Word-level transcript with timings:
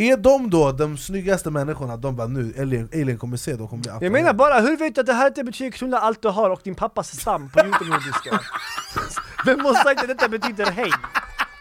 Är 0.00 0.16
de 0.16 0.50
då 0.50 0.72
de 0.72 0.98
snyggaste 0.98 1.50
människorna, 1.50 1.96
de 1.96 2.16
bara 2.16 2.26
nu, 2.26 2.54
alien, 2.60 2.88
alien 2.92 3.18
kommer 3.18 3.36
se, 3.36 3.56
de 3.56 3.68
kommer 3.68 3.82
bli 3.82 3.92
Jag 4.00 4.12
menar 4.12 4.32
bara, 4.32 4.60
hur 4.60 4.76
vet 4.76 4.94
du 4.94 5.00
att 5.00 5.06
det 5.06 5.12
här 5.12 5.26
inte 5.26 5.44
betyder 5.44 5.70
knulla 5.70 5.98
allt 5.98 6.22
du 6.22 6.28
har 6.28 6.50
och 6.50 6.60
din 6.64 6.74
pappas 6.74 7.20
stam 7.20 7.50
på 7.50 7.60
utomjordiska? 7.60 8.40
Vem 9.44 9.60
har 9.64 9.74
sagt 9.74 10.02
att 10.02 10.08
detta 10.08 10.28
betyder 10.28 10.70
hej? 10.70 10.90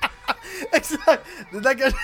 Exakt! 0.71 1.21
Det 1.51 1.59
där 1.59 1.73
kanske... 1.73 1.99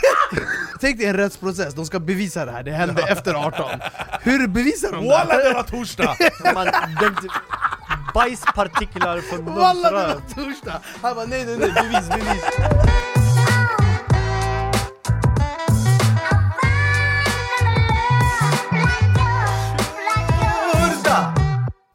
Tänk 0.80 0.98
dig 0.98 1.06
en 1.06 1.16
rättsprocess, 1.16 1.74
de 1.74 1.86
ska 1.86 2.00
bevisa 2.00 2.44
det 2.44 2.52
här, 2.52 2.62
det 2.62 2.70
hände 2.72 3.02
efter 3.02 3.34
18 3.34 3.70
Hur 4.20 4.46
bevisar 4.46 4.92
de 4.92 5.08
Walla 5.08 5.36
det? 5.36 5.48
det 5.48 5.54
var 5.54 5.62
torsdag! 5.62 6.16
Man, 6.54 6.66
den, 7.00 7.16
bajspartiklar 8.14 9.20
från 9.20 9.44
någons 9.44 9.58
Walla 9.58 9.90
det 9.90 9.96
var 9.96 10.04
röv. 10.06 10.20
torsdag! 10.34 10.80
Han 11.02 11.14
bara 11.14 11.26
nej 11.26 11.44
nej 11.46 11.56
nej, 11.58 11.72
bevis, 11.72 12.08
bevis! 12.08 12.44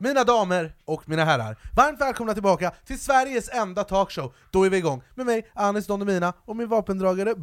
Mina 0.02 0.24
damer 0.24 0.74
och 0.86 1.10
mina 1.10 1.26
herrar, 1.26 1.58
varmt 1.76 2.02
välkomna 2.02 2.34
tillbaka 2.34 2.72
till 2.86 3.00
Sveriges 3.00 3.50
enda 3.50 3.84
talkshow. 3.84 4.34
Då 4.52 4.64
är 4.64 4.70
vi 4.70 4.78
igång 4.78 5.04
med 5.16 5.26
mig, 5.26 5.52
Anis 5.54 5.88
Don 5.88 6.00
Demina, 6.00 6.34
och 6.46 6.56
min 6.56 6.68
vapendragare 6.68 7.36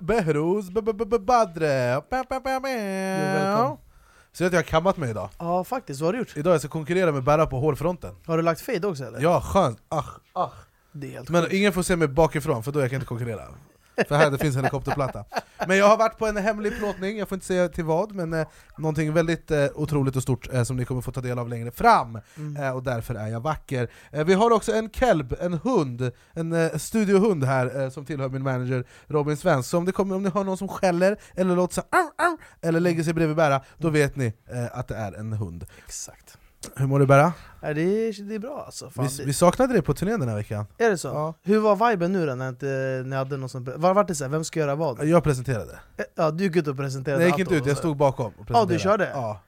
Behrouz 0.00 0.70
Badre. 0.70 2.02
Ba- 2.10 2.24
ba- 2.28 2.40
ba- 2.40 2.60
ba. 2.60 2.60
välkommen. 2.60 3.76
Så 4.32 4.44
att 4.44 4.52
jag 4.52 4.58
har 4.58 4.62
kammat 4.62 4.96
mig 4.96 5.10
idag. 5.10 5.28
Ja 5.38 5.64
faktiskt, 5.64 6.00
vad 6.00 6.08
har 6.08 6.12
du 6.12 6.18
gjort? 6.18 6.36
Idag 6.36 6.52
jag 6.54 6.60
ska 6.60 6.68
konkurrera 6.68 7.12
med 7.12 7.22
Berra 7.24 7.46
på 7.46 7.58
hårfronten. 7.60 8.14
Har 8.26 8.36
du 8.36 8.42
lagt 8.42 8.60
fade 8.60 8.86
också 8.86 9.04
eller? 9.04 9.20
Ja, 9.20 9.40
skönt. 9.40 9.78
Ach, 9.88 10.18
ach. 10.32 10.52
Det 10.92 11.06
är 11.06 11.10
helt 11.10 11.28
Men 11.30 11.46
ingen 11.50 11.72
får 11.72 11.82
se 11.82 11.96
mig 11.96 12.08
bakifrån, 12.08 12.62
för 12.62 12.72
då 12.72 12.80
jag 12.80 12.90
kan 12.90 12.96
inte 12.96 13.06
konkurrera. 13.06 13.42
För 14.08 14.14
här 14.14 14.30
det 14.30 14.38
finns 14.38 14.56
helikopterplatta. 14.56 15.24
Men 15.66 15.76
jag 15.76 15.88
har 15.88 15.96
varit 15.96 16.18
på 16.18 16.26
en 16.26 16.36
hemlig 16.36 16.78
plåtning, 16.78 17.18
jag 17.18 17.28
får 17.28 17.36
inte 17.36 17.46
säga 17.46 17.68
till 17.68 17.84
vad, 17.84 18.14
men 18.14 18.32
eh, 18.32 18.46
någonting 18.78 19.12
väldigt 19.12 19.50
eh, 19.50 19.66
otroligt 19.74 20.16
och 20.16 20.22
stort 20.22 20.54
eh, 20.54 20.62
som 20.62 20.76
ni 20.76 20.84
kommer 20.84 21.00
få 21.00 21.12
ta 21.12 21.20
del 21.20 21.38
av 21.38 21.48
längre 21.48 21.70
fram. 21.70 22.18
Mm. 22.36 22.62
Eh, 22.62 22.70
och 22.70 22.82
därför 22.82 23.14
är 23.14 23.28
jag 23.28 23.40
vacker. 23.40 23.88
Eh, 24.10 24.24
vi 24.24 24.34
har 24.34 24.50
också 24.50 24.72
en 24.72 24.90
kelb, 24.90 25.36
en 25.40 25.54
hund, 25.54 26.10
en 26.32 26.52
eh, 26.52 26.76
studiohund 26.76 27.44
här 27.44 27.80
eh, 27.80 27.90
som 27.90 28.04
tillhör 28.04 28.28
min 28.28 28.42
manager 28.42 28.84
Robin 29.06 29.36
Svensk. 29.36 29.68
Så 29.68 29.78
om, 29.78 29.84
det 29.84 29.92
kommer, 29.92 30.16
om 30.16 30.22
ni 30.22 30.30
hör 30.30 30.44
någon 30.44 30.58
som 30.58 30.68
skäller, 30.68 31.16
eller 31.34 31.56
låter 31.56 31.74
så 31.74 31.80
"Arr, 31.80 32.10
arr", 32.18 32.38
eller 32.60 32.80
lägger 32.80 33.04
sig 33.04 33.14
bredvid 33.14 33.36
Berra, 33.36 33.62
då 33.78 33.90
vet 33.90 34.16
ni 34.16 34.32
att 34.72 34.88
det 34.88 34.94
är 34.96 35.12
en 35.12 35.32
hund. 35.32 35.66
Exakt 35.86 36.38
Hur 36.76 36.86
mår 36.86 36.98
du 36.98 37.06
Berra? 37.06 37.32
ja, 37.60 37.74
det, 37.74 37.82
är, 37.82 38.28
det 38.28 38.34
är 38.34 38.38
bra 38.38 38.62
alltså, 38.66 38.90
Fan, 38.90 39.06
Vi, 39.06 39.16
det, 39.16 39.24
vi 39.24 39.32
saknade 39.32 39.72
dig 39.72 39.82
på 39.82 39.94
turnén 39.94 40.20
den 40.20 40.28
här 40.28 40.36
veckan. 40.36 40.66
Är 40.78 40.90
det 40.90 40.98
så? 40.98 41.08
Ja. 41.08 41.34
Hur 41.42 41.58
var 41.58 41.90
viben 41.90 42.12
nu 42.12 42.26
då 42.26 42.34
när, 42.34 42.48
inte, 42.48 43.02
när 43.06 43.16
hade 43.16 43.36
någon 43.36 43.48
som... 43.48 43.64
Var, 43.64 43.94
var 43.94 44.04
det 44.04 44.14
så 44.14 44.24
här, 44.24 44.30
vem 44.30 44.44
ska 44.44 44.60
göra 44.60 44.74
vad? 44.74 45.04
Jag 45.04 45.24
presenterade. 45.24 45.80
Ja, 46.14 46.30
du 46.30 46.44
gick 46.44 46.56
ut 46.56 46.66
och 46.66 46.76
presenterade 46.76 47.18
Nej 47.18 47.28
jag 47.30 47.38
gick 47.38 47.46
inte 47.46 47.58
ut, 47.58 47.66
jag 47.66 47.76
stod 47.76 47.96
bakom 47.96 48.32
och 48.38 48.46
Ja, 48.48 48.64
du 48.64 48.78
körde? 48.78 49.10
Ja, 49.14 49.40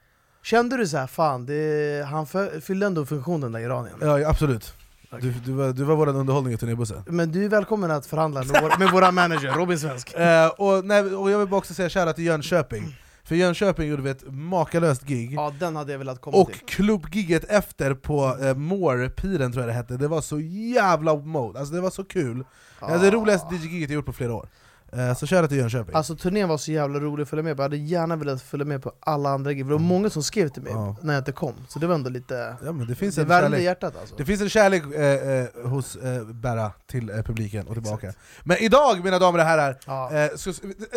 Kände 0.43 0.77
du 0.77 0.87
så 0.87 0.97
här, 0.97 1.07
fan, 1.07 1.45
det, 1.45 2.05
han 2.09 2.27
för, 2.27 2.59
fyllde 2.59 2.85
ändå 2.85 3.05
funktionen 3.05 3.51
där 3.51 3.59
iranien? 3.59 3.95
ja 4.01 4.29
absolut. 4.29 4.73
Du, 5.21 5.31
du, 5.45 5.51
var, 5.51 5.73
du 5.73 5.83
var 5.83 5.95
vår 5.95 6.07
underhållning 6.07 6.53
i 6.53 6.57
turnébussen. 6.57 7.03
Men 7.07 7.31
du 7.31 7.45
är 7.45 7.49
välkommen 7.49 7.91
att 7.91 8.05
förhandla 8.05 8.43
med, 8.43 8.61
vår, 8.61 8.79
med 8.79 8.91
våra 8.91 9.11
manager, 9.11 9.51
Robin 9.51 9.79
Svensk 9.79 10.13
Eh, 10.13 10.47
och, 10.47 10.85
nej, 10.85 11.01
och 11.01 11.31
jag 11.31 11.39
vill 11.39 11.47
bara 11.47 11.57
också 11.57 11.73
säga 11.73 11.89
shoutout 11.89 12.15
till 12.15 12.25
Jönköping. 12.25 12.95
För 13.25 13.35
Jönköping 13.35 13.89
gjorde 13.89 14.01
vi 14.01 14.09
ett 14.09 14.23
makalöst 14.27 15.03
gig. 15.03 15.33
Ja, 15.33 15.53
den 15.59 15.75
hade 15.75 15.91
jag 15.91 15.99
velat 15.99 16.21
komma 16.21 16.37
Och 16.37 16.51
till 16.51 16.61
klubbgigget 16.65 17.43
efter 17.43 17.93
på 17.93 18.37
eh, 18.41 18.55
More, 18.55 19.09
Piren 19.09 19.51
tror 19.51 19.61
jag 19.63 19.69
det 19.69 19.73
hette, 19.73 19.97
det 19.97 20.07
var 20.07 20.21
så 20.21 20.39
jävla 20.39 21.15
mode, 21.15 21.59
alltså 21.59 21.73
det 21.75 21.81
var 21.81 21.89
så 21.89 22.03
kul. 22.03 22.45
Det 22.79 22.85
är 22.93 22.99
det 22.99 23.11
roligaste 23.11 23.55
DJ-giget 23.55 23.89
jag 23.89 23.95
gjort 23.95 24.05
på 24.05 24.13
flera 24.13 24.33
år. 24.33 24.49
Eh, 24.93 25.13
så 25.15 25.27
shoutout 25.27 25.49
till 25.49 25.57
Jönköping. 25.57 25.95
Alltså 25.95 26.15
turnén 26.15 26.49
var 26.49 26.57
så 26.57 26.71
jävla 26.71 26.99
rolig 26.99 27.23
att 27.23 27.29
följa 27.29 27.43
med 27.43 27.55
på, 27.57 27.61
jag 27.61 27.65
hade 27.65 27.77
gärna 27.77 28.15
velat 28.15 28.41
följa 28.41 28.65
med 28.65 28.81
på 28.83 28.91
alla 28.99 29.29
andra 29.29 29.53
gig, 29.53 29.65
det 29.65 29.71
var 29.71 29.79
många 29.79 30.09
som 30.09 30.23
skrev 30.23 30.49
till 30.49 30.61
mig 30.63 30.71
Ja. 30.73 30.95
när 31.01 31.13
jag 31.13 31.21
inte 31.21 31.31
kom, 31.31 31.53
så 31.67 31.79
det 31.79 31.87
var 31.87 31.95
ändå 31.95 32.09
lite... 32.09 32.55
ja, 32.65 32.71
men 32.71 32.87
det 32.87 32.95
finns 32.95 33.15
Det 33.15 33.21
en 33.21 33.27
värmde 33.27 33.49
kärlek. 33.49 33.65
hjärtat 33.65 33.93
alltså 33.99 34.15
Det 34.15 34.25
finns 34.25 34.41
en 34.41 34.49
kärlek 34.49 34.83
eh, 34.95 35.29
eh, 35.29 35.47
hos 35.69 35.95
eh, 35.95 36.23
Berra 36.25 36.71
till 36.87 37.09
eh, 37.09 37.15
publiken 37.21 37.67
och 37.67 37.73
tillbaka. 37.73 38.13
Men 38.43 38.57
idag 38.57 39.03
mina 39.03 39.19
damer 39.19 39.39
och 39.39 39.45
herrar, 39.45 39.77
ja. 39.85 40.11
eh, 40.13 40.29
så, 40.35 40.51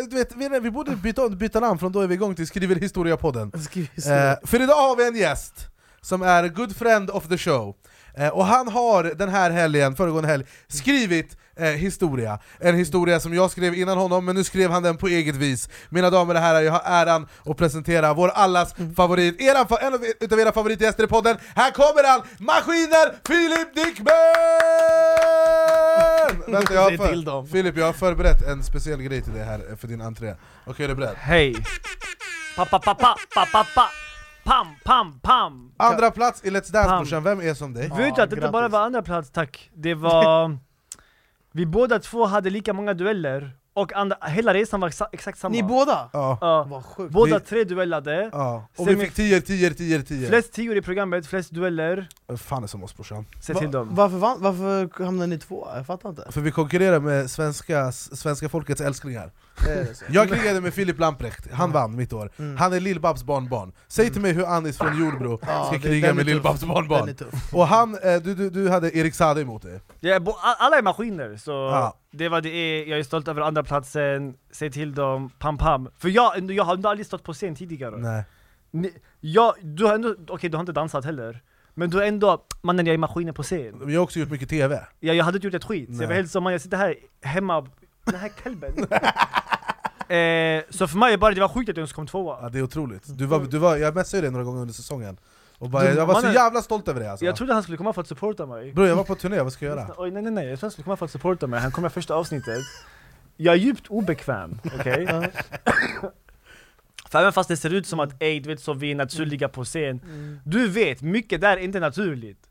du 0.09 0.15
vet, 0.15 0.35
vi, 0.35 0.59
vi 0.59 0.71
borde 0.71 0.95
byta, 0.95 1.29
byta 1.29 1.59
namn 1.59 1.79
från 1.79 1.91
då 1.91 2.01
är 2.01 2.07
vi 2.07 2.13
igång 2.13 2.35
till 2.35 2.47
Skriver 2.47 2.75
historia-podden. 2.75 3.51
Skriv 3.63 3.89
Eh, 3.97 4.35
för 4.43 4.61
idag 4.61 4.75
har 4.75 4.95
vi 4.95 5.07
en 5.07 5.15
gäst 5.15 5.67
som 6.01 6.21
är 6.21 6.47
good 6.47 6.75
friend 6.75 7.09
of 7.09 7.27
the 7.27 7.37
show. 7.37 7.75
Eh, 8.15 8.27
och 8.29 8.45
han 8.45 8.67
har 8.67 9.03
den 9.03 9.29
här 9.29 9.51
helgen, 9.51 9.95
föregående 9.95 10.29
helg, 10.29 10.45
skrivit 10.67 11.37
eh, 11.59 11.65
historia. 11.69 12.39
En 12.59 12.75
historia 12.75 13.19
som 13.19 13.33
jag 13.33 13.51
skrev 13.51 13.73
innan 13.75 13.97
honom, 13.97 14.25
men 14.25 14.35
nu 14.35 14.43
skrev 14.43 14.71
han 14.71 14.83
den 14.83 14.97
på 14.97 15.07
eget 15.07 15.35
vis. 15.35 15.69
Mina 15.89 16.09
damer 16.09 16.35
och 16.35 16.41
herrar, 16.41 16.61
jag 16.61 16.71
har 16.71 16.81
äran 16.85 17.27
att 17.45 17.57
presentera 17.57 18.13
vår 18.13 18.29
allas 18.29 18.75
favorit, 18.95 19.41
eran, 19.41 19.65
fa- 19.65 19.81
en 19.81 19.93
av, 19.93 19.99
utav 20.19 20.39
era 20.39 20.51
favoritgäster 20.51 21.03
i 21.03 21.07
podden. 21.07 21.37
Här 21.55 21.71
kommer 21.71 22.07
han, 22.11 22.21
Maskiner 22.37 23.13
Filip 23.27 23.75
Dickman! 23.75 24.13
Vänta, 26.53 26.73
jag 26.73 26.81
har. 26.81 27.45
Filip, 27.45 27.77
jag 27.77 27.85
har 27.85 27.93
förberett 27.93 28.47
en 28.47 28.63
speciell 28.63 29.01
grej 29.01 29.21
till 29.21 29.33
dig 29.33 29.43
här 29.43 29.61
eh, 29.71 29.75
för 29.77 29.87
din 29.87 30.01
entré. 30.01 30.35
Okej, 30.65 30.83
är 30.85 30.89
du 30.89 30.95
beredd? 30.95 31.15
Hej! 31.17 31.55
Pa, 32.55 32.65
pa, 32.65 32.79
pa, 32.79 32.93
pa, 32.95 33.15
pa, 33.35 33.45
pa, 33.51 33.65
pa. 33.75 33.89
Pam, 34.43 34.67
pam, 34.85 35.19
pam! 35.19 35.71
Andra 35.77 36.11
plats 36.11 36.43
i 36.43 36.49
Let's 36.49 36.71
Dance 36.71 36.89
Pam. 36.89 36.97
brorsan, 37.03 37.23
vem 37.23 37.39
är 37.41 37.53
som 37.53 37.73
dig? 37.73 37.91
Vet 37.97 38.15
du 38.15 38.21
att 38.21 38.29
det 38.29 38.35
inte 38.35 38.49
bara 38.49 38.67
var 38.67 38.79
andra 38.79 39.01
plats 39.01 39.31
tack? 39.31 39.69
Det 39.75 39.93
var... 39.93 40.57
vi 41.51 41.65
båda 41.65 41.99
två 41.99 42.25
hade 42.25 42.49
lika 42.49 42.73
många 42.73 42.93
dueller, 42.93 43.51
och 43.73 43.93
andra, 43.93 44.17
hela 44.27 44.53
resan 44.53 44.79
var 44.79 44.87
exa, 44.87 45.09
exakt 45.11 45.37
samma. 45.39 45.51
Ni 45.55 45.63
båda? 45.63 46.09
Ja. 46.13 46.37
Ja. 46.41 46.63
Vad 46.69 46.85
sjukt 46.85 47.13
Båda 47.13 47.39
Vi- 47.39 47.45
tre 47.45 47.63
duellade, 47.63 48.29
Ja, 48.33 48.67
och 48.77 48.85
Sen 48.85 48.99
vi 48.99 49.05
fick 49.05 49.13
10, 49.15 49.41
10, 49.41 49.73
10, 49.73 50.01
10 50.03 50.27
flest 50.27 50.53
tior 50.53 50.77
i 50.77 50.81
programmet, 50.81 51.27
flest 51.27 51.51
dueller, 51.51 52.07
Fan 52.37 52.63
är 52.63 52.67
som 52.67 52.83
oss 52.83 52.95
brorsan 52.95 53.25
se 53.41 53.53
Va- 53.53 53.59
till 53.59 53.71
dem. 53.71 53.89
Varför, 53.91 54.17
vann, 54.17 54.37
varför 54.39 55.03
hamnade 55.03 55.27
ni 55.27 55.37
två? 55.37 55.67
Jag 55.75 55.85
fattar 55.85 56.09
inte 56.09 56.31
För 56.31 56.41
vi 56.41 56.51
konkurrerar 56.51 56.99
med 56.99 57.31
svenska, 57.31 57.91
svenska 57.91 58.49
folkets 58.49 58.81
älsklingar? 58.81 59.31
Jag 60.09 60.29
krigade 60.29 60.61
med 60.61 60.73
Filip 60.73 60.99
Lamprecht, 60.99 61.51
han 61.51 61.71
vann 61.71 61.95
mitt 61.95 62.13
år. 62.13 62.31
Mm. 62.39 62.57
Han 62.57 62.73
är 62.73 62.79
Lill-Babs 62.79 63.23
barnbarn. 63.25 63.71
Säg 63.87 64.09
till 64.11 64.21
mig 64.21 64.33
hur 64.33 64.45
Anis 64.45 64.77
från 64.77 64.99
Jordbro 64.99 65.39
Ja, 65.47 65.63
ska 65.65 65.75
det- 65.75 65.81
kriga 65.81 66.13
med. 66.13 66.25
Lill-Babs 66.25 66.65
barnbarn. 66.67 67.15
Och 67.53 67.67
han, 67.67 67.97
eh, 68.03 68.15
du, 68.21 68.35
du, 68.35 68.49
du 68.49 68.69
hade 68.69 68.97
Erik 68.97 69.13
Saade 69.15 69.41
emot 69.41 69.61
dig. 69.61 69.79
Ja, 69.99 70.19
alla 70.59 70.77
är 70.77 70.81
maskiner, 70.81 71.37
så 71.37 71.51
Ja. 71.51 71.97
det 72.11 72.29
var 72.29 72.41
det 72.41 72.49
är, 72.49 72.85
jag 72.85 72.99
är 72.99 73.03
stolt 73.03 73.27
över 73.27 73.41
andra 73.41 73.63
platsen. 73.63 74.33
Säg 74.51 74.71
till 74.71 74.95
dem, 74.95 75.29
pam 75.39 75.57
pam. 75.57 75.89
För 75.97 76.09
jag, 76.09 76.51
jag 76.51 76.63
har 76.63 76.73
aldrig 76.87 77.05
stått 77.05 77.23
på 77.23 77.33
scen 77.33 77.55
tidigare. 77.55 77.97
Nej. 77.97 78.23
Jag, 79.19 79.53
du 79.61 79.85
har 79.85 79.95
ändå, 79.95 80.15
okej 80.27 80.49
du 80.49 80.57
har 80.57 80.61
inte 80.61 80.71
dansat 80.71 81.05
heller, 81.05 81.41
men 81.73 81.89
du 81.89 82.01
är 82.03 82.07
ändå, 82.07 82.45
mannen 82.61 82.85
jag 82.85 82.93
är 82.93 82.97
maskinen 82.97 83.33
på 83.33 83.43
scen. 83.43 83.81
Vi 83.85 83.95
har 83.95 84.03
också 84.03 84.19
gjort 84.19 84.29
mycket 84.29 84.49
TV 84.49 84.79
Jag, 84.99 85.15
jag 85.15 85.25
hade 85.25 85.37
inte 85.37 85.47
gjort 85.47 85.53
ett 85.53 85.63
skit, 85.63 85.95
så 85.97 86.03
jag 86.03 86.07
var 86.07 86.15
helt 86.15 86.31
som 86.31 86.43
man, 86.43 86.51
jag 86.53 86.61
sitter 86.61 86.77
här 86.77 86.95
hemma, 87.23 87.67
den 88.05 88.15
här 88.19 88.29
kalben. 88.29 88.73
eh, 90.09 90.63
så 90.69 90.87
för 90.87 90.97
mig 90.97 91.17
bara 91.17 91.33
det 91.33 91.41
var 91.41 91.47
sjukt 91.47 91.69
att 91.69 91.77
jag 91.77 91.81
ens 91.81 91.93
kom 91.93 92.07
tvåa. 92.07 92.37
ja, 92.41 92.49
Det 92.49 92.59
är 92.59 92.63
otroligt, 92.63 93.03
du 93.17 93.25
var, 93.25 93.39
du 93.39 93.57
var, 93.57 93.77
jag 93.77 93.95
messade 93.95 94.21
dig 94.21 94.31
några 94.31 94.45
gånger 94.45 94.61
under 94.61 94.73
säsongen 94.73 95.17
och 95.57 95.69
bara, 95.69 95.83
Du, 95.83 95.89
Jag 95.97 96.05
var 96.05 96.13
så 96.15 96.21
mannen- 96.21 96.33
jävla 96.33 96.61
stolt 96.61 96.87
över 96.87 96.99
det 97.01 97.11
alltså 97.11 97.25
Jag 97.25 97.35
trodde 97.35 97.53
han 97.53 97.63
skulle 97.63 97.77
komma 97.77 97.93
för 97.93 98.01
att 98.01 98.07
supporta 98.07 98.45
mig. 98.45 98.73
Bror 98.73 98.87
jag 98.87 98.95
var 98.95 99.03
på 99.03 99.15
turné, 99.15 99.41
vad 99.41 99.53
ska 99.53 99.65
jag 99.65 99.77
göra? 99.77 99.87
Oj 99.97 100.11
nej 100.11 100.21
nej 100.23 100.31
nej, 100.31 100.47
jag 100.47 100.59
trodde 100.59 100.65
han 100.65 100.71
skulle 100.71 100.83
komma 100.83 100.95
för 100.97 101.05
att 101.05 101.11
supporta 101.11 101.47
mig, 101.47 101.59
han 101.59 101.71
kom 101.71 101.85
i 101.85 101.89
första 101.89 102.15
avsnittet. 102.15 102.63
Jag 103.37 103.53
är 103.53 103.59
djupt 103.59 103.87
obekväm, 103.87 104.59
okej? 104.79 105.07
För 107.09 107.19
även 107.19 107.33
fast 107.33 107.49
det 107.49 107.57
ser 107.57 107.73
ut 107.73 107.87
som 107.87 107.99
att 107.99 108.21
ey, 108.23 108.39
du 108.39 108.49
vet 108.49 108.59
så 108.59 108.73
vi 108.73 108.91
är 108.91 108.95
naturliga 108.95 109.49
på 109.49 109.63
scen, 109.65 109.99
Mm. 110.03 110.39
du 110.45 110.67
vet, 110.67 111.01
mycket 111.01 111.41
där 111.41 111.57
är 111.57 111.61
inte 111.61 111.79
naturligt. 111.79 112.48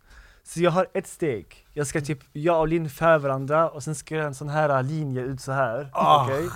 Så 0.48 0.60
jag 0.60 0.70
har 0.70 0.86
ett 0.94 1.06
steg, 1.06 1.66
jag 1.72 1.86
ska 1.86 2.00
typ, 2.00 2.18
jag 2.32 2.60
och 2.60 2.68
Linn 2.68 2.90
för 2.90 3.18
varandra 3.18 3.70
och 3.70 3.82
sen 3.82 3.94
ska 3.94 4.14
jag 4.14 4.18
göra 4.18 4.28
en 4.28 4.34
sån 4.34 4.48
här 4.48 4.82
linje 4.82 5.22
ut 5.22 5.40
så 5.40 5.52
här. 5.52 5.90
Ah. 5.92 6.24
okej? 6.24 6.48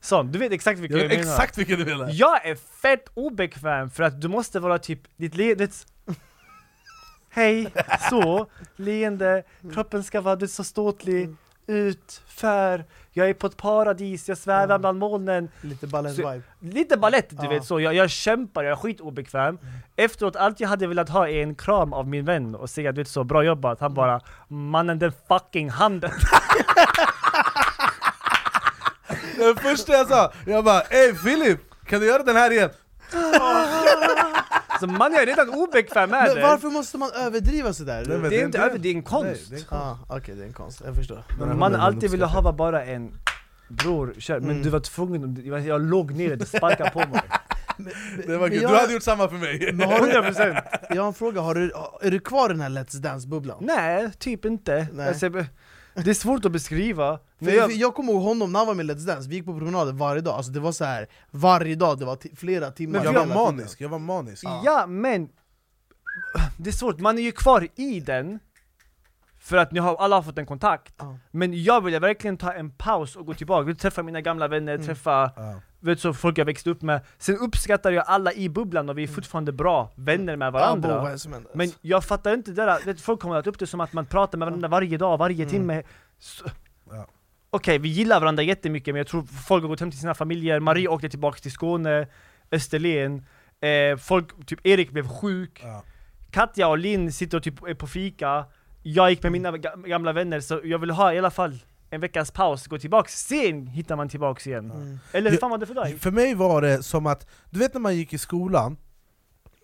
Sån, 0.00 0.32
du 0.32 0.38
vet 0.38 0.52
exakt 0.52 0.80
vilken 0.80 0.98
Jag 0.98 1.04
jag, 1.04 1.18
menar. 1.18 1.32
exakt 1.32 1.58
vilken 1.58 1.78
du 1.78 1.84
menar! 1.84 2.10
Jag 2.12 2.46
är 2.46 2.54
fett 2.54 3.04
obekväm 3.14 3.90
för 3.90 4.02
att 4.02 4.20
du 4.20 4.28
måste 4.28 4.60
vara 4.60 4.78
typ, 4.78 5.00
ditt 5.16 5.34
leende... 5.36 5.68
Hej, 7.30 7.72
så, 8.10 8.46
leende, 8.76 9.42
kroppen 9.74 10.04
ska 10.04 10.20
vara 10.20 10.36
du 10.36 10.48
så 10.48 10.64
ståtlig, 10.64 11.36
ut, 11.66 12.22
för, 12.26 12.84
jag 13.12 13.28
är 13.28 13.34
på 13.34 13.46
ett 13.46 13.56
paradis, 13.56 14.28
jag 14.28 14.38
svävar 14.38 14.64
Mm. 14.64 14.80
bland 14.80 14.98
molnen. 14.98 15.48
Lite 15.60 15.86
Så- 15.88 15.96
vibe 16.02 16.42
Lite 16.60 16.96
ballett, 16.96 17.30
du 17.30 17.36
Ja. 17.44 17.50
vet 17.50 17.64
så, 17.64 17.80
jag, 17.80 17.94
jag 17.94 18.10
kämpar, 18.10 18.62
jag 18.64 18.72
är 18.72 18.76
skitobekväm. 18.76 19.58
Efteråt, 19.96 20.36
allt 20.36 20.60
jag 20.60 20.68
hade 20.68 20.86
velat 20.86 21.08
ha 21.08 21.28
är 21.28 21.42
en 21.42 21.54
kram 21.54 21.92
av 21.92 22.08
min 22.08 22.24
vän 22.24 22.54
och 22.54 22.70
säga 22.70 22.92
du 22.92 23.00
vet 23.00 23.08
så, 23.08 23.24
bra 23.24 23.42
jobbat. 23.44 23.80
Han 23.80 23.94
bara, 23.94 24.20
mannen 24.48 24.98
den 24.98 25.12
fucking 25.28 25.70
handen. 25.70 26.10
Det 29.36 29.60
första 29.60 29.92
jag 29.92 30.08
sa, 30.08 30.32
jag 30.46 30.64
bara 30.64 30.80
ey 30.80 31.14
Filip, 31.14 31.60
kan 31.86 32.00
du 32.00 32.06
göra 32.06 32.22
den 32.22 32.36
här 32.36 32.50
igen? 32.52 32.70
Så 34.80 34.86
man 34.86 35.12
jag 35.12 35.22
är 35.22 35.26
redan 35.26 35.48
obekväm 35.50 36.10
med 36.10 36.24
Men 36.26 36.36
det. 36.36 36.42
varför 36.42 36.68
måste 36.68 36.98
man 36.98 37.10
överdriva 37.12 37.72
sådär? 37.72 38.04
Nej, 38.08 38.18
men 38.18 38.30
Det 38.30 38.40
är 38.40 38.44
inte 38.44 38.58
över, 38.58 38.78
det 38.78 38.88
är 38.88 38.94
en 38.94 39.02
konst. 39.02 39.24
Nej, 39.24 39.36
det 39.50 39.54
är 39.54 39.58
en 39.58 39.64
konst. 39.64 39.72
ah, 40.10 40.16
Okej, 40.16 40.34
det 40.34 40.42
är 40.42 40.46
en 40.46 40.52
konst, 40.52 40.82
jag 40.84 40.94
förstår 40.96 41.24
Men 41.38 41.48
Man 41.48 41.62
hunden 41.62 41.80
alltid 41.80 42.04
uppskattar. 42.14 42.42
ha 42.42 42.52
bara 42.52 42.84
en 42.84 43.12
Bror, 43.68 44.14
kör. 44.18 44.40
Men 44.40 44.50
Mm. 44.50 44.62
du 44.62 44.68
var 44.70 44.80
tvungen, 44.80 45.42
jag, 45.44 45.60
jag 45.60 45.80
låg 45.80 46.12
ner, 46.12 46.36
du 46.36 46.44
sparkade 46.46 46.90
på 46.90 46.98
mig. 46.98 47.20
Det 48.26 48.36
var 48.36 48.38
Men 48.48 48.50
kul, 48.50 48.62
jag- 48.62 48.70
du 48.72 48.76
hade 48.76 48.92
gjort 48.92 49.02
samma 49.02 49.28
för 49.28 49.36
mig! 49.36 49.70
Men 49.72 49.88
har 49.88 49.98
du, 50.00 50.06
100% 50.12 50.62
jag 50.90 51.02
har 51.02 51.08
en 51.08 51.14
fråga, 51.14 51.40
har 51.40 51.54
du, 51.54 51.72
är 52.02 52.10
du 52.10 52.18
kvar 52.20 52.50
i 52.50 52.52
den 52.52 52.60
här 52.60 52.68
Let's 52.68 52.96
Dance-bubblan? 52.96 53.56
Nej, 53.60 54.10
typ 54.18 54.44
inte. 54.44 54.86
Nej. 54.92 55.14
Det 55.94 56.10
är 56.10 56.14
svårt 56.14 56.44
att 56.44 56.52
beskriva. 56.52 57.18
För 57.38 57.50
jag, 57.50 57.72
jag, 57.72 57.94
kommer 57.94 58.12
ihåg 58.12 58.22
honom 58.22 58.52
när 58.52 58.58
han 58.58 58.66
var 58.66 58.74
med 58.74 58.90
Let's 58.90 59.06
Dance, 59.06 59.28
vi 59.28 59.36
gick 59.36 59.44
på 59.44 59.58
promenader 59.58 59.92
varje 59.92 60.20
dag, 60.20 60.34
alltså 60.34 60.52
det 60.52 60.60
var 60.60 60.72
så 60.72 60.84
här 60.84 61.08
varje 61.30 61.74
dag, 61.74 61.98
det 61.98 62.04
var 62.04 62.36
flera 62.36 62.70
timmar 62.70 63.04
Men 63.04 63.14
jag 63.14 63.26
var 63.26 63.34
manisk, 63.34 63.80
jag 63.80 63.88
var 63.88 63.98
manisk. 63.98 64.44
Ja 64.64 64.86
men, 64.86 65.28
det 66.58 66.70
är 66.70 66.74
svårt, 66.74 67.00
man 67.00 67.18
är 67.18 67.22
ju 67.22 67.32
kvar 67.32 67.68
i 67.76 68.00
den, 68.00 68.38
för 69.42 69.56
att 69.56 69.72
ni 69.72 69.80
har, 69.80 69.96
alla 69.96 70.16
har 70.16 70.22
fått 70.22 70.38
en 70.38 70.46
kontakt. 70.46 70.94
Ja. 70.98 71.18
Men 71.30 71.62
jag 71.62 71.80
vill 71.84 72.00
verkligen 72.00 72.36
ta 72.36 72.52
en 72.52 72.70
paus 72.70 73.16
och 73.16 73.26
gå 73.26 73.34
tillbaka, 73.34 73.64
vill 73.64 73.76
träffa 73.76 74.02
mina 74.02 74.20
gamla 74.20 74.48
vänner, 74.48 74.74
Mm. 74.74 74.86
träffa 74.86 75.32
Ja. 75.36 75.60
vet, 75.80 76.00
så 76.00 76.14
folk 76.14 76.38
jag 76.38 76.44
växte 76.44 76.70
upp 76.70 76.82
med. 76.82 77.00
Sen 77.18 77.36
uppskattar 77.38 77.92
jag 77.92 78.04
alla 78.06 78.32
i 78.32 78.48
bubblan 78.48 78.88
och 78.88 78.98
vi 78.98 79.02
är 79.02 79.06
fortfarande 79.08 79.52
bra 79.52 79.90
vänner 79.94 80.36
med 80.36 80.52
varandra. 80.52 81.18
som 81.18 81.32
händer? 81.32 81.50
Men 81.54 81.72
jag 81.80 82.04
fattar 82.04 82.34
inte 82.34 82.50
det 82.50 82.64
där, 82.66 82.78
vet, 82.86 83.00
folk 83.00 83.20
kommer 83.20 83.36
att 83.36 83.46
upp 83.46 83.58
det 83.58 83.66
som 83.66 83.80
att 83.80 83.92
man 83.92 84.06
pratar 84.06 84.38
med 84.38 84.46
varandra 84.48 84.68
varje 84.68 84.98
dag, 84.98 85.18
varje 85.18 85.36
Mm. 85.42 85.48
timme. 85.48 85.82
Så- 86.18 86.44
Ja. 86.90 87.06
Okej, 87.50 87.78
vi 87.78 87.88
gillar 87.88 88.20
varandra 88.20 88.42
jättemycket 88.42 88.94
men 88.94 88.98
jag 88.98 89.06
tror 89.06 89.22
folk 89.22 89.62
har 89.62 89.68
gått 89.68 89.80
hem 89.80 89.90
till 89.90 90.00
sina 90.00 90.14
familjer, 90.14 90.60
Marie 90.60 90.88
åkte 90.88 91.08
tillbaka 91.08 91.38
till 91.38 91.52
Skåne, 91.52 92.06
Österlen, 92.52 93.26
eh, 93.60 93.96
folk, 93.98 94.46
typ 94.46 94.66
Erik 94.66 94.90
blev 94.90 95.08
sjuk, 95.08 95.60
Ja. 95.62 95.82
Katja 96.30 96.68
och 96.68 96.78
Linn 96.78 97.12
sitter 97.12 97.36
och 97.36 97.42
typ 97.42 97.62
är 97.62 97.74
på 97.74 97.86
fika, 97.86 98.44
jag 98.82 99.10
gick 99.10 99.22
med 99.22 99.32
mina 99.32 99.50
ga- 99.52 99.86
gamla 99.88 100.12
vänner 100.12 100.40
så 100.40 100.60
jag 100.64 100.78
vill 100.78 100.90
ha 100.90 101.12
i 101.12 101.18
alla 101.18 101.30
fall 101.30 101.58
en 101.90 102.00
veckas 102.00 102.30
paus, 102.30 102.66
gå 102.66 102.78
tillbaks, 102.78 103.26
sen 103.26 103.66
hittar 103.66 103.96
man 103.96 104.08
tillbaks 104.08 104.46
igen. 104.46 104.70
Mm. 104.70 104.98
Eller 105.12 105.30
hur 105.30 105.38
fan 105.38 105.50
var 105.50 105.58
det 105.58 105.66
för 105.66 105.74
dig? 105.74 105.98
För 105.98 106.10
mig 106.10 106.34
var 106.34 106.62
det 106.62 106.82
som 106.82 107.06
att, 107.06 107.26
du 107.50 107.58
vet 107.58 107.74
när 107.74 107.80
man 107.80 107.96
gick 107.96 108.12
i 108.12 108.18
skolan, 108.18 108.76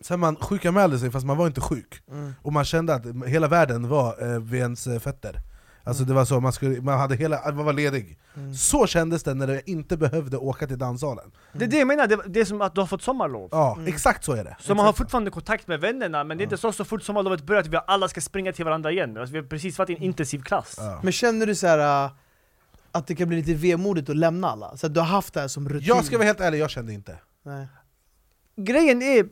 sen 0.00 0.20
man 0.20 0.36
sjukanmälde 0.36 0.98
sig 0.98 1.10
fast 1.10 1.26
man 1.26 1.36
var 1.36 1.46
inte 1.46 1.60
sjuk, 1.60 2.02
Mm. 2.10 2.32
och 2.42 2.52
man 2.52 2.64
kände 2.64 2.94
att 2.94 3.04
hela 3.26 3.48
världen 3.48 3.88
var 3.88 4.34
eh, 4.34 4.40
vid 4.40 4.60
ens 4.60 4.86
eh, 4.86 4.98
fötter. 4.98 5.36
Alltså 5.86 6.04
det 6.04 6.14
var 6.14 6.24
så, 6.24 6.40
man, 6.40 6.52
skulle, 6.52 6.80
man, 6.80 6.98
hade 6.98 7.16
hela, 7.16 7.52
man 7.52 7.64
var 7.64 7.72
ledig. 7.72 8.18
Mm. 8.36 8.54
Så 8.54 8.86
kändes 8.86 9.22
det 9.22 9.34
när 9.34 9.48
jag 9.48 9.62
inte 9.68 9.96
behövde 9.96 10.36
åka 10.36 10.66
till 10.66 10.78
danssalen. 10.78 11.32
Det 11.52 11.64
är 11.64 11.68
det 11.68 11.78
jag 11.78 11.86
menar, 11.88 12.06
det, 12.06 12.18
det 12.26 12.40
är 12.40 12.44
som 12.44 12.60
att 12.60 12.74
du 12.74 12.80
har 12.80 12.86
fått 12.88 13.02
sommarlov. 13.02 13.48
Ja, 13.52 13.74
Mm. 13.74 13.86
exakt 13.86 14.24
så 14.24 14.32
är 14.32 14.44
det. 14.44 14.56
Så 14.60 14.74
man 14.74 14.78
har 14.84 14.90
Exakt. 14.92 14.98
fortfarande 14.98 15.30
kontakt 15.30 15.68
med 15.68 15.80
vännerna, 15.80 16.24
men 16.24 16.38
det 16.38 16.42
är 16.42 16.44
inte 16.44 16.56
så 16.56 16.72
så 16.72 16.84
fort 16.84 17.02
sommarlovet 17.02 17.42
börjar 17.42 17.60
att 17.60 17.66
vi 17.68 17.78
alla 17.86 18.08
ska 18.08 18.20
springa 18.20 18.52
till 18.52 18.64
varandra 18.64 18.90
igen. 18.90 19.16
Alltså, 19.16 19.32
vi 19.32 19.38
har 19.38 19.46
precis 19.46 19.78
varit 19.78 19.90
i 19.90 19.94
en 19.96 20.02
intensiv 20.02 20.42
klass. 20.42 20.74
Ja. 20.78 21.00
Men 21.02 21.12
känner 21.12 21.46
du 21.46 21.54
så 21.54 21.66
här 21.66 22.04
äh, 22.04 22.10
att 22.92 23.06
det 23.06 23.14
kan 23.14 23.28
bli 23.28 23.36
lite 23.36 23.54
vemodigt 23.54 24.10
att 24.10 24.16
lämna 24.16 24.48
alla? 24.48 24.76
Så 24.76 24.86
att 24.86 24.94
du 24.94 25.00
har 25.00 25.06
haft 25.06 25.34
det 25.34 25.40
här 25.40 25.48
som 25.48 25.68
rutin? 25.68 25.86
Jag 25.88 26.04
ska 26.04 26.16
vara 26.18 26.26
helt 26.26 26.40
ärlig, 26.40 26.58
jag 26.58 26.70
kände 26.70 26.92
inte. 26.92 27.18
Nej. 27.42 27.66
Grejen 28.56 29.02
är... 29.02 29.26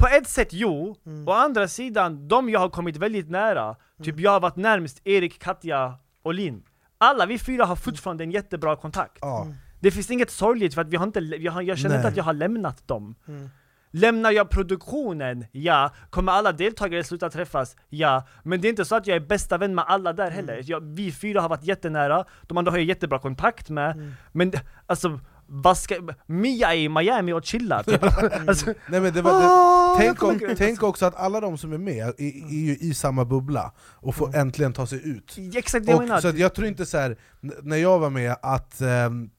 På 0.00 0.06
ett 0.06 0.28
sätt 0.28 0.48
jo, 0.52 0.96
Mm. 1.06 1.28
å 1.28 1.32
andra 1.32 1.68
sidan, 1.68 2.28
de 2.28 2.48
jag 2.50 2.60
har 2.60 2.68
kommit 2.68 2.96
väldigt 2.96 3.30
nära, 3.30 3.76
typ 4.02 4.20
jag 4.20 4.30
har 4.30 4.40
varit 4.40 4.56
närmst 4.56 5.00
Erik, 5.04 5.38
Katja 5.42 5.94
och 6.22 6.34
Linn. 6.34 6.62
Alla 6.98 7.26
vi 7.26 7.38
fyra 7.38 7.64
har 7.64 7.76
fortfarande 7.76 8.24
en 8.24 8.30
jättebra 8.30 8.76
kontakt. 8.76 9.24
Mm. 9.24 9.54
Det 9.80 9.90
finns 9.90 10.10
inget 10.10 10.30
sorgligt 10.30 10.74
för 10.74 10.80
att 10.80 10.88
vi 10.88 10.96
har 10.96 11.06
inte, 11.06 11.20
vi 11.20 11.46
har, 11.46 11.62
jag 11.62 11.78
känner 11.78 11.94
inte 11.94 12.02
Nej. 12.02 12.10
att 12.10 12.16
jag 12.16 12.24
har 12.24 12.32
lämnat 12.32 12.88
dem. 12.88 13.14
Mm. 13.28 13.50
Lämnar 13.92 14.30
jag 14.30 14.50
produktionen? 14.50 15.44
Ja. 15.52 15.90
Kommer 16.10 16.32
alla 16.32 16.52
deltagare 16.52 17.04
sluta 17.04 17.30
träffas? 17.30 17.76
Ja. 17.88 18.26
Men 18.42 18.60
det 18.60 18.68
är 18.68 18.70
inte 18.70 18.84
så 18.84 18.96
att 18.96 19.06
jag 19.06 19.16
är 19.16 19.20
bästa 19.20 19.58
vän 19.58 19.74
med 19.74 19.84
alla 19.88 20.12
där 20.12 20.30
heller. 20.30 20.62
Jag, 20.64 20.80
vi 20.94 21.12
fyra 21.12 21.40
har 21.40 21.48
varit 21.48 21.64
jättenära, 21.64 22.24
de 22.42 22.58
andra 22.58 22.70
har 22.72 22.78
jag 22.78 22.84
jättebra 22.86 23.18
kontakt 23.18 23.70
med. 23.70 23.90
Mm. 23.96 24.12
Men 24.32 24.52
alltså, 24.86 25.20
vad 25.52 25.78
ska, 25.78 25.94
Mia 26.26 26.74
är 26.74 26.78
i 26.78 26.88
Miami 26.88 27.32
och 27.32 27.44
chillar. 27.44 27.82
Typ. 27.82 28.02
alltså, 28.48 28.66
Nej, 28.88 29.00
men 29.00 29.12
det 29.12 29.22
var, 29.22 29.32
det, 29.40 29.44
jag 29.46 29.98
tänk, 29.98 30.18
kommer- 30.18 30.52
o- 30.52 30.54
tänk 30.58 30.82
också 30.82 31.06
att 31.06 31.16
alla 31.16 31.40
de 31.40 31.58
som 31.58 31.72
är 31.72 31.78
med 31.78 32.06
är, 32.08 32.14
är 32.22 32.50
ju 32.66 32.76
i 32.76 32.94
samma 32.94 33.24
bubbla, 33.24 33.72
och 33.80 34.14
får 34.14 34.36
äntligen 34.36 34.72
ta 34.72 34.86
sig 34.86 35.08
ut. 35.08 35.36
Exakt 35.56 35.86
det 35.86 35.92
jag 35.92 36.00
Och, 36.00 36.06
menar. 36.08 36.20
så 36.20 36.32
jag 36.36 36.54
tror 36.54 36.66
inte 36.66 36.86
så 36.86 36.98
här, 36.98 37.16
när 37.62 37.76
jag 37.76 37.98
var 37.98 38.10
med, 38.10 38.36
att, 38.42 38.80
ehm, 38.80 39.30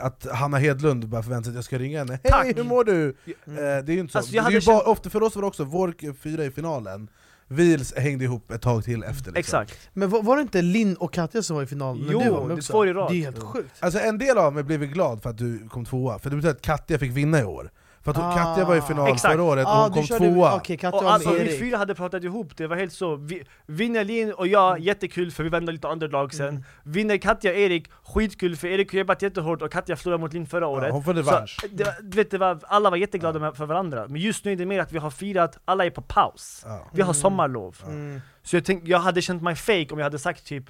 att 0.00 0.26
Hanna 0.32 0.58
Hedlund 0.58 1.08
bara 1.08 1.22
förväntade 1.22 1.44
sig 1.44 1.50
att 1.50 1.54
jag 1.54 1.64
ska 1.64 1.78
ringa 1.78 1.98
henne 1.98 2.18
Hej 2.22 2.32
Tack. 2.32 2.56
hur 2.56 2.64
mår 2.64 2.84
du? 2.84 3.16
Mm. 3.46 3.58
Eh, 3.58 3.84
det 3.84 3.92
är 3.92 3.94
ju 3.94 4.00
inte 4.00 4.12
så. 4.12 4.18
Alltså, 4.18 4.34
jag 4.34 4.44
bara, 4.44 4.60
känt- 4.60 4.82
ofta 4.86 5.10
för 5.10 5.22
oss 5.22 5.34
var 5.34 5.42
det 5.42 5.48
också 5.48 5.64
vår 5.64 6.12
fyra 6.12 6.44
i 6.44 6.50
finalen, 6.50 7.08
Vils 7.52 7.94
hängde 7.96 8.24
ihop 8.24 8.50
ett 8.50 8.62
tag 8.62 8.84
till 8.84 9.02
efter 9.02 9.32
liksom. 9.32 9.34
Exakt. 9.36 9.78
Men 9.92 10.10
var, 10.10 10.22
var 10.22 10.36
det 10.36 10.42
inte 10.42 10.62
Linn 10.62 10.96
och 10.96 11.12
Katja 11.12 11.42
som 11.42 11.56
var 11.56 11.62
i 11.62 11.66
final? 11.66 11.98
när 12.00 12.12
Jo, 12.12 12.20
du 12.20 12.30
var 12.30 12.44
med 12.44 12.62
två 12.64 12.86
i 12.86 12.92
rad. 12.92 13.12
Det 13.12 13.16
är 13.16 13.24
helt 13.24 13.42
sjukt. 13.42 13.70
Alltså 13.80 14.00
en 14.00 14.18
del 14.18 14.38
av 14.38 14.54
mig 14.54 14.62
blev 14.62 14.84
glad 14.84 15.22
för 15.22 15.30
att 15.30 15.38
du 15.38 15.68
kom 15.68 15.84
tvåa, 15.84 16.18
för 16.18 16.30
det 16.30 16.36
betyder 16.36 16.54
att 16.54 16.62
Katja 16.62 16.98
fick 16.98 17.10
vinna 17.12 17.40
i 17.40 17.44
år. 17.44 17.70
För 18.04 18.10
att 18.10 18.16
hon- 18.16 18.26
Ah. 18.26 18.36
Katja 18.36 18.64
var 18.64 18.76
i 18.76 18.80
final 18.80 19.08
Exakt. 19.08 19.32
förra 19.34 19.42
året 19.42 19.66
och 19.66 19.72
Ah, 19.72 19.82
hon 19.82 19.92
kom 19.92 20.02
körde- 20.06 20.32
tvåa. 20.32 20.60
Katja 20.60 20.88
Och 20.90 21.02
och 21.02 21.12
alltså 21.12 21.30
vi 21.32 21.58
fyra 21.58 21.76
hade 21.76 21.94
pratat 21.94 22.24
ihop, 22.24 22.56
det 22.56 22.66
var 22.66 22.76
helt 22.76 22.92
så. 22.92 23.16
Vi, 23.16 23.42
vinner 23.66 24.04
Linn 24.04 24.32
och 24.32 24.46
jag, 24.46 24.78
jättekul 24.78 25.30
för 25.30 25.42
vi 25.42 25.48
vände 25.48 25.72
lite 25.72 25.88
underlag 25.88 26.34
sen. 26.34 26.48
Mm. 26.48 26.62
Vinner 26.82 27.16
Katja 27.16 27.50
och 27.50 27.56
Erik, 27.56 27.90
skitkul 28.14 28.56
för 28.56 28.68
Erik 28.68 28.92
har 28.92 28.98
jobbat 28.98 29.22
jättehårt 29.22 29.62
och 29.62 29.72
Katja 29.72 29.96
förlorade 29.96 30.20
mot 30.20 30.32
Linn 30.32 30.46
förra 30.46 30.66
året. 30.66 30.86
Ja, 30.88 30.92
hon 30.94 31.04
får 31.04 31.14
revansch. 31.14 31.58
Så, 31.60 31.66
det, 31.72 31.96
du 32.02 32.16
vet, 32.16 32.30
det 32.30 32.38
var, 32.38 32.58
alla 32.62 32.90
var 32.90 32.96
jätteglada 32.96 33.38
med, 33.38 33.56
för 33.56 33.66
varandra. 33.66 34.06
Men 34.08 34.20
just 34.20 34.44
nu 34.44 34.52
är 34.52 34.56
det 34.56 34.66
mer 34.66 34.80
att 34.80 34.92
vi 34.92 34.98
har 34.98 35.10
firat, 35.10 35.58
alla 35.64 35.84
är 35.86 35.90
på 35.90 36.02
paus. 36.02 36.62
Ja. 36.66 36.88
Vi 36.92 37.02
har 37.02 37.06
Mm. 37.08 37.14
sommarlov. 37.14 37.76
Mm. 37.86 38.20
Så 38.42 38.56
jag, 38.56 38.64
tänk, 38.64 38.88
jag 38.88 38.98
hade 38.98 39.22
känt 39.22 39.42
mig 39.42 39.54
fake 39.56 39.86
om 39.90 39.98
jag 39.98 40.04
hade 40.06 40.18
sagt 40.18 40.46
typ 40.46 40.64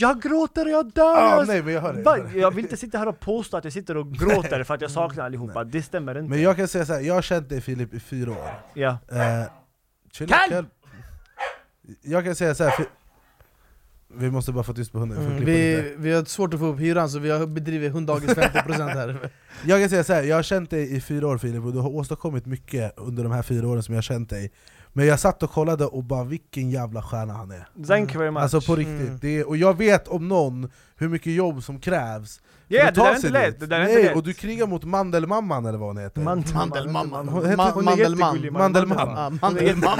Jag 0.00 0.22
gråter 0.22 0.66
jag 0.66 0.92
dör! 0.92 1.16
Ah, 1.16 1.38
jag, 1.38 1.46
nej, 1.48 1.62
men 1.62 1.74
jag 1.74 1.80
hör 1.80 1.92
det, 1.92 2.02
jag 2.02 2.16
hör 2.16 2.28
det. 2.32 2.38
jag 2.38 2.50
vill 2.50 2.64
inte 2.64 2.76
sitta 2.76 2.98
här 2.98 3.08
och 3.08 3.20
påstå 3.20 3.56
att 3.56 3.64
jag 3.64 3.72
sitter 3.72 3.96
och 3.96 4.12
gråter 4.12 4.64
för 4.64 4.74
att 4.74 4.80
jag 4.80 4.90
saknar 4.90 5.24
allihopa, 5.24 5.64
det 5.64 5.82
stämmer 5.82 6.18
inte. 6.18 6.30
Men 6.30 6.42
jag 6.42 6.56
kan 6.56 6.68
säga 6.68 6.86
så 6.86 6.92
här, 6.92 7.00
jag 7.00 7.14
har 7.14 7.22
känt 7.22 7.48
dig 7.48 7.60
Filip 7.60 7.94
i 7.94 8.00
fyra 8.00 8.30
år. 8.30 8.50
Ja. 8.74 8.98
Eh, 9.08 10.26
kalm. 10.28 10.66
Jag 12.02 12.24
kan 12.24 12.34
säga 12.34 12.54
så 12.54 12.64
här, 12.64 12.70
för, 12.70 12.86
vi 14.14 14.30
måste 14.30 14.52
bara 14.52 14.64
få 14.64 14.74
tyst 14.74 14.92
på 14.92 14.98
hunden, 14.98 15.18
Mm, 15.18 15.44
vi, 15.44 15.94
vi 15.98 16.12
har 16.12 16.24
svårt 16.24 16.54
att 16.54 16.60
få 16.60 16.66
upp 16.66 16.80
hyran 16.80 17.10
så 17.10 17.18
vi 17.18 17.30
har 17.30 17.46
bedrivit 17.46 17.92
hunddagis 17.92 18.30
50% 18.30 18.88
här. 18.88 19.30
Jag 19.64 19.80
kan 19.80 19.88
säga 19.88 20.04
så 20.04 20.12
här, 20.12 20.22
jag 20.22 20.36
har 20.36 20.42
känt 20.42 20.70
dig 20.70 20.96
i 20.96 21.00
fyra 21.00 21.28
år 21.28 21.38
Filip, 21.38 21.64
och 21.64 21.72
du 21.72 21.78
har 21.78 21.90
åstadkommit 21.90 22.46
mycket 22.46 22.92
under 22.96 23.22
de 23.22 23.32
här 23.32 23.42
fyra 23.42 23.68
åren 23.68 23.82
som 23.82 23.94
jag 23.94 23.96
har 23.96 24.02
känt 24.02 24.30
dig. 24.30 24.52
Men 24.96 25.06
jag 25.06 25.20
satt 25.20 25.42
och 25.42 25.50
kollade 25.50 25.84
och 25.86 26.04
bara 26.04 26.24
vilken 26.24 26.70
jävla 26.70 27.02
stjärna 27.02 27.32
han 27.34 27.50
är. 27.50 27.68
Thank 27.86 28.10
you 28.10 28.18
very 28.18 28.30
much. 28.30 28.42
Alltså 28.42 28.60
på 28.60 28.76
riktigt, 28.76 29.00
Mm. 29.00 29.18
det 29.22 29.38
är, 29.38 29.48
och 29.48 29.56
jag 29.56 29.78
vet 29.78 30.08
om 30.08 30.28
någon 30.28 30.70
hur 30.96 31.08
mycket 31.08 31.32
jobb 31.32 31.62
som 31.62 31.80
krävs 31.80 32.40
Ja, 32.68 32.88
att 32.88 32.94
det 32.94 33.00
där 33.00 33.10
är 33.10 33.16
inte 33.16 33.28
lätt, 33.28 33.60
det 33.60 33.66
där 33.66 33.80
är 33.80 33.84
Nej, 33.84 34.00
inte 34.02 34.14
och 34.14 34.22
du 34.22 34.32
krigar 34.34 34.66
mot 34.66 34.84
Mandelmamman 34.84 35.66
eller 35.66 35.78
vad 35.78 35.88
hon 35.88 35.98
heter. 35.98 36.20
Man- 36.20 36.44
Mandelmamman. 36.54 37.28
Hon 37.28 37.44
heter- 37.46 37.56
Ma- 37.56 37.70
hon 37.72 37.88
är 37.88 38.50
Mandelman. 38.50 39.38
Mandelman. 39.42 39.98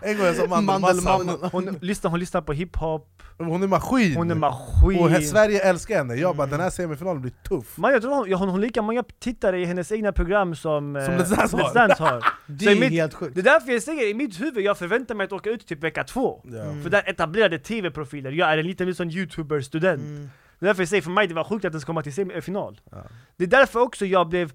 Hon. 0.00 0.10
En 0.10 0.18
gång 0.18 0.34
sa 0.34 0.46
Mandelmassan. 0.46 1.04
Mandelman. 1.26 1.50
Hon 1.52 1.78
lyssnar, 1.80 2.10
hon 2.10 2.20
lyssnar 2.20 2.40
på 2.42 2.52
hiphop, 2.52 3.22
Hon 3.38 3.62
är 3.62 3.66
maskin! 3.66 4.16
hon 4.16 4.30
är 4.30 4.34
maskin. 4.34 4.98
och 5.16 5.22
Sverige 5.22 5.60
älskar 5.60 5.96
henne, 5.96 6.14
jag 6.14 6.36
bara 6.36 6.42
Mm. 6.46 6.50
den 6.50 6.60
här 6.60 6.70
semifinalen 6.70 7.22
blir 7.22 7.32
tuff. 7.48 7.78
Man, 7.78 7.92
jag 7.92 8.02
tror 8.02 8.14
hon, 8.14 8.32
hon 8.32 8.48
har 8.48 8.58
lika 8.58 8.82
många 8.82 9.04
tittare 9.18 9.60
i 9.60 9.64
hennes 9.64 9.92
egna 9.92 10.12
program 10.12 10.54
som, 10.56 10.96
eh, 10.96 11.04
Som 11.04 11.14
Let's 11.14 11.36
Dance 11.36 11.56
har. 11.56 11.74
Dance 11.74 12.02
har. 12.02 12.24
Det 12.46 12.64
är 12.66 12.80
mitt- 12.80 12.90
helt 12.92 13.14
sjukt. 13.14 13.34
Det 13.34 13.40
är 13.40 13.44
därför 13.44 13.72
jag 13.72 13.82
säger 13.82 14.10
i 14.10 14.14
mitt 14.14 14.40
huvud, 14.40 14.64
jag 14.64 14.78
förväntar 14.78 15.14
mig 15.14 15.24
att 15.24 15.32
åka 15.32 15.50
ut 15.50 15.66
typ 15.66 15.82
vecka 15.84 16.04
två. 16.04 16.40
Ja. 16.44 16.62
Mm. 16.62 16.82
För 16.82 16.90
där 16.90 17.02
etablerade 17.10 17.58
tv-profiler, 17.58 18.30
jag 18.32 18.52
är 18.52 18.58
en 18.58 18.66
liten 18.66 18.94
sån 18.94 19.10
youtuber-student. 19.10 20.02
Mm. 20.02 20.30
Det 20.58 20.64
är 20.64 20.68
därför 20.68 20.82
jag 20.82 20.88
säger, 20.88 21.02
för 21.02 21.10
mig 21.10 21.26
det 21.26 21.34
var 21.34 21.44
sjukt 21.44 21.64
att 21.64 21.72
den 21.72 21.80
ska 21.80 21.86
komma 21.86 22.02
till 22.02 22.14
semifinal. 22.14 22.80
Ja. 22.90 22.96
Det 23.36 23.44
är 23.44 23.48
därför 23.48 23.80
också 23.80 24.06
jag 24.06 24.28
blev 24.28 24.52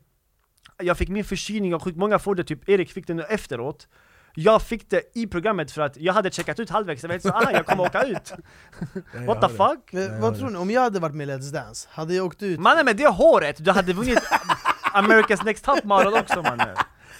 Jag 0.84 0.98
fick 0.98 1.10
min 1.10 1.24
förkylning 1.24 1.76
och 1.76 1.84
sjukt 1.84 1.98
många 1.98 2.20
får 2.20 2.36
det, 2.36 2.44
typ 2.44 2.70
Erik 2.70 2.92
fick 2.92 3.08
det 3.08 3.14
nu 3.14 3.24
efteråt 3.24 3.88
Jag 4.36 4.62
fick 4.62 4.90
det 4.90 5.02
i 5.14 5.28
programmet 5.28 5.72
för 5.72 5.82
att 5.82 5.98
jag 5.98 6.14
hade 6.14 6.32
checkat 6.32 6.60
ut 6.60 6.70
halvvägs, 6.70 7.04
jag 7.04 7.08
var 7.08 7.14
helt 7.14 7.24
så 7.24 7.30
ah, 7.30 7.52
jag 7.52 7.66
kommer 7.66 7.84
åka 7.84 8.04
ut 8.08 8.34
What 9.28 9.42
the 9.42 9.50
fuck? 9.50 9.80
Men, 9.92 10.22
vad 10.22 10.38
tror 10.40 10.50
ni, 10.50 10.58
om 10.58 10.72
jag 10.72 10.82
hade 10.82 11.00
varit 11.00 11.16
med 11.16 11.30
i 11.30 11.32
Let's 11.32 11.54
Dance, 11.54 11.88
hade 11.92 12.14
jag 12.14 12.26
åkt 12.26 12.44
ut? 12.44 12.60
Mannen 12.60 12.86
med 12.86 12.98
det 12.98 13.08
håret, 13.08 13.66
du 13.66 13.72
hade 13.72 13.94
vunnit 13.94 14.20
America's 14.94 15.46
Next 15.46 15.66
Top 15.66 15.84
Model 15.84 16.14
också 16.14 16.42
mannen 16.42 16.76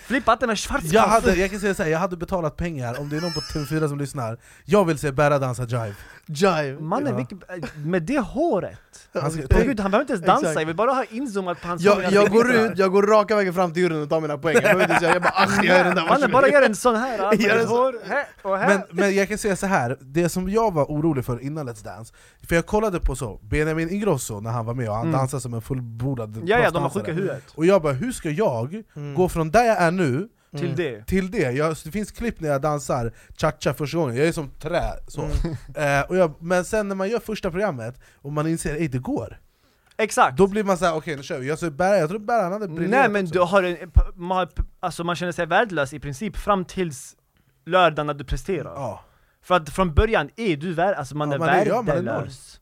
Flippa 0.06 0.34
inte 0.34 0.48
med 0.48 0.60
Schwarzkopf! 0.60 0.94
Jag, 0.94 1.02
hade, 1.02 1.36
jag 1.36 1.52
kan 1.52 1.60
säga 1.60 1.76
så 1.76 1.84
här, 1.84 1.90
jag 1.90 2.00
hade 2.00 2.18
betalat 2.18 2.58
pengar 2.58 3.00
om 3.00 3.10
det 3.10 3.18
är 3.18 3.22
någon 3.22 3.34
på 3.34 3.40
TV4 3.40 3.88
som 3.88 4.00
lyssnar 4.00 4.38
Jag 4.66 4.86
vill 4.86 4.98
se 4.98 5.12
Berra 5.12 5.40
dansa 5.40 5.64
jive 5.64 5.96
Jive. 6.26 6.80
Mannen, 6.80 7.28
Ja. 7.50 7.56
med 7.76 8.04
det 8.04 8.20
håret! 8.20 8.80
Han 9.14 9.32
ska- 9.32 9.42
gud, 9.64 9.80
han 9.80 9.92
behöver 9.92 10.02
inte 10.04 10.14
ens 10.14 10.26
dansa, 10.26 10.42
Exakt. 10.46 10.60
jag 10.62 10.66
vill 10.68 10.76
bara 10.76 10.92
ha 10.92 11.04
inzoomat 11.10 11.62
på 11.62 11.68
hans 11.68 11.82
Jag, 11.82 12.12
jag 12.12 12.30
går 12.30 12.56
ut, 12.56 12.72
jag 12.78 12.92
går 12.92 13.04
raka 13.04 13.36
vägen 13.36 13.54
fram 13.54 13.74
till 13.74 13.84
juryn 13.84 14.02
och 14.02 14.10
tar 14.10 14.22
mina 14.22 14.38
poäng. 14.38 14.54
Jag 14.54 14.64
behöver 14.64 14.84
inte 14.84 15.00
säga, 15.00 15.14
jag 15.14 15.22
bara 15.22 15.34
ach, 15.36 15.64
jag 15.64 15.78
är 15.78 15.84
den 15.84 15.96
där 15.96 16.06
Mannen, 16.10 16.32
bara 16.32 16.48
gör 16.50 16.62
en 16.62 16.76
sån 16.76 16.96
här, 16.96 17.18
med 17.18 17.40
Gör 17.42 17.56
en 17.56 17.62
ett 17.62 17.68
sån. 17.68 17.78
hår, 17.78 17.96
här 18.08 18.26
och 18.42 18.58
här 18.58 18.68
men, 18.68 18.82
men 18.90 19.16
jag 19.16 19.28
kan 19.28 19.38
säga 19.38 19.56
så 19.56 19.66
här, 19.66 19.98
det 20.02 20.30
som 20.30 20.50
jag 20.50 20.74
var 20.74 20.84
orolig 20.86 21.26
för 21.26 21.42
innan 21.42 21.70
Let's 21.70 21.84
Dance 21.84 22.14
För 22.48 22.56
jag 22.56 22.66
kollade 22.66 23.00
på 23.00 23.16
så, 23.16 23.40
Benjamin 23.44 23.90
Ingrosso 23.90 24.40
när 24.40 24.52
han 24.52 24.66
var 24.66 24.74
med 24.74 24.90
och 24.90 24.96
han 24.96 25.08
Mm. 25.08 25.20
dansade 25.20 25.42
som 25.42 25.54
en 25.54 25.62
fullbordad 25.62 26.42
Ja 26.46 26.60
ja, 26.60 26.72
de 26.72 26.84
var 26.84 26.90
sjuka 26.90 27.12
i 27.12 27.14
huvudet 27.14 27.44
Och 27.56 27.66
jag 27.66 27.82
bara, 27.82 27.94
hur 27.94 28.12
ska 28.12 28.30
jag 28.30 28.84
Mm. 28.96 29.14
gå 29.16 29.30
från 29.30 29.52
där 29.52 29.64
jag 29.66 29.78
är 29.78 29.92
nu 29.92 30.28
till 30.58 30.76
det. 30.76 31.06
till 31.08 31.32
det, 31.32 31.52
jag, 31.52 31.76
det 31.84 31.92
finns 31.92 32.12
klipp 32.12 32.40
när 32.40 32.50
jag 32.50 32.62
dansar 32.62 33.14
cha-cha 33.38 33.74
första 33.74 33.98
gången, 33.98 34.16
jag 34.16 34.28
är 34.28 34.32
som 34.32 34.50
trä 34.50 34.84
så. 35.08 35.22
Mm. 35.22 36.00
Eh, 36.00 36.10
och 36.10 36.18
jag, 36.18 36.34
Men 36.40 36.66
sen 36.66 36.88
när 36.88 36.96
man 36.96 37.10
gör 37.10 37.20
första 37.20 37.52
programmet, 37.52 38.00
och 38.16 38.32
man 38.34 38.48
inser 38.48 38.86
att 38.86 38.92
det 38.92 38.98
går, 39.00 39.40
Exakt! 39.98 40.38
då 40.38 40.48
blir 40.48 40.64
man 40.64 40.78
såhär 40.78 40.96
okej 40.96 41.16
nu 41.16 41.24
kör 41.24 41.40
vi. 41.40 41.48
Jag, 41.48 41.60
så 41.60 41.70
Berra, 41.72 41.98
jag 41.98 42.10
tror 42.10 42.20
Berra 42.20 42.50
hade 42.54 42.68
briljerat 42.68 42.90
Nej 42.92 43.10
men 43.10 43.24
också. 43.24 43.34
du 43.34 43.40
har 43.40 43.64
en, 43.64 43.92
man, 44.16 44.38
har- 44.38 44.50
alltså 44.80 45.04
man 45.04 45.16
känner 45.16 45.32
sig 45.32 45.46
värdelös 45.46 45.94
i 45.94 46.00
princip 46.00 46.38
fram 46.38 46.66
tills 46.66 47.16
lördagen 47.66 48.08
när 48.08 48.14
du 48.14 48.24
presterar. 48.24 48.74
Ja. 48.76 49.04
För 49.42 49.56
att 49.56 49.70
från 49.70 49.94
början 49.94 50.30
är 50.36 50.58
du 50.58 50.74
värd, 50.74 50.96
alltså 50.96 51.16
man 51.16 51.30
Ja, 51.30 51.36
är 51.36 51.40
man 51.40 51.50
är- 51.50 51.66
ja, 51.66 51.82
man 51.82 51.98
är 51.98 52.02
värdelös. 52.02 52.60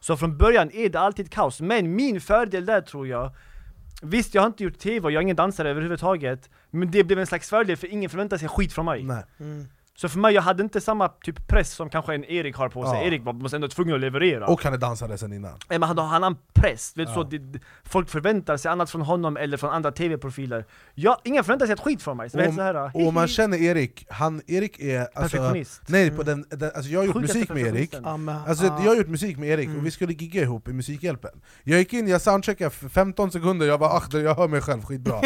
så 0.00 0.16
från 0.16 0.38
början 0.38 0.70
är 0.72 0.88
det 0.88 1.00
alltid 1.00 1.30
kaos, 1.30 1.60
men 1.60 1.94
min 1.96 2.20
fördel 2.20 2.66
där 2.66 2.80
tror 2.80 3.08
jag 3.08 3.30
Visst, 4.04 4.34
jag 4.34 4.42
har 4.42 4.46
inte 4.46 4.64
gjort 4.64 4.78
TV 4.78 5.04
och 5.04 5.12
jag 5.12 5.20
är 5.20 5.22
ingen 5.22 5.36
dansare 5.36 5.70
överhuvudtaget 5.70 6.50
Men 6.70 6.90
det 6.90 7.04
blev 7.04 7.18
en 7.18 7.26
slags 7.26 7.50
fördel 7.50 7.76
för 7.76 7.86
ingen 7.86 8.10
förväntar 8.10 8.38
sig 8.38 8.48
skit 8.48 8.72
från 8.72 8.84
mig 8.84 9.02
Nej. 9.02 9.24
Mm. 9.40 9.66
Så 9.96 10.08
för 10.08 10.18
mig, 10.18 10.34
jag 10.34 10.42
hade 10.42 10.62
inte 10.62 10.80
samma 10.80 11.08
typ 11.08 11.46
press 11.48 11.72
som 11.72 11.90
kanske 11.90 12.14
en 12.14 12.24
Erik 12.24 12.56
har 12.56 12.68
på 12.68 12.84
sig. 12.84 12.98
Ja. 12.98 13.02
Erik 13.06 13.24
var 13.24 13.32
måste 13.32 13.56
ändå 13.56 13.68
tvungen 13.68 13.94
att 13.94 14.00
leverera. 14.00 14.46
Och 14.46 14.64
han 14.64 14.72
är 14.74 14.78
dansare 14.78 15.18
sen 15.18 15.32
innan. 15.32 15.52
Nej, 15.68 15.78
men 15.78 15.88
han 15.88 15.98
har 15.98 16.26
en 16.26 16.36
press, 16.52 16.92
vet 16.96 17.08
Ja. 17.08 17.14
så 17.14 17.22
det, 17.22 17.60
folk 17.84 18.08
förväntar 18.08 18.56
sig 18.56 18.70
annat 18.70 18.90
från 18.90 19.02
honom 19.02 19.36
eller 19.36 19.56
från 19.56 19.70
andra 19.70 19.92
TV-profiler 19.92 20.64
Jag, 20.94 21.16
ingen 21.24 21.44
förväntar 21.44 21.66
sig 21.66 21.72
ett 21.72 21.80
skit 21.80 22.02
från 22.02 22.16
mig, 22.16 22.30
så 22.30 22.38
är 22.38 22.48
Om- 22.48 22.56
så 22.56 22.62
här, 22.62 22.90
Och 22.94 23.06
om 23.06 23.14
man 23.14 23.28
känner 23.28 23.62
Erik, 23.62 24.06
han, 24.08 24.42
Erik 24.46 24.80
är 24.80 25.00
alltså, 25.00 25.20
Perfektionist. 25.20 25.82
Nej, 25.86 26.10
på 26.10 26.22
den, 26.22 26.44
den, 26.50 26.70
alltså 26.74 26.90
jag 26.90 27.00
har 27.00 27.06
gjort 27.06 27.14
Sjukaste 27.14 27.38
musik 27.38 27.50
med 27.50 27.66
Erik. 27.66 27.94
Alltså 27.94 28.64
ah. 28.64 28.80
jag 28.82 28.90
har 28.90 28.96
gjort 28.96 29.08
musik 29.08 29.38
med 29.38 29.48
Erik 29.48 29.68
och 29.78 29.86
vi 29.86 29.90
skulle 29.90 30.12
gigga 30.12 30.42
ihop 30.42 30.68
i 30.68 30.72
Musikhjälpen. 30.72 31.30
Jag 31.62 31.78
gick 31.78 31.92
in, 31.92 32.08
jag 32.08 32.20
soundcheckade 32.20 32.70
för 32.70 32.88
15 32.88 33.30
sekunder, 33.30 33.66
jag 33.66 33.78
var 33.78 33.96
ach, 33.96 34.08
jag 34.12 34.34
hör 34.34 34.48
mig 34.48 34.60
själv 34.60 34.82
skitbra. 34.82 35.20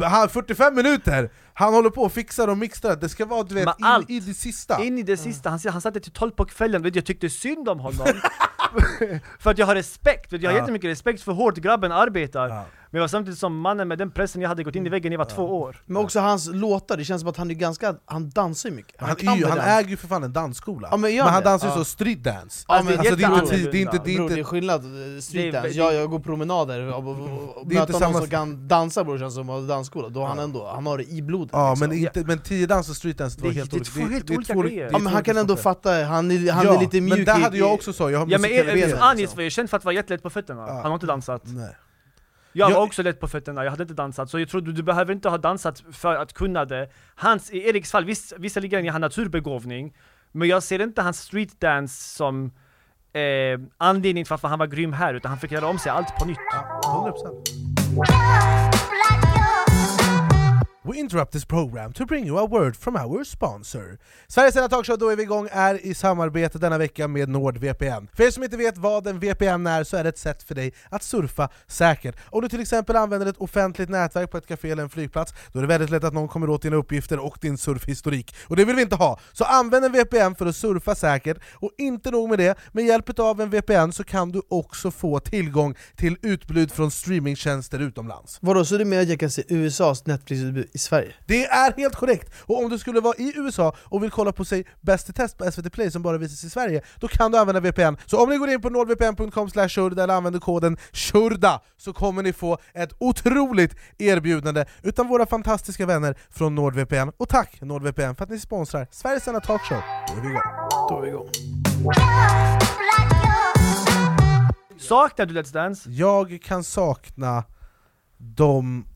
Han, 0.02 0.28
45 0.28 0.74
minuter! 0.74 1.30
Han 1.56 1.74
håller 1.74 1.90
på 1.90 2.02
och 2.02 2.12
fixar 2.12 2.48
och 2.48 2.58
mixar, 2.58 2.96
det 2.96 3.08
ska 3.08 3.24
vara 3.26 3.42
du 3.42 3.54
vet, 3.54 3.78
in, 3.78 3.84
allt- 3.84 4.10
i 4.10 4.20
det 4.20 4.34
sista. 4.34 4.82
In 4.84 4.98
i 4.98 5.02
det 5.02 5.16
sista, 5.16 5.50
han, 5.50 5.58
han 5.72 5.80
satte 5.80 6.00
till 6.00 6.12
12 6.12 6.30
på 6.30 6.44
kvällen, 6.44 6.82
vet 6.82 6.96
jag 6.96 7.04
tyckte 7.04 7.30
synd 7.30 7.68
om 7.68 7.80
honom. 7.80 8.06
För 9.38 9.50
att 9.50 9.58
jag 9.58 9.66
har 9.66 9.74
respekt, 9.74 10.32
vet 10.32 10.42
jag 10.42 10.50
har 10.50 10.54
Ja. 10.56 10.60
jättemycket 10.60 10.90
respekt 10.90 11.22
för 11.22 11.32
hur 11.32 11.36
hårt 11.38 11.56
grabben 11.56 11.92
arbetar. 11.92 12.48
Ja. 12.48 12.64
Men 12.94 12.98
jag 12.98 13.02
var 13.02 13.08
samtidigt 13.08 13.38
som 13.40 13.60
mannen 13.60 13.88
med 13.88 13.98
den 13.98 14.10
pressen, 14.10 14.42
jag 14.42 14.48
hade 14.48 14.64
gått 14.64 14.74
in 14.76 14.86
i 14.86 14.88
väggen 14.88 15.10
när 15.10 15.14
jag 15.14 15.24
var 15.24 15.30
två 15.34 15.60
år 15.60 15.82
Men 15.86 15.96
också 15.96 16.20
hans 16.20 16.50
låtar, 16.52 16.96
det 16.96 17.04
känns 17.04 17.20
som 17.20 17.30
att 17.30 17.36
han 17.36 17.50
är 17.50 17.54
ganska, 17.54 17.94
han 18.06 18.30
dansar 18.30 18.68
ju 18.68 18.74
mycket. 18.74 18.94
Han, 19.00 19.16
kan 19.16 19.36
ju, 19.38 19.46
han 19.46 19.58
äger 19.58 19.90
ju 19.90 19.96
för 19.96 20.08
fan 20.08 20.22
en 20.24 20.32
dansskola, 20.32 20.88
Ja, 20.90 20.96
men 20.96 21.14
men, 21.16 21.26
han 21.26 21.42
det? 21.42 21.48
dansar 21.48 21.66
ju 21.68 21.72
Ja. 21.72 21.76
så 21.78 21.84
street 21.84 22.22
dance 22.24 22.64
Ja, 22.68 22.82
men 22.84 22.98
Alltså 22.98 23.16
det 23.16 23.24
är 23.24 23.40
inte, 23.42 23.56
det 23.70 23.78
är 23.78 23.80
inte, 23.82 24.00
det 24.04 24.12
är 24.12 24.16
Bror, 24.16 24.28
det 24.28 24.34
är 24.34 24.38
inte 24.38 24.44
skillnad, 24.50 24.80
eh, 24.84 25.20
street 25.20 25.52
Det 25.52 25.58
är- 25.58 25.62
dance, 25.62 25.78
jag, 25.78 25.94
jag 25.94 26.10
går 26.10 26.18
promenader 26.18 26.92
och, 26.92 26.98
och, 26.98 27.08
och, 27.10 27.56
och 27.56 27.66
Det 27.68 27.76
är 27.76 27.80
inte 27.80 27.92
möta 27.92 27.92
någon 27.92 28.00
samma- 28.00 28.18
som 28.20 28.28
kan 28.30 28.68
dansa 28.68 29.04
bror 29.04 29.18
känns 29.18 29.34
som 29.34 29.48
har 29.48 29.60
dansskola, 29.68 30.08
då 30.08 30.20
har 30.20 30.26
han 30.28 30.38
ändå, 30.38 30.66
han 30.74 30.86
har 30.86 30.98
det 30.98 31.04
i 31.04 31.22
blodet 31.22 31.50
Ja 31.52 31.70
liksom. 31.70 31.88
men, 31.88 31.98
inte, 31.98 32.24
men 32.24 32.38
tio 32.38 32.66
dans 32.66 32.90
och 32.90 32.96
street 32.96 33.18
dance, 33.18 33.36
det 33.36 33.42
var 33.42 33.50
Det- 33.52 33.58
helt 33.58 33.70
det 33.70 33.76
är 33.76 33.84
två 33.84 34.00
helt 34.00 34.30
olika 34.30 34.54
grejer. 34.54 34.76
det 34.84 34.88
är 34.88 34.92
Ja 34.92 34.98
men 34.98 35.12
han 35.12 35.22
kan 35.24 35.36
ändå 35.36 35.56
fatta, 35.56 35.90
han 36.04 36.30
är, 36.30 36.52
han 36.52 36.66
ja, 36.66 36.74
är 36.76 36.80
lite 36.80 37.00
mjuk 37.00 37.16
men 37.16 37.24
där 37.24 37.38
i- 37.38 37.42
hade 37.42 37.58
jag 37.58 37.74
också 37.74 37.92
så, 37.92 38.10
jag 38.10 38.18
har 38.18 38.26
Ja 38.26 38.38
men 38.38 38.40
musikalier 38.40 38.72
Erik, 38.76 38.84
liksom. 38.84 39.02
Anis 39.02 39.36
var 39.36 39.42
ju 39.42 39.50
känd 39.50 39.70
för 39.70 39.76
att 39.76 39.84
vara 39.84 39.94
jättelätt 39.94 40.22
på 40.22 40.30
fötterna, 40.30 40.64
Ja. 40.68 40.72
han 40.74 40.84
har 40.84 40.94
inte 40.94 41.06
dansat 41.06 41.42
Nej. 41.46 41.76
Jag 42.56 42.70
var 42.70 42.80
också 42.80 43.02
lätt 43.02 43.20
på 43.20 43.28
fötterna, 43.28 43.64
jag 43.64 43.70
hade 43.70 43.82
inte 43.82 43.94
dansat, 43.94 44.30
så 44.30 44.38
jag 44.38 44.48
tror 44.48 44.60
du, 44.60 44.72
du 44.72 44.82
behöver 44.82 45.12
inte 45.12 45.28
ha 45.28 45.38
dansat 45.38 45.84
för 45.92 46.14
att 46.14 46.32
kunna 46.32 46.64
det 46.64 46.88
Hans, 47.14 47.50
i 47.50 47.68
Eriks 47.68 47.90
fall, 47.90 48.04
visst, 48.04 48.32
visserligen 48.38 48.86
är 48.86 48.90
han 48.90 49.00
naturbegåvning 49.00 49.94
Men 50.32 50.48
jag 50.48 50.62
ser 50.62 50.82
inte 50.82 51.02
hans 51.02 51.20
streetdance 51.20 52.14
som 52.14 52.52
eh, 53.12 53.60
anledning 53.78 54.24
till 54.24 54.30
varför 54.30 54.48
han 54.48 54.58
var 54.58 54.66
grym 54.66 54.92
här, 54.92 55.14
utan 55.14 55.28
han 55.28 55.38
fick 55.38 55.52
göra 55.52 55.66
om 55.66 55.78
sig 55.78 55.92
allt 55.92 56.16
på 56.18 56.24
nytt 56.24 56.38
Ja, 56.52 57.14
100%. 57.24 58.93
We 60.86 60.98
interrupt 60.98 61.32
this 61.32 61.44
program 61.44 61.92
to 61.92 62.04
bring 62.04 62.26
you 62.26 62.38
a 62.38 62.46
word 62.46 62.76
from 62.76 62.96
our 62.96 63.24
sponsor. 63.24 63.98
Sveriges 64.28 64.56
enda 64.56 64.68
talkshow 64.68 64.98
Då 64.98 65.08
är 65.08 65.16
vi 65.16 65.22
igång 65.22 65.48
är 65.52 65.86
i 65.86 65.94
samarbete 65.94 66.58
denna 66.58 66.78
vecka 66.78 67.08
med 67.08 67.28
NordVPN. 67.28 68.08
För 68.12 68.24
er 68.24 68.30
som 68.30 68.44
inte 68.44 68.56
vet 68.56 68.78
vad 68.78 69.06
en 69.06 69.18
VPN 69.18 69.66
är 69.66 69.84
så 69.84 69.96
är 69.96 70.02
det 70.02 70.08
ett 70.08 70.18
sätt 70.18 70.42
för 70.42 70.54
dig 70.54 70.74
att 70.88 71.02
surfa 71.02 71.48
säkert. 71.66 72.16
Om 72.26 72.42
du 72.42 72.48
till 72.48 72.60
exempel 72.60 72.96
använder 72.96 73.26
ett 73.26 73.36
offentligt 73.36 73.88
nätverk 73.88 74.30
på 74.30 74.38
ett 74.38 74.46
café 74.46 74.70
eller 74.70 74.82
en 74.82 74.88
flygplats, 74.88 75.34
då 75.52 75.58
är 75.58 75.62
det 75.62 75.68
väldigt 75.68 75.90
lätt 75.90 76.04
att 76.04 76.14
någon 76.14 76.28
kommer 76.28 76.50
åt 76.50 76.62
dina 76.62 76.76
uppgifter 76.76 77.18
och 77.18 77.38
din 77.40 77.58
surfhistorik. 77.58 78.34
Och 78.46 78.56
det 78.56 78.64
vill 78.64 78.76
vi 78.76 78.82
inte 78.82 78.96
ha! 78.96 79.20
Så 79.32 79.44
använd 79.44 79.84
en 79.84 79.92
VPN 79.92 80.34
för 80.38 80.46
att 80.46 80.56
surfa 80.56 80.94
säkert, 80.94 81.38
och 81.52 81.70
inte 81.78 82.10
nog 82.10 82.28
med 82.28 82.38
det, 82.38 82.58
med 82.72 82.84
hjälp 82.84 83.18
av 83.18 83.40
en 83.40 83.50
VPN 83.50 83.92
så 83.92 84.04
kan 84.04 84.32
du 84.32 84.42
också 84.48 84.90
få 84.90 85.20
tillgång 85.20 85.74
till 85.96 86.16
utbud 86.22 86.72
från 86.72 86.90
streamingtjänster 86.90 87.78
utomlands. 87.78 88.38
Vadå, 88.40 88.64
så 88.64 88.78
du 88.78 88.84
menar 88.84 89.02
att 89.02 89.08
jag 89.08 89.20
kan 89.20 89.30
se 89.30 89.42
USAs 89.48 90.06
Netflix-utbud 90.06 90.73
i 90.74 90.78
Sverige? 90.78 91.14
Det 91.26 91.44
är 91.44 91.76
helt 91.76 91.94
korrekt! 91.94 92.32
Och 92.40 92.64
om 92.64 92.70
du 92.70 92.78
skulle 92.78 93.00
vara 93.00 93.14
i 93.18 93.32
USA 93.36 93.76
och 93.78 94.02
vill 94.02 94.10
kolla 94.10 94.32
på 94.32 94.44
sig 94.44 94.66
Bäst 94.80 95.08
i 95.08 95.12
test 95.12 95.38
på 95.38 95.52
SVT 95.52 95.72
Play 95.72 95.90
som 95.90 96.02
bara 96.02 96.18
visas 96.18 96.44
i 96.44 96.50
Sverige, 96.50 96.82
då 97.00 97.08
kan 97.08 97.32
du 97.32 97.38
använda 97.38 97.60
VPN. 97.60 97.96
Så 98.06 98.22
om 98.22 98.30
ni 98.30 98.36
går 98.36 98.50
in 98.50 98.62
på 98.62 98.70
nordvpn.com 98.70 99.48
shurda 99.68 100.02
eller 100.02 100.14
använder 100.14 100.40
koden 100.40 100.76
SHURDA 100.92 101.60
så 101.76 101.92
kommer 101.92 102.22
ni 102.22 102.32
få 102.32 102.58
ett 102.74 102.90
otroligt 102.98 103.76
erbjudande 103.98 104.64
utan 104.82 105.08
våra 105.08 105.26
fantastiska 105.26 105.86
vänner 105.86 106.18
från 106.30 106.54
NordVPN. 106.54 107.10
Och 107.16 107.28
tack 107.28 107.60
NordVPN 107.60 108.14
för 108.14 108.24
att 108.24 108.30
ni 108.30 108.38
sponsrar 108.38 108.86
Sveriges 108.90 109.28
enda 109.28 109.40
talkshow. 109.40 109.78
Då 110.08 110.14
är 110.16 110.22
vi 110.22 110.28
igång. 110.28 110.42
Då 110.88 110.98
är 110.98 111.02
vi 111.02 111.08
igång. 111.08 111.28
Saknar 114.78 115.26
du 115.26 115.34
Let's 115.34 115.52
Dance? 115.52 115.90
Jag 115.90 116.38
kan 116.44 116.64
sakna 116.64 117.44
de... 118.18 118.86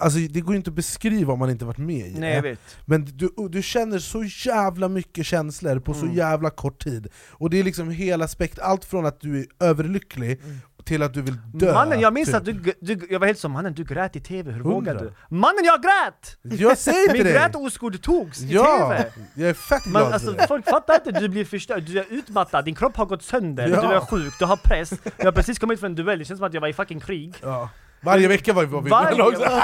Alltså 0.00 0.18
det 0.18 0.40
går 0.40 0.52
ju 0.54 0.56
inte 0.56 0.70
att 0.70 0.74
beskriva 0.76 1.32
om 1.32 1.38
man 1.38 1.50
inte 1.50 1.64
varit 1.64 1.78
med 1.78 2.06
i 2.06 2.14
Nej 2.18 2.42
det. 2.42 2.56
Men 2.84 3.04
du, 3.04 3.30
du 3.50 3.62
känner 3.62 3.98
så 3.98 4.24
jävla 4.24 4.88
mycket 4.88 5.26
känslor 5.26 5.78
på 5.78 5.94
så 5.94 6.04
Mm. 6.04 6.16
jävla 6.16 6.50
kort 6.50 6.84
tid 6.84 7.08
Och 7.30 7.50
det 7.50 7.58
är 7.60 7.64
liksom 7.64 7.90
hela 7.90 8.28
spektrat, 8.28 8.66
allt 8.66 8.84
från 8.84 9.06
att 9.06 9.20
du 9.20 9.38
är 9.40 9.46
överlycklig 9.60 10.40
till 10.84 11.02
att 11.02 11.14
du 11.14 11.22
vill 11.22 11.36
dö 11.54 11.72
Mannen 11.74 12.00
jag 12.00 12.12
minns 12.12 12.28
typ. 12.28 12.36
att 12.36 12.44
du, 12.44 12.72
du, 12.80 13.06
jag 13.10 13.20
var 13.20 13.26
helt 13.26 13.38
som 13.38 13.52
mannen 13.52 13.74
du 13.74 13.84
grät 13.84 14.16
i 14.16 14.20
TV, 14.20 14.52
hur 14.52 14.60
vågar 14.60 14.94
du? 14.94 15.12
Mannen 15.28 15.64
jag 15.64 15.82
grät! 15.82 16.36
Jag 16.60 16.78
säger 16.78 17.12
Min 17.12 17.22
grätoskuld 17.22 18.02
togs 18.02 18.42
i 18.42 18.46
Ja! 18.52 18.94
TV! 18.96 19.10
Jag 19.34 19.48
är 19.50 19.54
fett 19.54 19.84
glad 19.84 20.12
alltså 20.12 20.32
för 20.32 20.38
det 20.38 20.46
folk 20.48 20.64
fattar 20.70 20.94
inte, 20.94 21.20
du 21.20 21.28
blir 21.28 21.44
förstörd, 21.44 21.82
du 21.82 21.98
är 21.98 22.06
utmattad, 22.10 22.64
din 22.64 22.74
kropp 22.74 22.96
har 22.96 23.06
gått 23.06 23.22
sönder, 23.22 23.68
Ja. 23.68 23.80
du 23.88 23.94
är 23.94 24.00
sjuk, 24.00 24.34
du 24.38 24.44
har 24.44 24.56
press 24.56 24.92
Jag 25.16 25.24
har 25.24 25.32
precis 25.32 25.58
kommit 25.58 25.80
från 25.80 25.90
en 25.90 25.94
duell, 25.96 26.18
det 26.18 26.24
känns 26.24 26.38
som 26.38 26.46
att 26.46 26.54
jag 26.54 26.60
var 26.60 26.68
i 26.68 26.72
fucking 26.72 27.00
krig 27.00 27.34
ja. 27.42 27.68
Varje 28.02 28.28
vecka 28.28 28.52
var 28.52 28.62
vi 28.64 28.68
på 28.68 28.80
Varje- 28.80 29.22
också. 29.22 29.42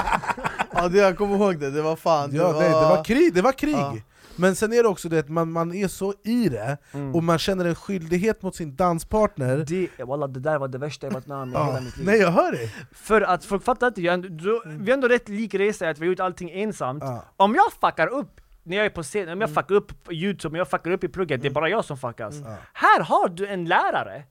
Ja 0.73 0.87
det, 0.87 0.97
jag 0.97 1.17
kommer 1.17 1.35
ihåg 1.35 1.59
det, 1.59 1.71
det 1.71 1.81
var 1.81 1.95
fan, 1.95 2.29
Ja, 2.33 2.51
nej, 2.59 2.69
det 2.69 2.73
var 2.75 3.03
krig, 3.03 3.33
det 3.33 3.41
var 3.41 3.51
krig! 3.51 3.75
Ja. 3.75 3.95
Men 4.35 4.55
sen 4.55 4.73
är 4.73 4.83
det 4.83 4.89
också 4.89 5.09
det 5.09 5.19
att 5.19 5.29
man, 5.29 5.51
man 5.51 5.73
är 5.73 5.87
så 5.87 6.13
i 6.23 6.49
det, 6.49 6.77
Mm. 6.93 7.15
och 7.15 7.23
man 7.23 7.37
känner 7.39 7.65
en 7.65 7.75
skyldighet 7.75 8.41
mot 8.41 8.55
sin 8.55 8.75
danspartner 8.75 9.57
det, 9.97 10.03
wallah, 10.03 10.29
det 10.29 10.39
där 10.39 10.57
var 10.59 10.67
det 10.67 10.77
värsta 10.77 11.07
jag 11.07 11.13
varit 11.13 11.27
med 11.27 11.37
om 11.37 11.49
i 11.49 11.53
Ja. 11.53 11.65
hela 11.65 11.81
mitt 11.81 11.97
liv 11.97 12.05
Nej 12.05 12.19
jag 12.19 12.31
hör 12.31 12.51
dig! 12.51 12.73
För 12.91 13.21
att 13.21 13.45
folk 13.45 13.63
fattar 13.63 13.87
inte, 13.87 14.01
jag, 14.01 14.13
ändå- 14.13 14.61
vi 14.65 14.91
har 14.91 14.93
ändå 14.97 15.07
rätt 15.07 15.29
lik 15.29 15.53
resa 15.53 15.85
i 15.85 15.89
att 15.89 15.97
vi 15.99 16.05
har 16.05 16.09
gjort 16.09 16.19
allting 16.19 16.49
ensamt 16.53 17.03
Ja. 17.03 17.23
Om 17.37 17.55
jag 17.55 17.65
fuckar 17.81 18.07
upp 18.07 18.41
när 18.63 18.77
jag 18.77 18.85
är 18.85 18.89
på 18.89 19.03
scen, 19.03 19.29
om 19.29 19.41
jag 19.41 19.49
fuckar 19.53 19.75
upp 19.75 20.03
på 20.03 20.13
youtube, 20.13 20.53
om 20.53 20.55
jag 20.55 20.69
fuckar 20.69 20.91
upp 20.91 21.03
i 21.03 21.07
plugget, 21.07 21.41
det 21.41 21.47
är 21.47 21.51
bara 21.53 21.69
jag 21.69 21.85
som 21.85 21.97
fuckas 21.97 22.35
Ja. 22.45 22.55
Här 22.73 22.99
har 23.03 23.29
du 23.29 23.47
en 23.47 23.65
lärare 23.65 24.23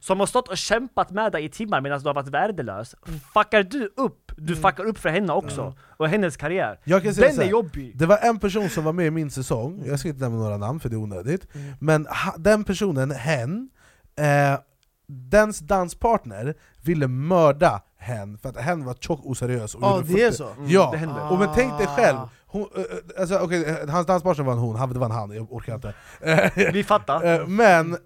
som 0.00 0.20
har 0.20 0.26
stått 0.26 0.48
och 0.48 0.56
kämpat 0.56 1.10
med 1.10 1.32
dig 1.32 1.44
i 1.44 1.48
timmar 1.48 1.80
medan 1.80 2.00
du 2.00 2.06
har 2.08 2.14
varit 2.14 2.28
värdelös. 2.28 2.94
Fuckar 3.34 3.62
du 3.62 3.92
upp, 3.96 4.32
du 4.36 4.56
fuckar 4.56 4.84
upp 4.84 4.98
för 4.98 5.08
henne 5.08 5.32
också, 5.32 5.74
och 5.96 6.08
hennes 6.08 6.36
karriär. 6.36 6.80
Jag 6.84 7.02
kan 7.02 7.14
säga 7.14 7.26
Den 7.26 7.34
så 7.36 7.40
är 7.40 7.44
här, 7.44 7.50
jobbig! 7.50 7.98
Det 7.98 8.06
var 8.06 8.18
en 8.18 8.38
person 8.38 8.68
som 8.70 8.84
var 8.84 8.92
med 8.92 9.06
i 9.06 9.10
min 9.10 9.30
säsong, 9.30 9.82
jag 9.86 9.98
ska 9.98 10.08
inte 10.08 10.20
nämna 10.20 10.38
några 10.38 10.56
namn 10.56 10.80
för 10.80 10.88
det 10.88 10.94
är 10.96 10.98
onödigt. 10.98 11.46
Men 11.80 12.06
ha, 12.06 12.34
den 12.38 12.64
personen, 12.64 13.10
hen, 13.10 13.70
eh, 14.18 14.60
dens 15.06 15.58
danspartner 15.58 16.54
ville 16.84 17.08
mörda 17.08 17.82
hen 17.98 18.38
för 18.38 18.48
att 18.48 18.56
hen 18.56 18.84
var 18.84 18.94
tjock 18.94 19.20
oseriös 19.26 19.74
och 19.74 19.82
gjorde 19.82 20.06
det 20.14 20.22
är 20.22 20.26
40 20.30 20.36
så? 20.36 20.48
Mm, 20.50 20.68
Ja, 20.70 20.88
det 20.92 20.98
händer. 20.98 21.32
och 21.32 21.38
men 21.38 21.48
tänk 21.54 21.78
dig 21.78 21.86
själv, 21.86 22.18
Ah. 22.18 22.28
Hon, 22.50 22.68
eh, 22.76 22.80
eh, 22.80 23.20
alltså, 23.20 23.38
okej, 23.38 23.64
eh, 23.64 23.88
hans 23.88 24.06
danspartner 24.06 24.44
var 24.44 24.52
en 24.52 24.58
hon, 24.58 24.76
han, 24.76 24.92
det 24.92 24.98
var 24.98 25.06
en 25.06 25.12
han, 25.12 25.30
jag 25.30 25.52
orkar 25.52 25.74
inte 25.74 25.94
Vi 26.72 26.84
fattar. 26.84 27.46
Men, 27.46 27.96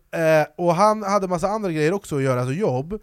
och 0.56 0.74
han 0.74 1.02
hade 1.02 1.28
massa 1.28 1.48
andra 1.48 1.70
grejer 1.72 1.92
också 1.92 2.16
att 2.16 2.22
göra, 2.22 2.40
alltså 2.40 2.54
jobb 2.54 3.00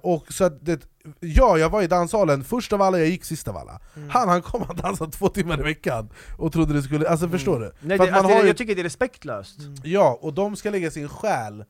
och 0.00 0.32
så 0.32 0.44
att 0.44 0.64
det, 0.66 0.80
Ja, 1.20 1.58
jag 1.58 1.70
var 1.70 1.82
i 1.82 1.86
danssalen 1.86 2.44
först 2.44 2.72
av 2.72 2.82
alla, 2.82 2.98
jag 2.98 3.08
gick 3.08 3.24
sist 3.24 3.48
av 3.48 3.56
alla 3.56 3.80
Han 4.10 4.28
han 4.28 4.42
kom 4.42 4.62
att 4.62 4.76
dansa 4.76 5.06
två 5.06 5.28
timmar 5.28 5.60
i 5.60 5.62
veckan 5.62 6.08
och 6.38 6.52
trodde 6.52 6.74
det 6.74 6.82
skulle, 6.82 7.08
alltså 7.08 7.28
förstår 7.28 7.60
du? 7.60 7.72
Nej, 7.80 7.98
För 7.98 8.06
det, 8.06 8.12
alltså, 8.12 8.32
har 8.32 8.38
jag 8.38 8.46
ju- 8.46 8.54
tycker 8.54 8.74
det 8.74 8.80
är 8.80 8.84
respektlöst. 8.84 9.58
Ja, 9.82 10.18
och 10.22 10.32
de 10.34 10.56
ska 10.56 10.70
lägga 10.70 10.90
sin 10.90 11.08
själ 11.08 11.60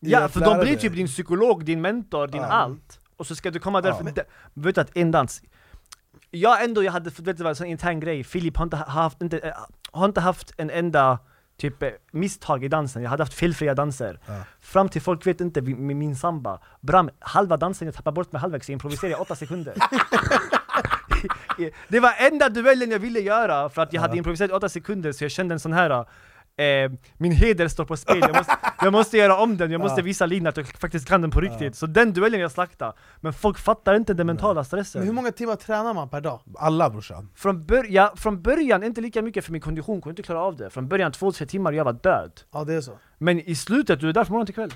i 0.00 0.10
Ja, 0.10 0.28
för 0.28 0.40
de 0.40 0.54
blir 0.58 0.72
dig. 0.72 0.78
typ 0.80 0.92
din 0.94 1.06
psykolog, 1.06 1.64
din 1.64 1.80
mentor, 1.80 2.26
din 2.26 2.40
Ja. 2.40 2.46
allt. 2.46 2.98
Och 3.16 3.26
så 3.26 3.34
ska 3.34 3.50
du 3.50 3.58
komma 3.58 3.80
där 3.80 3.88
Ja. 3.90 3.96
för 3.96 4.04
det. 4.04 4.24
Vet 4.54 4.74
du 4.74 4.80
att 4.80 4.96
en 4.96 5.10
dans, 5.10 5.42
jag 6.34 6.64
ändå, 6.64 6.82
jag 6.82 6.92
hade, 6.92 7.10
vet 7.18 7.36
du 7.36 7.44
vad, 7.44 7.60
en 7.60 7.66
intern 7.66 8.00
grej, 8.00 8.24
Filip 8.24 8.56
har 8.56 8.64
inte 8.64 8.76
haft, 8.76 9.22
inte, 9.22 9.38
eh, 9.38 9.52
har 9.92 10.04
inte 10.04 10.20
haft 10.20 10.52
en 10.56 10.70
enda 10.70 11.18
typ 11.58 11.82
eh, 11.82 11.90
misstag 12.12 12.64
i 12.64 12.68
dansen, 12.68 13.02
jag 13.02 13.10
hade 13.10 13.22
haft 13.22 13.34
felfria 13.34 13.74
danser. 13.74 14.20
Ja. 14.26 14.32
Fram 14.60 14.88
till 14.88 15.02
folk 15.02 15.26
vet 15.26 15.40
inte, 15.40 15.62
med 15.62 15.96
min 15.96 16.16
samba, 16.16 16.60
Bram, 16.80 17.10
halva 17.18 17.56
dansen 17.56 17.86
jag 17.86 17.94
tappar 17.94 18.12
bort 18.12 18.32
mig 18.32 18.40
halvvägs, 18.40 18.68
jag 18.68 18.72
improviserar 18.72 19.10
i 19.10 19.14
åtta 19.14 19.34
sekunder. 19.36 19.74
det 21.88 22.00
var 22.00 22.12
enda 22.18 22.48
duellen 22.48 22.90
jag 22.90 22.98
ville 22.98 23.20
göra 23.20 23.68
för 23.68 23.82
att 23.82 23.92
jag 23.92 24.00
hade 24.00 24.14
Ja. 24.14 24.18
improviserat 24.18 24.50
i 24.50 24.54
åtta 24.54 24.68
sekunder 24.68 25.12
så 25.12 25.24
jag 25.24 25.30
kände 25.30 25.54
en 25.54 25.60
sån 25.60 25.72
här 25.72 26.04
Eh, 26.56 26.92
min 27.16 27.32
heder 27.32 27.68
står 27.68 27.84
på 27.84 27.96
spel, 27.96 28.18
jag 28.20 28.36
måste, 28.36 28.56
jag 28.80 28.92
måste 28.92 29.16
göra 29.16 29.36
om 29.36 29.56
den, 29.56 29.70
jag 29.70 29.80
måste 29.80 30.00
Ja. 30.00 30.04
visa 30.04 30.26
Lina 30.26 30.48
att 30.48 30.56
jag 30.56 30.66
faktiskt 30.66 31.08
kan 31.08 31.20
den 31.22 31.30
på 31.30 31.40
riktigt. 31.40 31.76
Så 31.76 31.86
den 31.86 32.12
duellen 32.12 32.40
jag 32.40 32.52
slaktade. 32.52 32.92
Men 33.20 33.32
folk 33.32 33.58
fattar 33.58 33.94
inte 33.94 34.14
den 34.14 34.26
mentala 34.26 34.64
stressen. 34.64 34.98
Men 35.00 35.08
hur 35.08 35.14
många 35.14 35.32
timmar 35.32 35.56
tränar 35.56 35.94
man 35.94 36.08
per 36.08 36.20
dag? 36.20 36.40
Alla 36.58 36.90
brorsan. 36.90 37.28
Från, 37.34 37.66
bör 37.66 37.86
ja, 37.90 38.12
från 38.16 38.42
början, 38.42 38.82
inte 38.82 39.00
lika 39.00 39.22
mycket 39.22 39.44
för 39.44 39.52
min 39.52 39.60
kondition 39.60 40.00
kunde 40.00 40.10
inte 40.12 40.22
klara 40.22 40.40
av 40.40 40.56
det. 40.56 40.70
Från 40.70 40.88
början 40.88 41.12
två, 41.12 41.32
tre 41.32 41.46
timmar 41.46 41.72
jag 41.72 41.84
var 41.84 41.92
död. 41.92 42.40
Ja 42.52 42.64
det 42.64 42.74
är 42.74 42.80
så. 42.80 42.98
Men 43.18 43.40
i 43.40 43.54
slutet, 43.54 44.00
du 44.00 44.08
är 44.08 44.12
där 44.12 44.24
från 44.24 44.32
morgon 44.32 44.46
till 44.46 44.54
kväll. 44.54 44.74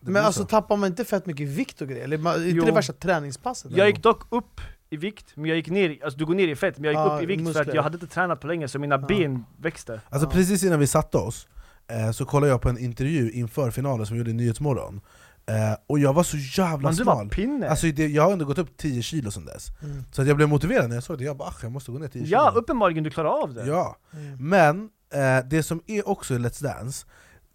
Men 0.00 0.24
alltså 0.24 0.40
så. 0.42 0.46
tappar 0.48 0.76
man 0.76 0.86
inte 0.86 1.04
fett 1.04 1.26
mycket 1.26 1.48
vikt 1.48 1.80
och 1.80 1.88
grejer? 1.88 2.04
Eller 2.04 2.18
ma- 2.18 2.32
är 2.34 2.36
inte 2.46 2.48
Jo. 2.56 2.64
det 2.64 2.72
värsta 2.72 2.92
träningspasset? 2.92 3.70
Jag 3.76 3.86
gick 3.86 4.02
dock 4.02 4.26
upp 4.30 4.60
i 4.94 4.96
vikt, 4.96 5.32
men 5.34 5.44
jag 5.46 5.56
gick 5.56 5.68
ner, 5.70 5.98
alltså 6.04 6.18
du 6.18 6.26
går 6.26 6.34
ner 6.34 6.48
i 6.48 6.56
fett, 6.56 6.78
men 6.78 6.84
jag 6.84 6.92
gick 6.92 7.10
Ja, 7.12 7.16
upp 7.16 7.22
i 7.22 7.26
vikt 7.26 7.40
för 7.40 7.44
muskler. 7.44 7.68
att 7.68 7.74
jag 7.74 7.82
hade 7.82 7.94
inte 7.94 8.06
tränat 8.06 8.40
på 8.40 8.46
länge 8.46 8.68
så 8.68 8.78
mina 8.78 8.98
ben 8.98 9.44
växte. 9.58 10.00
Alltså 10.08 10.26
Ja. 10.26 10.30
precis 10.32 10.62
innan 10.62 10.78
vi 10.80 10.86
satte 10.86 11.18
oss, 11.18 11.48
eh, 11.88 12.10
så 12.10 12.24
kollade 12.24 12.52
jag 12.52 12.60
på 12.60 12.68
en 12.68 12.78
intervju 12.78 13.30
inför 13.30 13.70
finalen 13.70 14.06
som 14.06 14.14
vi 14.14 14.18
gjorde 14.18 14.30
i 14.30 14.34
Nyhetsmorgon 14.34 15.00
eh, 15.46 15.54
Och 15.86 15.98
jag 15.98 16.12
var 16.12 16.22
så 16.22 16.36
jävla 16.36 16.88
Men 16.88 16.96
du 16.96 17.04
var 17.04 17.14
smal 17.14 17.28
pinne! 17.28 17.68
Alltså 17.68 17.86
det, 17.86 18.06
jag 18.06 18.22
har 18.22 18.32
ändå 18.32 18.44
gått 18.44 18.58
upp 18.58 18.76
10 18.76 19.02
kilo 19.02 19.30
sen 19.30 19.44
dess 19.44 19.68
Mm. 19.82 20.04
Så 20.12 20.22
att 20.22 20.28
jag 20.28 20.36
blev 20.36 20.48
motiverad 20.48 20.88
när 20.88 20.94
jag 20.96 21.04
såg 21.04 21.18
det, 21.18 21.24
jag 21.24 21.36
bara 21.36 21.48
"Ach, 21.48 21.58
jag 21.62 21.72
måste 21.72 21.92
gå 21.92 21.98
ner 21.98 22.08
10 22.08 22.22
ja, 22.26 22.48
kilo 22.50 22.60
uppenbarligen 22.60 23.04
du 23.04 23.10
klarar 23.10 23.42
av 23.42 23.54
det. 23.54 23.66
Ja, 23.66 23.96
Mm. 24.12 24.48
men 24.48 24.88
eh, 25.14 25.44
det 25.50 25.62
som 25.62 25.82
är 25.86 26.08
också 26.08 26.34
i 26.34 26.38
Let's 26.38 26.62
Dance 26.62 27.06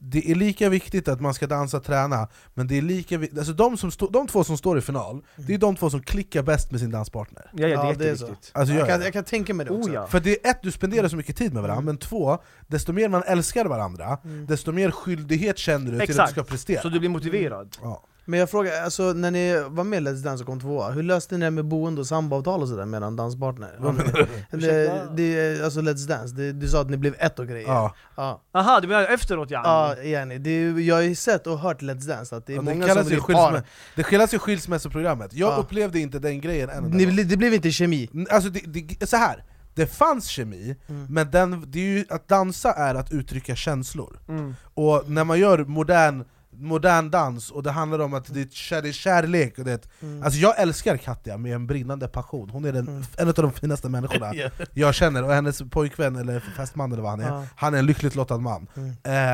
det 0.01 0.31
är 0.31 0.35
lika 0.35 0.69
viktigt 0.69 1.07
att 1.07 1.21
man 1.21 1.33
ska 1.33 1.47
dansa 1.47 1.77
och 1.77 1.83
träna, 1.83 2.27
men 2.53 2.67
det 2.67 2.77
är 2.77 2.81
lika 2.81 3.15
alltså 3.15 3.53
de, 3.53 3.77
som 3.77 3.91
de 4.11 4.27
två 4.27 4.43
som 4.43 4.57
står 4.57 4.77
i 4.77 4.81
final, 4.81 5.21
det 5.35 5.53
är 5.53 5.57
de 5.57 5.75
två 5.75 5.89
som 5.89 6.01
klickar 6.01 6.43
bäst 6.43 6.71
med 6.71 6.79
sin 6.79 6.91
danspartner 6.91 7.51
Ja, 7.53 7.67
ja, 7.67 7.67
det 7.67 7.73
är 7.73 7.85
Ja, 7.87 7.93
det 7.97 8.09
är 8.09 8.15
så. 8.15 8.23
jätteviktigt. 8.23 8.51
Alltså 8.53 8.73
jag, 8.75 8.87
kan, 8.87 9.01
jag 9.01 9.13
kan 9.13 9.23
tänka 9.23 9.53
mig 9.53 9.65
det 9.65 9.71
också. 9.71 9.89
Oh, 9.89 9.95
ja. 9.95 10.07
För 10.07 10.19
det 10.19 10.45
är 10.45 10.51
ett, 10.51 10.59
du 10.63 10.71
spenderar 10.71 11.07
så 11.07 11.15
mycket 11.15 11.37
tid 11.37 11.53
med 11.53 11.61
varandra, 11.61 11.81
Mm. 11.81 11.85
men 11.85 11.97
två, 11.97 12.37
desto 12.67 12.93
mer 12.93 13.09
man 13.09 13.23
älskar 13.23 13.65
varandra, 13.65 14.17
Mm. 14.23 14.45
desto 14.45 14.71
mer 14.71 14.91
skyldighet 14.91 15.57
känner 15.57 15.85
du 15.85 15.91
till 15.91 16.01
att 16.01 16.09
Exakt. 16.09 16.29
du 16.29 16.33
ska 16.33 16.43
prestera 16.43 16.81
Så 16.81 16.89
du 16.89 16.99
blir 16.99 17.09
motiverad. 17.09 17.77
ja. 17.81 18.03
Men 18.29 18.39
jag 18.39 18.49
frågar, 18.49 18.83
alltså 18.83 19.13
när 19.13 19.31
ni 19.31 19.63
var 19.69 19.83
med 19.83 20.01
i 20.03 20.05
Let's 20.05 20.23
Dance 20.23 20.43
och 20.43 20.47
kom 20.47 20.59
tvåa, 20.59 20.91
hur 20.91 21.03
löste 21.03 21.37
ni 21.37 21.45
det 21.45 21.51
med 21.51 21.65
boende 21.65 22.01
och 22.01 22.07
samboavtal 22.07 22.61
och 22.61 22.67
sådär 22.67 22.85
med 22.85 23.03
en 23.03 23.15
danspartner? 23.15 23.75
Ni- 24.51 24.57
det, 24.61 25.07
det, 25.15 25.63
alltså 25.63 25.79
Let's 25.81 26.07
Dance, 26.07 26.35
det, 26.35 26.51
du 26.51 26.67
sa 26.67 26.81
att 26.81 26.89
ni 26.89 26.97
blev 26.97 27.15
ett 27.19 27.39
och 27.39 27.47
grejer. 27.47 27.67
Ja. 27.67 27.93
ja. 28.17 28.41
Aha, 28.53 28.79
du 28.79 28.87
menar 28.87 29.03
efteråt 29.03 29.51
ja? 29.51 29.61
Ja, 29.97 30.03
Jenny. 30.03 30.37
Det 30.37 30.61
jag 30.81 30.95
har 30.95 31.01
ju 31.01 31.15
sett 31.15 31.47
och 31.47 31.59
hört 31.59 31.81
Let's 31.81 32.07
Dance 32.07 32.35
att 32.35 32.45
det 32.45 32.53
är 32.53 32.55
Ja, 32.55 32.61
det 32.61 32.73
många 32.75 32.93
som 32.93 33.03
skilsmä- 33.03 33.33
ha 33.33 33.61
Det 33.95 34.03
kallas 34.03 34.33
ju 34.33 34.39
skilsmässoprogrammet, 34.39 35.33
jag 35.33 35.51
Ja. 35.51 35.55
upplevde 35.57 35.99
inte 35.99 36.19
den 36.19 36.41
grejen 36.41 36.69
än 36.69 36.83
Ni, 36.83 37.05
det 37.23 37.37
blev 37.37 37.53
inte 37.53 37.71
kemi. 37.71 38.09
Alltså 38.31 38.49
det, 38.49 38.59
det, 38.99 39.07
så 39.09 39.17
här. 39.17 39.43
det 39.75 39.87
fanns 39.87 40.25
kemi, 40.27 40.75
Mm. 40.87 41.05
men 41.09 41.31
den, 41.31 41.63
det 41.67 41.79
är 41.79 41.83
ju, 41.83 42.05
att 42.09 42.27
dansa 42.27 42.71
är 42.73 42.95
att 42.95 43.11
uttrycka 43.11 43.55
känslor 43.55 44.19
Mm. 44.27 44.55
Och 44.73 45.03
när 45.09 45.23
man 45.23 45.39
gör 45.39 45.65
modern, 45.65 46.23
modern 46.59 47.09
dans, 47.11 47.51
och 47.51 47.63
det 47.63 47.71
handlar 47.71 47.99
om 47.99 48.13
att 48.13 48.33
det 48.33 48.41
är, 48.41 48.91
kärlek 48.91 49.59
och 49.59 49.65
det, 49.65 49.87
Mm. 50.01 50.23
Alltså 50.23 50.39
jag 50.39 50.59
älskar 50.59 50.97
Katja 50.97 51.37
med 51.37 51.53
en 51.55 51.67
brinnande 51.67 52.07
passion, 52.07 52.49
hon 52.49 52.65
är 52.65 52.71
den, 52.73 52.87
Mm. 52.87 53.03
en 53.17 53.27
av 53.27 53.33
de 53.33 53.51
finaste 53.51 53.89
människorna 53.89 54.33
Ja. 54.35 54.49
jag 54.73 54.95
känner, 54.95 55.23
och 55.23 55.33
hennes 55.33 55.61
pojkvän 55.71 56.15
eller 56.15 56.39
fästman 56.39 56.91
eller 56.91 57.01
vad 57.03 57.11
han 57.11 57.19
är, 57.21 57.27
Ja. 57.29 57.45
han 57.55 57.73
är 57.73 57.77
en 57.79 57.85
lyckligt 57.85 58.15
lottad 58.15 58.37
man 58.37 58.67
Mm. 58.75 58.89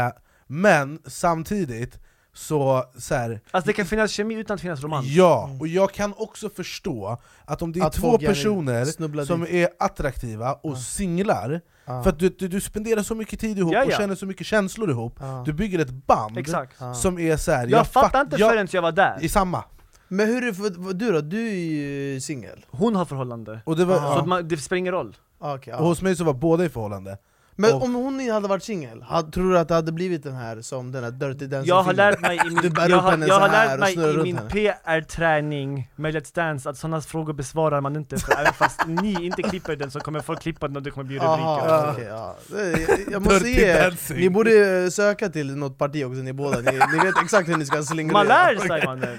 eh, 0.06 0.12
Men 0.48 1.00
samtidigt, 1.08 2.00
så, 2.38 2.84
så 2.98 3.16
här, 3.16 3.42
Alltså 3.52 3.68
det 3.68 3.74
kan 3.74 3.86
finnas 3.86 4.12
kemi 4.12 4.36
utan 4.36 4.56
att 4.56 4.62
finnas 4.62 4.82
romans. 4.84 5.06
Ja, 5.08 5.46
Mm. 5.48 5.60
och 5.62 5.68
jag 5.68 5.92
kan 5.92 6.14
också 6.18 6.50
förstå 6.50 7.18
att 7.46 7.62
om 7.62 7.72
det 7.72 7.80
är 7.80 7.86
Att 7.86 7.94
två 7.94 8.18
personer 8.18 8.86
som 9.26 9.42
dit. 9.42 9.50
är 9.54 9.70
attraktiva 9.80 10.54
och 10.54 10.72
Ja. 10.72 10.76
singlar, 10.76 11.62
Ja. 11.86 12.04
för 12.04 12.10
att 12.10 12.20
du, 12.20 12.30
du, 12.30 12.48
du 12.48 12.62
spenderar 12.62 13.02
så 13.04 13.16
mycket 13.16 13.40
tid 13.40 13.58
ihop 13.58 13.74
Ja, 13.74 13.86
och 13.86 13.92
känner 13.92 14.16
så 14.16 14.26
mycket 14.26 14.48
känslor 14.48 14.90
ihop, 14.90 15.16
Ja. 15.20 15.44
du 15.46 15.54
bygger 15.54 15.80
ett 15.80 15.92
band 16.08 16.38
Exakt. 16.38 16.76
Ja. 16.80 16.94
som 16.94 17.20
är 17.20 17.38
så 17.38 17.52
här, 17.52 17.68
Jag, 17.68 17.88
fattar 17.88 18.10
fatt- 18.10 18.24
inte 18.26 18.36
jag- 18.38 18.50
förrän 18.52 18.68
jag 18.72 18.82
var 18.82 18.92
där. 18.92 19.18
I 19.22 19.30
samma. 19.30 19.64
Men 20.08 20.28
hur 20.28 20.44
är 20.44 20.46
det 20.48 20.54
för, 20.54 20.94
du 20.94 21.12
då? 21.12 21.22
Du 21.22 21.48
är 21.48 21.54
ju 21.54 22.22
singel. 22.22 22.66
Hon 22.70 22.96
har 22.96 23.06
förhållande. 23.06 23.60
Och, 23.66 23.78
det 23.78 23.86
var. 23.86 24.20
Så 24.20 24.26
man, 24.26 24.48
det 24.48 24.58
spelar 24.58 24.78
ingen 24.78 24.94
roll. 24.94 25.16
Ah, 25.40 25.56
okej, 25.56 25.74
ja. 25.74 25.80
och 25.80 25.86
hos 25.86 26.02
mig 26.02 26.16
så 26.16 26.24
var 26.24 26.34
båda 26.34 26.66
i 26.66 26.70
förhållande. 26.70 27.18
Men 27.58 27.74
och- 27.74 27.84
om 27.84 27.94
hon 27.96 28.30
hade 28.30 28.48
varit 28.48 28.64
singel, 28.64 29.06
tror 29.34 29.52
du 29.52 29.60
att 29.60 29.68
det 29.68 29.74
hade 29.76 29.92
blivit 29.92 30.24
den 30.24 30.36
här 30.36 30.62
som 30.62 30.92
den 30.92 31.04
här 31.04 31.12
Dirty 31.12 31.48
Dancing 31.48 31.68
Jag 31.70 31.84
har 31.84 31.94
lärt 31.94 32.22
mig 32.22 32.38
i 32.38 32.50
Du 32.50 32.62
min, 32.64 32.74
bär 32.74 32.90
jag 32.90 32.98
upp 32.98 33.04
har, 33.04 33.12
henne 33.12 33.26
jag 33.28 33.36
så 33.36 33.42
har 33.42 33.50
här 33.50 33.78
lärt 33.78 33.98
mig 33.98 34.14
i 34.20 34.24
min. 34.24 34.40
PR-träning 34.50 35.90
med 35.96 36.16
Let's 36.16 36.36
Dance 36.36 36.70
att 36.70 36.78
sådana 36.78 37.02
frågor 37.02 37.34
besvarar 37.34 37.82
man 37.82 37.96
inte 37.96 38.18
för 38.18 38.34
även 38.40 38.54
fast 38.54 38.82
ni 38.88 39.26
inte 39.26 39.42
klipper 39.44 39.76
den 39.76 39.92
så 39.92 40.00
kommer 40.00 40.20
folk 40.20 40.42
klippa 40.42 40.68
den 40.68 40.76
och 40.78 40.84
det 40.84 40.92
kommer 40.92 41.06
bli 41.06 41.16
rubriker. 41.16 41.34
Aha, 41.44 41.92
okej, 41.94 42.06
ja. 42.10 42.36
Jag, 42.52 43.00
jag 43.12 43.22
måste 43.22 43.40
Dirty 43.50 44.14
ge, 44.14 44.16
ni 44.16 44.30
borde 44.30 44.92
söka 44.92 45.30
till 45.30 45.56
något 45.56 45.78
parti 45.78 46.04
också 46.06 46.20
ni 46.22 46.34
båda, 46.34 46.58
ni, 46.58 46.72
ni 46.72 47.06
vet 47.06 47.22
exakt 47.24 47.50
hur 47.50 47.58
ni 47.58 47.66
ska 47.66 47.84
slingra 47.84 48.14
Man 48.14 48.28
lär 48.28 48.68
sig 48.68 48.86
mannen! 48.86 49.18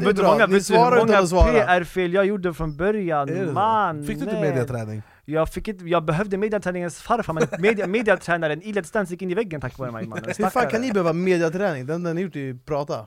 Vet 0.00 0.16
du 0.16 0.22
många, 0.22 0.46
hur 0.46 0.96
många 1.06 1.26
svara. 1.26 1.52
PR-fel 1.52 2.12
jag 2.14 2.26
gjorde 2.26 2.54
från 2.54 2.76
början? 2.76 3.52
Man! 3.52 4.06
Fick 4.06 4.18
du 4.18 4.24
inte 4.24 4.40
mediaträning? 4.40 5.02
Jag, 5.24 5.48
fick 5.48 5.68
inte, 5.68 5.84
jag 5.84 6.04
behövde 6.04 6.36
mediaträningens 6.36 6.98
farfar, 6.98 7.32
men 7.32 7.46
media, 7.58 7.86
mediatränaren 7.98 8.62
i 8.62 8.72
Let's 8.72 8.92
Dance 8.92 9.12
gick 9.12 9.22
in 9.22 9.30
i 9.30 9.34
väggen 9.34 9.60
tack 9.60 9.78
vare 9.78 9.90
mig 9.90 10.06
mannen. 10.06 10.24
Hur 10.38 10.50
fan 10.50 10.70
kan 10.70 10.80
ni 10.80 10.92
behöva 10.92 11.12
mediaträning? 11.12 11.86
Den 11.86 12.02
den 12.02 12.16
ni 12.16 12.22
gjort 12.22 12.36
ju 12.36 12.58
prata. 12.58 13.06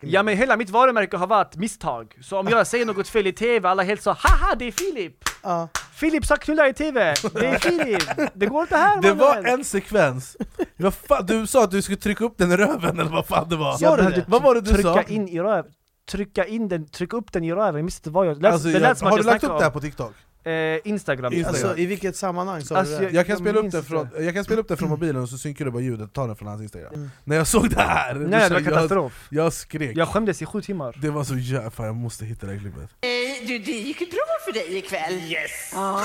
Ja 0.00 0.22
men 0.22 0.36
hela 0.36 0.56
mitt 0.56 0.70
varumärke 0.70 1.16
har 1.16 1.26
varit 1.26 1.56
misstag. 1.56 2.14
Så 2.22 2.38
om 2.38 2.48
jag 2.48 2.66
säger 2.66 2.86
något 2.86 3.08
fel 3.08 3.26
i 3.26 3.32
TV, 3.32 3.68
alla 3.68 3.82
helt 3.82 4.02
så 4.02 4.10
haha 4.10 4.54
det 4.58 4.64
är 4.64 4.72
Filip! 4.72 5.14
Ja. 5.42 5.68
Filip 5.94 6.26
sa 6.26 6.36
knulla 6.36 6.68
i 6.68 6.74
TV, 6.74 7.14
det 7.32 7.46
är 7.46 7.58
Filip! 7.58 8.02
Det 8.34 8.46
går 8.46 8.62
inte 8.62 8.76
här 8.76 9.02
Det 9.02 9.14
mannen. 9.14 9.18
var 9.18 9.50
en 9.52 9.64
sekvens, 9.64 10.36
vad 10.76 10.94
fan, 10.94 11.26
du 11.26 11.46
sa 11.46 11.64
att 11.64 11.70
du 11.70 11.82
skulle 11.82 11.96
trycka 11.98 12.24
upp 12.24 12.38
den 12.38 12.52
i 12.52 12.56
röven 12.56 13.00
eller 13.00 13.10
vad 13.10 13.26
fan 13.26 13.48
det 13.48 13.56
var? 13.56 13.78
Behövde 13.96 14.16
det? 14.16 14.24
Vad 14.28 14.42
var 14.42 14.54
det 14.54 14.60
du 14.60 14.72
trycka 14.72 14.92
sa? 14.92 15.02
in 15.02 15.28
i 15.28 15.40
röv, 15.40 15.64
trycka 16.10 16.44
in 16.46 16.68
den, 16.68 16.88
trycka 16.88 17.16
upp 17.16 17.32
den 17.32 17.44
i 17.44 17.52
röven, 17.52 17.74
jag 17.74 17.84
minns 17.84 17.98
inte 17.98 18.10
vad 18.10 18.26
jag... 18.26 18.42
Lät, 18.42 18.52
Alltså, 18.52 18.68
det 18.68 18.78
lät 18.78 18.98
som 18.98 19.06
jag, 19.06 19.12
har 19.12 19.18
att 19.18 19.24
du 19.24 19.28
jag 19.28 19.32
lagt 19.34 19.44
upp 19.44 19.58
det 19.58 19.64
här 19.64 19.70
på 19.70 19.80
TikTok? 19.80 20.14
Eh, 20.46 20.78
Instagram. 20.84 21.32
Instagram. 21.32 21.48
Alltså 21.70 21.78
i 21.82 21.86
vilket 21.86 22.16
sammanhang 22.16 22.62
sa 22.62 22.76
Alltså, 22.76 22.98
du 22.98 23.06
det? 23.06 23.12
Jag 23.12 23.26
kan, 23.26 23.32
Jag 23.32 23.38
spela 23.40 23.58
upp 23.58 23.72
det 23.72 23.82
från, 23.82 24.08
jag 24.24 24.34
kan 24.34 24.44
spela 24.44 24.60
upp 24.60 24.68
det 24.68 24.76
från 24.76 24.88
mobilen 24.88 25.22
och 25.22 25.28
så 25.28 25.38
synkar 25.38 25.64
du 25.64 25.70
bara 25.70 25.82
ljudet, 25.82 26.12
ta 26.12 26.26
den 26.26 26.36
från 26.36 26.48
hans 26.48 26.62
instagram 26.62 26.94
Mm. 26.94 27.10
När 27.24 27.36
jag 27.36 27.46
såg 27.46 27.70
det 27.70 27.80
här, 27.80 28.14
Nej 28.14 28.28
det 28.28 28.54
var 28.54 28.60
jag, 28.60 28.64
katastrof. 28.64 29.26
jag 29.30 29.52
skrek 29.52 29.96
Jag 29.96 30.08
skämdes 30.08 30.42
i 30.42 30.46
sju 30.46 30.62
timmar. 30.62 30.94
Det 31.02 31.10
var 31.10 31.24
så 31.24 31.34
jävla, 31.36 31.70
fan 31.70 31.86
jag 31.86 31.94
måste 31.94 32.24
hitta 32.24 32.46
det 32.46 32.52
här 32.52 32.60
klippet 32.60 32.80
Eh, 33.00 33.46
Du, 33.46 33.58
det 33.58 33.72
gick 33.72 34.00
ju 34.00 34.06
bra 34.06 34.26
för 34.44 34.52
dig 34.52 34.76
ikväll. 34.78 35.12
Yes! 35.14 35.70
Ja. 35.74 36.02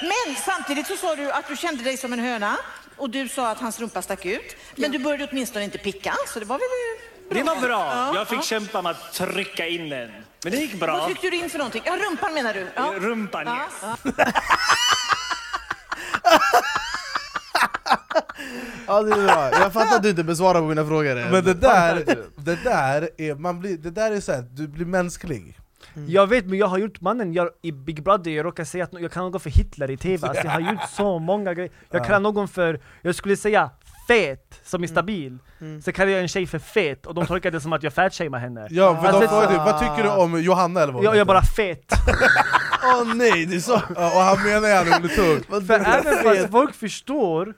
Men 0.00 0.36
samtidigt 0.36 0.86
så 0.86 0.96
sa 0.96 1.16
du 1.16 1.30
att 1.32 1.48
du 1.48 1.56
kände 1.56 1.84
dig 1.84 1.96
som 1.96 2.12
en 2.12 2.18
höna 2.18 2.56
och 2.96 3.10
du 3.10 3.28
sa 3.28 3.50
att 3.50 3.58
hans 3.58 3.80
rumpa 3.80 4.02
stack 4.02 4.26
ut. 4.26 4.56
Men 4.76 4.90
du 4.90 4.98
började 4.98 5.28
åtminstone 5.30 5.64
inte 5.64 5.78
picka, 5.78 6.14
så 6.34 6.38
det 6.40 6.44
var 6.46 6.58
väl 6.58 6.66
bra. 7.30 7.38
Det 7.42 7.60
var 7.60 7.68
bra. 7.68 7.84
Ja, 7.94 8.14
Jag 8.14 8.28
fick 8.28 8.38
ja. 8.38 8.42
kämpa 8.42 8.82
med 8.82 8.90
att 8.90 9.12
trycka 9.12 9.66
in 9.66 9.88
den. 9.88 10.10
Men 10.44 10.52
det 10.52 10.58
gick 10.58 10.80
Vad 10.80 10.88
bra. 10.88 11.06
tryckte 11.06 11.30
du 11.30 11.36
in 11.36 11.50
för 11.50 11.58
någonting? 11.58 11.82
Ja, 11.86 11.96
rumpan 12.10 12.34
menar 12.34 12.54
du? 12.54 12.66
Ja. 12.74 12.94
Rumpan, 12.98 13.42
Ja, 13.46 13.56
yes. 13.56 14.14
ja. 18.86 19.02
Det 19.02 19.12
är 19.12 19.24
bra, 19.26 19.50
jag 19.52 19.72
fattar 19.72 19.96
att 19.96 20.02
du 20.02 20.10
inte 20.10 20.24
besvarar 20.24 20.60
på 20.60 20.66
mina 20.66 20.86
frågor 20.86 21.30
Men 21.30 21.44
det 21.44 21.54
där, 21.54 22.04
det 22.36 22.64
där 22.64 23.10
är, 23.18 23.34
man 23.34 23.60
blir, 23.60 23.76
det 23.78 23.90
där 23.90 24.12
är 24.12 24.20
så 24.20 24.32
här, 24.32 24.42
du 24.42 24.68
blir 24.68 24.86
mänsklig 24.86 25.58
Jag 26.08 26.26
vet 26.26 26.46
men 26.46 26.58
jag 26.58 26.66
har 26.66 26.78
gjort 26.78 27.00
mannen, 27.00 27.32
jag, 27.32 27.48
i 27.62 27.72
Big 27.72 28.02
Brother, 28.02 28.30
jag 28.30 28.44
råkar 28.46 28.64
säga 28.64 28.84
att 28.84 28.92
jag 28.92 29.12
kan 29.12 29.22
någon 29.22 29.40
för 29.40 29.50
Hitler 29.50 29.90
i 29.90 29.96
TV, 29.96 30.28
alltså 30.28 30.44
jag 30.44 30.50
har 30.52 30.60
gjort 30.60 30.90
så 30.90 31.18
många 31.18 31.54
grejer. 31.54 31.72
Jag 31.90 32.06
kallar 32.06 32.20
någon 32.20 32.48
för, 32.48 32.80
jag 33.02 33.14
skulle 33.14 33.36
säga 33.36 33.70
fet, 34.08 34.60
som 34.64 34.82
är 34.82 34.86
stabil. 34.86 35.38
Så 35.84 35.92
kallar 35.92 36.10
jag 36.12 36.20
en 36.20 36.28
tjej 36.28 36.46
för 36.46 36.58
fet, 36.58 37.06
och 37.06 37.14
de 37.14 37.26
tolkar 37.26 37.50
det 37.50 37.60
som 37.60 37.72
att 37.72 37.82
jag 37.82 37.92
fatshamear 37.92 38.40
henne. 38.40 38.66
Ja, 38.70 38.96
för 39.00 39.08
Alltså, 39.08 39.20
de 39.20 39.28
frågade 39.28 39.56
vad 39.56 39.78
tycker 39.80 40.02
du 40.02 40.08
om 40.08 40.42
Johanna 40.42 40.80
eller 40.82 40.92
vad 40.92 40.98
hon 41.00 41.04
Jag, 41.04 41.14
jag 41.14 41.20
är 41.20 41.24
bara 41.24 41.42
fet. 41.42 41.92
Åh 42.84 43.14
nej, 43.14 43.46
du 43.46 43.60
sa... 43.60 43.82
ja, 43.96 44.06
Och 44.14 44.20
han 44.20 44.42
menar 44.42 44.68
gärna 44.68 44.96
under 44.96 45.08
tung 45.08 45.66
För 45.66 45.74
även 45.74 46.22
fast 46.24 46.50
folk 46.50 46.74
förstår 46.74 47.54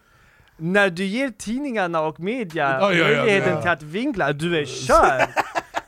när 0.56 0.90
du 0.90 1.04
ger 1.04 1.28
tidningarna 1.28 2.00
och 2.00 2.20
media 2.20 2.78
Ja, 2.80 2.92
ja, 2.92 3.08
ja, 3.08 3.16
möjligheten 3.16 3.54
ja. 3.54 3.60
till 3.62 3.70
att 3.70 3.82
vinkla, 3.82 4.32
du 4.32 4.58
är 4.58 4.64
körd! 4.64 5.28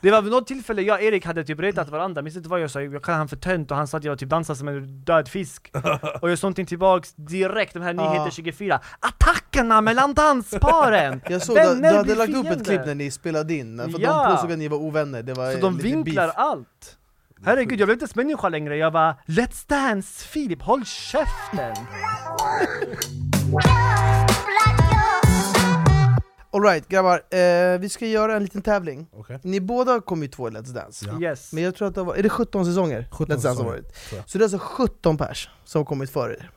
Det 0.05 0.11
var 0.11 0.21
vid 0.21 0.31
något 0.31 0.47
tillfälle 0.47 0.81
jag 0.81 0.95
och 0.95 1.01
Erik 1.03 1.25
hade 1.25 1.43
typ 1.43 1.59
retat 1.59 1.89
varandra, 1.89 2.21
minns 2.21 2.35
inte 2.37 2.49
vad 2.49 2.59
jag 2.61 2.71
sa, 2.71 2.81
jag 2.81 3.03
kallade 3.03 3.17
han 3.17 3.27
för 3.27 3.35
tönt 3.35 3.71
och 3.71 3.77
han 3.77 3.87
sa 3.87 3.97
att 3.97 4.03
jag 4.03 4.19
typ 4.19 4.29
dansade 4.29 4.59
som 4.59 4.67
en 4.67 5.03
död 5.03 5.27
fisk 5.27 5.71
Och 6.21 6.31
jag 6.31 6.39
sa 6.39 6.47
någonting 6.47 6.65
tillbaks 6.65 7.13
direkt, 7.15 7.73
de 7.73 7.83
här 7.83 7.93
nyheter 7.93 8.27
Ah. 8.27 8.31
24 8.31 8.79
Attackerna 8.99 9.81
mellan 9.81 10.13
dansparen! 10.13 11.21
Jag 11.29 11.41
såg 11.41 11.55
du, 11.55 11.75
du 11.81 11.87
hade 11.87 12.15
lagt 12.15 12.35
upp 12.35 12.45
ett 12.45 12.65
klipp 12.65 12.85
när 12.85 12.95
ni 12.95 13.11
spelade 13.11 13.53
in, 13.53 13.77
för 13.77 13.99
Ja. 14.01 14.23
de 14.27 14.31
påstod 14.31 14.51
att 14.51 14.57
ni 14.59 14.67
var 14.67 14.77
ovänner, 14.77 15.23
det 15.23 15.33
var 15.33 15.51
Så 15.51 15.57
de 15.59 15.77
vinklar 15.77 16.25
beef. 16.27 16.33
allt! 16.37 16.97
Herregud, 17.45 17.79
jag 17.79 17.87
blev 17.87 17.95
inte 17.95 18.03
ens 18.03 18.15
människa 18.15 18.49
längre, 18.49 18.77
jag 18.77 18.91
var 18.91 19.13
Let's 19.25 19.65
Dance 19.69 20.27
Filip, 20.27 20.61
håll 20.61 20.85
käften! 20.85 21.75
Alright 26.55 26.87
grabbar, 26.87 27.23
eh, 27.29 27.79
vi 27.79 27.89
ska 27.89 28.07
göra 28.07 28.35
en 28.35 28.43
liten 28.43 28.61
tävling 28.61 29.07
Okej. 29.11 29.39
Ni 29.43 29.61
båda 29.61 30.01
kom 30.01 30.21
ju 30.21 30.27
två 30.27 30.47
i 30.47 30.51
Let's 30.51 30.73
Dance 30.73 31.05
Ja. 31.05 31.21
Yes! 31.21 31.53
Men 31.53 31.63
jag 31.63 31.75
tror 31.75 31.87
att 31.87 31.95
det 31.95 32.03
var, 32.03 32.15
är 32.15 32.23
det 32.23 32.29
17 32.29 32.65
säsonger 32.65 33.07
17 33.11 33.25
Let's 33.25 33.29
Dance 33.29 33.47
har 33.47 33.55
säsonger, 33.55 33.71
varit? 33.71 34.29
Så 34.29 34.37
det 34.37 34.41
är 34.41 34.43
alltså 34.43 34.59
17 34.61 35.17
pers 35.17 35.49
som 35.65 35.79
har 35.79 35.85
kommit 35.85 36.09
före 36.09 36.33
er 36.33 36.51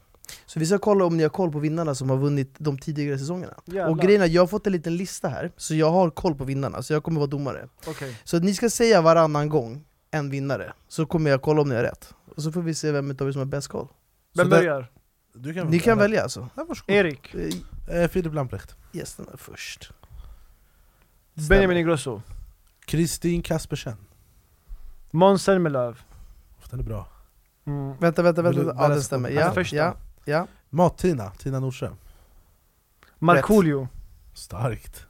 Så 0.47 0.61
vi 0.61 0.67
ska 0.67 0.79
kolla 0.79 1.05
om 1.05 1.17
ni 1.17 1.23
har 1.23 1.31
koll 1.31 1.53
på 1.53 1.59
vinnarna 1.59 1.95
som 1.95 2.11
har 2.11 2.17
vunnit 2.17 2.55
de 2.59 2.79
tidigare 2.79 3.19
säsongerna 3.19 3.55
Jävlar. 3.65 3.91
Och 3.91 3.99
grejen 3.99 4.23
är, 4.23 4.27
jag 4.27 4.43
har 4.43 4.47
fått 4.47 4.67
en 4.67 4.73
liten 4.73 4.97
lista 4.97 5.29
här, 5.29 5.53
så 5.57 5.75
jag 5.75 5.91
har 5.91 6.11
koll 6.11 6.35
på 6.35 6.45
vinnarna, 6.45 6.83
så 6.83 6.93
jag 6.93 7.03
kommer 7.03 7.21
vara 7.21 7.31
domare 7.31 7.69
Okej, 7.87 8.17
Så 8.25 8.37
att 8.37 8.45
ni 8.45 8.55
ska 8.55 8.71
säga 8.71 9.01
varannan 9.01 9.49
gång 9.49 9.85
en 10.11 10.31
vinnare, 10.31 10.73
så 10.89 11.07
kommer 11.07 11.31
jag 11.31 11.43
kolla 11.43 11.61
om 11.63 11.69
ni 11.69 11.75
har 11.75 11.83
rätt 11.83 12.15
Och 12.37 12.43
så 12.43 12.53
får 12.53 12.63
vi 12.63 12.75
se 12.75 12.93
vem 12.93 13.17
av 13.21 13.29
er 13.29 13.33
som 13.33 13.39
har 13.39 13.47
bäst 13.47 13.69
koll 13.69 13.89
vem 14.35 14.49
börjar? 14.51 14.91
Du 15.33 15.55
kan 15.55 15.67
Ni 15.67 15.79
kan 15.81 15.99
välja 15.99 16.23
alltså 16.23 16.49
Ja, 16.55 16.65
varsågod. 16.69 16.95
Erik, 16.97 17.35
Eh, 17.35 17.97
Eh, 18.03 18.09
Filip 18.09 18.35
Lamprecht. 18.35 18.77
Gästerna 18.93 19.29
först 19.37 19.93
Benjamin 21.49 21.77
Ingrosso, 21.77 22.23
Kristin 22.85 23.43
Kaspersen. 23.43 23.97
Måns 25.11 25.43
Zelmerlöw 25.43 25.95
Den 26.71 26.81
är 26.81 26.85
bra. 26.85 27.09
mm. 27.67 27.97
Vänta, 27.99 28.23
vänta, 28.23 28.43
vänta, 28.43 28.61
du 28.61 28.73
ja 28.77 28.89
det 28.89 29.03
stämmer, 29.03 29.29
Alltså 29.29 29.41
ja, 29.49 29.53
första. 29.53 29.77
ja, 29.77 29.95
ja. 30.25 30.47
Mat-Tina, 30.71 31.31
Tina 31.31 31.61
Nordström. 31.61 31.97
Markoolio 33.19 33.89
Starkt. 34.35 35.07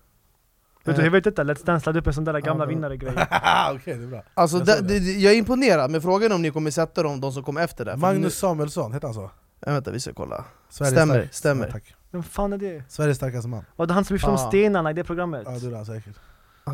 Vet 0.85 0.97
du, 0.97 1.03
Eh. 1.03 1.07
jag 1.07 1.13
vet 1.13 1.27
inte, 1.27 1.43
Let's 1.45 1.65
Dance 1.65 1.87
lade 1.87 1.99
upp 1.99 2.07
en 2.07 2.15
sån 2.15 2.25
där 2.25 2.41
gamla 2.41 2.65
Ja. 2.65 2.69
vinnare-grej 2.69 3.13
Okej, 3.75 3.97
det 3.97 4.05
är 4.05 4.07
bra. 4.07 4.23
Alltså 4.35 4.59
Jag 4.67 4.85
det, 4.89 4.99
jag 4.99 5.33
är 5.33 5.37
imponerad, 5.37 5.91
men 5.91 6.03
frågan 6.03 6.31
är 6.33 6.35
om 6.35 6.43
ni 6.43 6.51
kommer 6.51 6.71
sätta 6.71 7.03
dem, 7.03 7.21
de 7.21 7.33
som 7.33 7.43
kommer 7.43 7.65
efter 7.65 7.85
det 7.85 7.97
Magnus 7.97 8.39
Samuelsson, 8.39 8.93
heter 8.93 9.07
han 9.09 9.15
så? 9.15 9.31
Ja, 9.61 9.73
Vänta, 9.73 9.91
vi 9.91 10.01
ska 10.01 10.13
kolla 10.15 10.45
Sveriges 10.69 10.95
Stämmer, 10.95 11.15
stark- 11.15 11.35
stämmer. 11.35 11.67
Ja, 11.67 11.73
tack. 11.73 11.95
Vem 12.11 12.23
fan 12.23 12.53
är 12.53 12.59
det? 12.59 12.83
Sveriges 12.89 13.17
starkaste 13.17 13.49
man. 13.49 13.65
Var 13.77 13.87
det 13.87 13.95
han 13.95 14.05
som 14.05 14.15
lyfte 14.15 14.29
Ah. 14.29 14.33
om 14.33 14.39
stenarna 14.39 14.91
i 14.91 14.95
det 14.95 15.05
programmet? 15.05 15.43
Ja, 15.47 15.59
du 15.59 15.71
är 15.73 15.77
han 15.77 15.87
säkert. 15.87 16.17
ah. 16.65 16.73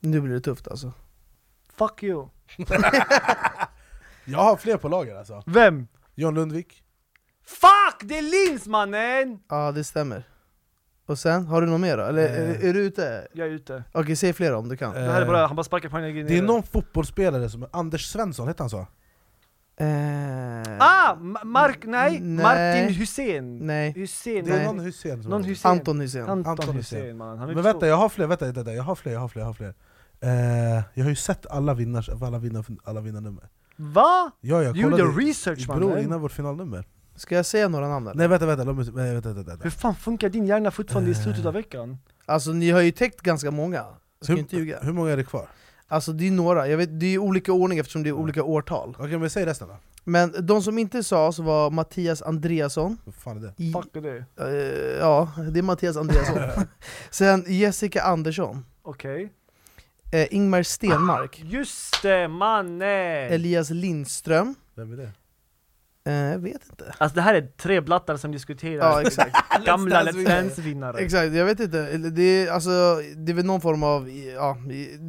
Nu 0.00 0.20
blir 0.20 0.34
det 0.34 0.40
tufft 0.40 0.68
alltså 0.68 0.92
Fuck 1.76 2.02
you 2.02 2.28
Jag 4.24 4.38
har 4.38 4.56
fler 4.56 4.76
på 4.76 4.88
lager 4.88 5.14
alltså. 5.16 5.42
Vem? 5.46 5.88
John 6.14 6.34
Lundvik. 6.34 6.82
Fuck! 7.44 8.00
Det 8.08 8.18
är 8.18 8.48
Lins 8.48 8.66
mannen! 8.66 9.38
Ja 9.48 9.72
det 9.72 9.84
stämmer 9.84 10.22
Och 11.06 11.18
sen, 11.18 11.46
har 11.46 11.60
du 11.60 11.66
något 11.66 11.80
mer 11.80 11.96
då? 11.96 12.02
Eller 12.04 12.22
är, 12.28 12.48
Eh. 12.62 12.68
är 12.68 12.74
du 12.74 12.80
ute? 12.80 13.28
Jag 13.32 13.46
är 13.48 13.50
ute 13.52 13.84
Okej, 13.92 14.16
säg 14.16 14.32
flera 14.32 14.58
om 14.58 14.68
du 14.68 14.76
kan 14.76 14.96
Eh, 14.96 15.02
Det 15.02 15.12
här 15.12 15.22
är 15.22 15.26
bara, 15.26 15.46
han 15.46 15.56
bara 15.56 15.64
sparkar 15.64 15.88
på 15.88 15.96
en 15.96 16.26
Det 16.26 16.38
är 16.38 16.42
någon 16.42 16.62
fotbollsspelare 16.62 17.48
som 17.50 17.66
Anders 17.72 18.06
Svensson, 18.06 18.48
heter 18.48 18.60
han 18.62 18.70
så? 18.70 18.86
Eh, 19.80 20.76
Ah! 20.80 21.14
Ma- 21.20 21.44
Mark, 21.44 21.78
nej, 21.86 22.20
Nej. 22.20 22.42
Martin 22.44 22.94
Hussein 23.00 23.58
Nej, 23.66 23.92
Hussein, 23.92 24.44
Det 24.44 24.50
är 24.52 24.56
Nej. 24.56 24.66
någon 24.66 24.80
Hussein 24.80 25.22
som 25.22 25.30
någon 25.30 25.44
Hussein 25.44 25.72
Anton 25.72 26.00
Hysén 26.00 26.22
Anton, 26.28 26.46
Anton 26.52 26.74
Hussein, 26.76 27.00
Hussein. 27.02 27.16
man. 27.16 27.38
Men 27.38 27.62
vänta, 27.62 27.86
jag 27.86 27.96
har 27.96 28.08
fler, 28.08 28.26
vänta, 28.26 28.52
vänta, 28.52 28.72
jag 28.74 28.82
har 28.82 28.94
fler, 28.94 29.12
jag 29.12 29.20
har 29.20 29.28
fler, 29.28 29.42
jag 29.42 29.46
har 29.46 29.52
fler 29.54 29.74
eh, 30.20 30.82
Jag 30.94 31.04
har 31.04 31.10
ju 31.10 31.16
sett 31.16 31.46
alla 31.46 31.74
vinnars, 31.74 32.08
alla, 32.08 32.38
vinnar, 32.38 32.64
alla 32.84 33.00
vinnarnummer 33.00 33.48
Va? 33.76 34.30
Ja, 34.40 34.62
jag 34.62 34.76
gjorde 34.76 35.02
research 35.04 35.66
Bror, 35.66 35.80
mannen 35.80 36.04
innan 36.04 36.20
vårt 36.20 36.32
finalnummer 36.32 36.84
Ska 37.16 37.34
jag 37.36 37.46
säga 37.46 37.68
några 37.68 37.88
namn 37.88 38.06
eller? 38.06 38.16
Nej 38.18 38.28
vänta, 38.28 38.46
vänta, 38.46 38.64
låt 38.64 38.76
mig, 38.76 38.86
nej, 38.94 39.12
vänta, 39.14 39.28
vänta, 39.32 39.50
vänta. 39.50 39.62
Hur 39.64 39.70
fan 39.70 39.94
funkar 39.94 40.28
din 40.28 40.46
hjärna 40.46 40.70
fortfarande 40.70 41.10
i 41.10 41.14
Eh. 41.14 41.22
slutet 41.22 41.46
av 41.46 41.54
veckan? 41.54 41.98
Alltså 42.26 42.50
ni 42.52 42.70
har 42.70 42.80
ju 42.80 42.90
täckt 42.92 43.20
ganska 43.20 43.50
många, 43.50 43.76
jag 43.76 43.94
ska 44.24 44.32
Hur, 44.32 44.40
inte 44.40 44.56
ljuga 44.56 44.78
hur 44.82 44.92
många 44.92 45.10
är 45.10 45.16
det 45.16 45.24
kvar? 45.24 45.46
Alltså 45.92 46.12
det 46.12 46.26
är 46.26 46.30
några, 46.30 46.68
jag 46.68 46.76
vet, 46.76 47.00
det 47.00 47.06
är 47.14 47.18
olika 47.18 47.52
ordning 47.52 47.78
eftersom 47.78 48.02
det 48.02 48.08
är 48.08 48.12
olika 48.12 48.42
årtal. 48.44 48.96
Okej 48.98 49.18
men 49.18 49.30
säg 49.30 49.46
resten 49.46 49.68
då, 49.68 49.76
Men 50.04 50.34
de 50.46 50.62
som 50.62 50.78
inte 50.78 51.04
sa 51.04 51.32
så 51.32 51.42
var 51.42 51.70
Mattias 51.70 52.22
Andreasson. 52.22 52.98
Vad 53.04 53.14
fan 53.14 53.36
är 53.36 53.40
det? 53.40 53.52
i, 53.64 53.72
Fuck 53.72 53.96
är 53.96 54.00
det? 54.00 54.24
eh, 54.36 54.98
Ja, 55.00 55.32
det 55.52 55.58
är 55.58 55.62
Mattias 55.62 55.96
Andreasson. 55.96 56.38
Sen 57.10 57.44
Jessica 57.46 58.02
Andersson. 58.02 58.64
Okej. 58.82 59.32
Eh, 60.12 60.34
Ingmar 60.34 60.62
Stenmark. 60.62 61.42
Just 61.44 62.02
det 62.02 62.28
mannen! 62.28 63.32
Elias 63.32 63.70
Lindström. 63.70 64.54
Vem 64.74 64.92
är 64.92 64.96
det? 64.96 65.10
Eh, 66.10 66.32
Jag 66.32 66.38
vet 66.38 66.62
inte. 66.70 66.94
Alltså 66.98 67.14
det 67.14 67.20
här 67.22 67.34
är 67.34 67.48
tre 67.56 67.80
blattar 67.80 68.16
som 68.16 68.32
diskuterar 68.32 68.90
Ja 68.90 69.02
exakt, 69.02 69.36
gamla 69.64 70.02
Let's 70.02 70.24
Dance-vinnare. 70.26 70.98
Exakt 70.98 71.32
jag 71.32 71.44
vet 71.44 71.60
inte, 71.60 71.78
Eller 71.78 72.10
det 72.10 72.22
är, 72.22 72.52
alltså, 72.52 72.70
det 73.16 73.32
är 73.32 73.34
väl 73.34 73.44
någon 73.44 73.60
form 73.60 73.82
av, 73.82 74.10
ja, 74.36 74.56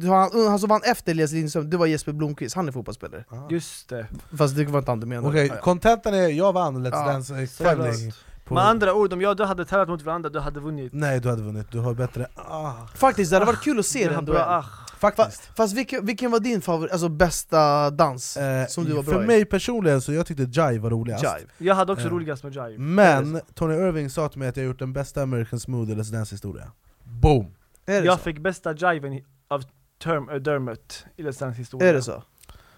han, 0.02 0.48
han 0.48 0.58
som 0.58 0.68
vann 0.68 0.80
efter 0.84 1.12
Elias 1.12 1.32
Lindström, 1.32 1.70
det 1.70 1.76
var 1.76 1.86
Jesper 1.86 2.12
Blomqvist, 2.12 2.56
han 2.56 2.68
är 2.68 2.72
fotbollsspelare. 2.72 3.24
Just 3.50 3.88
det, 3.88 4.06
Fast 4.38 4.56
det 4.56 4.64
var 4.64 4.78
inte 4.78 4.90
han 4.90 5.00
du 5.00 5.06
menade. 5.06 5.28
Okej, 5.28 5.52
kontentan 5.62 6.14
är 6.14 6.28
jag 6.28 6.52
vann 6.52 6.86
Let's 6.86 6.90
Ja, 6.92 7.12
Dance-tävling 7.12 8.12
Med 8.48 8.64
andra 8.64 8.94
ord, 8.94 9.12
om 9.12 9.20
jag 9.20 9.30
och 9.30 9.36
du 9.36 9.44
hade 9.44 9.64
tävlat 9.64 9.88
mot 9.88 10.02
varandra, 10.02 10.28
du 10.28 10.38
hade 10.38 10.60
vunnit. 10.60 10.92
Nej 10.92 11.20
du 11.20 11.28
hade 11.28 11.42
vunnit, 11.42 11.66
du 11.70 11.78
har 11.78 11.94
bättre... 11.94 12.26
Ah, 12.34 12.72
Faktiskt, 12.94 13.30
det 13.30 13.36
hade 13.36 13.46
varit 13.46 13.62
kul 13.62 13.78
att 13.78 13.86
se 13.86 14.08
Du 14.08 14.14
den 14.14 14.24
duellen 14.24 14.62
faktiskt 15.10 15.50
Fast 15.56 15.74
vilken, 15.76 16.06
vilken 16.06 16.30
var 16.30 16.40
din 16.40 16.60
favorit, 16.60 16.92
alltså 16.92 17.08
bästa 17.08 17.90
dans 17.90 18.36
Eh, 18.36 18.66
som 18.66 18.84
du 18.84 18.92
var 18.92 19.02
bra 19.02 19.12
För 19.14 19.22
i? 19.22 19.26
mig 19.26 19.44
personligen 19.44 20.00
så 20.00 20.12
jag 20.12 20.26
tyckte 20.26 20.42
Jive 20.42 20.78
var 20.78 20.90
roligast 20.90 21.24
Jive 21.24 21.50
Jag 21.58 21.74
hade 21.74 21.92
också 21.92 22.04
Ja. 22.06 22.10
roligast 22.12 22.44
med 22.44 22.52
Jive 22.54 22.78
Men 22.78 23.40
Tony 23.54 23.74
Irving 23.74 24.10
sa 24.10 24.28
till 24.28 24.38
mig 24.38 24.48
att 24.48 24.56
jag 24.56 24.66
gjort 24.66 24.78
den 24.78 24.92
bästa 24.92 25.22
American 25.22 25.60
Smooth 25.60 25.90
Let's 25.90 26.12
Dance 26.12 26.34
historia 26.34 26.72
Boom! 27.04 27.46
Är 27.86 28.00
det 28.00 28.06
Jag 28.06 28.18
så? 28.18 28.24
fick 28.24 28.38
bästa 28.38 28.72
Jiven 28.72 29.20
av 29.48 29.62
term, 30.02 30.28
uh, 30.28 30.34
Dermot 30.36 31.04
i 31.16 31.22
Let's 31.22 31.40
Dance 31.40 31.58
historia 31.58 31.88
Är 31.88 31.94
det 31.94 32.02
så? 32.02 32.22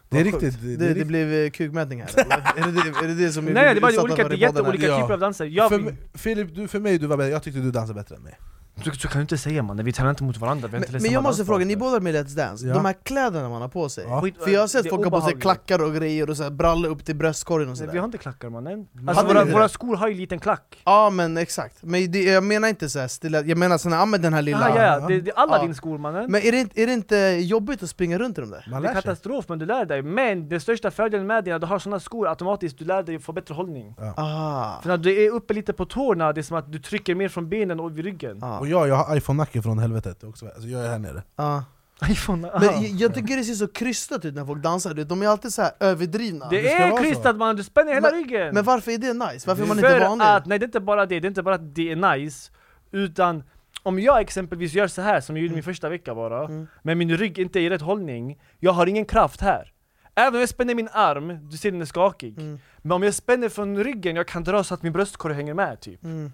Det 0.09 0.21
är 0.21 0.25
riktigt, 0.25 0.61
det, 0.63 0.67
Det, 0.69 0.77
det 0.77 0.87
är 0.91 0.95
det, 0.95 1.05
blev 1.05 1.33
eh, 1.33 1.51
kukmätning 1.51 2.03
här 2.03 2.09
eller? 2.15 2.37
är, 2.69 2.73
det 2.73 3.05
är 3.05 3.09
det 3.09 3.15
det 3.27 3.33
som 3.33 3.45
Nej 3.45 3.75
det 3.75 3.81
var 3.81 4.03
olika, 4.05 4.35
jätteolika 4.35 4.87
Ja. 4.87 5.01
typer 5.01 5.15
av 5.15 5.21
danser 5.21 5.45
jag, 5.45 5.69
För, 5.69 5.77
vill- 5.77 5.85
mig- 5.85 5.97
Filip, 6.15 6.55
du, 6.55 6.69
för 6.69 6.81
mig 6.81 6.99
du 6.99 7.07
var 7.07 7.17
bättre, 7.17 7.31
jag 7.31 7.43
tyckte 7.43 7.61
du 7.61 7.71
dansade 7.71 8.01
bättre 8.01 8.17
än 8.17 8.23
mig 8.23 8.39
du, 8.75 8.91
du 8.91 9.09
kan 9.09 9.13
ju 9.15 9.21
inte 9.21 9.39
säga 9.39 9.63
man, 9.63 9.85
vi 9.85 9.93
tävlar 9.93 10.11
inte 10.11 10.25
mot 10.25 10.37
varandra, 10.37 10.69
vi 10.69 10.73
har 10.73 10.79
inte 10.79 10.89
Men, 10.89 10.93
läst 10.93 11.03
men 11.03 11.13
jag 11.13 11.23
måste 11.23 11.45
fråga, 11.45 11.65
ni 11.65 11.77
båda 11.77 11.97
är 11.97 12.01
med 12.01 12.15
i 12.15 12.19
Let's 12.19 12.37
Dance, 12.37 12.67
Ja. 12.67 12.75
de 12.75 12.85
här 12.85 12.93
kläderna 13.03 13.49
man 13.49 13.63
har 13.63 13.69
på 13.69 13.89
sig. 13.89 14.05
Ja. 14.09 14.21
För 14.41 14.51
jag 14.51 14.61
har 14.61 14.67
sett 14.69 14.91
folk 14.91 15.05
ha 15.05 15.11
på 15.11 15.21
sig 15.27 15.35
klackar 15.41 15.83
och 15.85 15.95
grejer 15.95 16.31
och 16.31 16.37
så 16.37 16.43
här 16.43 16.51
brallor 16.51 16.91
upp 16.91 17.05
till 17.05 17.17
bröstkorgen 17.17 17.69
och 17.69 17.77
Nej, 17.79 17.83
vi 17.83 17.87
sådär 17.89 17.99
har 17.99 18.05
inte 18.05 18.19
klackar 18.19 18.51
mannen 18.51 18.87
Alltså 19.07 19.27
våra, 19.27 19.45
våra 19.45 19.69
skor 19.69 19.97
har 19.97 20.09
ju 20.09 20.15
liten 20.15 20.39
klack. 20.41 20.83
Ja 20.85 21.11
men 21.11 21.37
exakt, 21.37 21.77
men 21.83 22.13
det, 22.13 22.23
jag 22.23 22.45
menar 22.45 22.69
inte 22.69 22.89
så 22.89 22.99
här 22.99 23.09
stilla, 23.09 23.41
jag 23.41 23.59
menar 23.59 23.79
såna, 23.79 23.97
ja 23.97 24.05
men 24.07 24.23
den 24.23 24.33
här 24.35 24.43
lilla 24.43 24.59
Ah, 24.71 24.77
ja, 24.77 24.83
ja, 25.01 25.09
det, 25.09 25.21
det 25.21 25.31
är 25.31 25.35
alla 25.39 25.57
Ja. 25.57 25.63
dina 25.63 25.75
skor 25.75 25.99
mannen 25.99 26.31
Men 26.31 26.43
är 26.43 26.53
det, 26.53 26.59
inte- 26.61 26.83
är 26.83 26.87
det 26.87 26.93
inte 26.93 27.17
jobbigt 27.41 27.83
att 27.83 27.91
springa 27.91 28.19
runt 28.19 28.39
i 28.39 28.41
dem 28.41 28.51
där? 28.51 28.67
Man 28.71 28.83
Det 28.83 28.89
är 28.89 28.95
katastrof 28.95 29.45
men 29.49 29.59
du 29.59 29.67
lär 29.67 29.85
dig, 29.85 30.03
men 30.03 30.49
den 30.49 30.61
största 30.61 30.91
fördelen 30.91 31.27
med 31.27 31.45
det 31.45 31.51
är 31.51 31.55
att 31.55 31.61
du 31.61 31.67
har 31.67 31.79
sådana 31.79 32.01
skor 32.01 32.29
automatiskt, 32.29 32.79
du 32.79 32.85
lär 32.85 33.03
dig 33.03 33.19
få 33.19 33.33
bättre 33.33 33.55
hållning. 33.55 33.95
Ah, 34.17 34.81
För 34.83 34.89
när 34.89 34.97
du 34.97 35.25
är 35.27 35.31
uppe 35.31 35.55
lite 35.55 35.73
på 35.73 35.85
tårna, 35.85 36.33
det 36.33 36.41
är 36.41 36.43
som 36.43 36.57
att 36.57 36.73
du 36.73 36.79
trycker 36.79 37.15
mer 37.15 37.29
från 37.29 37.49
benen 37.49 37.81
och 37.81 37.99
vid 37.99 38.05
ryggen. 38.05 38.43
Ah, 38.45 38.64
Och 38.65 38.71
jag, 38.71 38.89
jag 38.89 38.95
har 38.95 39.17
iPhone-nacke 39.17 39.63
från 39.63 39.79
helvetet 39.79 40.25
också, 40.25 40.47
alltså 40.47 40.69
jag 40.69 40.85
är 40.85 40.89
här 40.89 40.99
nere 40.99 41.23
iPhone, 42.11 42.51
Men 42.55 42.63
jag, 42.65 42.85
jag 42.85 43.15
tycker 43.15 43.37
det 43.37 43.45
ser 43.45 43.55
så 43.55 43.69
krystat 43.69 44.25
ut 44.25 44.35
när 44.35 44.45
folk 44.45 44.63
dansar, 44.63 44.95
du 44.95 45.05
de 45.05 45.23
är 45.23 45.27
alltid 45.29 45.53
så 45.55 45.63
här 45.63 45.73
överdrivna 45.81 46.49
Det 46.49 46.63
det 46.63 46.73
är 46.73 46.97
krystat 47.03 47.37
man, 47.37 47.57
du 47.57 47.65
spänner 47.65 47.95
hela 47.95 48.11
Men- 48.11 48.19
ryggen! 48.21 48.55
Men 48.55 48.65
varför 48.65 48.91
är 48.93 48.99
det 48.99 49.13
nice? 49.13 49.49
Varför 49.49 49.63
är 49.63 49.67
man 49.67 49.77
För 49.79 49.95
inte 49.95 50.09
vanlig? 50.09 50.25
att, 50.27 50.47
nej 50.47 50.59
det 50.59 50.65
är 50.65 50.67
inte 50.69 50.81
bara 50.81 51.07
det, 51.07 51.21
det 51.21 51.27
är 51.27 51.29
inte 51.29 51.43
bara 51.43 51.55
att 51.55 51.75
det 51.75 51.93
är 51.93 52.17
nice 52.17 52.51
Utan 52.93 53.43
om 53.83 53.99
jag 54.01 54.21
exempelvis 54.21 54.73
gör 54.75 54.87
så 54.87 55.03
här 55.03 55.21
som 55.21 55.37
jag 55.37 55.43
gjorde 55.43 55.55
min 55.55 55.63
första 55.63 55.89
vecka 55.89 56.15
bara 56.15 56.45
Mm. 56.45 56.67
Men 56.83 56.99
min 56.99 57.17
rygg 57.17 57.39
inte 57.39 57.59
är 57.59 57.63
i 57.63 57.71
rätt 57.71 57.83
hållning 57.83 58.39
Jag 58.59 58.73
har 58.73 58.87
ingen 58.87 59.05
kraft 59.05 59.41
här 59.41 59.71
Även 60.15 60.35
om 60.35 60.41
jag 60.41 60.49
spänner 60.49 60.75
min 60.75 60.89
arm, 60.93 61.49
du 61.51 61.57
ser 61.57 61.71
den 61.71 61.81
är 61.81 61.85
skakig 61.85 62.39
Mm. 62.39 62.59
Men 62.79 62.93
om 62.93 63.03
jag 63.03 63.15
spänner 63.15 63.49
från 63.49 63.85
ryggen, 63.85 64.17
jag 64.17 64.27
kan 64.29 64.45
dra 64.45 64.65
så 64.65 64.75
att 64.75 64.83
min 64.83 64.93
bröstkorg 64.93 65.35
hänger 65.35 65.55
med 65.55 65.81
typ 65.81 66.05
Mm. 66.05 66.33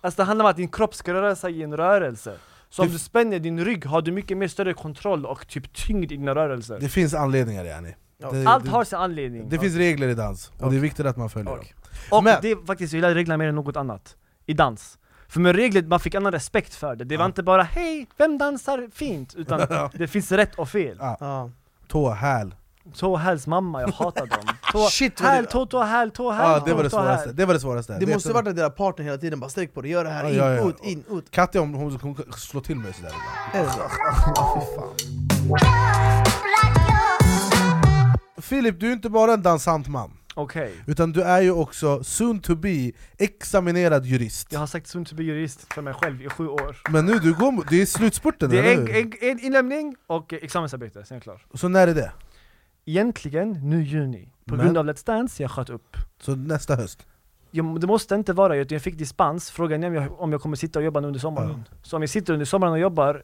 Alltså 0.00 0.22
det 0.22 0.26
handlar 0.26 0.44
om 0.44 0.50
att 0.50 0.56
din 0.56 0.68
kropp 0.68 0.94
ska 0.94 1.14
röra 1.14 1.36
sig 1.36 1.58
i 1.58 1.62
en 1.62 1.76
rörelse 1.76 2.36
Så 2.70 2.82
om 2.82 2.88
du 2.88 2.98
spänner 2.98 3.38
din 3.38 3.64
rygg 3.64 3.86
har 3.86 4.02
du 4.02 4.12
mycket 4.12 4.36
mer 4.36 4.48
större 4.48 4.74
kontroll 4.74 5.26
och 5.26 5.48
typ 5.48 5.72
tyngd 5.74 6.12
i 6.12 6.16
dina 6.16 6.34
rörelser 6.34 6.78
Det 6.80 6.88
finns 6.88 7.14
anledningar 7.14 7.64
yani 7.64 7.94
Ja. 8.20 8.30
det, 8.30 8.46
Allt 8.46 8.64
det, 8.64 8.70
har 8.70 8.84
sin 8.84 8.98
anledning 8.98 9.48
det 9.48 9.58
finns 9.58 9.74
regler 9.76 10.08
i 10.08 10.14
dans, 10.14 10.52
och 10.60 10.70
det 10.70 10.76
är 10.76 10.80
viktigt 10.80 11.06
att 11.06 11.16
man 11.16 11.30
följer 11.30 11.52
Okej. 11.52 11.74
Och 12.10 12.24
Men- 12.24 12.38
det 12.42 12.50
är 12.50 12.66
faktiskt, 12.66 12.92
jag 12.92 12.98
gillar 12.98 13.14
reglerna 13.14 13.36
mer 13.36 13.48
än 13.48 13.54
något 13.54 13.76
annat 13.76 14.16
I 14.46 14.54
dans 14.54 14.98
För 15.28 15.40
med 15.40 15.56
regler, 15.56 15.82
man 15.82 16.00
fick 16.00 16.14
annan 16.14 16.32
respekt 16.32 16.74
för 16.74 16.96
det 16.96 17.04
Det 17.04 17.16
var 17.16 17.24
Ja. 17.24 17.26
inte 17.26 17.42
bara 17.42 17.62
'Hej, 17.62 18.06
vem 18.16 18.38
dansar 18.38 18.88
fint?' 18.94 19.34
Utan 19.34 19.60
det 19.94 20.08
finns 20.08 20.32
rätt 20.32 20.54
och 20.54 20.68
fel 20.68 20.96
Ja. 21.00 21.16
Ja. 21.20 21.50
Tå, 21.88 22.10
häl, 22.10 22.54
Tå, 22.96 23.16
häls 23.16 23.46
mamma, 23.46 23.80
jag 23.80 23.88
hatar 23.92 24.26
dem 24.26 24.46
Tå, 24.72 24.78
Shit, 24.78 25.20
vad 25.20 25.30
häl, 25.30 25.44
det- 25.44 25.50
tå, 25.50 25.66
tå, 25.66 25.82
häl, 25.82 26.10
tå, 26.10 26.30
häl, 26.30 26.50
ja, 26.50 26.62
det 26.66 26.74
var 26.74 26.82
det 26.82 26.90
tå, 26.90 26.96
häl. 26.98 27.06
svåraste, 27.06 27.32
det 27.32 27.44
var 27.46 27.54
det 27.54 27.60
svåraste 27.60 27.96
Det 27.98 28.04
är 28.10 28.14
måste 28.14 28.32
varit 28.32 28.48
att 28.48 28.56
deras 28.56 28.74
partner 28.74 29.04
hela 29.04 29.16
tiden 29.18 29.40
bara 29.40 29.50
sträck 29.50 29.74
på 29.74 29.80
det, 29.82 29.88
gör 29.88 30.04
det 30.04 30.10
här, 30.10 30.24
Ja, 30.24 30.30
in, 30.30 30.36
ja, 30.36 30.52
ja. 30.54 30.68
ut, 30.68 30.76
in, 30.82 31.04
ut 31.10 31.30
Katja 31.30 31.60
om 31.60 31.74
hon, 31.74 31.98
hon 32.02 32.16
slår 32.36 32.60
till 32.60 32.76
mig 32.76 32.92
sådär 32.94 33.12
ibland 33.52 33.66
Är 33.66 33.68
det 33.68 33.72
så? 33.72 33.80
Ja, 34.36 34.60
fy 34.60 34.74
fan. 34.76 34.94
Filip, 38.42 38.80
du 38.80 38.88
är 38.88 38.92
inte 38.92 39.10
bara 39.10 39.32
en 39.32 39.42
dansant 39.42 39.88
man, 39.88 40.10
Okej. 40.34 40.72
utan 40.86 41.12
du 41.12 41.22
är 41.22 41.40
ju 41.40 41.50
också 41.52 42.04
soon 42.04 42.40
to 42.40 42.54
be 42.56 42.92
examinerad 43.18 44.06
jurist. 44.06 44.52
Jag 44.52 44.60
har 44.60 44.66
sagt 44.66 44.86
soon 44.86 45.04
to 45.04 45.14
be 45.14 45.22
jurist 45.22 45.72
för 45.74 45.82
mig 45.82 45.94
själv 45.94 46.22
i 46.22 46.28
sju 46.28 46.48
år. 46.48 46.76
Men 46.90 47.06
nu, 47.06 47.18
du 47.18 47.34
går, 47.34 47.64
det 47.70 47.82
är 47.82 47.86
slutspurten, 47.86 48.50
Det 48.50 48.58
är 48.58 48.62
eller 48.62 48.72
en, 48.82 48.86
hur? 48.86 49.22
en, 49.22 49.30
en 49.30 49.40
inlämning 49.44 49.96
och 50.06 50.32
eh, 50.32 50.38
examensarbete, 50.42 51.04
sen 51.04 51.14
är 51.14 51.16
jag 51.16 51.22
klar. 51.22 51.42
Så 51.54 51.68
när 51.68 51.88
är 51.88 51.94
det? 51.94 52.12
Egentligen 52.88 53.52
nu 53.62 53.82
juni. 53.82 54.28
På 54.44 54.54
Men- 54.56 54.64
grund 54.64 54.78
av 54.78 54.86
Let's 54.86 55.06
Dance, 55.06 55.42
jag 55.42 55.50
sköt 55.50 55.70
upp. 55.70 55.96
Så 56.20 56.36
nästa 56.36 56.76
höst? 56.76 57.06
Jag, 57.50 57.80
det 57.80 57.86
måste 57.86 58.14
inte 58.14 58.32
vara, 58.32 58.56
jag 58.56 58.82
fick 58.82 58.98
dispens, 58.98 59.50
frågan 59.50 59.82
är 59.84 59.88
om 59.88 59.94
jag, 59.94 60.20
om 60.20 60.32
jag 60.32 60.40
kommer 60.40 60.56
sitta 60.56 60.78
och 60.78 60.84
jobba 60.84 61.00
under 61.00 61.20
sommaren. 61.20 61.64
Så 61.82 61.96
om 61.96 62.02
jag 62.02 62.10
sitter 62.10 62.32
under 62.32 62.46
sommaren 62.46 62.72
och 62.72 62.78
jobbar, 62.78 63.22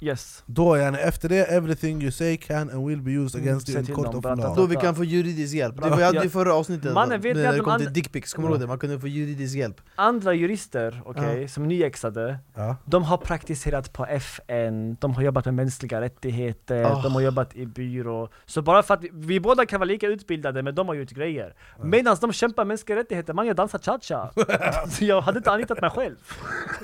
yes. 0.00 0.42
Då 0.46 0.74
är 0.74 0.92
efter 0.92 1.28
det, 1.28 1.44
everything 1.44 2.02
you 2.02 2.10
say 2.12 2.36
can 2.36 2.70
and 2.70 2.86
will 2.88 3.02
be 3.02 3.10
used 3.10 3.34
Mm, 3.40 3.48
against 3.48 3.68
you 3.68 3.84
säg 3.84 3.90
in 3.90 3.94
court 3.96 4.06
dem, 4.12 4.18
of 4.18 4.24
law. 4.38 4.56
Då 4.56 4.66
vi 4.66 4.76
kan 4.76 4.94
få 4.94 5.04
juridisk 5.04 5.54
hjälp. 5.54 5.74
Det 5.76 5.80
var 5.82 5.88
Ja. 5.90 5.98
jag 6.00 6.06
hade 6.06 6.26
i 6.26 6.28
förra 6.28 6.54
avsnittet, 6.54 6.92
Mannen 6.94 7.20
vet 7.20 7.36
när 7.36 7.50
det 7.52 7.58
de 7.58 7.64
kom 7.64 7.78
till 7.78 7.92
dickpics, 7.92 8.32
kommer 8.34 8.48
du 8.48 8.54
ihåg 8.54 8.60
det? 8.60 8.66
Man 8.66 8.78
kunde 8.78 9.00
få 9.00 9.08
juridisk 9.08 9.56
hjälp. 9.56 9.80
Andra 9.94 10.34
jurister, 10.34 11.02
okej, 11.04 11.48
som 11.48 11.68
nyexade, 11.68 12.38
Ja. 12.54 12.76
de 12.84 13.02
har 13.02 13.16
praktiserat 13.16 13.92
på 13.92 14.06
FN, 14.06 14.94
de 15.00 15.14
har 15.14 15.22
jobbat 15.22 15.44
med 15.44 15.54
mänskliga 15.54 16.00
rättigheter, 16.00 16.84
Ah. 16.84 17.02
de 17.02 17.12
har 17.12 17.20
jobbat 17.20 17.56
i 17.56 17.66
byrå. 17.66 18.28
Så 18.46 18.62
bara 18.62 18.82
för 18.82 18.94
att 18.94 19.02
vi, 19.04 19.10
vi 19.12 19.40
båda 19.40 19.66
kan 19.66 19.80
vara 19.80 19.88
lika 19.88 20.06
utbildade, 20.06 20.62
men 20.62 20.74
de 20.74 20.88
har 20.88 20.94
gjort 20.94 21.10
grejer. 21.10 21.54
Medan 21.82 22.16
de 22.20 22.32
kämpar 22.32 22.64
mänskliga 22.64 22.98
rättigheter, 22.98 23.32
man 23.32 23.46
jag 23.46 23.56
dansar 23.56 23.78
cha-cha. 23.78 24.30
Så 24.90 25.04
jag 25.04 25.20
hade 25.20 25.38
inte 25.38 25.50
anlitat 25.50 25.80
mig 25.80 25.90
själv. 25.90 26.16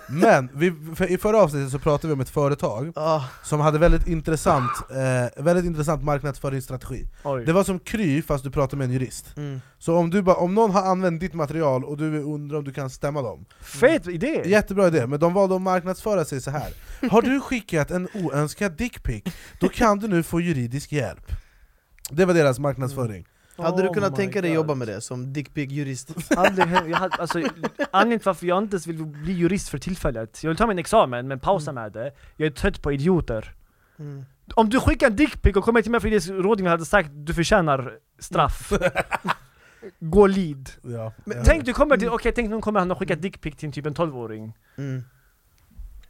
Men 0.09 0.49
vi, 0.55 0.73
för, 0.97 1.11
i 1.11 1.19
förra 1.19 1.39
avsnittet 1.43 1.71
så 1.73 1.79
pratade 1.79 2.07
vi 2.09 2.15
om 2.15 2.21
ett 2.21 2.31
företag 2.31 2.90
Ah, 2.97 3.23
som 3.43 3.61
hade 3.61 3.79
väldigt 3.79 4.07
intressant, 4.07 4.71
eh, 4.91 5.43
väldigt 5.45 5.65
intressant 5.65 6.03
marknadsföringsstrategi. 6.05 7.09
Oj. 7.25 7.45
Det 7.45 7.53
var 7.53 7.65
som 7.65 7.79
Kry 7.79 8.23
fast 8.23 8.45
du 8.45 8.51
pratade 8.51 8.77
med 8.77 8.85
en 8.85 8.91
jurist. 8.93 9.37
mm. 9.37 9.61
Så 9.79 9.97
om, 9.97 10.11
du 10.11 10.23
bara, 10.23 10.37
om 10.37 10.55
någon 10.55 10.71
har 10.71 10.83
använt 10.83 11.21
ditt 11.21 11.35
material 11.35 11.85
och 11.85 11.97
du 11.97 12.23
undrar 12.23 12.59
om 12.59 12.65
du 12.65 12.73
kan 12.73 12.91
stämma 12.91 13.23
dem, 13.23 13.45
Fet 13.61 14.07
idé! 14.07 14.43
jättebra 14.47 14.87
idé, 14.87 15.07
men 15.07 15.21
de 15.21 15.35
valde 15.35 15.55
att 15.55 15.63
marknadsföra 15.63 16.25
sig 16.25 16.41
så 16.41 16.51
här. 16.51 16.73
Har 17.11 17.23
du 17.23 17.41
skickat 17.41 17.91
en 17.91 18.09
oönskad 18.15 18.73
dickpic, 18.73 19.23
då 19.61 19.69
kan 19.69 19.99
du 19.99 20.09
nu 20.09 20.23
få 20.23 20.41
juridisk 20.41 20.93
hjälp. 20.93 21.27
Det 22.11 22.25
var 22.25 22.35
deras 22.35 22.59
marknadsföring. 22.59 23.27
Hade 23.63 23.83
du 23.83 23.89
Oh 23.89 23.95
kunnat 23.95 24.11
my 24.13 24.17
tänka 24.17 24.41
dig 24.41 24.51
God. 24.51 24.57
jobba 24.57 24.75
med 24.75 24.89
det 24.89 25.01
som 25.01 25.33
dickpic-jurist? 25.33 26.15
Alltså, 27.19 27.39
anledningen 27.91 28.19
till 28.21 28.27
varför 28.27 28.47
jag 28.47 28.59
inte 28.59 28.75
ens 28.75 28.87
vill 28.87 29.05
bli 29.05 29.33
jurist 29.33 29.69
för 29.69 29.79
tillfället, 29.79 30.43
jag 30.43 30.51
vill 30.51 30.57
ta 30.57 30.67
min 30.67 30.79
examen 30.79 31.29
men 31.29 31.41
pausa 31.41 31.73
med 31.73 31.93
det, 31.93 32.13
jag 32.37 32.47
är 32.47 32.51
trött 32.51 32.83
på 32.83 32.93
idioter. 32.93 33.55
Mm. 33.99 34.25
Om 34.55 34.69
du 34.69 34.81
skickar 34.81 35.07
en 35.07 35.17
dickpic 35.17 35.57
och 35.57 35.65
kommer 35.65 35.83
till 35.83 35.91
mig 35.91 36.01
för 36.01 36.09
juridisk 36.09 36.31
rådgivning 36.31 36.71
hade 36.71 36.85
sagt 36.85 37.11
du 37.13 37.35
förtjänar 37.35 37.99
straff. 38.19 38.73
Gå 40.01 40.27
lead. 40.27 40.71
Ja. 40.83 41.13
Men 41.25 41.39
Ja. 41.39 41.45
Tänk 41.47 41.65
du 41.65 41.73
kommer 41.73 41.97
till, 41.97 42.09
okej 42.09 42.33
tänk 42.33 42.51
någon 42.51 42.61
kommer 42.61 42.81
han 42.81 42.91
och 42.91 42.99
skickar 42.99 43.17
dickpic 43.17 43.57
till 43.57 43.67
en 43.67 43.73
typ 43.73 43.87
en 43.87 43.95
12-åring. 43.95 44.53
Mm. 44.79 45.05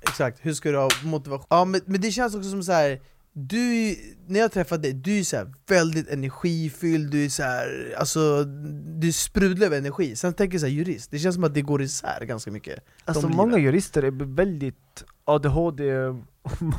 Exakt, 0.03 0.39
hur 0.43 0.53
ska 0.53 0.71
du 0.71 0.79
ha 0.79 0.89
motivation? 1.05 1.47
Ja 1.51 1.65
men, 1.65 1.81
men 1.85 2.01
det 2.01 2.11
känns 2.11 2.35
också 2.35 2.51
som 2.51 2.63
så 2.63 2.73
här. 2.73 3.01
Du, 3.33 3.97
när 4.27 4.41
jag 4.41 4.53
träffade 4.53 4.83
dig, 4.83 4.93
du 4.93 5.19
är 5.19 5.23
så 5.23 5.47
väldigt 5.69 6.09
energifylld, 6.09 7.11
du 7.11 7.25
är 7.25 7.29
så 7.29 7.43
här, 7.43 7.95
alltså, 7.99 8.45
du 8.99 9.13
sprudlar 9.13 9.67
av 9.67 9.75
energi 9.75 10.17
Sen 10.17 10.33
tänker 10.33 10.55
jag 10.55 10.61
så 10.61 10.67
här, 10.67 10.75
jurist, 10.75 11.11
det 11.11 11.19
känns 11.19 11.35
som 11.35 11.45
att 11.45 11.55
det 11.55 11.63
går 11.63 11.83
isär 11.83 12.25
ganska 12.25 12.51
mycket 12.51 12.85
Alltså 13.05 13.29
många 13.29 13.59
jurister 13.59 14.03
är 14.03 14.35
väldigt 14.35 15.05
ADHD, 15.25 15.85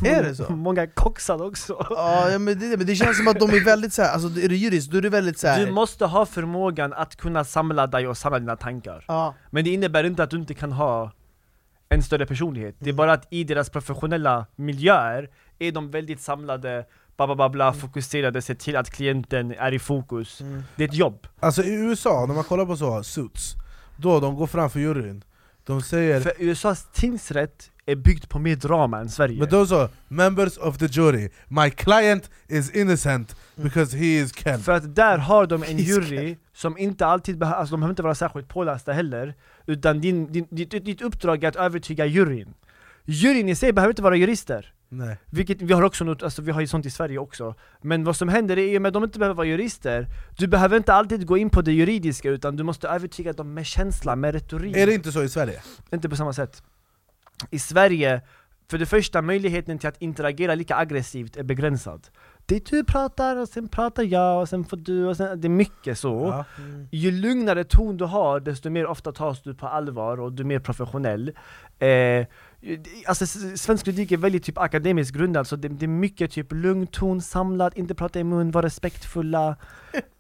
Är 0.06 0.24
det 0.24 0.36
så? 0.36 0.50
många 0.56 0.82
är 0.82 0.88
koxade 0.88 1.44
också. 1.44 1.86
Ja 1.90 2.30
ja, 2.30 2.40
men 2.40 2.60
det, 2.60 2.78
men 2.78 2.88
det 2.88 2.96
känns 2.96 3.18
som 3.18 3.28
att 3.28 3.40
de 3.40 3.50
är 3.50 3.66
väldigt 3.66 3.94
så 3.94 4.02
här, 4.02 4.14
alltså 4.14 4.28
är 4.40 4.50
du 4.50 4.56
jurist, 4.56 4.92
då 4.92 4.98
är 4.98 5.02
du 5.02 5.10
väldigt 5.10 5.38
så 5.40 5.48
här. 5.48 5.66
Du 5.66 5.72
måste 5.72 6.06
ha 6.06 6.26
förmågan 6.26 6.94
att 6.94 7.16
kunna 7.16 7.44
samla 7.44 7.88
dig 7.88 8.08
och 8.08 8.18
samla 8.18 8.40
dina 8.40 8.56
tankar. 8.56 9.06
ja, 9.08 9.36
Men 9.50 9.64
det 9.64 9.70
innebär 9.70 10.04
inte 10.04 10.24
att 10.24 10.30
du 10.30 10.38
inte 10.38 10.54
kan 10.54 10.72
ha 10.72 11.12
en 11.90 12.04
större 12.04 12.26
personlighet. 12.26 12.76
Det 12.80 12.90
är 12.90 12.94
bara 12.94 13.14
att 13.14 13.28
i 13.30 13.44
deras 13.44 13.70
professionella 13.70 14.46
miljöer 14.56 15.30
är 15.62 15.72
de 15.72 15.92
väldigt 15.92 16.22
samlade, 16.22 16.86
bla 17.18 17.28
bla 17.28 17.36
bla, 17.36 17.50
bla 17.50 17.74
fokuserade, 17.74 18.42
ser 18.42 18.56
till 18.56 18.76
att 18.76 18.90
klienten 18.90 19.52
är 19.52 19.74
i 19.74 19.80
fokus. 19.80 20.42
Mm. 20.42 20.64
Det 20.76 20.84
är 20.84 20.88
ett 20.88 20.96
jobb. 20.96 21.28
Alltså 21.40 21.64
i 21.64 21.74
USA, 21.74 22.26
när 22.28 22.36
man 22.36 22.44
kollar 22.44 22.66
på 22.66 22.78
så, 22.78 23.04
Suits, 23.04 23.56
då 23.98 24.20
de 24.20 24.36
går 24.36 24.48
framför 24.48 24.80
juryn, 24.80 25.24
de 25.66 25.82
säger 25.82 26.22
För 26.22 26.34
USAs 26.40 26.88
tingsrätt 26.94 27.72
är 27.86 27.96
byggt 27.96 28.30
på 28.30 28.40
mer 28.40 28.56
drama 28.56 29.00
än 29.00 29.10
Sverige. 29.10 29.40
Men 29.40 29.50
de 29.50 29.68
sa 29.68 29.90
'Members 30.08 30.58
of 30.58 30.78
the 30.78 30.86
jury, 30.86 31.30
my 31.48 31.70
client 31.70 32.30
is 32.48 32.76
innocent 32.76 33.36
because 33.56 33.98
he 33.98 34.06
is 34.06 34.32
Ken' 34.32 34.60
För 34.60 34.72
att 34.72 34.96
där 34.96 35.18
har 35.18 35.46
de 35.46 35.64
en 35.64 35.78
jury 35.78 36.38
som 36.54 36.78
inte 36.78 37.06
alltid 37.06 37.38
behöver, 37.38 37.60
alltså 37.60 37.74
de 37.74 37.80
behöver 37.80 37.92
inte 37.92 38.04
vara 38.04 38.16
särskilt 38.16 38.48
pålästa 38.48 38.94
heller 38.94 39.36
Utan 39.66 40.02
din, 40.02 40.32
din, 40.32 40.48
ditt, 40.50 40.86
ditt 40.86 41.02
uppdrag 41.02 41.44
är 41.44 41.48
att 41.48 41.56
övertyga 41.56 42.06
juryn 42.06 42.54
Juryn 43.06 43.50
i 43.50 43.56
sig 43.56 43.74
behöver 43.74 43.92
inte 43.92 44.02
vara 44.02 44.16
jurister 44.16 44.74
Nej. 44.94 45.18
Vilket 45.30 45.62
vi 45.62 45.74
har 45.74 45.82
också 45.82 46.04
något, 46.04 46.24
alltså 46.24 46.42
vi 46.42 46.52
har 46.52 46.62
ju 46.62 46.68
sånt 46.68 46.86
i 46.86 46.90
Sverige 46.90 47.18
också 47.18 47.56
Men 47.82 48.04
vad 48.04 48.16
som 48.16 48.30
händer 48.30 48.58
är, 48.58 48.74
i 48.74 48.78
och 48.78 48.82
med 48.82 48.90
att 48.90 48.94
de 48.94 49.04
inte 49.04 49.20
behöver 49.20 49.36
vara 49.36 49.48
jurister 49.48 50.08
Du 50.38 50.48
behöver 50.48 50.78
inte 50.78 50.94
alltid 50.94 51.26
gå 51.26 51.38
in 51.38 51.50
på 51.50 51.62
det 51.62 51.72
juridiska 51.72 52.30
utan 52.30 52.56
du 52.56 52.64
måste 52.64 52.88
övertyga 52.88 53.34
dem 53.34 53.54
med 53.54 53.66
känsla, 53.66 54.16
med 54.16 54.34
retorik 54.34 54.78
Är 54.78 54.88
det 54.88 54.94
inte 54.94 55.12
så 55.12 55.24
i 55.24 55.30
Sverige? 55.30 55.62
Inte 55.92 56.10
på 56.10 56.16
samma 56.16 56.34
sätt 56.34 56.64
I 57.50 57.60
Sverige, 57.60 58.22
för 58.72 58.78
det 58.78 58.86
första, 58.86 59.22
möjligheten 59.22 59.80
till 59.80 59.90
att 59.90 60.02
interagera 60.02 60.56
lika 60.56 60.76
aggressivt 60.76 61.38
är 61.38 61.44
begränsad 61.44 62.08
Det 62.46 62.56
är 62.56 62.62
du 62.70 62.84
pratar, 62.84 63.36
och 63.36 63.50
sen 63.50 63.68
pratar 63.68 64.04
jag, 64.04 64.42
och 64.42 64.50
sen 64.50 64.64
får 64.64 64.78
du, 64.78 65.06
och 65.06 65.18
sen, 65.18 65.42
det 65.42 65.48
är 65.48 65.50
mycket 65.50 65.98
så 65.98 66.10
Ja. 66.10 66.46
Ju 66.92 67.12
lugnare 67.12 67.64
ton 67.64 67.98
du 67.98 68.06
har, 68.06 68.40
desto 68.40 68.70
mer 68.70 68.86
ofta 68.86 69.12
tas 69.12 69.42
du 69.44 69.54
på 69.54 69.68
allvar 69.68 70.20
och 70.20 70.34
du 70.34 70.44
är 70.44 70.48
mer 70.48 70.60
professionell 70.60 71.32
eh, 71.80 72.26
Alltså 73.06 73.26
svensk 73.58 73.88
juridik 73.88 74.12
är 74.12 74.18
väldigt 74.18 74.44
typ 74.44 74.58
akademiskt 74.58 75.14
grundad, 75.16 75.48
så 75.48 75.56
det, 75.56 75.68
det 75.68 75.86
är 75.86 75.88
mycket 75.88 76.32
typ 76.32 76.48
lugn 76.52 76.88
ton, 76.88 77.22
samlad, 77.22 77.74
inte 77.76 77.96
prata 77.96 78.20
i 78.20 78.24
mun, 78.24 78.52
vara 78.52 78.66
respektfulla 78.66 79.56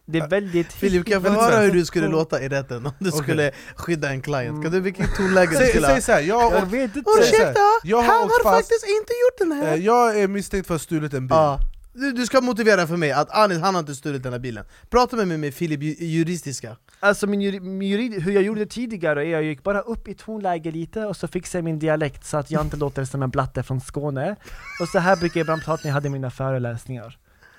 Det 0.05 0.17
är 0.19 0.27
väldigt 0.27 0.73
Filip 0.73 1.05
kan 1.05 1.13
jag 1.13 1.23
få 1.23 1.29
höra 1.41 1.59
hur 1.61 1.71
du 1.71 1.85
skulle 1.85 2.07
låta 2.07 2.41
i 2.41 2.49
rätten 2.49 2.85
om 2.85 2.91
du 2.99 3.09
Okej. 3.09 3.21
skulle 3.21 3.51
skydda 3.75 4.09
en 4.09 4.21
client? 4.21 4.63
Kan 4.63 4.71
du, 4.71 4.79
vilket 4.79 5.15
tonläge 5.15 5.51
du 5.51 5.55
Säg, 5.57 5.67
skulle 5.69 5.87
ha? 5.87 5.93
säg 5.93 6.01
såhär, 6.01 6.21
jag, 6.21 6.53
Jag 6.53 6.65
vet 6.65 6.95
inte 6.95 7.11
Säg 7.17 7.23
så 7.25 7.35
här, 7.35 7.43
Ursäkta, 7.43 7.59
jag 7.83 7.97
har 7.97 8.03
han 8.03 8.21
har 8.21 8.43
fast. 8.43 8.55
faktiskt 8.55 8.83
inte 8.83 9.13
gjort 9.13 9.37
den 9.39 9.51
här! 9.51 9.73
eh, 9.77 9.85
jag 9.85 10.19
är 10.19 10.27
misstänkt 10.27 10.67
för 10.67 10.75
att 10.75 10.81
ha 10.81 10.85
stulit 10.85 11.13
en 11.13 11.27
bil 11.27 11.35
Ja. 11.35 11.59
Du, 11.93 12.11
du 12.11 12.25
ska 12.25 12.41
motivera 12.41 12.87
för 12.87 12.97
mig 12.97 13.11
att 13.11 13.31
Anis, 13.37 13.59
han 13.59 13.75
har 13.75 13.79
inte 13.79 13.95
stulit 13.95 14.23
den 14.23 14.31
här 14.31 14.39
bilen 14.39 14.65
Prata 14.89 15.15
med 15.15 15.27
mig 15.27 15.37
med 15.37 15.53
Filip 15.53 15.81
ju- 15.83 15.95
juristiska 16.05 16.77
Alltså 17.03 17.27
min, 17.27 17.41
juri- 17.41 17.59
min 17.59 17.89
jurid, 17.89 18.23
hur 18.23 18.31
jag 18.31 18.43
gjorde 18.43 18.65
tidigare, 18.65 19.25
är 19.25 19.31
jag 19.31 19.43
gick 19.43 19.63
bara 19.63 19.79
upp 19.81 20.07
i 20.07 20.13
tonläge 20.13 20.71
lite 20.71 21.05
och 21.05 21.17
så 21.17 21.27
fixade 21.27 21.57
jag 21.59 21.63
min 21.65 21.79
dialekt 21.79 22.25
så 22.25 22.37
att 22.37 22.51
jag 22.51 22.61
inte 22.61 22.77
låter 22.77 23.05
som 23.05 23.23
en 23.23 23.29
blatte 23.29 23.63
från 23.63 23.81
Skåne 23.81 24.35
Och 24.81 24.87
så 24.87 24.99
här 24.99 25.15
brukar 25.15 25.39
jag 25.39 25.45
ibland 25.45 25.63
prata 25.63 25.81
när 25.83 25.89
jag 25.89 25.93
hade 25.93 26.09
mina 26.09 26.29
föreläsningar 26.31 27.17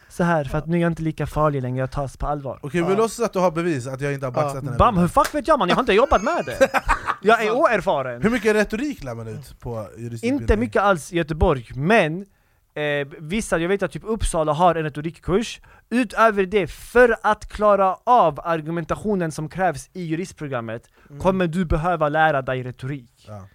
Så 0.09 0.25
här, 0.25 0.45
för 0.45 0.59
att 0.59 0.67
nu 0.67 0.77
är 0.77 0.81
jag 0.81 0.91
inte 0.93 1.03
lika 1.03 1.27
farlig 1.27 1.63
längre, 1.63 1.79
jag 1.79 1.91
tas 1.91 2.17
på 2.17 2.27
allvar 2.27 2.59
Okej, 2.63 2.83
vi 2.83 2.95
låtsas 2.97 3.27
att 3.27 3.33
du 3.33 3.39
har 3.39 3.51
bevis 3.51 3.87
att 3.87 4.01
jag 4.01 4.13
inte 4.15 4.27
har 4.27 4.31
baxat 4.33 4.61
den 4.61 4.69
här 4.69 4.79
Bam, 4.79 4.97
hur 4.99 5.09
fuck 5.09 5.35
vet 5.35 5.49
jag 5.49 5.59
man? 5.59 5.69
Jag 5.69 5.77
har 5.77 5.83
inte 5.83 5.93
jobbat 5.93 6.23
med 6.23 6.43
det! 6.47 6.69
Jag 7.25 7.45
är 7.47 7.51
oerfaren! 7.51 8.23
Hur 8.23 8.31
mycket 8.31 8.55
retorik 8.57 9.05
lär 9.05 9.15
man 9.15 9.29
ut 9.29 9.61
på 9.61 9.87
juristutbildning? 9.99 10.41
Inte 10.41 10.57
mycket 10.57 10.83
alls 10.83 11.13
i 11.13 11.17
Göteborg, 11.17 11.69
men 11.75 12.27
eh, 12.75 13.09
vissa, 13.19 13.59
jag 13.59 13.69
vet 13.69 13.83
att 13.83 13.93
typ 13.93 14.05
Uppsala 14.05 14.53
har 14.53 14.75
en 14.75 14.83
retorikkurs. 14.83 15.61
Utöver 15.91 16.47
det, 16.47 16.67
för 16.67 17.17
att 17.23 17.49
klara 17.49 17.97
av 18.05 18.41
argumentationen 18.45 19.33
som 19.33 19.49
krävs 19.49 19.91
i 19.93 20.03
juristprogrammet 20.03 20.89
kommer 21.21 21.47
du 21.47 21.65
behöva 21.65 22.09
lära 22.09 22.43
dig 22.43 22.63
retorik. 22.63 23.25
Ja. 23.29 23.49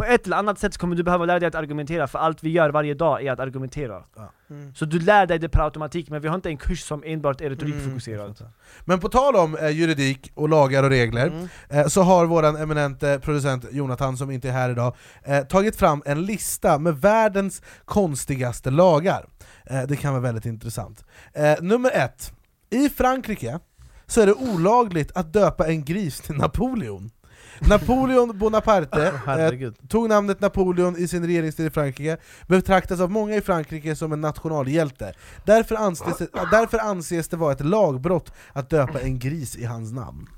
På 0.00 0.06
ett 0.06 0.26
eller 0.26 0.36
annat 0.36 0.58
sätt 0.58 0.78
kommer 0.78 0.96
du 0.96 1.02
behöva 1.02 1.24
lära 1.24 1.38
dig 1.38 1.48
att 1.48 1.54
argumentera, 1.54 2.06
för 2.06 2.18
allt 2.18 2.42
vi 2.42 2.50
gör 2.50 2.70
varje 2.70 2.94
dag 2.94 3.22
är 3.26 3.32
att 3.32 3.40
argumentera 3.40 4.02
Ja. 4.16 4.32
Mm. 4.50 4.74
Så 4.74 4.84
du 4.84 4.98
lär 4.98 5.26
dig 5.26 5.38
det 5.38 5.48
per 5.48 5.60
automatik, 5.64 6.10
men 6.10 6.22
vi 6.22 6.28
har 6.28 6.34
inte 6.34 6.48
en 6.48 6.56
kurs 6.56 6.82
som 6.82 7.02
enbart 7.06 7.40
är 7.40 7.50
retorikfokuserad 7.50 8.36
Men 8.84 9.00
på 9.00 9.08
tal 9.08 9.36
om 9.36 9.56
eh, 9.56 9.68
juridik 9.68 10.32
och 10.34 10.48
lagar 10.48 10.82
och 10.82 10.90
regler, 10.90 11.26
Mm. 11.26 11.48
eh, 11.68 11.86
så 11.86 12.02
har 12.02 12.26
våran 12.26 12.56
eminente 12.56 13.20
producent 13.22 13.64
Jonathan, 13.72 14.16
som 14.16 14.30
inte 14.30 14.48
är 14.48 14.52
här 14.52 14.70
idag, 14.70 14.96
eh, 15.24 15.40
tagit 15.40 15.76
fram 15.76 16.02
en 16.06 16.24
lista 16.26 16.78
med 16.78 17.00
världens 17.00 17.62
konstigaste 17.84 18.70
lagar. 18.70 19.26
Eh, 19.66 19.82
det 19.82 19.96
kan 19.96 20.12
vara 20.12 20.22
väldigt 20.22 20.46
intressant. 20.46 21.04
Eh, 21.32 21.54
nummer 21.60 21.90
ett. 21.90 22.32
I 22.70 22.88
Frankrike 22.88 23.58
så 24.06 24.20
är 24.20 24.26
det 24.26 24.34
olagligt 24.34 25.16
att 25.16 25.32
döpa 25.32 25.66
en 25.66 25.84
gris 25.84 26.20
till 26.20 26.34
Napoleon. 26.34 27.10
Napoleon 27.58 28.38
Bonaparte 28.38 29.06
eh, 29.26 29.72
tog 29.88 30.08
namnet 30.08 30.40
Napoleon 30.40 30.96
i 30.96 31.08
sin 31.08 31.26
regeringstid 31.26 31.66
i 31.66 31.70
Frankrike, 31.70 32.16
betraktas 32.46 33.00
av 33.00 33.10
många 33.10 33.36
i 33.36 33.40
Frankrike 33.40 33.96
som 33.96 34.12
en 34.12 34.20
nationalhjälte. 34.20 35.14
Därför 35.44 35.76
anses, 35.76 36.18
det, 36.18 36.28
därför 36.50 36.78
anses 36.78 37.28
det 37.28 37.36
vara 37.36 37.52
ett 37.52 37.64
lagbrott 37.64 38.32
att 38.52 38.70
döpa 38.70 39.00
en 39.00 39.18
gris 39.18 39.56
i 39.56 39.64
hans 39.64 39.92
namn. 39.92 40.28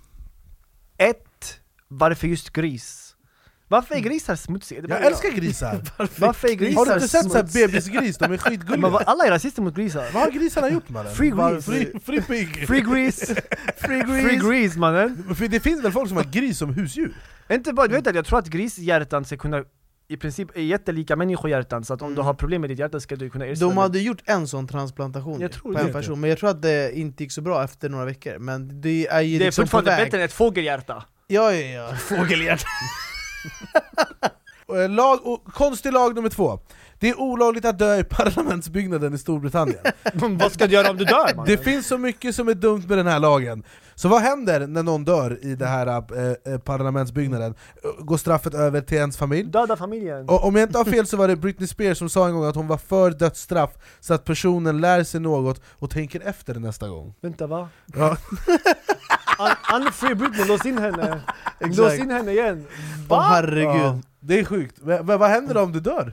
Ett, 0.98 1.61
varför 1.88 2.29
just 2.29 2.51
gris? 2.51 3.12
Varför 3.72 3.94
är 3.94 3.98
grisar 4.00 4.37
smutsiga? 4.37 4.82
Jag 4.88 5.04
älskar 5.06 5.30
grisar! 5.30 5.80
Varför 6.18 6.48
är 6.48 6.54
grisar 6.54 6.78
Har 6.78 6.87
du 6.87 6.92
inte 6.94 7.08
sett 7.08 7.30
såhär 7.30 7.66
bebisgris? 7.66 8.18
De 8.18 8.24
är 8.24 8.28
Men 8.28 8.38
skitgulliga! 8.38 8.88
vad- 8.88 9.02
alla 9.06 9.24
är 9.26 9.30
rasister 9.30 9.62
mot 9.62 9.74
grisar. 9.74 10.04
Vad 10.12 10.22
har 10.22 10.30
grisarna 10.30 10.70
gjort 10.70 10.88
mannen? 10.88 11.14
Free 11.14 11.30
gris. 11.30 11.64
Free, 11.64 11.92
free 12.04 12.22
pig! 12.22 12.66
Free 12.68 12.80
grease! 12.80 13.35
Free 13.76 14.02
Free 14.02 14.37
grease 14.37 14.78
mannen! 14.78 15.35
För 15.37 15.48
det 15.48 15.61
finns 15.61 15.85
väl 15.85 15.92
folk 15.92 16.08
som 16.08 16.16
har 16.16 16.24
gris 16.24 16.58
som 16.58 16.74
husdjur? 16.74 17.14
Inte 17.50 17.72
bara, 17.72 17.87
du 17.87 17.94
vet 17.94 18.06
att 18.06 18.14
jag 18.14 18.24
tror 18.26 18.38
att 18.38 18.46
grishjärtan 18.48 19.24
ska 19.24 19.37
kunna 19.37 19.64
i 20.08 20.16
princip 20.16 20.56
är 20.56 20.61
jättelika 20.62 21.16
människohjärtan, 21.16 21.85
så 21.85 21.94
att 21.94 22.02
om 22.02 22.14
du 22.14 22.20
har 22.22 22.35
problem 22.35 22.61
med 22.61 22.70
ditt 22.70 22.78
hjärta 22.78 23.00
ska 23.00 23.16
du 23.16 23.30
kunna 23.30 23.46
ersätta 23.46 23.66
De 23.66 23.74
det. 23.74 23.80
hade 23.80 23.98
gjort 23.98 24.22
en 24.24 24.48
sån 24.48 24.66
transplantation 24.68 25.40
Jag 25.40 25.52
på 25.62 25.78
en 25.78 25.92
person, 25.92 26.20
men 26.20 26.30
jag 26.30 26.38
tror 26.38 26.50
att 26.50 26.62
det 26.62 26.92
inte 26.98 27.22
gick 27.22 27.32
så 27.32 27.40
bra 27.40 27.64
efter 27.64 27.88
några 27.88 28.04
veckor 28.04 28.38
Men 28.38 28.80
det 28.80 29.06
är 29.06 29.20
ju 29.20 29.38
Det 29.38 29.44
är 29.44 29.46
liksom 29.46 29.62
fortfarande 29.66 30.04
bättre 30.04 30.18
än 30.18 30.24
ett 30.24 30.32
fågelhjärta! 30.32 31.04
Ja 31.26 31.52
ja 31.54 31.66
ja, 31.66 31.96
fågelhjärta 32.08 32.64
Lag, 34.88 35.26
och, 35.26 35.44
konstig 35.44 35.92
lag 35.92 36.14
nummer 36.14 36.28
två. 36.28 36.58
Det 36.98 37.08
är 37.08 37.20
olagligt 37.20 37.64
att 37.64 37.78
dö 37.78 37.98
i 37.98 38.04
parlamentsbyggnaden 38.04 39.14
i 39.14 39.18
Storbritannien. 39.18 39.78
Vad 40.14 40.52
ska 40.52 40.66
du 40.66 40.72
göra 40.72 40.90
om 40.90 40.96
du 40.96 41.04
dör 41.04 41.35
mannen? 41.37 41.44
Det 41.46 41.64
finns 41.64 41.87
så 41.87 41.98
mycket 41.98 42.35
som 42.35 42.48
är 42.48 42.54
dumt 42.54 42.82
med 42.88 42.98
den 42.98 43.06
här 43.06 43.18
lagen. 43.18 43.64
Så 43.94 44.08
vad 44.08 44.22
händer 44.22 44.66
när 44.66 44.82
någon 44.82 45.04
dör 45.04 45.38
i 45.42 45.54
den 45.54 45.68
här 45.68 45.87
eh, 45.87 46.52
eh, 46.52 46.58
parlamentsbyggnaden? 46.58 47.54
Eh, 47.85 48.04
Går 48.04 48.16
straffet 48.16 48.54
över 48.54 48.80
till 48.80 48.96
ens 48.96 49.16
familj? 49.16 49.50
Döda 49.50 49.76
familjen! 49.76 50.28
Och 50.28 50.44
om 50.44 50.56
jag 50.56 50.68
inte 50.68 50.78
har 50.78 50.85
fel 50.85 51.06
så 51.06 51.16
var 51.16 51.28
det 51.28 51.37
Britney 51.37 51.66
Spears 51.66 51.98
som 51.98 52.08
sa 52.08 52.28
en 52.28 52.35
gång 52.35 52.44
att 52.44 52.56
hon 52.56 52.66
var 52.68 52.76
för 52.76 53.11
dödsstraff 53.11 53.70
så 54.00 54.14
att 54.14 54.24
personen 54.24 54.80
lär 54.80 55.04
sig 55.04 55.20
något 55.20 55.61
och 55.66 55.90
tänker 55.90 56.20
efter 56.20 56.54
nästa 56.54 56.88
gång. 56.88 57.14
Vänta 57.20 57.46
va? 57.46 57.68
Ja. 57.87 58.16
Un- 59.48 59.83
Unfree 59.87 60.14
Britney, 60.14 60.46
lås 60.46 60.66
in 60.66 60.78
henne! 60.78 61.20
Lås 61.61 61.98
in 61.98 62.11
henne 62.11 62.33
igen! 62.33 62.66
Åh 63.09 63.22
herregud 63.22 63.66
Ja, 63.76 63.98
det 64.20 64.38
är 64.40 64.44
sjukt. 64.44 64.76
Men, 64.83 65.07
men 65.07 65.18
vad 65.18 65.31
händer 65.31 65.55
då 65.55 65.61
om 65.61 65.72
du 65.72 65.81
dör? 65.81 66.12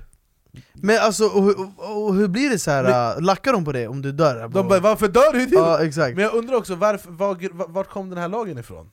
Men 0.74 1.00
alltså, 1.00 1.26
och, 1.26 1.48
och, 1.78 2.06
och 2.08 2.16
hur 2.16 2.28
blir 2.28 2.50
det 2.50 2.60
så 2.60 2.72
här? 2.72 3.16
äh, 3.16 3.22
lackar 3.22 3.54
de 3.54 3.66
på 3.66 3.72
det 3.72 3.88
om 3.88 4.02
du 4.02 4.12
dör? 4.12 4.48
De 4.48 4.68
bara 4.68 4.80
'Varför 4.80 5.08
dör 5.08 5.34
du?' 5.34 5.56
Ja 5.56 5.84
exakt 5.84 6.16
Men 6.16 6.24
jag 6.24 6.34
undrar 6.34 6.56
också, 6.56 6.76
varför, 6.76 7.12
var, 7.12 7.38
vart 7.74 7.90
kom 7.90 8.10
den 8.10 8.18
här 8.20 8.28
lagen 8.28 8.58
ifrån? 8.58 8.90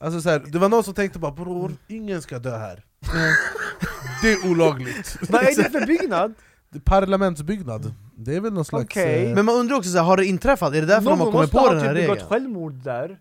Alltså 0.00 0.20
så 0.20 0.30
här, 0.30 0.42
det 0.46 0.58
var 0.58 0.68
någon 0.68 0.84
som 0.84 0.94
tänkte 0.94 1.18
bara 1.18 1.32
'Bror, 1.32 1.72
ingen 1.88 2.22
ska 2.22 2.38
dö 2.38 2.56
här' 2.58 2.84
Det 4.22 4.32
är 4.32 4.50
olagligt 4.50 5.16
Vad 5.28 5.42
är 5.42 5.62
det 5.62 5.70
för 5.70 5.86
byggnad? 5.86 6.34
Parlamentsbyggnad, 6.84 7.94
det 8.16 8.36
är 8.36 8.40
väl 8.40 8.52
någon 8.52 8.64
slags... 8.64 8.84
Okej. 8.84 9.26
eh, 9.26 9.34
Men 9.34 9.44
man 9.44 9.54
undrar 9.54 9.76
också 9.76 9.90
så 9.90 9.96
här, 9.96 10.04
har 10.04 10.16
det 10.16 10.26
inträffat? 10.26 10.74
Är 10.74 10.80
det 10.80 10.86
därför 10.86 11.10
de 11.10 11.20
har 11.20 11.32
kommit 11.32 11.50
på 11.50 11.68
den 11.68 11.80
här 11.80 11.86
typ 11.86 11.94
begått 11.94 12.10
regeln? 12.16 12.28
självmord 12.28 12.72
där 12.72 13.18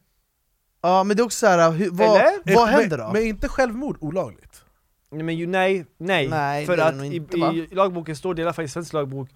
Ja 0.82 1.04
men 1.04 1.18
det 1.18 1.22
är 1.22 1.26
också 1.26 1.38
så 1.40 1.48
här, 1.48 1.72
hur, 1.72 1.90
vad, 1.92 2.08
Eller? 2.10 2.56
vad 2.56 2.68
händer 2.68 2.98
då? 2.98 3.10
Men 3.14 3.22
inte 3.24 3.48
självmord 3.48 3.98
olagligt? 4.00 4.64
Nej 5.12 5.24
men 5.24 5.36
ju, 5.38 5.48
nej, 5.48 5.86
nej, 5.98 6.28
Nej, 6.30 6.66
för 6.66 6.78
är 6.78 6.82
att 6.82 7.04
i, 7.04 7.16
inte, 7.16 7.38
i 7.38 7.68
lagboken 7.72 8.16
står 8.16 8.34
det, 8.34 8.42
i 8.42 8.46
alla 8.46 8.54
fall 8.54 8.66
i 8.66 8.68
svensk 8.68 8.94
lagbok 8.94 9.30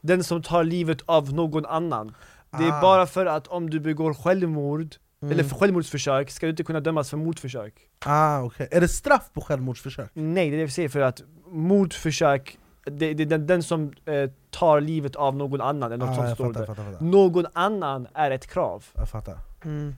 Den 0.00 0.24
som 0.24 0.42
tar 0.42 0.64
livet 0.64 1.02
av 1.06 1.32
någon 1.32 1.66
annan 1.66 2.14
Det 2.58 2.64
är 2.64 2.72
Ah. 2.78 2.80
bara 2.80 3.06
för 3.06 3.26
att 3.26 3.46
om 3.46 3.70
du 3.70 3.80
begår 3.80 4.14
självmord, 4.14 4.94
Mm. 5.22 5.32
eller 5.32 5.44
för 5.44 5.56
självmordsförsök, 5.56 6.30
ska 6.30 6.46
du 6.46 6.50
inte 6.50 6.64
kunna 6.64 6.80
dömas 6.80 7.10
för 7.10 7.16
mordförsök 7.16 7.74
Ah, 8.04 8.40
okej. 8.42 8.68
Är 8.70 8.80
det 8.80 8.88
straff 8.88 9.30
på 9.32 9.40
självmordsförsök? 9.40 10.10
Nej, 10.14 10.50
det 10.50 10.56
är 10.56 10.58
det 10.58 10.64
vi 10.64 10.70
säger 10.70 10.88
för 10.88 11.00
att 11.00 11.22
mordförsök, 11.46 12.58
det, 12.84 13.14
det 13.14 13.22
är 13.22 13.26
den, 13.26 13.46
den 13.46 13.62
som 13.62 13.92
eh, 14.06 14.30
tar 14.50 14.80
livet 14.80 15.16
av 15.16 15.36
någon 15.36 15.60
annan, 15.60 15.92
eller 15.92 16.06
något 16.06 16.18
Ah, 16.18 16.22
sånt 16.22 16.34
står 16.34 16.46
fattar, 16.46 16.60
det 16.60 16.66
fattar, 16.66 16.84
fattar. 16.92 17.04
Någon 17.04 17.46
annan 17.52 18.06
är 18.14 18.30
ett 18.30 18.46
krav 18.46 18.84
Jag 18.94 19.08
fattar. 19.08 19.38
Mm. 19.64 19.94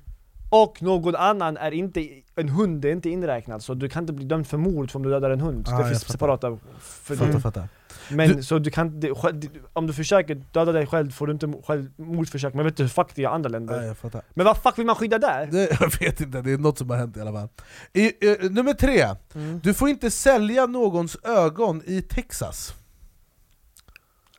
Och 0.62 0.82
någon 0.82 1.16
annan 1.16 1.56
är 1.56 1.70
inte, 1.70 2.08
en 2.36 2.48
hund 2.48 2.84
är 2.84 2.92
inte 2.92 3.08
inräknad, 3.10 3.62
så 3.62 3.74
du 3.74 3.88
kan 3.88 4.02
inte 4.02 4.12
bli 4.12 4.24
dömd 4.24 4.46
för 4.46 4.56
mord 4.56 4.90
om 4.94 5.02
du 5.02 5.10
dödar 5.10 5.30
en 5.30 5.40
hund. 5.40 5.68
Ah, 5.68 5.78
det 5.78 5.88
finns 5.88 6.04
fattar. 6.04 6.12
separata 6.12 6.58
för 6.80 7.16
Fattar, 7.16 7.32
det. 7.32 7.40
fattar. 7.40 7.68
Men 8.10 8.42
så 8.44 8.58
du 8.58 8.70
kan 8.70 9.14
själv- 9.14 9.42
om 9.72 9.86
du 9.86 9.92
försöker 9.92 10.34
döda 10.34 10.72
dig 10.72 10.86
själv 10.86 11.10
får 11.10 11.26
du 11.26 11.32
inte 11.32 11.52
själv 11.66 11.90
mordförsök, 11.96 12.52
men 12.54 12.58
jag 12.58 12.64
vet 12.64 12.72
inte 12.72 12.82
hur 12.82 12.88
fuck 12.90 13.08
det 13.14 13.20
är 13.20 13.22
i 13.22 13.26
andra 13.26 13.48
länder. 13.48 13.76
Nej, 13.78 13.86
jag 13.86 13.98
fattar. 13.98 14.22
Men 14.34 14.46
vad 14.46 14.56
fuck 14.56 14.78
vill 14.78 14.86
man 14.86 14.96
skydda 14.96 15.18
där? 15.18 15.46
Det, 15.46 15.70
jag 15.80 15.98
vet 16.00 16.20
inte, 16.20 16.40
det 16.42 16.50
är 16.52 16.58
något 16.58 16.78
som 16.78 16.90
har 16.90 16.96
hänt 16.96 17.16
i 17.16 17.20
alla 17.20 17.32
fall. 17.32 17.48
I, 17.92 18.28
eh, 18.30 18.50
nummer 18.50 18.72
tre, 18.72 19.06
Mm. 19.34 19.60
du 19.62 19.74
får 19.74 19.88
inte 19.88 20.10
sälja 20.10 20.66
någons 20.66 21.16
ögon 21.24 21.82
i 21.86 22.02
Texas. 22.02 22.74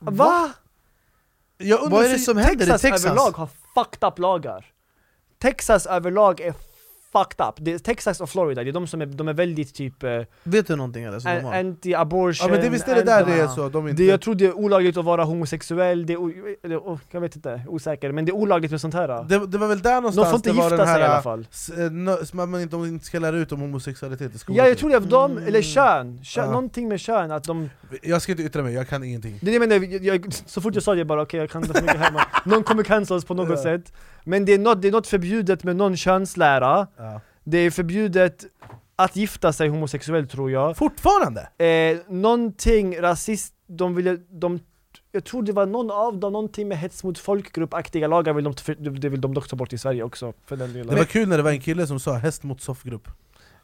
Va? 0.00 0.52
Jag 1.58 1.80
undrar 1.82 1.96
Vad 1.98 2.04
är 2.06 2.12
det 2.12 2.18
som 2.18 2.36
händer 2.36 2.54
i 2.54 2.58
Texas, 2.68 2.80
Texas? 2.82 3.04
överlag 3.04 3.30
har 3.30 3.48
fucked 3.74 4.08
up 4.08 4.18
lagar. 4.18 4.66
Texas 5.38 5.86
överlag 5.86 6.40
är 6.40 6.54
fucked 7.12 7.46
up. 7.48 7.54
Det 7.58 7.78
Texas 7.78 8.20
och 8.20 8.30
Florida, 8.30 8.64
det 8.64 8.70
är 8.70 8.72
de 8.72 8.86
som 8.86 9.00
är, 9.02 9.06
de 9.06 9.28
är 9.28 9.32
väldigt 9.32 9.74
typ 9.74 10.02
eh, 10.02 10.20
Vet 10.42 10.66
du 10.66 10.76
någonting 10.76 11.04
eller? 11.04 11.18
Som 11.20 11.34
de 11.34 11.40
har? 11.44 11.54
anti-abortion, 11.54 12.36
Ja 12.46 12.48
men 12.48 12.60
det 12.60 12.68
visst 12.68 12.88
är 12.88 12.94
det 12.94 13.02
där 13.02 13.24
det 13.26 13.32
är 13.32 13.46
så, 13.48 13.68
de 13.68 13.88
inte... 13.88 14.02
Det, 14.02 14.08
jag 14.08 14.20
tror 14.20 14.34
det 14.34 14.46
är 14.46 14.52
olagligt 14.56 14.96
att 14.96 15.04
vara 15.04 15.24
homosexuell, 15.24 16.06
det 16.06 16.12
är, 16.12 16.16
o- 16.16 16.56
eller, 16.62 16.78
oh, 16.78 16.98
jag 17.10 17.20
vet 17.20 17.36
inte, 17.36 17.60
osäker, 17.68 18.12
men 18.12 18.24
det 18.24 18.30
är 18.30 18.34
olagligt 18.34 18.70
med 18.70 18.80
sånt 18.80 18.94
här. 18.94 19.24
det, 19.28 19.46
det 19.46 19.58
var 19.58 19.68
väl 19.68 19.82
där 19.82 19.94
någonstans 19.94 20.26
de 20.26 20.30
får 20.30 20.36
inte 20.36 20.48
det 20.50 20.56
var 20.56 20.62
gifta 20.64 20.76
den 20.76 20.86
sig 20.86 20.94
här, 20.94 21.00
i 21.00 21.04
alla 21.12 21.22
fall. 21.22 21.46
s- 21.50 21.70
eh, 21.70 21.90
man 22.46 22.60
inte, 22.60 22.76
de 22.76 22.84
inte 22.86 23.04
ska 23.04 23.18
lära 23.18 23.36
ut 23.36 23.52
om 23.52 23.60
homosexualitet 23.60 24.34
i 24.34 24.38
skolan. 24.38 24.56
Ja 24.64 24.68
jag 24.68 24.78
tror 24.78 24.90
det 24.90 24.98
de, 25.08 25.38
eller 25.38 25.62
kön, 25.62 26.24
kön 26.24 26.44
Ja. 26.44 26.50
någonting 26.50 26.88
med 26.88 27.00
kön, 27.00 27.30
att 27.30 27.44
de 27.44 27.70
Jag 28.02 28.22
ska 28.22 28.32
inte 28.32 28.42
yttra 28.44 28.62
mig, 28.62 28.74
jag 28.74 28.88
kan 28.88 29.04
ingenting. 29.04 29.38
Det 29.42 29.50
jag 29.52 29.60
menar, 29.68 29.86
jag, 29.86 30.04
jag, 30.04 30.32
så 30.46 30.60
fort 30.60 30.74
jag 30.74 30.82
sa 30.82 30.92
det 30.92 30.98
jag 30.98 31.06
bara 31.06 31.22
okej 31.22 31.40
jag 31.40 31.50
kan 31.50 31.62
inte 31.64 31.78
så 31.78 31.84
mycket 31.84 32.00
hemma 32.00 32.26
Någon 32.44 32.64
kommer 32.64 32.82
cancels 32.82 33.24
på 33.24 33.34
något 33.34 33.60
sätt 33.62 33.92
Men 34.24 34.44
det 34.44 34.52
är, 34.52 34.58
något, 34.58 34.82
det 34.82 34.88
är 34.88 34.92
något 34.92 35.06
förbjudet 35.06 35.64
med 35.64 35.76
någon 35.76 35.96
könslära 35.96 36.86
Ja. 36.96 37.20
Det 37.44 37.58
är 37.58 37.70
förbjudet 37.70 38.44
att 38.96 39.16
gifta 39.16 39.52
sig 39.52 39.68
homosexuell 39.68 40.28
tror 40.28 40.50
jag 40.50 40.76
Fortfarande? 40.76 41.48
eh, 41.58 41.98
Någonting 42.08 43.00
rasist, 43.00 43.54
de 43.66 43.94
ville, 43.94 44.16
de 44.30 44.60
jag 45.12 45.24
tror 45.24 45.42
det 45.42 45.52
var 45.52 45.66
någon 45.66 45.90
av 45.90 46.18
dem, 46.18 46.32
någonting 46.32 46.68
med 46.68 46.78
hets 46.78 47.04
mot 47.04 47.18
folkgruppaktiga 47.18 48.06
lagar 48.08 48.32
vill 48.32 48.44
de, 48.44 48.54
det 49.00 49.08
vill 49.08 49.20
de 49.20 49.34
dock 49.34 49.48
ta 49.48 49.56
bort 49.56 49.72
i 49.72 49.78
Sverige 49.78 50.02
också 50.02 50.32
för 50.46 50.56
den 50.56 50.72
delen 50.72 50.86
Det 50.86 50.94
var 50.96 51.04
kul 51.04 51.28
när 51.28 51.36
det 51.36 51.42
var 51.42 51.50
en 51.50 51.60
kille 51.60 51.86
som 51.86 52.00
sa 52.00 52.12
häst 52.14 52.42
mot 52.42 52.60
soffgrupp. 52.60 53.08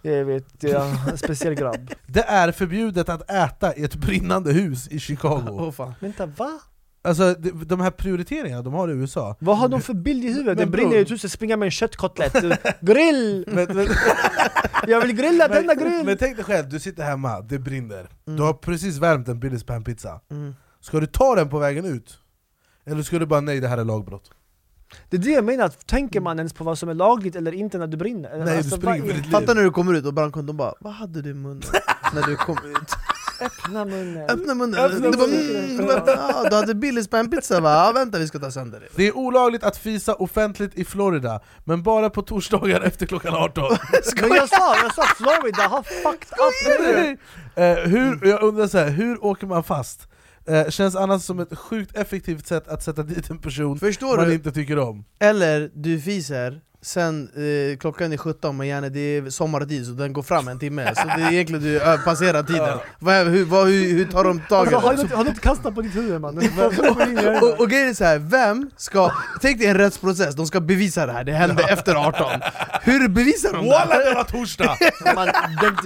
Jag 0.02 0.24
vet, 0.24 0.44
ja, 0.60 0.90
en 1.10 1.18
speciell 1.18 1.54
grabb 1.54 1.94
Det 2.06 2.22
är 2.22 2.52
förbjudet 2.52 3.08
att 3.08 3.30
äta 3.30 3.76
i 3.76 3.84
ett 3.84 3.94
brinnande 3.94 4.52
hus 4.52 4.88
i 4.88 4.98
Chicago. 4.98 5.48
Åh 5.50 5.70
fan 5.70 5.94
Vänta 6.00 6.26
va? 6.26 6.60
Alltså 7.04 7.34
de, 7.34 7.50
de 7.50 7.80
här 7.80 7.90
prioriteringarna 7.90 8.62
de 8.62 8.72
har 8.72 8.88
i 8.88 8.92
USA 8.92 9.36
Vad 9.38 9.58
har 9.58 9.68
de 9.68 9.80
för 9.80 9.94
bild 9.94 10.24
i 10.24 10.32
huvudet? 10.32 10.58
Den 10.58 10.70
brinner 10.70 10.96
i 10.96 11.00
ett 11.00 11.10
hus, 11.10 11.32
springa 11.32 11.56
med 11.56 11.66
en 11.66 11.70
köttkotlett, 11.70 12.34
grill! 12.80 13.44
men, 13.52 13.76
men, 13.76 13.88
Jag 14.86 15.00
vill 15.00 15.12
grilla 15.12 15.48
denna 15.48 15.74
men, 15.74 15.78
grill! 15.78 16.06
men 16.06 16.16
tänk 16.16 16.36
dig 16.36 16.44
själv, 16.44 16.68
du 16.68 16.80
sitter 16.80 17.02
hemma, 17.02 17.40
det 17.40 17.58
brinner 17.58 18.08
Du 18.24 18.42
har 18.42 18.52
precis 18.52 18.98
värmt 18.98 19.28
en 19.28 19.40
Billys 19.40 19.64
panpizza 19.64 20.20
Mm. 20.30 20.54
Ska 20.80 21.00
du 21.00 21.06
ta 21.06 21.34
den 21.34 21.48
på 21.48 21.58
vägen 21.58 21.84
ut? 21.84 22.18
Eller 22.86 23.02
ska 23.02 23.18
du 23.18 23.26
bara 23.26 23.40
nej 23.40 23.60
det 23.60 23.68
här 23.68 23.78
är 23.78 23.84
lagbrott? 23.84 24.30
Det 25.10 25.16
är 25.16 25.20
det 25.20 25.30
jag 25.30 25.44
menar, 25.44 25.68
tänker 25.68 26.20
man 26.20 26.38
ens 26.38 26.52
på 26.52 26.64
vad 26.64 26.78
som 26.78 26.88
är 26.88 26.94
lagligt 26.94 27.36
eller 27.36 27.52
inte 27.54 27.78
när 27.78 27.86
du 27.86 27.96
brinner? 27.96 28.44
Nej, 28.44 28.56
alltså, 28.56 28.76
du 28.76 28.82
springer 28.82 29.14
vad 29.14 29.40
Fatta 29.40 29.54
när 29.54 29.62
du 29.62 29.70
kommer 29.70 29.94
ut 29.94 30.06
och 30.06 30.14
brandkåren 30.14 30.56
bara 30.56 30.74
'Vad 30.80 30.92
hade 30.92 31.22
du 31.22 31.30
i 31.30 31.34
munnen?' 31.34 31.62
när 32.14 32.22
du 32.22 32.36
kom 32.36 32.58
ut 32.58 32.96
Öppna 33.40 33.84
munnen! 33.84 34.30
Öppna 34.30 34.54
munnen, 34.54 34.80
Öppna 34.80 35.10
du 35.10 35.16
bara 35.16 35.26
munnen. 35.26 35.64
mm, 35.64 35.76
du, 35.76 35.82
bara, 35.82 36.02
ja, 36.06 36.46
du 36.50 36.56
hade 36.56 36.74
Billys 36.74 37.08
panpizza 37.08 37.60
va? 37.60 37.70
Ja, 37.72 37.92
vänta 37.92 38.18
vi 38.18 38.28
ska 38.28 38.38
ta 38.38 38.50
sönder 38.50 38.80
det 38.80 38.86
Det 38.96 39.08
är 39.08 39.16
olagligt 39.16 39.64
att 39.64 39.76
fisa 39.76 40.14
offentligt 40.14 40.74
i 40.74 40.84
Florida, 40.84 41.40
men 41.64 41.82
bara 41.82 42.10
på 42.10 42.22
torsdagar 42.22 42.80
efter 42.80 43.06
klockan 43.06 43.34
18 43.34 43.64
Men 44.20 44.30
jag 44.30 44.48
sa, 44.48 44.76
jag 44.82 44.94
sa 44.94 45.02
Florida 45.02 45.62
har 45.62 45.82
fucked 45.82 46.28
up! 47.12 47.18
eh, 47.54 47.90
hur, 47.90 48.26
Jag 48.28 48.42
undrar 48.42 48.66
så 48.66 48.78
här, 48.78 48.90
hur 48.90 49.24
åker 49.24 49.46
man 49.46 49.64
fast? 49.64 50.08
Eh, 50.46 50.68
känns 50.68 50.96
annars 50.96 51.22
som 51.22 51.40
ett 51.40 51.58
sjukt 51.58 51.96
effektivt 51.96 52.46
sätt 52.46 52.68
att 52.68 52.82
sätta 52.82 53.02
dit 53.02 53.30
en 53.30 53.38
person 53.38 53.78
Förstår 53.78 54.16
man 54.16 54.26
du? 54.26 54.34
inte 54.34 54.52
tycker 54.52 54.78
om 54.78 55.04
Eller 55.20 55.70
du 55.74 56.00
fiser, 56.00 56.60
sen 56.82 57.28
eh, 57.72 57.78
klockan 57.78 58.12
är 58.12 58.16
17 58.16 58.56
men 58.56 58.66
gärna 58.66 58.88
det 58.88 59.00
är 59.00 59.30
sommartid 59.30 59.86
så 59.86 59.92
den 59.92 60.12
går 60.12 60.22
fram 60.22 60.48
en 60.48 60.58
timme 60.58 60.92
Så 60.96 61.02
det 61.04 61.22
är 61.22 61.32
egentligen 61.32 61.62
du 61.62 61.80
ö, 61.80 61.98
passerar 61.98 62.42
tiden 62.42 62.78
vad, 62.98 63.26
hur, 63.26 63.44
vad, 63.44 63.66
hur, 63.66 63.92
hur 63.92 64.04
tar 64.04 64.24
de 64.24 64.40
tag 64.48 64.66
i 64.72 64.74
Alltså, 64.74 64.88
har, 64.88 64.90
det? 64.90 64.96
du 64.96 65.02
inte, 65.02 65.16
har 65.16 65.24
du 65.24 65.30
inte 65.30 65.42
kastat 65.42 65.74
på 65.74 65.82
ditt 65.82 65.96
huvud 65.96 66.20
mannen? 66.20 66.50
Och, 67.42 67.60
och 67.60 67.70
grejen 67.70 67.88
är 67.88 67.94
så 67.94 68.04
här, 68.04 68.18
vem 68.18 68.70
ska, 68.76 69.12
tänk 69.40 69.58
dig 69.58 69.66
en 69.68 69.76
rättsprocess, 69.78 70.34
de 70.34 70.46
ska 70.46 70.60
bevisa 70.60 71.06
det 71.06 71.12
här, 71.12 71.24
det 71.24 71.32
hände 71.32 71.62
efter 71.70 71.94
18 71.94 72.40
Hur 72.82 73.08
bevisar 73.08 73.52
de 73.52 73.66
Walla 73.68 73.98
det? 73.98 74.08
det 74.08 74.14
var 74.14 74.24
torsdag! 74.24 74.76
Man, 75.14 75.26
den, 75.60 75.76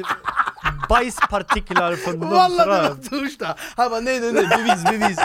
bajspartiklar 0.89 1.93
från 1.97 2.15
någons 2.15 2.33
Walla 2.35 2.65
det 2.65 2.71
var 2.71 2.89
röv 2.89 2.97
torsdag! 3.03 3.55
Han 3.77 3.91
bara 3.91 4.01
nej 4.01 4.21
nej 4.21 4.33
nej, 4.33 4.47
bevis 4.57 4.85
bevis 4.91 5.19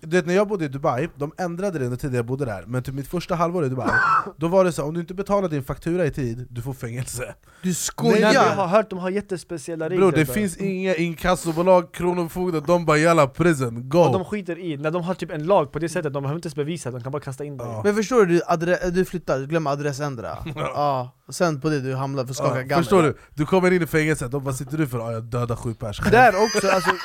Du 0.00 0.16
vet 0.16 0.26
när 0.26 0.34
jag 0.34 0.48
bodde 0.48 0.64
i 0.64 0.68
Dubai, 0.68 1.08
de 1.16 1.32
ändrade 1.38 1.78
det 1.78 1.84
under 1.84 1.98
tiden 1.98 2.16
jag 2.16 2.26
bodde 2.26 2.44
där 2.44 2.64
Men 2.66 2.82
till 2.82 2.92
mitt 2.94 3.08
första 3.08 3.34
halvår 3.34 3.64
i 3.64 3.68
Dubai, 3.68 3.90
då 4.36 4.48
var 4.48 4.64
det 4.64 4.72
så 4.72 4.84
om 4.84 4.94
du 4.94 5.00
inte 5.00 5.14
betalar 5.14 5.48
din 5.48 5.62
faktura 5.64 6.06
i 6.06 6.10
tid, 6.10 6.46
du 6.50 6.62
får 6.62 6.72
fängelse 6.72 7.34
Du 7.62 7.68
Jag 7.68 7.76
skojar! 7.76 8.54
har 8.56 8.66
hört 8.66 8.90
de 8.90 8.98
har 8.98 9.10
jättespeciella 9.10 9.84
regler 9.88 9.98
Bror 9.98 10.12
det 10.12 10.26
finns 10.26 10.56
inga 10.56 10.94
inkassobolag, 10.94 11.92
kronofogden, 11.92 12.62
de 12.66 12.84
bara 12.86 12.98
jalla 12.98 13.26
prison, 13.26 13.88
go! 13.88 13.98
Och 13.98 14.12
de 14.12 14.24
skiter 14.24 14.58
i, 14.58 14.76
när 14.76 14.90
de 14.90 15.02
har 15.02 15.14
typ 15.14 15.30
en 15.30 15.46
lag 15.46 15.72
på 15.72 15.78
det 15.78 15.88
sättet, 15.88 16.12
de 16.12 16.22
behöver 16.22 16.36
inte 16.38 16.46
ens 16.46 16.54
bevisa, 16.56 16.90
de 16.90 17.02
kan 17.02 17.12
bara 17.12 17.22
kasta 17.22 17.44
in 17.44 17.56
dig 17.56 17.66
Ja. 17.66 17.80
Men 17.84 17.94
förstår 17.94 18.24
du, 18.26 18.40
adre, 18.46 18.90
du 18.90 19.04
flyttar, 19.04 19.40
glömmer 19.46 19.70
adressändra 19.70 20.38
Ja, 20.56 21.14
Sen 21.30 21.60
på 21.60 21.68
det 21.68 21.80
du 21.80 21.94
hamnar 21.94 22.24
för 22.24 22.34
skaka 22.34 22.56
Ja, 22.56 22.62
gammel 22.62 22.84
förstår 22.84 23.02
du? 23.02 23.16
Du 23.34 23.46
kommer 23.46 23.70
in 23.70 23.82
i 23.82 23.86
fängelset, 23.86 24.30
de 24.30 24.44
bara 24.44 24.54
'sitter 24.54 24.78
du 24.78 24.86
för?' 24.88 24.98
Ja, 24.98 25.12
jag 25.12 25.22
dödar 25.24 25.56
sju 25.56 25.74
pers 25.74 25.98
Där 26.10 26.44
också, 26.44 26.68
alltså, 26.70 26.90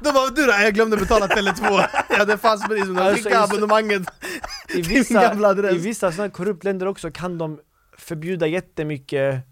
De 0.00 0.12
bara 0.12 0.30
du 0.30 0.46
då? 0.46 0.52
Jag 0.52 0.74
glömde 0.74 0.96
betala 0.96 1.26
Tele2 1.26 1.84
Jag 2.10 2.16
hade 2.16 2.38
fast 2.38 2.68
pris, 2.68 2.84
men 2.84 2.94
de 2.94 3.00
Alltså, 3.02 3.16
skickade 3.24 3.44
abonnemanget 3.44 4.02
i 4.74 4.82
vissa, 4.82 5.22
gamla 5.22 5.48
adress. 5.48 5.74
i 5.74 5.78
vissa 5.78 6.12
sådana 6.12 6.30
korrupt 6.30 6.64
länder 6.64 6.86
också 6.86 7.10
kan 7.10 7.38
de 7.38 7.58
förbjuda 7.98 8.46
jättemycket 8.46 9.44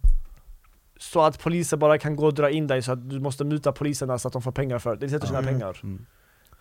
så 0.99 1.23
att 1.23 1.43
polisen 1.43 1.79
bara 1.79 1.99
kan 1.99 2.17
gå 2.17 2.27
och 2.27 2.35
dra 2.35 2.51
in 2.51 2.67
dig 2.67 2.83
så 2.83 2.93
att 2.93 3.11
du 3.11 3.21
måste 3.21 3.45
muta 3.45 3.73
poliserna 3.73 4.19
så 4.19 4.29
att 4.29 4.33
de 4.33 4.43
får 4.43 4.53
pengar 4.53 4.79
för 4.79 4.91
det. 4.91 4.97
Det 4.97 5.05
är 5.05 5.07
ett 5.07 5.13
sätt 5.13 5.23
att 5.23 5.29
tjäna 5.29 5.43
pengar. 5.43 5.81
Mm. 5.83 6.07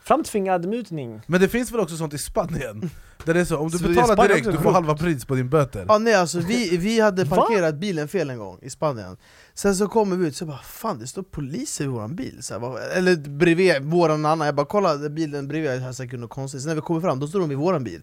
Framtvingad 0.06 0.66
mutning. 0.66 1.22
Men 1.28 1.42
det 1.42 1.50
finns 1.50 1.72
väl 1.72 1.80
också 1.80 1.98
sånt 1.98 2.14
i 2.14 2.18
Spanien? 2.18 2.90
Där 3.26 3.34
det 3.34 3.40
är 3.40 3.46
så, 3.46 3.58
om 3.58 3.70
du 3.70 3.78
Så 3.78 3.88
betalar 3.88 4.28
direkt, 4.28 4.52
du 4.52 4.58
får 4.58 4.72
halva 4.72 4.98
pris 4.98 5.26
på 5.26 5.36
din 5.36 5.50
böter. 5.50 5.86
Ja 5.88 5.98
nej 5.98 6.14
alltså 6.14 6.40
vi, 6.40 6.78
vi 6.78 7.00
hade 7.00 7.24
Va? 7.24 7.36
parkerat 7.36 7.76
bilen 7.76 8.08
fel 8.08 8.30
en 8.30 8.38
gång 8.38 8.60
i 8.62 8.70
Spanien. 8.70 9.18
Sen 9.54 9.76
så 9.76 9.88
kommer 9.88 10.16
vi 10.16 10.28
ut, 10.28 10.36
så 10.36 10.46
bara 10.46 10.58
fan 10.58 11.00
det 11.00 11.08
står 11.08 11.24
poliser 11.24 11.84
i 11.86 11.88
våran 11.88 12.16
bil. 12.16 12.38
Så 12.42 12.60
här, 12.60 12.98
Eller 12.98 13.16
bredvid 13.16 13.84
våran 13.84 14.26
annan, 14.26 14.46
jag 14.46 14.56
bara 14.56 14.66
kolla 14.66 15.10
bilen 15.10 15.48
bredvid, 15.48 15.72
jag 15.72 15.80
här 15.80 15.92
säkert 15.92 16.20
något 16.20 16.30
konstigt. 16.30 16.62
Sen 16.62 16.70
när 16.70 16.76
vi 16.76 16.82
kommer 16.82 17.02
fram, 17.02 17.20
då 17.20 17.28
står 17.28 17.40
de 17.40 17.52
i 17.52 17.56
våran 17.56 17.84
bil. 17.84 18.02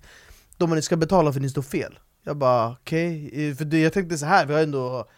De 0.57 0.71
bara 0.71 0.77
ni 0.77 0.83
ska 0.83 0.97
betala 0.97 1.33
för 1.33 1.41
ni 1.41 1.51
står 1.51 1.63
fel. 1.63 1.99
Jag 2.25 2.37
bara 2.37 2.71
okej, 2.71 3.31
eh, 3.49 3.57
för 3.57 3.65
det, 3.65 3.79
jag 3.79 3.93
tänkte 3.93 4.19
så 4.19 4.27
här 4.27 4.47
vi 4.47 4.55
har 4.55 4.61
ändå 4.61 5.09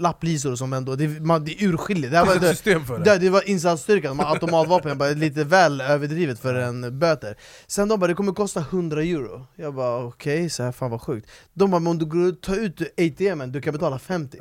lapplisor 0.00 0.54
som 0.56 0.72
ändå, 0.72 0.96
det, 0.96 1.08
man, 1.20 1.44
det 1.44 1.62
är 1.62 1.66
urskilligt 1.68 2.12
det, 2.12 2.18
här 2.18 2.26
var, 2.26 2.34
det, 2.34 2.48
system 2.54 2.84
för 2.86 2.98
det 2.98 3.04
det, 3.04 3.18
det 3.18 3.30
var 3.30 3.48
insatsstyrkan, 3.48 4.16
de 4.16 4.24
automatvapen, 4.26 4.88
jag 4.88 4.98
bara, 4.98 5.08
lite 5.10 5.44
väl 5.44 5.80
överdrivet 5.80 6.40
för 6.40 6.54
en 6.54 6.98
böter 6.98 7.36
Sen 7.66 7.88
de 7.88 8.00
bara, 8.00 8.06
det 8.06 8.14
kommer 8.14 8.32
kosta 8.32 8.60
100 8.60 9.02
euro 9.02 9.46
Jag 9.56 9.74
bara 9.74 10.04
okej, 10.04 10.50
så 10.50 10.62
här, 10.62 10.72
fan 10.72 10.90
vad 10.90 11.00
sjukt 11.02 11.30
De 11.54 11.70
bara, 11.70 11.78
men 11.80 11.90
om 11.90 11.98
du 11.98 12.04
går 12.04 12.32
tar 12.32 12.56
ut 12.56 12.80
ATMen, 12.80 13.52
du 13.52 13.60
kan 13.60 13.72
betala 13.72 13.98
50 13.98 14.38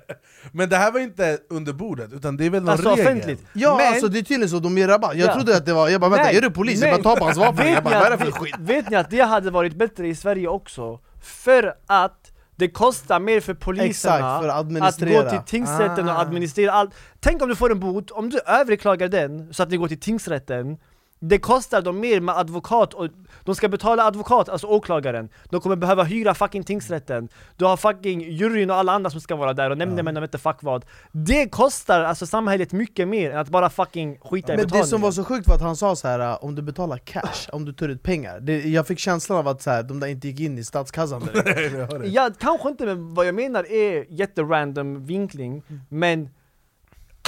Men 0.52 0.68
det 0.68 0.76
här 0.76 0.92
var 0.92 1.00
inte 1.00 1.38
under 1.50 1.72
bordet, 1.72 2.12
utan 2.12 2.36
det 2.36 2.46
är 2.46 2.50
väl 2.50 2.62
någon 2.62 2.68
Alltså 2.72 2.88
regel? 2.90 3.06
offentligt. 3.06 3.40
Ja 3.52 3.76
Men- 3.76 3.86
alltså 3.92 4.08
det 4.08 4.18
är 4.18 4.22
tydligen 4.22 4.48
så, 4.48 4.58
de 4.58 4.78
ger 4.78 4.88
rabatt 4.88 5.16
Jag 5.16 5.28
Ja. 5.28 5.34
trodde 5.34 5.56
att 5.56 5.66
det 5.66 5.72
var, 5.72 5.88
jag 5.88 6.00
bara 6.00 6.10
vänta, 6.10 6.24
Nej, 6.24 6.36
är 6.36 6.40
du 6.40 6.50
polis? 6.50 6.80
Jag 6.80 6.90
men- 6.92 7.02
bara 7.02 7.14
ta 7.14 7.18
på 7.18 7.24
hans 7.24 7.38
vapen, 7.38 7.64
Vet 7.64 7.74
jag 7.74 7.84
bara 7.84 7.94
ni 7.94 8.00
vad 8.00 8.12
är 8.12 8.16
det 8.18 8.24
för 8.24 8.32
skit? 8.32 8.54
Vet 8.58 8.90
ni 8.90 8.96
att 8.96 9.10
det 9.10 9.20
hade 9.20 9.50
varit 9.50 9.76
bättre 9.76 10.08
i 10.08 10.14
Sverige 10.14 10.48
också? 10.48 11.00
För 11.22 11.74
att 11.86 12.31
det 12.62 12.68
kostar 12.68 13.20
mer 13.20 13.40
för 13.40 13.54
poliserna 13.54 13.88
Exakt, 13.88 14.42
för 14.42 14.48
att 14.48 14.56
att 14.82 15.00
gå 15.00 15.30
till 15.30 15.38
tingsrätten 15.46 16.08
och 16.08 16.14
Ah. 16.14 16.18
administrera 16.20 16.72
allt. 16.72 16.94
Tänk 17.20 17.42
om 17.42 17.48
du 17.48 17.56
får 17.56 17.70
en 17.70 17.80
bot, 17.80 18.10
om 18.10 18.30
du 18.30 18.38
överklagar 18.46 19.08
den 19.08 19.54
så 19.54 19.62
att 19.62 19.70
ni 19.70 19.76
går 19.76 19.88
till 19.88 20.00
tingsrätten 20.00 20.76
det 21.24 21.38
kostar 21.38 21.82
dem 21.82 22.00
mer 22.00 22.20
med 22.20 22.38
advokat 22.38 22.94
och 22.94 23.08
de 23.44 23.54
ska 23.54 23.68
betala 23.68 24.04
advokat, 24.04 24.48
alltså 24.48 24.66
åklagaren. 24.66 25.28
De 25.50 25.60
kommer 25.60 25.76
behöva 25.76 26.02
hyra 26.04 26.34
fucking 26.34 26.64
tingsrätten. 26.64 27.28
Du 27.56 27.64
har 27.64 27.76
fucking 27.76 28.20
juryn 28.20 28.70
och 28.70 28.76
alla 28.76 28.92
andra 28.92 29.10
som 29.10 29.20
ska 29.20 29.36
vara 29.36 29.52
där 29.52 29.70
och 29.70 29.78
nämndemän 29.78 30.16
och 30.16 30.22
vet 30.22 30.28
inte 30.28 30.38
fuck 30.38 30.56
vad. 30.62 30.84
Det 31.12 31.48
kostar 31.48 32.00
alltså 32.02 32.26
samhället 32.26 32.72
mycket 32.72 33.08
mer 33.08 33.30
än 33.30 33.38
att 33.38 33.48
bara 33.48 33.70
fucking 33.70 34.18
skita 34.18 34.52
i 34.52 34.56
Men 34.56 34.64
betalningen 34.64 34.84
det 34.84 34.88
som 34.88 35.00
var 35.00 35.10
så 35.10 35.24
sjukt 35.24 35.48
var 35.48 35.54
att 35.54 35.60
han 35.62 35.76
sa 35.76 35.96
så 35.96 36.08
här 36.08 36.20
äh, 36.20 36.44
om 36.44 36.54
du 36.54 36.62
betalar 36.62 36.98
cash, 36.98 37.48
om 37.52 37.64
du 37.64 37.72
tar 37.72 37.88
ut 37.88 38.02
pengar. 38.02 38.40
Det, 38.40 38.60
Jag 38.68 38.86
fick 38.86 38.98
känslan 38.98 39.38
av 39.38 39.48
att 39.48 39.62
så 39.62 39.70
här, 39.70 39.82
de 39.82 40.00
där 40.00 40.06
inte 40.08 40.28
gick 40.28 40.40
in 40.40 40.58
i 40.58 40.64
statskassan 40.64 41.28
Ja, 42.04 42.30
kanske 42.38 42.68
inte, 42.68 42.86
men 42.86 43.14
vad 43.14 43.26
jag 43.26 43.34
menar 43.34 43.72
är 43.72 44.06
jätterandom 44.08 45.06
vinkling, 45.06 45.62
Mm. 45.68 45.80
men 45.88 46.28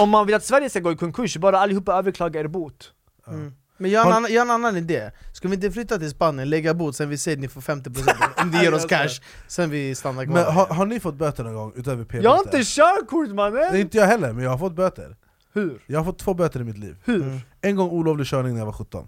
om 0.01 0.11
man 0.11 0.27
vill 0.27 0.35
att 0.35 0.45
Sverige 0.45 0.71
ska 0.71 0.81
gå 0.81 0.93
i 0.93 0.97
konkurs, 0.97 1.37
bara 1.37 1.59
allihopa 1.59 1.95
överklaga 1.99 2.41
er 2.41 2.47
bot. 2.49 2.93
Mm. 3.29 3.55
Men 3.77 3.91
jag 3.91 4.01
har, 4.01 4.07
en 4.07 4.13
Har- 4.13 4.19
annan, 4.19 4.33
jag 4.33 4.41
har 4.41 4.47
en 4.47 4.51
annan 4.65 4.77
idé, 4.77 5.11
ska 5.33 5.49
vi 5.49 5.55
inte 5.55 5.71
flytta 5.71 5.99
till 5.99 6.11
Spanien, 6.11 6.51
lägga 6.51 6.75
bot, 6.75 6.97
sen 6.97 7.09
vi 7.09 7.19
säger 7.19 7.37
att 7.37 7.41
ni 7.41 7.49
får 7.49 7.61
50% 7.61 8.43
om 8.43 8.51
ni 8.51 8.63
ger 8.63 8.75
oss 8.75 8.85
cash, 8.89 9.21
sen 9.47 9.71
vi 9.71 9.95
stannar 9.95 10.25
kvar 10.25 10.35
Men 10.35 10.45
har, 10.45 10.67
har 10.67 10.87
ni 10.87 11.01
fått 11.01 11.15
böter 11.15 11.45
någon 11.45 11.55
gång 11.55 11.73
utöver 11.77 12.05
p-böter? 12.05 12.25
Jag 12.25 12.31
har 12.31 12.39
inte 12.43 12.65
körkort 12.65 13.29
mannen! 13.35 13.77
inte 13.77 13.99
jag 13.99 14.07
heller, 14.07 14.33
men 14.33 14.45
jag 14.45 14.51
har 14.51 14.59
fått 14.59 14.75
böter 14.77 15.17
Hur? 15.53 15.83
Jag 15.87 15.99
har 16.01 16.05
fått 16.05 16.19
två 16.19 16.35
böter 16.35 16.61
i 16.61 16.65
mitt 16.65 16.79
liv 16.79 16.97
Hur? 17.05 17.23
Mm. 17.23 17.39
En 17.61 17.77
gång 17.77 17.91
olovlig 17.91 18.27
körning 18.27 18.53
när 18.53 18.61
jag 18.61 18.67
var 18.67 18.73
17 18.73 19.07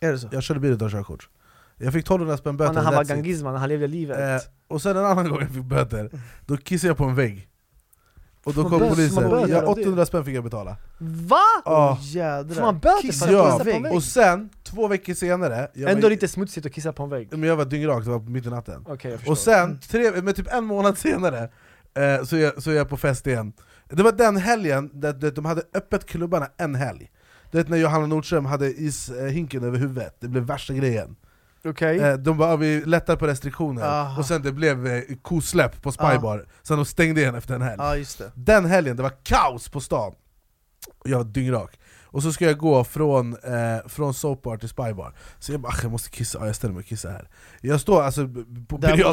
Är 0.00 0.12
det 0.12 0.18
så? 0.18 0.28
Jag 0.32 0.42
körde 0.42 0.60
bil 0.60 0.70
utan 0.72 0.90
körkort 0.90 1.28
Jag 1.76 1.92
fick 1.92 2.02
1200 2.02 2.36
spänn 2.36 2.56
böter, 2.56 2.74
han 2.74 2.94
var 2.94 3.00
that's 3.00 3.02
it. 3.04 3.08
gangizman, 3.08 3.56
han 3.56 3.68
levde 3.68 3.86
livet. 3.86 4.42
Eh, 4.42 4.48
och 4.68 4.82
sen 4.82 4.96
en 4.96 5.04
annan 5.04 5.28
gång 5.28 5.40
jag 5.40 5.50
fick 5.54 5.64
böter, 5.64 6.10
då 6.46 6.56
kissade 6.56 6.88
jag 6.90 6.96
på 6.96 7.04
en 7.04 7.14
vägg 7.14 7.48
Och 8.44 8.54
då 8.54 8.68
kom 8.68 8.78
polisen, 8.88 9.30
ja, 9.30 9.38
av 9.38 9.48
det? 9.48 9.82
800 9.82 10.06
spänn 10.06 10.24
fick 10.24 10.36
jag 10.36 10.44
betala 10.44 10.76
Va? 10.98 11.36
Ja. 11.64 11.98
Jädrar. 12.02 12.54
Får 12.54 12.62
man 12.62 12.78
böter 12.78 13.02
Kissa 13.02 13.26
för 13.26 13.32
att 13.34 13.38
Ja, 13.38 13.52
kissa 13.58 13.64
på 13.64 13.70
en 13.76 13.82
vägg? 13.82 13.94
och 13.94 14.02
sen, 14.02 14.50
två 14.62 14.88
veckor 14.88 15.14
senare 15.14 15.68
jag 15.74 15.90
Ändå 15.90 16.02
var, 16.02 16.10
lite 16.10 16.28
smutsigt 16.28 16.66
att 16.66 16.72
kissa 16.72 16.92
på 16.92 17.02
en 17.02 17.10
vägg. 17.10 17.28
men 17.30 17.42
jag 17.42 17.56
var 17.56 17.64
dyngrak, 17.64 18.04
det 18.04 18.10
var 18.10 18.18
på 18.18 18.30
mitt 18.30 18.46
i 18.46 18.50
natten 18.50 18.84
Okej, 18.88 19.10
jag 19.10 19.20
förstår. 19.20 19.32
Och 19.32 19.38
sen, 19.38 19.78
tre, 19.88 20.22
men 20.22 20.34
typ 20.34 20.52
en 20.52 20.64
månad 20.64 20.98
senare, 20.98 21.42
eh, 21.94 22.24
så, 22.24 22.36
är 22.36 22.40
jag, 22.40 22.62
så 22.62 22.70
är 22.70 22.74
jag 22.74 22.88
på 22.88 22.96
fest 22.96 23.26
igen 23.26 23.52
Det 23.88 24.02
var 24.02 24.12
den 24.12 24.36
helgen 24.36 24.90
där, 24.92 25.12
där 25.12 25.30
de 25.30 25.44
hade 25.44 25.62
öppet 25.74 26.06
klubbarna 26.06 26.46
en 26.56 26.74
helg 26.74 27.10
Du 27.50 27.58
vet 27.58 27.68
när 27.68 27.76
Johanna 27.76 28.06
Nordström 28.06 28.44
hade 28.44 28.66
ishinken 28.66 29.64
över 29.64 29.78
huvudet, 29.78 30.16
det 30.20 30.28
blev 30.28 30.42
värsta 30.44 30.72
grejen 30.74 31.16
Okej. 31.64 31.98
eh, 31.98 32.14
De 32.14 32.36
bara, 32.38 32.56
vi 32.56 32.84
lättar 32.84 33.16
på 33.16 33.26
restriktioner, 33.26 33.82
Aha. 33.82 34.18
och 34.18 34.26
sen 34.26 34.42
det 34.42 34.52
blev 34.52 34.86
eh, 34.86 35.02
kosläpp 35.22 35.82
på 35.82 35.92
Spybar, 35.92 36.46
sen 36.62 36.76
de 36.76 36.84
stängde 36.84 37.20
igen 37.20 37.34
efter 37.34 37.54
en 37.54 37.62
helg. 37.62 37.76
Det. 38.18 38.32
Den 38.34 38.64
helgen, 38.64 38.96
det 38.96 39.02
var 39.02 39.12
kaos 39.22 39.68
på 39.68 39.80
stan. 39.80 40.12
Jag 41.04 41.16
var 41.18 41.24
dyngrak. 41.24 41.78
Och 42.12 42.22
så 42.22 42.32
ska 42.32 42.44
jag 42.44 42.58
gå 42.58 42.84
från, 42.84 43.32
eh, 43.32 43.88
från 43.88 44.14
soapbar 44.14 44.56
till 44.56 44.68
spybar. 44.68 45.14
Så 45.38 45.52
jag 45.52 45.60
bara, 45.60 45.68
"Ah, 45.72 45.76
jag 45.82 45.90
måste 45.90 46.10
kissa, 46.10 46.38
ja, 46.38 46.46
jag 46.46 46.56
ställer 46.56 46.74
mig 46.74 46.80
och 46.80 46.86
kissar 46.86 47.10
här. 47.10 47.28
Jag 47.60 47.80
står 47.80 48.02
alltså 48.02 48.28
på 48.68 48.78
Birger 48.78 49.04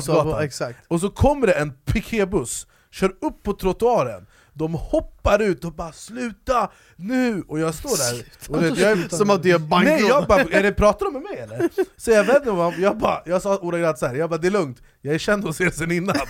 och 0.87 1.01
så 1.01 1.09
kommer 1.09 1.47
det 1.47 1.53
en 1.53 1.71
piketbuss, 1.85 2.67
kör 2.91 3.09
upp 3.21 3.43
på 3.43 3.53
trottoaren 3.53 4.25
De 4.57 4.73
hoppar 4.73 5.41
ut 5.41 5.65
och 5.65 5.73
bara 5.73 5.91
'sluta 5.91 6.69
nu' 6.95 7.43
och 7.47 7.59
jag 7.59 7.73
står 7.75 7.97
där 7.97 8.25
och 8.49 8.63
vet, 8.63 8.77
jag 8.77 8.91
är, 8.91 9.15
Som 9.17 9.29
att 9.29 9.43
du 9.43 9.51
är 9.51 9.59
bankrån 9.59 9.93
Nej 9.95 10.07
jag 10.07 10.27
bara, 10.27 10.41
är 10.41 10.63
det, 10.63 10.71
pratar 10.73 11.05
de 11.05 11.13
med 11.13 11.21
mig 11.21 11.37
eller? 11.39 11.69
Så 11.97 12.11
jag 12.11 12.23
vet 12.23 12.35
inte 12.47 12.81
jag 12.81 12.97
bara, 12.97 13.21
jag 13.25 13.41
sa 13.41 13.57
ordagrant 13.57 13.97
såhär, 13.99 14.15
jag 14.15 14.29
bara 14.29 14.37
'det 14.37 14.47
är 14.47 14.51
lugnt, 14.51 14.81
jag 15.01 15.13
är 15.15 15.17
känd 15.19 15.43
hos 15.43 15.61
er 15.61 15.69
sen 15.69 15.91
innan' 15.91 16.15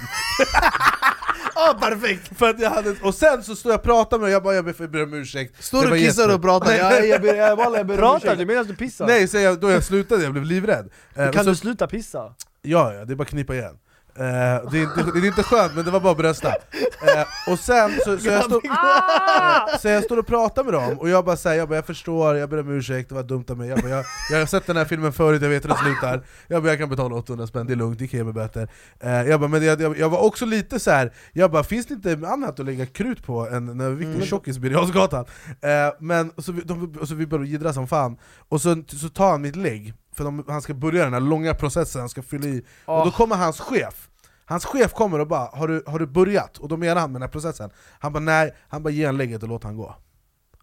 Ja 1.56 1.78
perfekt! 1.82 2.38
För 2.38 2.50
att 2.50 2.60
jag 2.60 2.70
hade, 2.70 2.96
och 3.02 3.16
sen 3.16 3.44
så 3.44 3.56
står 3.56 3.72
jag 3.72 3.80
och 3.80 3.84
pratar 3.84 4.18
med 4.18 4.26
och 4.26 4.32
jag 4.32 4.44
bara 4.44 4.56
jag 4.56 4.66
ber, 4.92 5.04
om 5.04 5.14
ursäkt 5.14 5.64
Står 5.64 5.82
Det 5.82 5.88
du 5.88 5.92
och 5.92 5.98
kissar 5.98 6.36
och 6.36 6.42
pratar? 6.42 6.74
Jag, 6.74 7.08
jag, 7.08 7.22
ber- 7.22 7.36
jag, 7.36 7.56
wallah, 7.56 7.78
jag 7.78 7.88
ber 7.88 7.94
om 7.94 8.00
Pratar 8.00 8.18
ursäkt. 8.28 8.40
du 8.40 8.46
medan 8.46 8.66
du 8.66 8.76
pissar? 8.76 9.08
Nej, 9.08 9.28
säger 9.28 9.46
jag, 9.50 9.60
då 9.60 9.70
jag 9.72 9.84
slutade, 9.84 10.24
jag 10.24 10.32
blev 10.32 10.46
livrädd 10.46 10.90
eh, 11.16 11.32
Kan 11.32 11.44
så, 11.44 11.50
du 11.50 11.56
sluta 11.56 11.88
pissa? 11.88 12.34
Ja, 12.62 12.94
ja, 12.94 13.06
det 13.06 13.14
är 13.14 13.16
bara 13.16 13.24
att 13.24 13.30
knipa 13.30 13.56
igen 13.56 13.78
eh, 14.18 14.70
det, 14.72 14.78
är 14.78 14.84
inte, 14.84 15.12
det 15.14 15.20
är 15.20 15.26
inte 15.26 15.44
skönt 15.44 15.76
men 15.76 15.86
det 15.86 15.92
var 15.92 16.00
bara 16.00 16.12
att 16.12 16.18
brösta 16.18 16.48
eh, 16.48 17.52
Och 17.52 17.60
sen, 17.60 17.92
så, 18.06 18.18
så, 18.18 18.28
jag 18.28 18.44
står, 18.44 18.66
eh, 18.66 19.78
så 19.80 19.88
jag 19.88 20.04
står 20.04 20.18
och 20.18 20.28
pratar 20.28 20.64
med 20.64 20.74
dem, 20.74 21.00
och 21.00 21.10
jag 21.10 21.26
bara 21.26 21.38
säger 21.38 21.58
jag, 21.58 21.70
bara, 21.70 21.76
jag 21.76 21.86
förstår, 21.86 22.36
jag 22.36 22.50
ber 22.50 22.60
om 22.60 22.70
ursäkt, 22.70 23.10
det 23.10 23.16
var 23.16 23.24
dumt 23.24 23.46
av 23.50 23.58
mig 23.58 23.70
jag, 23.70 23.80
bara, 23.80 23.90
jag, 23.90 24.06
jag 24.32 24.40
har 24.40 24.46
sett 24.46 24.68
den 24.68 24.78
här 24.78 24.86
filmen 24.86 25.14
förut, 25.14 25.42
jag 25.42 25.50
vet 25.50 25.64
hur 25.64 25.70
det 25.70 25.78
slutar 25.78 26.22
Jag 26.48 26.64
bara, 26.64 26.70
jag 26.70 26.80
kan 26.80 26.90
betala 26.90 27.16
800 27.16 27.48
spänn, 27.48 27.68
det 27.68 27.74
är 27.74 27.76
lugnt, 27.76 28.00
det 28.00 28.08
kan 28.08 28.24
mig 28.26 28.34
böter 28.34 28.70
eh, 29.00 29.12
jag, 29.12 29.40
bara, 29.40 29.48
men 29.48 29.64
jag, 29.66 29.82
jag, 29.82 29.98
jag 29.98 30.10
var 30.10 30.20
också 30.26 30.46
lite 30.46 30.80
så 30.80 30.92
här. 30.92 31.14
jag 31.34 31.52
bara, 31.52 31.64
finns 31.64 31.86
det 31.86 31.94
inte 31.94 32.28
annat 32.28 32.60
att 32.60 32.66
lägga 32.66 32.86
krut 32.86 33.24
på 33.26 33.48
än 33.48 33.70
en 33.70 33.98
riktig 33.98 34.08
Mm. 34.16 34.26
tjockis 34.28 34.58
Birger 34.58 34.78
Jarlsgatan? 34.78 35.26
Eh, 35.62 35.94
men 36.00 36.32
så 36.38 36.52
vi, 36.52 36.62
de, 36.62 37.06
så 37.08 37.16
vi 37.16 37.28
började 37.28 37.50
jiddra 37.50 37.74
som 37.74 37.88
fan, 37.88 38.18
och 38.50 38.62
så, 38.62 38.84
så 38.88 39.10
tar 39.10 39.32
han 39.32 39.42
mitt 39.42 39.56
lägg, 39.56 39.94
för 40.18 40.24
de, 40.24 40.44
han 40.48 40.62
ska 40.62 40.74
börja 40.74 41.04
den 41.04 41.14
här 41.14 41.20
långa 41.20 41.54
processen, 41.54 42.00
han 42.02 42.10
ska 42.10 42.22
fylla 42.24 42.48
i, 42.48 42.66
och 42.86 43.06
då 43.06 43.12
kommer 43.12 43.36
hans 43.36 43.60
chef 43.60 44.10
Hans 44.50 44.66
chef 44.66 44.94
kommer 44.94 45.20
och 45.20 45.28
bara 45.28 45.50
har 45.54 45.68
du, 45.68 45.84
'Har 45.88 46.00
du 46.00 46.06
börjat?' 46.08 46.58
Och 46.58 46.68
då 46.70 46.78
menar 46.78 47.02
han 47.02 47.12
med 47.12 47.22
den 47.22 47.28
här 47.28 47.32
processen 47.32 47.70
Han 48.00 48.14
bara 48.14 48.20
'Nej' 48.24 48.52
han 48.70 48.84
bara 48.84 48.90
'Ge 48.90 49.06
han 49.06 49.18
lägget 49.18 49.44
och 49.44 49.50
låt 49.50 49.64
han 49.64 49.78
gå' 49.78 49.94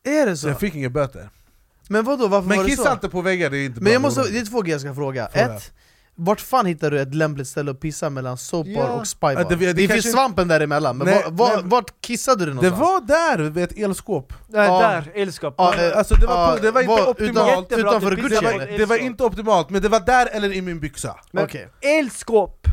Är 0.05 0.27
det 0.27 0.37
Så 0.37 0.43
så? 0.43 0.49
jag 0.49 0.61
fick 0.61 0.75
inga 0.75 0.91
böter 0.91 1.29
Men 1.89 2.05
vadå, 2.05 2.29
varför 2.29 2.49
Men 2.49 2.57
var 2.57 2.65
det 2.65 2.71
kissa 2.71 2.83
så? 2.85 2.93
inte 2.93 3.09
på 3.09 3.21
väggar, 3.21 3.51
det 3.51 3.59
är 3.59 3.67
inte 3.67 3.81
Men 3.81 3.93
jag 3.93 4.03
måste, 4.03 4.23
det 4.23 4.39
är 4.39 4.45
två 4.47 4.63
grejer 4.63 4.75
jag 4.75 4.81
ska 4.81 4.95
fråga. 4.95 5.29
Fråga. 5.33 5.55
Ett, 5.57 5.73
vart 6.17 6.41
fan 6.41 6.67
hittar 6.67 6.91
du 6.91 7.01
ett 7.01 7.15
lämpligt 7.15 7.49
ställe 7.49 7.71
att 7.71 7.81
pissa 7.81 8.11
mellan 8.11 8.37
soapbar 8.39 8.73
Ja. 8.73 8.89
och 8.91 9.07
spybar? 9.07 9.33
Ja, 9.33 9.45
det- 9.49 9.57
det, 9.57 9.73
det 9.73 9.89
finns 9.89 9.93
inte- 10.07 10.09
svampen 10.09 10.49
däremellan, 10.49 10.97
men 10.99 11.07
Nej, 11.07 11.23
var, 11.25 11.31
var, 11.31 11.57
men- 11.57 11.69
vart 11.69 12.01
kissade 12.01 12.45
du 12.45 12.51
Det 12.51 12.55
någonstans? 12.55 12.81
var 12.81 13.01
där, 13.01 13.39
vid 13.39 13.65
ett 13.65 13.79
elskåp 13.79 14.33
Nej, 14.49 14.67
Ja. 14.69 14.81
där, 14.81 15.13
elskap. 15.15 15.55
Ja, 15.59 15.75
eh, 15.75 15.99
Alltså 15.99 16.15
det 16.15 16.27
var, 16.27 16.57
på, 16.57 16.63
det 16.63 16.71
var 16.71 16.81
inte 16.81 16.93
var 16.93 17.09
optimalt 17.11 17.67
utan- 17.73 17.81
utanför 17.81 18.17
Gucci 18.17 18.29
det, 18.35 18.41
var, 18.41 18.53
det 18.53 18.59
var 18.87 18.95
elskåp. 18.97 19.01
inte 19.01 19.25
optimalt, 19.25 19.71
men 19.71 19.83
det 19.83 19.89
var 19.89 20.01
där 20.01 20.27
eller 20.33 20.53
i 20.53 20.63
min 20.63 20.81
byxa 20.81 21.17
Men 21.33 21.45
Okej. 21.45 21.69
elskåp! 21.81 22.67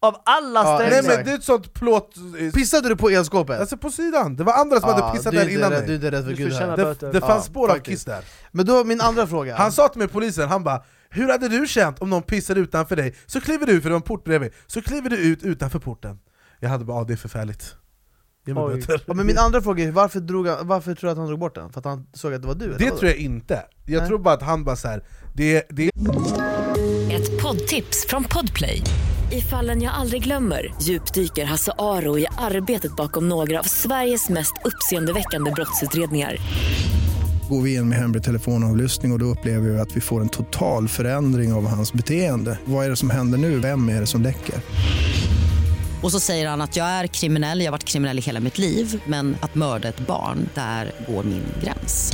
Av 0.00 0.16
alla 0.24 0.62
ställen! 0.76 1.04
Nej 1.04 1.16
men 1.16 1.24
det 1.26 1.30
är 1.32 1.34
ett 1.34 1.44
sånt 1.44 1.74
plåt... 1.74 2.14
Pissade 2.54 2.88
du 2.88 2.96
på 2.96 3.10
elskåpet? 3.10 3.60
Alltså 3.60 3.76
på 3.76 3.90
sidan, 3.90 4.36
det 4.36 4.44
var 4.44 4.52
andra 4.52 4.80
som 4.80 4.88
hade 4.88 5.02
Ah, 5.04 5.12
pissat 5.12 5.32
där 5.34 5.48
innan 5.48 5.70
rädd- 5.72 5.86
Du 5.86 5.94
är 5.94 5.98
mig 5.98 6.10
rädd 6.10 6.24
för 6.24 6.30
Du 6.30 6.36
gud 6.36 6.52
här. 6.52 6.76
Det, 6.76 7.12
det 7.12 7.20
fanns 7.20 7.44
spår 7.44 7.70
av 7.70 7.78
kiss 7.78 8.04
där 8.04 8.20
Men 8.50 8.66
då 8.66 8.84
min 8.84 9.00
andra 9.00 9.26
fråga 9.26 9.56
Han 9.56 9.72
sa 9.72 9.88
till 9.88 9.98
mig 9.98 10.08
polisen, 10.08 10.48
han 10.48 10.64
bara 10.64 10.82
Hur 11.14 11.28
hade 11.28 11.48
du 11.48 11.66
känt 11.66 11.98
om 11.98 12.10
någon 12.10 12.22
pissade 12.22 12.60
utanför 12.60 12.96
dig? 12.96 13.14
Så 13.26 13.40
kliver 13.40 13.66
du 13.66 13.72
ut, 13.72 13.82
för 13.82 13.88
det 13.90 13.92
var 13.92 13.96
en 14.00 14.02
port 14.02 14.24
bredvid, 14.24 14.52
så 14.66 14.82
kliver 14.82 15.10
du 15.10 15.16
ut 15.16 15.42
utanför 15.42 15.78
porten 15.78 16.18
Jag 16.60 16.68
hade 16.68 16.84
bara, 16.84 16.96
ah, 17.00 17.04
det 17.04 17.12
är 17.12 17.16
förfärligt 17.16 17.74
Ge 18.46 18.54
mig 18.54 18.62
Oj. 18.62 18.74
böter 18.74 19.02
ja, 19.06 19.14
men 19.14 19.26
min 19.26 19.38
andra 19.38 19.62
fråga 19.62 19.84
är, 19.84 19.92
varför, 19.92 20.20
drog 20.20 20.46
han, 20.48 20.66
varför 20.68 20.94
tror 20.94 21.08
du 21.08 21.12
att 21.12 21.18
han 21.18 21.26
drog 21.26 21.38
bort 21.38 21.54
den? 21.54 21.72
För 21.72 21.78
att 21.80 21.84
han 21.84 22.06
såg 22.12 22.34
att 22.34 22.42
det 22.42 22.48
var 22.48 22.54
du? 22.54 22.64
eller 22.64 22.78
Det 22.78 22.84
vadå? 22.84 22.96
tror 22.96 23.10
jag 23.10 23.18
inte, 23.18 23.62
jag 23.86 23.98
Nej. 24.00 24.08
tror 24.08 24.18
bara 24.18 24.34
att 24.34 24.42
han 24.42 24.64
bara 24.64 24.76
så 24.76 24.88
här, 24.88 25.02
det, 25.34 25.66
det 25.70 25.90
Ett 27.12 27.42
poddtips 27.42 28.06
från 28.08 28.24
Podplay. 28.24 28.82
I 29.32 29.40
fallen 29.40 29.82
jag 29.82 29.94
aldrig 29.94 30.22
glömmer 30.22 30.74
djupdyker 30.82 31.44
Hasse 31.44 31.72
Aro 31.78 32.18
i 32.18 32.26
arbetet 32.38 32.96
bakom 32.96 33.28
några 33.28 33.58
av 33.58 33.62
Sveriges 33.62 34.28
mest 34.28 34.52
uppseendeväckande 34.64 35.50
brottsutredningar. 35.50 36.36
Går 37.48 37.62
vi 37.62 37.74
in 37.74 37.88
med 37.88 37.98
hemlig 37.98 38.22
telefonavlyssning 38.22 39.12
och, 39.12 39.16
och 39.16 39.18
då 39.18 39.26
upplever 39.26 39.70
vi 39.70 39.78
att 39.78 39.96
vi 39.96 40.00
får 40.00 40.20
en 40.20 40.28
total 40.28 40.88
förändring 40.88 41.52
av 41.52 41.66
hans 41.66 41.92
beteende. 41.92 42.58
Vad 42.64 42.86
är 42.86 42.90
det 42.90 42.96
som 42.96 43.10
händer 43.10 43.38
nu? 43.38 43.58
Vem 43.58 43.88
är 43.88 44.00
det 44.00 44.06
som 44.06 44.22
läcker? 44.22 44.54
Och 46.02 46.12
så 46.12 46.20
säger 46.20 46.48
han 46.48 46.60
att 46.60 46.76
jag 46.76 46.86
är 46.86 47.06
kriminell, 47.06 47.60
jag 47.60 47.66
har 47.66 47.72
varit 47.72 47.84
kriminell 47.84 48.18
i 48.18 48.22
hela 48.22 48.40
mitt 48.40 48.58
liv 48.58 49.02
men 49.06 49.36
att 49.40 49.54
mörda 49.54 49.88
ett 49.88 50.06
barn, 50.06 50.48
där 50.54 50.92
går 51.06 51.22
min 51.24 51.44
gräns. 51.62 52.12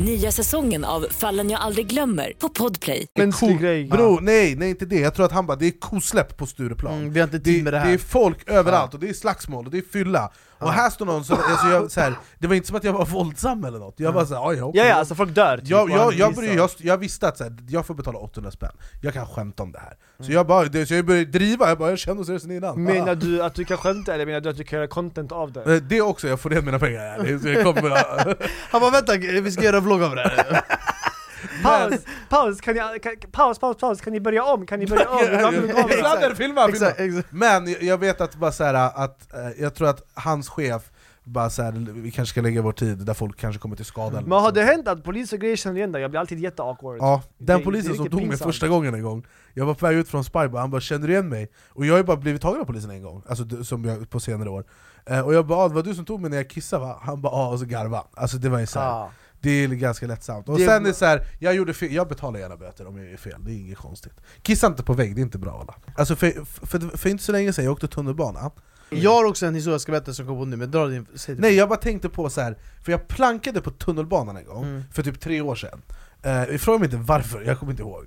Nya 0.00 0.32
säsongen 0.32 0.84
av 0.84 1.06
Fallen 1.10 1.50
jag 1.50 1.60
aldrig 1.60 1.86
glömmer 1.86 2.32
på 2.38 2.48
Podplay. 2.48 3.06
Mänsklig 3.18 3.60
grej. 3.60 3.84
Bro, 3.84 4.18
nej, 4.20 4.54
nej 4.56 4.70
inte 4.70 4.86
det. 4.86 5.00
Jag 5.00 5.14
tror 5.14 5.26
att 5.26 5.32
han 5.32 5.46
bara, 5.46 5.56
det 5.56 5.66
är 5.66 5.80
kosläpp 5.80 6.36
på 6.36 6.46
Stureplan. 6.46 6.94
Mm, 6.94 7.12
vi 7.12 7.20
har 7.20 7.24
inte 7.24 7.40
tid 7.40 7.64
med 7.64 7.72
det 7.72 7.78
här. 7.78 7.86
Det 7.88 7.94
är 7.94 7.98
folk 7.98 8.48
överallt, 8.48 8.94
och 8.94 9.00
det 9.00 9.08
är 9.08 9.12
slagsmål, 9.12 9.64
och 9.64 9.70
det 9.70 9.78
är 9.78 9.84
fylla. 9.92 10.30
Och 10.58 10.72
här 10.72 10.90
står 10.90 11.06
någon 11.06 11.24
som, 11.24 11.38
alltså 11.48 11.68
jag, 11.68 11.90
så 11.90 12.00
här, 12.00 12.14
det 12.38 12.46
var 12.46 12.54
inte 12.54 12.66
som 12.68 12.76
att 12.76 12.84
jag 12.84 12.92
var 12.92 13.06
våldsam 13.06 13.64
eller 13.64 13.78
något, 13.78 13.94
jag 13.96 14.12
var 14.12 14.24
såhär. 14.24 14.54
Ja, 14.54 14.70
ja, 14.74 14.94
alltså 14.94 15.14
folk 15.14 15.34
dör 15.34 15.58
typ, 15.58 15.68
jag, 15.68 15.90
jag, 15.90 16.14
jag, 16.14 16.34
började, 16.34 16.56
jag, 16.56 16.70
jag 16.78 16.98
visste 16.98 17.28
att 17.28 17.38
så 17.38 17.44
här, 17.44 17.56
jag 17.68 17.86
får 17.86 17.94
betala 17.94 18.18
800 18.18 18.50
spänn, 18.50 18.72
jag 19.02 19.14
kan 19.14 19.26
skämta 19.26 19.62
om 19.62 19.72
det 19.72 19.78
här. 19.78 19.96
Så 20.20 20.32
jag 20.32 20.46
bara, 20.46 20.64
det, 20.64 20.86
så 20.86 20.94
jag 20.94 21.06
började 21.06 21.30
driva, 21.30 21.68
jag 21.68 21.78
bara, 21.78 21.90
jag 21.90 21.98
kände 21.98 22.22
oss 22.22 22.28
redan 22.28 22.50
innan. 22.50 22.82
Menar 22.82 23.14
du 23.14 23.42
att 23.42 23.54
du 23.54 23.64
kan 23.64 23.76
skämta 23.78 24.14
eller 24.14 24.26
menar 24.26 24.40
du 24.40 24.48
att 24.50 24.56
du 24.56 24.64
kan 24.64 24.76
göra 24.78 24.88
content 24.88 25.32
av 25.32 25.52
det? 25.52 25.74
Eh, 25.74 25.82
Det 25.82 26.00
också, 26.00 26.28
jag 26.28 26.40
får 26.40 26.50
ner 26.50 26.62
mina 26.62 26.78
pengar 26.78 27.02
jag 27.04 27.64
kommer, 27.64 27.90
Han 28.70 28.80
bara 28.80 28.90
vänta, 28.90 29.16
vi 29.16 29.52
ska 29.52 29.62
göra 29.62 29.76
en 29.76 29.84
vlogg 29.84 30.02
av 30.02 30.14
det 30.16 30.22
här. 30.22 30.60
Paus, 31.62 31.94
paus, 32.28 32.60
kan 32.60 32.76
jag, 32.76 33.02
kan, 33.02 33.12
paus, 33.32 33.58
paus, 33.58 33.76
paus, 33.76 34.00
kan 34.00 34.12
ni 34.12 34.20
börja 34.20 34.44
om? 34.44 34.66
Kan 34.66 34.78
ni 34.78 34.86
börja 34.86 35.10
om? 35.10 35.18
Det 35.18 35.88
filma, 35.92 36.34
filma. 36.36 36.68
Exakt, 36.68 37.00
exakt. 37.00 37.28
Men 37.32 37.76
jag- 37.80 37.98
vet 37.98 38.20
att, 38.20 38.34
bara 38.36 38.52
så 38.52 38.64
här, 38.64 38.74
att 39.04 39.34
eh, 39.34 39.40
jag 39.62 39.74
tror 39.74 39.88
att 39.88 40.02
hans 40.14 40.48
chef 40.48 40.82
bara 41.26 41.50
så 41.50 41.62
här, 41.62 41.72
vi 41.92 42.10
kanske 42.10 42.30
ska 42.32 42.40
lägga 42.40 42.62
vår 42.62 42.72
tid 42.72 42.98
där 42.98 43.14
folk 43.14 43.38
kanske 43.40 43.60
kommer 43.60 43.76
till 43.76 43.84
skada 43.84 44.18
eller 44.18 44.28
Men 44.28 44.38
har 44.40 44.52
det 44.52 44.62
hänt 44.62 44.88
att 44.88 45.04
polis 45.04 45.32
och 45.32 45.38
grejer 45.38 45.56
känner 45.56 45.76
igen 45.76 45.92
dig? 45.92 46.02
Jag 46.02 46.10
blir 46.10 46.20
alltid 46.20 46.38
jätteawkward 46.38 46.98
Ja, 47.00 47.22
Det- 47.38 47.44
den 47.44 47.58
det 47.58 47.64
polisen 47.64 47.84
som 47.94 48.04
riktigt 48.04 48.10
tog 48.12 48.20
mig 48.20 48.30
pinsamt. 48.30 48.48
första 48.52 48.68
gången 48.68 48.94
en 48.94 49.02
gång 49.02 49.26
Jag 49.54 49.66
var 49.66 49.74
på 49.74 49.86
väg 49.86 49.96
ut 49.96 50.08
från 50.08 50.24
Spybar, 50.24 50.60
han 50.60 50.70
bara 50.70 50.80
'Känner 50.80 51.06
du 51.06 51.12
igen 51.12 51.28
mig?' 51.28 51.48
Och 51.68 51.86
jag 51.86 51.92
har 51.92 51.98
ju 51.98 52.04
bara 52.04 52.16
blivit 52.16 52.42
tagen 52.42 52.60
av 52.60 52.64
polisen 52.64 52.90
en 52.90 53.02
gång, 53.02 53.22
alltså 53.28 53.64
som 53.64 53.84
jag, 53.84 54.10
på 54.10 54.20
senare 54.20 54.48
år 54.50 54.64
eh, 55.06 55.20
Och 55.20 55.34
jag 55.34 55.46
bara 55.46 55.58
ah, 55.58 55.68
'Det 55.68 55.74
var 55.74 55.82
du 55.82 55.94
som 55.94 56.04
tog 56.04 56.20
mig 56.20 56.30
när 56.30 56.36
jag 56.36 56.50
kissade 56.50 56.84
va?' 56.84 56.98
Han 57.02 57.20
bara 57.22 57.32
'Ja' 57.32 57.52
och 57.52 57.58
så 57.58 57.64
garva 57.64 58.04
Alltså 58.14 58.36
det 58.36 58.48
var 58.48 58.58
ju 58.58 58.66
såhär, 58.66 58.90
Ah. 58.90 59.10
Det 59.44 59.64
är 59.64 59.68
ganska 59.68 60.06
lättsamt. 60.06 60.48
Och 60.48 60.58
Det- 60.58 60.66
sen 60.66 60.82
är 60.84 60.88
det 60.88 60.94
så 60.94 61.04
här, 61.04 61.26
jag 61.38 61.54
gjorde 61.54 61.74
fel, 61.74 61.92
jag 61.92 62.08
betalar 62.08 62.38
gärna 62.40 62.56
böter 62.56 62.86
om 62.86 62.98
jag 62.98 63.10
gör 63.10 63.16
fel, 63.16 63.44
det 63.44 63.50
är 63.52 63.56
inget 63.56 63.78
konstigt. 63.78 64.12
Kissa 64.42 64.66
inte 64.66 64.82
på 64.82 64.92
vägg, 64.92 65.14
det 65.14 65.20
är 65.20 65.22
inte 65.22 65.38
bra 65.38 65.60
alla 65.60 65.74
Alltså 65.96 66.16
för, 66.16 66.44
för, 66.66 66.96
för 66.96 67.08
inte 67.08 67.24
så 67.24 67.32
länge 67.32 67.52
sedan, 67.52 67.64
jag 67.64 67.72
åkte 67.72 67.88
tunnelbana. 67.88 68.50
Jag 68.90 69.10
har 69.10 69.24
också 69.24 69.46
en 69.46 69.54
historia 69.54 69.74
jag 69.74 69.80
ska 69.80 69.92
berätta 69.92 70.12
som 70.14 70.26
kom 70.26 70.36
på 70.38 70.44
nu, 70.44 70.56
men 70.56 70.70
dra 70.70 70.86
din... 70.86 71.06
Säg 71.14 71.34
Nej 71.38 71.54
jag 71.54 71.68
bara 71.68 71.78
tänkte 71.78 72.08
på 72.08 72.30
så 72.30 72.40
här, 72.40 72.58
för 72.84 72.92
jag 72.92 73.08
plankade 73.08 73.60
på 73.60 73.70
tunnelbanan 73.70 74.36
en 74.36 74.44
gång, 74.44 74.64
Mm. 74.64 74.82
för 74.92 75.02
typ 75.02 75.20
tre 75.20 75.40
år 75.40 75.54
sedan. 75.54 75.82
Eh, 76.22 76.56
Fråga 76.58 76.78
mig 76.78 76.86
inte 76.86 76.96
varför, 76.96 77.42
jag 77.42 77.58
kommer 77.58 77.72
inte 77.72 77.82
ihåg. 77.82 78.04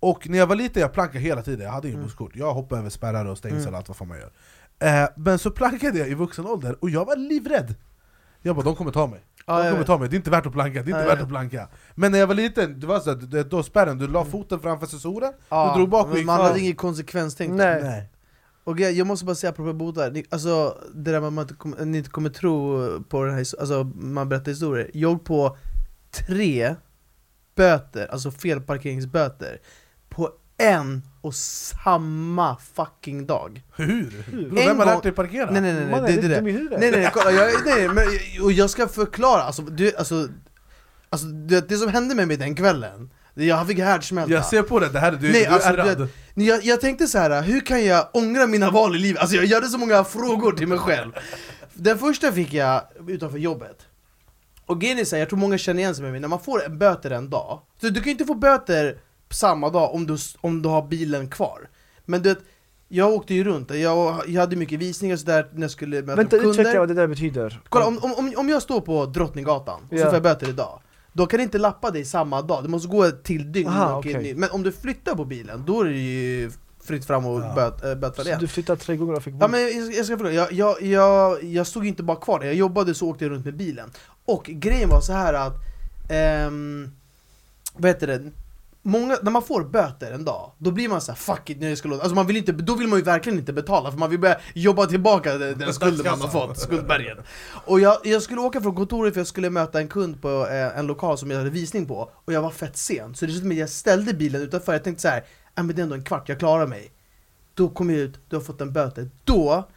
Och 0.00 0.28
när 0.28 0.38
jag 0.38 0.46
var 0.46 0.56
liten, 0.56 0.82
jag 0.82 0.92
plankade 0.92 1.18
hela 1.18 1.42
tiden, 1.42 1.64
jag 1.66 1.72
hade 1.72 1.88
ju 1.88 1.94
Mm. 1.94 2.04
busskort. 2.06 2.30
Jag 2.36 2.54
hoppade 2.54 2.80
över 2.80 2.90
spärrar 2.90 3.24
och 3.24 3.38
stängsel 3.38 3.60
Mm. 3.60 3.72
och 3.74 3.78
allt 3.78 3.88
vad 3.88 3.96
fan 3.96 4.08
man 4.08 4.18
gör. 4.18 4.32
Eh, 5.02 5.08
Men 5.16 5.38
så 5.38 5.50
plankade 5.50 5.98
jag 5.98 6.08
i 6.08 6.14
vuxen 6.14 6.46
ålder, 6.46 6.76
och 6.80 6.90
jag 6.90 7.04
var 7.04 7.16
livrädd 7.16 7.74
Jag 8.42 8.56
bara, 8.56 8.62
de 8.62 8.76
kommer 8.76 8.90
ta 8.90 9.06
mig. 9.06 9.20
De 9.46 9.52
jag 9.64 9.72
kommer 9.72 9.84
ta 9.84 9.98
mig, 9.98 10.08
det 10.08 10.14
är 10.14 10.18
inte 10.18 10.30
värt 10.30 10.46
att 10.46 10.52
planka, 10.52 10.72
det 10.72 10.78
är 10.78 10.80
inte 10.80 10.98
jag 10.98 11.06
värt 11.06 11.20
att 11.22 11.28
planka. 11.28 11.68
Men 11.94 12.12
när 12.12 12.18
jag 12.18 12.26
var 12.26 12.34
liten, 12.34 12.80
det 12.80 12.86
var 12.86 13.00
så 13.00 13.10
att, 13.10 13.30
du- 13.30 13.44
då 13.44 13.62
spärren, 13.62 13.98
du 13.98 14.08
la 14.08 14.24
foten 14.24 14.60
framför 14.60 14.86
sensoren, 14.86 15.32
Ja, 15.48 15.72
du 15.72 15.78
drog 15.78 15.88
bak 15.88 16.02
och 16.02 16.08
men 16.08 16.16
gick 16.18 16.26
man 16.26 16.40
hade 16.40 16.60
inget 16.60 16.76
konsekvenstänk. 16.76 17.50
Nej. 17.52 17.82
Nej. 17.82 18.10
Och 18.64 18.80
jag, 18.80 18.92
jag 18.92 19.06
måste 19.06 19.24
bara 19.26 19.34
säga 19.34 19.50
apropå 19.50 19.72
båtar, 19.72 20.10
ni- 20.10 20.24
alltså 20.30 20.78
det 20.94 21.12
där 21.12 21.20
med 21.20 21.26
att 21.28 21.32
man 21.32 21.42
inte 21.42 21.54
kommer, 21.54 21.84
ni 21.84 21.98
inte 21.98 22.10
kommer 22.10 22.30
tro 22.30 22.80
på 23.08 23.22
den 23.24 23.34
här 23.34 23.60
alltså 23.60 23.84
man 23.94 24.28
berättar 24.28 24.50
historier. 24.52 24.90
Jag 24.94 25.24
på 25.24 25.56
tre 26.10 26.74
böter, 27.54 28.06
alltså 28.06 28.30
felparkeringsböter 28.30 29.58
På 30.08 30.30
en 30.58 31.02
och 31.28 31.34
samma 31.34 32.56
fucking 32.74 33.26
dag 33.26 33.62
Hur? 33.76 33.86
Hur? 33.86 34.48
Bro, 34.50 34.58
En 34.58 34.66
vem 34.66 34.78
har 34.78 34.84
gång- 34.84 34.94
lärt 34.94 35.02
dig 35.02 35.12
parkera? 35.12 35.50
Nej 35.50 35.60
nej 35.62 35.72
nej, 35.74 35.90
Man 35.90 36.02
nej 36.02 36.12
är 36.18 36.22
det, 36.22 36.28
det, 36.28 36.34
det. 36.34 36.40
Nej 36.78 36.90
nej, 36.90 37.00
nej 37.00 37.10
kolla, 37.14 37.30
jag, 37.32 37.50
nej, 37.66 37.88
men, 37.88 38.04
och 38.42 38.52
jag 38.52 38.70
ska 38.70 38.88
förklara, 38.88 39.42
alltså, 39.42 39.62
du, 39.62 39.96
alltså, 39.96 40.28
alltså 41.10 41.26
det, 41.26 41.68
det 41.68 41.76
som 41.76 41.88
hände 41.88 42.14
med 42.14 42.28
mig 42.28 42.36
den 42.36 42.54
kvällen 42.54 43.10
det- 43.34 43.44
Jag 43.44 43.66
fick 43.66 43.78
härdsmälta 43.78 44.32
Jag 44.32 44.44
ser 44.44 44.62
på 44.62 44.78
det, 44.80 44.88
det 44.88 44.98
här, 44.98 45.12
du, 45.12 45.32
Nej, 45.32 45.42
du 45.44 45.46
alltså, 45.46 45.68
är 45.68 45.96
vet, 45.96 46.10
jag, 46.34 46.64
jag 46.64 46.80
tänkte 46.80 47.06
så 47.06 47.18
här, 47.18 47.42
hur 47.42 47.60
kan 47.60 47.84
jag 47.84 48.08
ångra 48.12 48.46
mina 48.46 48.70
val 48.70 48.96
i 48.96 48.98
livet? 48.98 49.20
Alltså 49.22 49.36
jag 49.36 49.54
hade 49.56 49.68
så 49.68 49.78
många 49.78 50.04
frågor 50.04 50.52
till 50.52 50.68
mig 50.68 50.78
själv 50.78 51.12
Den 51.74 51.98
första 51.98 52.32
fick 52.32 52.54
jag 52.54 52.82
utanför 53.08 53.38
jobbet 53.38 53.76
Och 54.66 54.80
grejen 54.80 54.98
är 54.98 55.04
så 55.04 55.16
här, 55.16 55.20
jag 55.20 55.28
tror 55.28 55.38
många 55.38 55.58
känner 55.58 55.80
igen 55.82 55.94
sig 55.94 56.02
med 56.02 56.12
mig, 56.12 56.20
när 56.20 56.28
man 56.28 56.40
får 56.40 56.64
en 56.64 56.78
böter 56.78 57.10
en 57.10 57.30
dag 57.30 57.60
så 57.80 57.88
Du 57.88 57.94
kan 57.94 58.04
ju 58.04 58.10
inte 58.10 58.24
få 58.24 58.34
böter 58.34 58.98
samma 59.30 59.70
dag 59.70 59.94
om 59.94 60.06
du, 60.06 60.16
om 60.40 60.62
du 60.62 60.68
har 60.68 60.82
bilen 60.88 61.28
kvar. 61.30 61.68
Men 62.04 62.22
du 62.22 62.28
vet, 62.28 62.38
jag 62.88 63.12
åkte 63.12 63.34
ju 63.34 63.44
runt, 63.44 63.70
jag, 63.74 64.22
jag 64.26 64.40
hade 64.40 64.56
mycket 64.56 64.78
visningar 64.78 65.16
sådär 65.16 65.46
när 65.52 65.62
jag 65.62 65.70
skulle 65.70 66.02
möta 66.02 66.16
Vänta, 66.16 66.36
kunder. 66.38 66.50
utveckla 66.50 66.78
vad 66.80 66.88
det 66.88 66.94
där 66.94 67.06
betyder 67.06 67.60
Kolla, 67.68 67.86
om, 67.86 67.98
om- 67.98 68.14
om, 68.14 68.32
om 68.36 68.48
jag 68.48 68.62
står 68.62 68.80
på 68.80 69.06
Drottninggatan 69.06 69.80
och 69.90 69.98
så 69.98 70.04
får 70.04 70.14
jag 70.14 70.22
böter 70.22 70.48
idag 70.48 70.80
Då 71.12 71.26
kan 71.26 71.38
det 71.38 71.42
inte 71.44 71.58
lappa 71.58 71.90
dig 71.90 72.04
samma 72.04 72.42
dag, 72.42 72.62
det 72.62 72.68
måste 72.68 72.88
gå 72.88 73.04
ett 73.04 73.24
till 73.24 73.52
dygn 73.52 73.68
Aha, 73.68 74.00
ny. 74.04 74.34
Men 74.34 74.50
om 74.50 74.62
du 74.62 74.72
flyttar 74.72 75.14
på 75.14 75.24
bilen, 75.24 75.64
då 75.66 75.80
är 75.80 75.84
det 75.84 75.98
ju 75.98 76.50
fritt 76.84 77.04
fram 77.04 77.26
och 77.26 77.40
Ja. 77.40 77.52
böt, 77.54 77.84
äh, 77.84 77.94
bötfälla 77.94 78.24
Så 78.24 78.28
igen 78.28 78.40
du 78.40 78.46
flyttade 78.48 78.80
tre 78.80 78.96
gånger 78.96 79.14
och 79.14 79.22
fick 79.22 79.34
Ja 79.40 79.48
men 79.48 79.60
jag, 79.60 79.70
jag 79.72 80.06
ska 80.06 80.18
förklara, 80.18 80.32
jag, 80.32 80.52
jag, 80.52 80.82
jag, 80.82 81.44
jag 81.44 81.66
stod 81.66 81.86
inte 81.86 82.02
bara 82.02 82.16
kvar 82.16 82.38
där, 82.40 82.46
jag 82.46 82.54
jobbade 82.54 82.94
så 82.94 83.08
åkte 83.08 83.24
jag 83.24 83.30
runt 83.32 83.44
med 83.44 83.56
bilen. 83.56 83.90
Och 84.24 84.44
grejen 84.44 84.88
var 84.88 85.00
så 85.00 85.12
här 85.12 85.34
att, 85.34 85.54
ehm, 86.10 86.90
vad 87.76 87.88
heter 87.90 88.06
det? 88.06 88.30
Många, 88.82 89.18
när 89.22 89.30
man 89.30 89.42
får 89.42 89.64
böter 89.64 90.12
en 90.12 90.24
dag, 90.24 90.52
då 90.58 90.70
blir 90.70 90.88
man 90.88 91.00
så 91.00 91.12
här, 91.12 91.16
fuck 91.16 91.50
it, 91.50 91.78
ska 91.78 91.88
jag 91.88 91.90
låta. 91.90 92.02
Alltså 92.02 92.14
man 92.14 92.26
vill 92.26 92.36
inte, 92.36 92.52
då 92.52 92.74
vill 92.74 92.88
man 92.88 92.98
ju 92.98 93.04
verkligen 93.04 93.38
inte 93.38 93.52
betala 93.52 93.90
för 93.90 93.98
man 93.98 94.10
vill 94.10 94.18
börja 94.18 94.40
jobba 94.54 94.86
tillbaka 94.86 95.38
den, 95.38 95.58
den 95.58 95.74
skulden 95.74 96.06
man 96.10 96.20
har 96.20 96.28
fått, 96.28 96.58
skuldbergen 96.58 97.16
Och 97.66 97.80
jag, 97.80 97.98
jag 98.04 98.22
skulle 98.22 98.40
åka 98.40 98.60
från 98.60 98.74
kontoret 98.74 99.14
för 99.14 99.20
jag 99.20 99.26
skulle 99.26 99.50
möta 99.50 99.80
en 99.80 99.88
kund 99.88 100.22
på 100.22 100.46
eh, 100.46 100.78
en 100.78 100.86
lokal 100.86 101.18
som 101.18 101.30
jag 101.30 101.38
hade 101.38 101.50
visning 101.50 101.86
på 101.86 102.10
Och 102.24 102.32
jag 102.32 102.42
var 102.42 102.50
fett 102.50 102.76
sen, 102.76 103.14
så 103.14 103.26
det 103.26 103.32
slutade 103.32 103.48
med 103.48 103.54
att 103.54 103.58
jag 103.58 103.70
ställde 103.70 104.14
bilen 104.14 104.42
utanför, 104.42 104.72
jag 104.72 104.84
tänkte 104.84 105.02
så 105.02 105.08
här, 105.08 105.24
"Ja, 105.54 105.62
men 105.62 105.76
det 105.76 105.80
är 105.80 105.84
ändå 105.84 105.94
en 105.94 106.04
kvart, 106.04 106.28
jag 106.28 106.38
klarar 106.38 106.66
mig. 106.66 106.90
Då 107.54 107.68
kom 107.68 107.90
jag 107.90 107.98
ut, 107.98 108.20
du 108.28 108.36
har 108.36 108.42
fått 108.42 108.60
en 108.60 108.72
böter, 108.72 109.10
då 109.24 109.68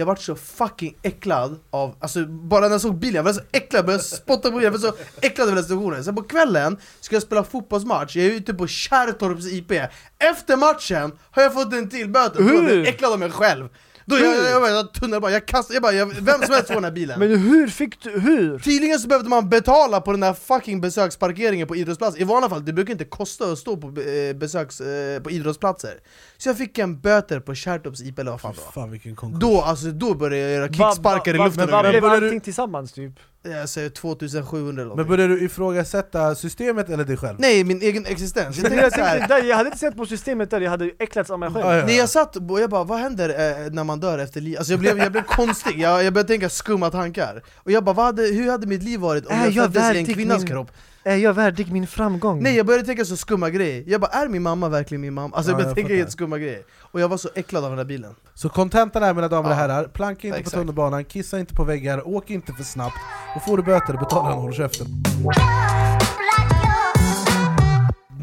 jag 0.00 0.06
vart 0.06 0.20
så 0.20 0.34
fucking 0.36 0.96
äcklad 1.02 1.58
av, 1.70 1.94
alltså 2.00 2.26
bara 2.26 2.60
när 2.60 2.70
jag 2.70 2.80
såg 2.80 2.98
bilen, 2.98 3.14
jag 3.14 3.22
var 3.22 3.32
så 3.32 3.40
äcklad, 3.52 3.78
jag 3.78 3.86
började 3.86 4.04
spotta 4.04 4.50
på 4.50 4.56
bilen, 4.56 4.72
jag 4.72 4.80
var 4.80 4.90
så 4.90 4.96
äcklad 5.20 5.48
över 5.48 5.54
den 5.56 5.64
situationen. 5.64 6.04
Sen 6.04 6.14
på 6.14 6.22
kvällen 6.22 6.76
ska 7.00 7.16
jag 7.16 7.22
spela 7.22 7.44
fotbollsmatch, 7.44 8.16
jag 8.16 8.26
är 8.26 8.30
ute 8.30 8.54
på 8.54 8.66
Kärrtorps 8.66 9.46
IP 9.46 9.72
Efter 10.18 10.56
matchen 10.56 11.12
har 11.30 11.42
jag 11.42 11.54
fått 11.54 11.72
en 11.72 11.88
till 11.88 12.08
böter, 12.08 12.42
jag 12.42 12.64
blev 12.64 12.84
äcklad 12.84 13.12
av 13.12 13.18
mig 13.18 13.30
själv 13.30 13.68
Då 14.04 14.18
jag, 14.18 14.36
jag, 14.36 14.50
jag, 14.50 14.70
jag, 14.70 14.92
tunnelbana, 14.92 15.32
jag 15.32 15.46
kastade, 15.46 15.74
jag 15.74 15.82
bara, 15.82 15.92
jag, 15.92 16.06
vem 16.06 16.42
som 16.42 16.54
helst 16.54 16.66
får 16.66 16.74
den 16.74 16.84
här 16.84 16.90
bilen. 16.90 17.18
Men 17.20 17.38
hur 17.38 17.68
fick 17.68 18.02
du, 18.02 18.10
hur? 18.20 18.58
Tydligen 18.58 18.98
så 18.98 19.08
behövde 19.08 19.28
man 19.28 19.48
betala 19.48 20.00
på 20.00 20.10
den 20.10 20.20
där 20.20 20.32
fucking 20.32 20.80
besöksparkeringen 20.80 21.66
på 21.68 21.76
idrottsplatser 21.76 22.20
I 22.20 22.24
vanliga 22.24 22.50
fall, 22.50 22.64
det 22.64 22.72
brukar 22.72 22.92
inte 22.92 23.04
kosta 23.04 23.44
att 23.44 23.58
stå 23.58 23.76
på 23.76 23.86
eh, 24.00 24.36
besöks, 24.36 24.80
eh, 24.80 25.22
på 25.22 25.30
idrottsplatser. 25.30 25.94
Så 26.38 26.48
jag 26.48 26.58
fick 26.58 26.78
en 26.78 27.00
böter 27.00 27.40
på 27.40 27.54
Kärrtorps 27.54 28.00
IP 28.02 28.18
eller 28.18 28.30
vad 28.30 28.40
fan 28.40 28.54
det. 28.54 28.60
var 28.64 28.72
Fan 28.82 28.90
vilken 28.90 29.16
konkurs. 29.16 29.40
Då, 29.40 29.60
alltså, 29.60 29.86
då 29.86 30.14
började 30.14 30.36
jag 30.42 30.52
göra 30.52 30.66
Va- 30.66 30.90
kicksparkar 30.90 31.34
i 31.34 31.38
va- 31.38 31.44
luften 31.46 31.64
Men 31.66 31.72
vad 31.82 31.88
blev 31.88 32.04
allting 32.04 32.40
tillsammans 32.40 32.92
typ? 32.92 33.12
Jag 33.42 33.68
säger 33.68 33.88
2700 33.90 34.82
eller 34.82 34.94
Men 34.94 35.06
började 35.06 35.34
du 35.36 35.44
ifrågasätta 35.44 36.34
systemet 36.34 36.88
eller 36.90 37.04
dig 37.04 37.16
själv? 37.16 37.36
Nej, 37.40 37.64
min 37.64 37.82
egen 37.82 38.06
existens 38.06 38.58
Jag 38.58 38.72
Jag, 38.72 38.92
där, 39.28 39.42
jag 39.48 39.56
hade 39.56 39.66
inte 39.68 39.78
sett 39.78 39.96
på 39.96 40.06
systemet 40.06 40.50
där, 40.50 40.60
jag 40.60 40.70
hade 40.70 40.90
äcklats 40.98 41.30
av 41.30 41.38
mig 41.38 41.50
själv 41.52 41.66
Ja, 41.66 41.76
ja. 41.76 41.86
när 41.86 41.92
jag 41.92 42.08
satt 42.08 42.36
och 42.36 42.60
jag 42.60 42.70
bara, 42.70 42.84
vad 42.84 42.98
händer 42.98 43.28
eh, 43.28 43.70
när 43.72 43.84
man 43.84 44.00
dör 44.00 44.18
efter 44.18 44.40
liv? 44.40 44.58
Alltså 44.58 44.72
jag 44.72 44.80
blev, 44.80 44.98
jag 44.98 45.12
blev 45.12 45.22
konstig, 45.22 45.80
jag, 45.80 46.04
jag 46.04 46.12
började 46.12 46.28
tänka 46.28 46.48
skumma 46.48 46.90
tankar 46.90 47.42
Och 47.56 47.70
jag 47.70 47.84
bara, 47.84 47.92
vad 47.94 48.04
hade, 48.04 48.22
hur 48.22 48.50
hade 48.50 48.66
mitt 48.66 48.82
liv 48.82 49.00
varit 49.00 49.26
om 49.26 49.32
Är 49.36 49.44
jag 49.44 49.52
jag 49.52 49.72
föddes 49.72 49.94
i 49.94 49.98
en 49.98 50.06
kvinnas 50.14 50.38
min- 50.42 50.48
kropp? 50.50 50.70
Är 51.04 51.16
jag 51.16 51.34
värdig 51.34 51.72
min 51.72 51.86
framgång? 51.86 52.42
Nej 52.42 52.56
jag 52.56 52.66
började 52.66 52.86
tänka 52.86 53.04
så 53.04 53.16
skumma 53.16 53.50
grejer, 53.50 53.84
jag 53.86 54.00
bara, 54.00 54.10
är 54.10 54.28
min 54.28 54.42
mamma 54.42 54.68
verkligen 54.68 55.00
min 55.00 55.14
mamma? 55.14 55.36
Alltså 55.36 55.50
jag 55.52 55.54
Ja, 55.54 55.56
började 55.64 55.80
jag 55.80 55.86
tänka 55.88 55.94
helt 55.96 56.12
skumma 56.12 56.38
grejer 56.38 56.62
Och 56.80 57.00
jag 57.00 57.08
var 57.08 57.16
så 57.16 57.28
äcklad 57.34 57.64
av 57.64 57.70
den 57.70 57.78
där 57.78 57.84
bilen 57.84 58.14
Så 58.34 58.48
kontentan 58.48 59.02
är 59.02 59.14
mina 59.14 59.28
damer 59.28 59.48
och 59.48 59.52
Ja. 59.54 59.56
herrar, 59.58 59.84
planka 59.84 60.26
inte 60.26 60.38
Exakt. 60.38 60.54
på 60.54 60.60
tunnelbanan, 60.60 61.04
kissa 61.04 61.40
inte 61.40 61.54
på 61.54 61.64
väggar, 61.64 62.08
åk 62.08 62.30
inte 62.30 62.52
för 62.52 62.62
snabbt 62.64 62.96
och 63.36 63.42
får 63.44 63.56
du 63.56 63.62
böter, 63.62 63.92
betala 63.96 64.28
den 64.28 64.36
och 64.38 64.42
håll 64.42 64.52
käften. 64.54 64.86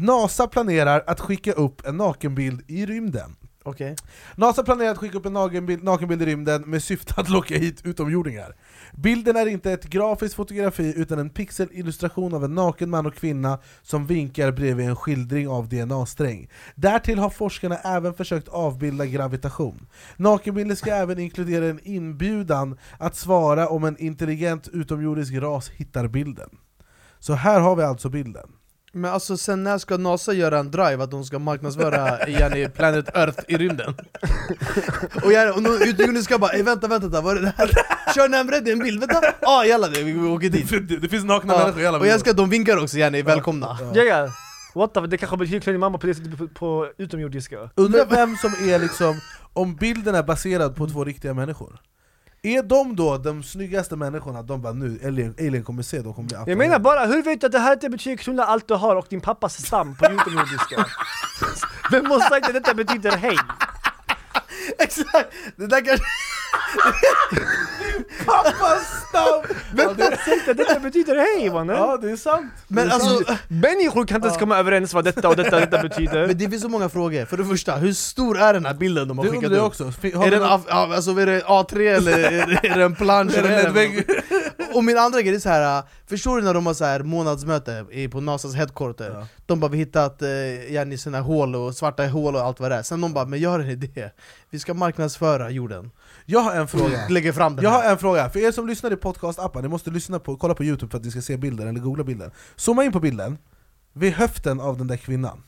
NASA 0.00 0.46
planerar 0.46 1.02
att 1.06 1.20
skicka 1.20 1.52
upp 1.52 1.86
en 1.86 1.96
nakenbild 1.96 2.60
i 2.66 2.86
rymden. 2.86 3.36
Okay. 3.68 3.96
NASA 4.36 4.62
planerar 4.62 4.90
att 4.90 4.98
skicka 4.98 5.18
upp 5.18 5.26
en 5.26 5.32
nakenbild, 5.32 5.84
nakenbild 5.84 6.22
i 6.22 6.26
rymden 6.26 6.62
med 6.62 6.82
syfte 6.82 7.14
att 7.16 7.28
locka 7.28 7.58
hit 7.58 7.80
utomjordingar. 7.84 8.54
Bilden 8.92 9.36
är 9.36 9.46
inte 9.46 9.72
ett 9.72 9.84
grafiskt 9.84 10.34
fotografi 10.34 10.94
utan 10.96 11.18
en 11.18 11.30
pixelillustration 11.30 12.34
av 12.34 12.44
en 12.44 12.54
naken 12.54 12.90
man 12.90 13.06
och 13.06 13.14
kvinna 13.14 13.58
som 13.82 14.06
vinkar 14.06 14.52
bredvid 14.52 14.88
en 14.88 14.96
skildring 14.96 15.48
av 15.48 15.68
DNA-sträng. 15.68 16.48
Därtill 16.74 17.18
har 17.18 17.30
forskarna 17.30 17.76
även 17.76 18.14
försökt 18.14 18.48
avbilda 18.48 19.06
gravitation. 19.06 19.86
Nakenbilden 20.16 20.76
ska 20.76 20.90
även 20.90 21.18
inkludera 21.18 21.66
en 21.66 21.80
inbjudan 21.82 22.78
att 22.98 23.16
svara 23.16 23.68
om 23.68 23.84
en 23.84 23.98
intelligent 23.98 24.68
utomjordisk 24.68 25.34
ras 25.34 25.68
hittar 25.68 26.08
bilden. 26.08 26.50
Så 27.18 27.32
här 27.32 27.60
har 27.60 27.76
vi 27.76 27.82
alltså 27.82 28.08
bilden. 28.08 28.57
Men 28.92 29.10
alltså 29.12 29.36
sen 29.36 29.64
när 29.64 29.78
ska 29.78 29.96
NASA 29.96 30.32
göra 30.32 30.58
en 30.58 30.70
drive 30.70 31.04
att 31.04 31.10
de 31.10 31.24
ska 31.24 31.38
marknadsföra 31.38 32.28
Jenny 32.28 32.68
Planet 32.68 33.16
Earth 33.16 33.40
i 33.48 33.56
rymden? 33.56 33.94
och, 35.24 35.32
jag, 35.32 35.56
och 35.56 35.62
någon 35.62 35.82
utomjording 35.82 36.22
ska 36.22 36.38
bara 36.38 36.50
"Ey, 36.50 36.62
vänta 36.62 36.88
vänta, 36.88 37.06
vänta, 37.06 37.20
vad 37.20 37.36
är 37.36 37.40
det 37.40 37.52
där? 37.56 37.70
Kör 38.14 38.28
närmare, 38.28 38.60
det 38.60 38.70
är 38.70 38.72
en 38.72 38.78
bild, 38.78 39.00
vänta! 39.00 39.20
Ah 39.40 39.64
jalla 39.64 39.88
det, 39.88 40.02
vi 40.02 40.12
vi 40.12 40.28
åker 40.28 40.50
dit! 40.50 40.70
Det, 40.88 40.96
det 40.96 41.08
finns 41.08 41.24
nakna 41.24 41.54
Ja, 41.54 41.58
människor 41.60 41.82
i 41.82 41.86
alla 41.86 41.98
och 41.98 42.06
jag 42.06 42.20
ska, 42.20 42.32
de 42.32 42.50
vinkar 42.50 42.82
också 42.82 42.96
Jenny, 42.98 43.22
välkomna! 43.22 43.78
Ja, 43.94 44.02
ja. 44.02 44.28
What 44.74 44.94
the, 44.94 45.00
det 45.00 45.16
kanske 45.16 45.36
betyder 45.36 45.60
klädd 45.60 45.78
mamma 45.78 45.98
på, 45.98 46.06
det, 46.06 46.14
sättet 46.14 46.38
på, 46.38 46.48
på 46.48 46.88
utomjordiska. 46.98 47.70
Undrar 47.74 48.06
vem 48.06 48.36
som 48.36 48.50
är 48.68 48.78
liksom, 48.78 49.20
om 49.52 49.76
bilden 49.76 50.14
är 50.14 50.22
baserad 50.22 50.76
på 50.76 50.86
två 50.88 51.04
riktiga 51.04 51.34
människor 51.34 51.80
Är 52.42 52.62
de 52.62 52.96
då 52.96 53.18
de 53.18 53.42
snyggaste 53.42 53.96
människorna, 53.96 54.42
de 54.42 54.62
bara 54.62 54.72
nu, 54.72 55.00
alien, 55.04 55.34
alien 55.38 55.64
kommer 55.64 55.82
se, 55.82 55.98
de 56.00 56.14
kommer 56.14 56.28
bli 56.28 56.38
Jag 56.46 56.58
menar 56.58 56.78
bara, 56.78 57.06
hur 57.06 57.22
vet 57.22 57.40
du 57.40 57.46
att 57.46 57.52
det 57.52 57.58
här 57.58 57.72
inte 57.72 57.88
betyder 57.88 58.16
knulla 58.16 58.44
allt 58.44 58.68
du 58.68 58.74
har 58.74 58.96
och 58.96 59.06
din 59.08 59.20
pappas 59.20 59.66
stam 59.66 59.96
på 59.96 60.04
utomjordiska? 60.04 60.86
Vem 61.90 62.08
måste 62.08 62.28
säga 62.28 62.46
att 62.46 62.54
detta 62.54 62.74
betyder 62.74 63.16
hej? 63.16 63.36
Exakt! 64.78 65.32
Det 65.56 65.66
där 65.66 65.84
kanske... 65.84 66.04
Pappas 68.26 68.54
har 68.60 70.16
sagt 70.36 70.48
att 70.48 70.56
detta 70.56 70.80
betyder 70.80 71.16
hej 71.16 71.50
mannen? 71.50 71.76
Ja 71.76 71.96
det 72.02 72.10
är 72.10 72.16
sant! 72.16 72.52
Men 72.68 72.84
det 72.86 72.90
är 72.90 72.94
alltså, 72.94 73.24
sant. 73.24 73.38
Människor 73.48 74.06
kan 74.06 74.16
inte 74.16 74.26
ens 74.28 74.38
komma 74.38 74.56
överens 74.58 74.94
vad 74.94 75.04
detta 75.04 75.28
och 75.28 75.36
detta 75.36 75.54
och 75.56 75.60
detta 75.60 75.82
betyder. 75.82 76.26
men 76.26 76.38
det 76.38 76.48
finns 76.50 76.62
så 76.62 76.68
många 76.68 76.88
frågor. 76.88 77.24
För 77.24 77.36
det 77.36 77.44
första, 77.44 77.76
hur 77.76 77.92
stor 77.92 78.38
är 78.38 78.52
den 78.54 78.66
här 78.66 78.74
bilden 78.74 79.08
de 79.08 79.18
har 79.18 79.24
det 79.24 79.30
skickat 79.30 79.52
ut? 79.52 79.58
också, 79.58 79.84
har 79.84 79.90
Är 79.90 80.24
vi 80.24 80.30
det, 80.30 80.36
en, 80.36 80.42
någon- 80.42 80.50
A- 80.52 80.64
ja, 80.68 80.94
alltså, 80.94 81.10
är 81.20 81.26
det 81.26 81.40
A3 81.42 81.96
eller 81.96 82.18
är 82.64 82.74
det, 82.76 82.82
en 82.84 82.94
plansch? 82.94 83.34
Är 83.38 83.42
det 83.42 83.48
eller 83.48 83.80
är? 83.80 84.04
Och 84.76 84.84
min 84.84 84.98
andra 84.98 85.22
grej 85.22 85.34
är 85.34 85.38
så 85.38 85.48
här. 85.48 85.82
förstår 86.08 86.36
du 86.36 86.42
när 86.42 86.54
de 86.54 86.66
har 86.66 86.74
så 86.74 86.84
här 86.84 87.00
månadsmöte 87.02 87.84
på 88.12 88.20
Nasas 88.20 88.54
headquarter? 88.54 89.10
Ja. 89.14 89.26
De 89.46 89.60
bara 89.60 89.70
vi 89.70 89.78
hittat 89.78 90.22
eh, 90.22 90.72
Jenny 90.72 90.96
sina 90.98 91.20
hål 91.20 91.54
och 91.56 91.74
svarta 91.74 92.06
hål 92.06 92.34
och 92.36 92.40
allt 92.42 92.60
vad 92.60 92.70
det 92.70 92.76
är 92.76 92.82
Sen 92.82 93.00
de 93.00 93.12
bara, 93.12 93.24
men 93.24 93.40
jag 93.40 93.50
har 93.50 93.60
en 93.60 93.70
idé 93.70 94.10
Vi 94.50 94.58
ska 94.58 94.74
marknadsföra 94.74 95.50
jorden 95.50 95.90
Jag 96.30 96.40
har 96.40 96.54
en 96.54 96.68
fråga 96.68 97.08
Lägger 97.08 97.32
fram 97.32 97.56
den 97.56 97.64
Jag 97.64 97.70
har 97.70 97.84
en 97.90 97.98
fråga, 97.98 98.30
för 98.30 98.38
er 98.40 98.52
som 98.52 98.66
lyssnar 98.66 98.92
i 98.92 98.96
podcastappen, 98.96 99.62
ni 99.62 99.68
måste 99.68 99.90
lyssna 99.90 100.18
på, 100.18 100.36
kolla 100.36 100.54
på 100.54 100.64
youtube 100.64 100.90
för 100.90 100.98
att 100.98 101.04
ni 101.04 101.10
ska 101.10 101.20
se 101.22 101.36
bilden, 101.36 101.68
eller 101.68 101.80
googla 101.80 102.04
bilden 102.04 102.30
Zooma 102.56 102.84
in 102.84 102.92
på 102.92 103.00
bilden, 103.00 103.38
vid 103.92 104.12
höften 104.12 104.60
av 104.60 104.78
den 104.78 104.86
där 104.86 104.96
kvinnan 104.96 105.42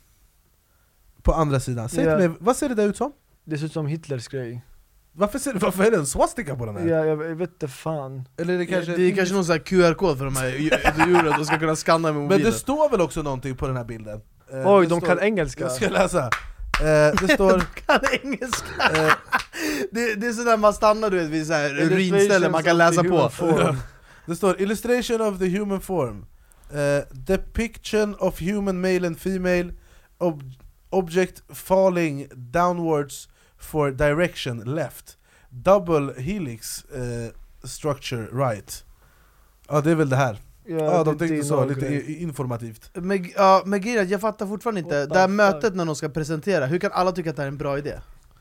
På 1.23 1.33
andra 1.33 1.61
sidan, 1.61 1.89
säg 1.89 2.05
Ja. 2.05 2.19
till 2.19 2.29
mig, 2.29 2.39
vad 2.41 2.57
ser 2.57 2.69
det 2.69 2.75
där 2.75 2.87
ut 2.89 2.97
som? 2.97 3.13
Det 3.45 3.59
ser 3.59 3.67
ut 3.67 3.73
som 3.73 3.87
Hitlers 3.87 4.29
grej. 4.29 4.65
Varför, 5.13 5.39
ser, 5.39 5.55
varför 5.55 5.85
är 5.85 5.91
det 5.91 5.97
en 5.97 6.07
swastika 6.07 6.57
på 6.57 6.67
den 6.67 6.77
här? 6.77 6.87
Ja, 6.87 7.05
jag 7.05 7.17
vet 7.17 7.51
inte 7.51 7.69
fan. 7.69 8.29
Eller 8.37 8.55
är 8.55 8.59
det 8.59 8.67
kanske... 8.67 8.97
Det 8.97 9.03
är 9.03 9.17
kanske 9.17 9.35
någon 9.35 9.45
sån 9.45 9.53
här 9.53 9.59
QR-kod 9.61 10.19
för 10.19 10.25
de 10.25 10.37
här 10.37 10.47
djuren, 11.07 11.33
de 11.39 11.45
ska 11.45 11.59
kunna 11.59 11.77
skanna 11.77 12.09
med 12.09 12.15
Men 12.15 12.23
mobilen 12.23 12.45
det 12.53 12.53
står 12.59 12.91
väl 12.91 13.01
också 13.01 13.23
någonting 13.23 13.57
på 13.57 13.67
den 13.67 13.77
här 13.77 13.85
bilden? 13.85 14.21
Eh, 14.53 14.73
Oj, 14.75 14.83
det 14.87 14.91
de 14.91 15.01
står- 15.01 15.07
kan 15.09 15.21
engelska. 15.21 15.63
Jag 15.65 15.73
ska 15.73 15.89
läsa 15.89 16.31
Det 17.21 17.35
står... 17.35 17.61
kan 17.87 18.01
engelska! 18.23 18.91
eh, 18.95 19.13
Det, 19.91 20.15
det 20.15 20.27
är 20.27 20.33
sådär 20.33 20.57
man 20.57 20.75
stannar 20.75 21.11
du 21.11 21.19
vet 21.19 21.29
vid 21.29 21.47
så 21.47 21.53
här 21.53 21.81
urinställen 21.81 22.53
man 22.53 22.63
kan 22.63 22.79
läsa 22.79 23.03
på. 23.05 23.31
Det 24.27 24.37
står 24.37 24.61
'Illustration 24.61 25.21
of 25.21 25.39
the 25.39 25.59
human 25.59 25.81
form' 25.81 26.25
uh, 26.75 27.05
Depiction 27.13 28.15
of 28.15 28.41
human 28.41 28.81
male 28.81 29.07
and 29.07 29.19
female 29.19 29.73
ob 30.19 30.43
Object 30.93 31.43
falling 31.49 32.29
downwards 32.35 33.29
for 33.59 33.91
direction 33.91 34.75
left. 34.75 35.17
Double 35.51 36.23
helix 36.23 36.85
eh, 36.85 37.31
structure 37.65 38.27
right. 38.33 38.85
Ja 39.69 39.81
det 39.81 39.91
är 39.91 39.95
väl 39.95 40.09
det 40.09 40.17
här 40.17 40.39
Ja, 40.79 41.05
de 41.05 41.19
tänkte 41.19 41.45
så, 41.45 41.65
lite 41.65 41.81
grej. 41.81 42.23
informativt 42.23 42.91
Men, 42.95 43.31
ja, 43.37 43.63
men 43.67 43.81
grejen 43.81 44.09
jag 44.09 44.21
fattar 44.21 44.47
fortfarande 44.47 44.81
inte, 44.81 45.07
det 45.07 45.19
här 45.19 45.29
mötet 45.29 45.75
när 45.75 45.85
de 45.85 45.97
ska 45.97 46.09
presentera, 46.09 46.67
hur 46.67 46.79
kan 46.79 46.93
alla 46.93 47.13
tycka 47.13 47.31
att 47.31 47.37
det 47.37 47.43
här 47.43 47.47
är 47.47 47.53
en 47.53 47.59
bra 47.59 47.79
idé? 47.79 47.95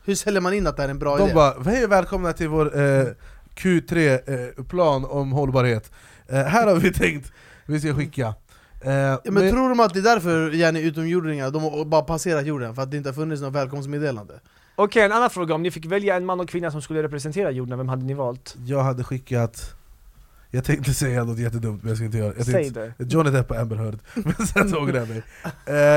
Hur 0.04 0.14
säljer 0.14 0.40
man 0.40 0.54
in 0.54 0.66
att 0.66 0.76
det 0.76 0.82
här 0.82 0.88
är 0.88 0.90
en 0.90 0.98
bra 0.98 1.16
De 1.16 1.24
idé? 1.24 1.34
bara 1.34 1.54
'Hej 1.64 1.84
och 1.84 1.92
välkomna 1.92 2.32
till 2.32 2.48
vår 2.48 2.80
eh, 2.80 3.06
Q3-plan 3.54 5.04
om 5.04 5.32
hållbarhet' 5.32 5.90
eh, 6.28 6.42
Här 6.44 6.66
har 6.66 6.74
vi 6.74 6.92
tänkt 7.04 7.32
vi 7.66 7.80
ska 7.80 7.94
skicka 7.94 8.34
eh, 8.80 8.92
Ja, 8.92 9.20
men 9.24 9.50
tror 9.50 9.68
de 9.68 9.80
att 9.80 9.94
det 9.94 10.00
är 10.00 10.02
därför 10.02 10.50
Jenny 10.50 10.80
utomjordingar, 10.80 11.50
de 11.50 11.62
har 11.62 11.84
bara 11.84 12.02
passerat 12.02 12.46
jorden? 12.46 12.74
För 12.74 12.82
att 12.82 12.90
det 12.90 12.96
inte 12.96 13.08
har 13.08 13.14
funnits 13.14 13.42
något 13.42 13.54
välkomstmeddelande? 13.54 14.40
Okej, 14.76 15.02
en 15.02 15.12
annan 15.12 15.30
fråga. 15.30 15.54
Om 15.54 15.62
ni 15.62 15.70
fick 15.70 15.86
välja 15.86 16.16
en 16.16 16.24
man 16.26 16.40
och 16.40 16.48
kvinna 16.48 16.70
som 16.70 16.82
skulle 16.82 17.02
representera 17.02 17.50
jorden, 17.50 17.78
vem 17.78 17.88
hade 17.88 18.04
ni 18.04 18.14
valt? 18.14 18.56
Jag 18.66 18.82
hade 18.82 19.04
skickat 19.04 19.74
Jag 20.50 20.64
tänkte 20.64 20.94
säga 20.94 21.24
något 21.24 21.38
jättedumt 21.38 21.82
men 21.82 21.88
jag 21.88 21.96
ska 21.96 22.04
inte 22.04 22.18
göra 22.18 22.34
jag 22.36 22.46
Säg 22.46 22.70
det. 22.70 22.92
Johnny 22.98 23.30
Depp 23.30 23.50
och 23.50 23.56
Amber 23.56 23.76
Heard, 23.76 23.98
men 24.14 24.46
sen 24.46 24.70
så 24.70 24.78
ångrade 24.78 24.98
jag 24.98 25.08
mig 25.08 25.22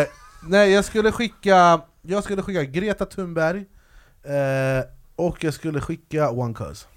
eh, 0.02 0.08
Nej 0.48 0.72
jag 0.72 0.86
skulle 0.86 1.12
skicka 1.12 1.82
Jag 2.02 2.24
skulle 2.24 2.42
skicka 2.42 2.64
Greta 2.64 3.06
Thunberg 3.06 3.66
eh, 4.24 4.84
Och 5.16 5.44
jag 5.44 5.54
skulle 5.54 5.82
skicka 5.82 6.30
One 6.30 6.54
Cuz 6.54 6.88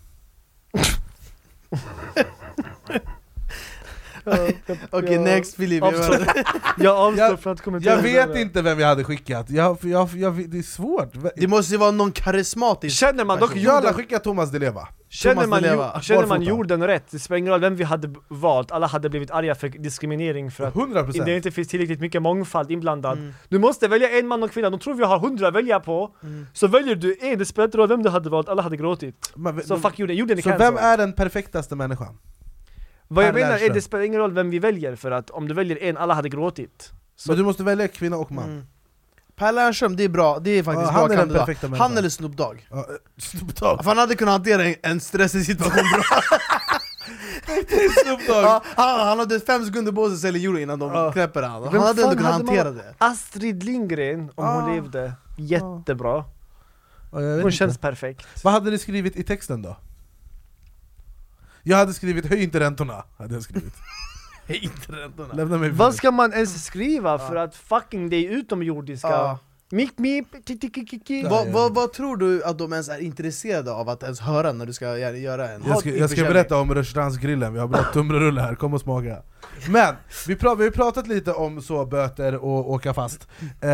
Okej, 4.91 5.19
next 5.19 5.55
Filip. 5.57 5.85
Jag 6.79 6.97
avstår 6.97 7.37
från 7.43 7.53
att 7.53 7.61
kommentera 7.61 7.95
Jag 7.95 8.03
vet 8.03 8.37
inte 8.37 8.63
vem 8.63 8.81
jag 8.81 8.89
hade 8.89 9.05
skickat, 9.05 9.51
jag, 9.51 9.79
jag, 9.83 10.09
jag, 10.15 10.51
det 10.51 10.59
är 10.59 10.63
svårt 10.63 11.13
Det 11.37 11.47
måste 11.47 11.73
ju 11.75 11.79
vara 11.79 11.91
någon 11.91 12.13
karismatisk 12.13 12.97
Känner 12.97 13.25
man 13.25 13.39
dock 13.39 13.49
person. 13.51 13.65
Jag 13.65 13.73
hade 13.73 13.93
skickat 13.93 14.25
Thomas 14.25 14.51
Di 14.51 14.59
Leva 14.59 14.89
känner 15.09 15.35
Thomas 15.35 15.49
man, 15.49 15.63
ju, 15.63 15.71
Leva. 15.71 16.01
känner 16.01 16.27
man 16.27 16.43
jorden 16.43 16.87
rätt, 16.87 17.05
det 17.11 17.19
spelar 17.19 17.39
ingen 17.39 17.53
roll 17.53 17.61
vem 17.61 17.77
vi 17.77 17.85
hade 17.85 18.15
valt, 18.29 18.71
alla 18.71 18.87
hade 18.87 19.09
blivit 19.09 19.31
arga 19.31 19.55
för 19.55 19.69
diskriminering 19.69 20.51
för 20.51 20.65
att 20.65 20.75
100% 20.75 21.25
det 21.25 21.37
inte 21.37 21.51
finns 21.51 21.69
tillräckligt 21.69 22.01
mycket 22.01 22.23
mångfald 22.23 22.71
inblandad. 22.71 23.19
Mm. 23.19 23.35
Du 23.49 23.59
måste 23.59 23.89
välja 23.89 24.19
en 24.19 24.27
man 24.27 24.43
och 24.43 24.51
kvinna, 24.51 24.71
de 24.71 24.81
tror 24.81 24.95
vi 24.95 25.05
har 25.05 25.19
hundra 25.19 25.49
att 25.49 25.55
välja 25.55 25.81
på, 25.81 26.17
Mm. 26.23 26.47
så 26.53 26.67
väljer 26.67 26.95
du 26.95 27.17
en, 27.21 27.39
det 27.39 27.45
spelar 27.45 27.65
inte 27.65 27.79
roll 27.79 27.89
vem 27.89 28.03
du 28.03 28.09
hade 28.11 28.31
valt, 28.31 28.49
alla 28.49 28.63
hade 28.63 28.77
gråtit. 28.77 29.33
Men, 29.37 29.63
Så 29.63 29.77
fuck 29.79 29.99
jorden, 29.99 30.17
jorden 30.17 30.39
är 30.39 30.43
Så 30.43 30.57
vem 30.59 30.77
är 30.77 30.97
den 30.97 31.13
perfektaste 31.13 31.77
människan? 31.77 32.19
Vad 33.09 33.25
jag 33.25 33.35
menar 33.35 33.59
är, 33.59 33.75
det 33.75 33.83
spelar 33.83 34.05
ingen 34.05 34.21
roll 34.21 34.33
vem 34.33 34.51
vi 34.51 34.59
väljer 34.59 34.97
för 34.97 35.11
att 35.11 35.31
om 35.31 35.49
du 35.49 35.55
väljer 35.55 35.83
en, 35.83 35.97
alla 35.97 36.15
hade 36.15 36.29
gråtit. 36.29 36.91
Så 37.17 37.31
Men 37.31 37.39
du 37.39 37.45
måste 37.45 37.63
välja 37.65 37.89
kvinna 37.89 38.17
och 38.17 38.33
man 38.33 38.45
Mm. 38.45 38.67
Per 39.37 39.53
Lernström, 39.53 39.97
det 39.97 40.05
är 40.05 40.09
bra, 40.09 40.39
det 40.39 40.51
är 40.51 40.63
faktiskt 40.63 40.87
Ja, 40.87 40.93
bra 40.93 41.01
han 41.01 41.11
är 41.11 41.17
den 41.17 41.49
kandidat. 41.49 41.79
Han 41.81 41.97
eller 41.99 42.09
Snoop 42.09 42.37
Dogg? 42.37 42.67
ja, 42.71 42.77
eh, 42.79 42.85
Snoop 43.23 43.57
Dogg 43.57 43.79
För 43.85 43.91
han 43.91 43.99
hade 43.99 44.15
kunnat 44.15 44.33
hantera 44.33 44.65
en, 44.65 44.75
en 44.83 45.01
stressig 45.01 45.47
situation 45.47 45.83
bra 45.93 46.03
Snoop 48.05 48.27
Dogg! 48.27 48.45
ja, 48.45 48.63
han, 48.77 49.01
han 49.09 49.19
hade 49.19 49.41
fem 49.41 49.65
sekunder 49.67 49.93
på 49.93 50.07
sig 50.07 50.15
att 50.15 50.21
sälja 50.21 50.43
euro 50.51 50.59
innan 50.59 50.79
de 50.79 50.91
Ja. 50.93 51.13
knäpper 51.13 51.43
han 51.43 51.63
Han 51.63 51.75
hade 51.81 52.03
ändå 52.03 52.15
kunnat 52.17 52.23
man- 52.23 52.33
hantera 52.33 52.71
det 52.71 52.95
Astrid 52.99 53.63
Lindgren, 53.65 54.21
om 54.35 54.45
Ah. 54.45 54.61
hon 54.61 54.75
levde, 54.75 55.13
jättebra. 55.39 56.25
Hon 57.11 57.39
inte. 57.39 57.51
känns 57.51 57.79
perfekt. 57.79 58.27
Vad 58.45 58.53
hade 58.53 58.71
ni 58.71 58.79
skrivit 58.79 59.17
i 59.17 59.23
texten 59.23 59.63
då? 59.63 59.77
Jag 61.69 61.77
hade 61.77 61.95
skrivit 61.95 62.27
'höj 62.27 62.43
inte 62.43 62.61
räntorna' 62.61 63.03
hade 63.19 63.35
jag 63.35 63.43
skrivit. 63.43 63.75
Inte 64.49 64.93
räntorna. 64.93 65.35
Lämna 65.35 65.59
mig 65.59 65.71
Vad 65.71 65.95
ska 65.95 66.11
man 66.11 66.33
ens 66.33 66.65
skriva 66.65 67.19
för 67.19 67.37
att 67.37 67.55
fucking 67.57 68.11
det 68.11 68.17
är 68.17 68.31
utomjordiska? 68.31 69.09
Ja. 69.09 69.39
Mip 69.71 69.99
mip, 69.99 70.27
vad, 71.31 71.47
vad, 71.49 71.75
vad 71.75 71.93
tror 71.93 72.17
du 72.17 72.45
att 72.45 72.59
de 72.59 72.73
ens 72.73 72.89
är 72.89 72.99
intresserade 72.99 73.73
av 73.73 73.89
att 73.89 74.03
ens 74.03 74.21
höra 74.21 74.53
när 74.53 74.67
du 74.67 74.73
ska 74.73 74.85
gö- 74.87 75.17
göra 75.17 75.49
en 75.51 75.63
Jag 75.67 75.79
ska, 75.79 75.91
jag 75.91 76.11
ska 76.11 76.23
berätta 76.23 76.57
om 76.57 76.75
restaurangsgrillen, 76.75 77.53
vi 77.53 77.59
har 77.59 77.69
bra 77.69 77.83
tunnbrödsrulle 77.93 78.41
här, 78.41 78.55
kom 78.55 78.75
och 78.75 78.81
smaka. 78.81 79.23
Men, 79.69 79.95
vi, 80.27 80.35
pra- 80.35 80.57
vi 80.57 80.65
har 80.65 80.71
pratat 80.71 81.07
lite 81.07 81.33
om 81.33 81.63
så 81.63 81.87
böter 81.87 82.35
och 82.37 82.71
åka 82.71 82.95
fast. 82.95 83.29
Eh, 83.61 83.71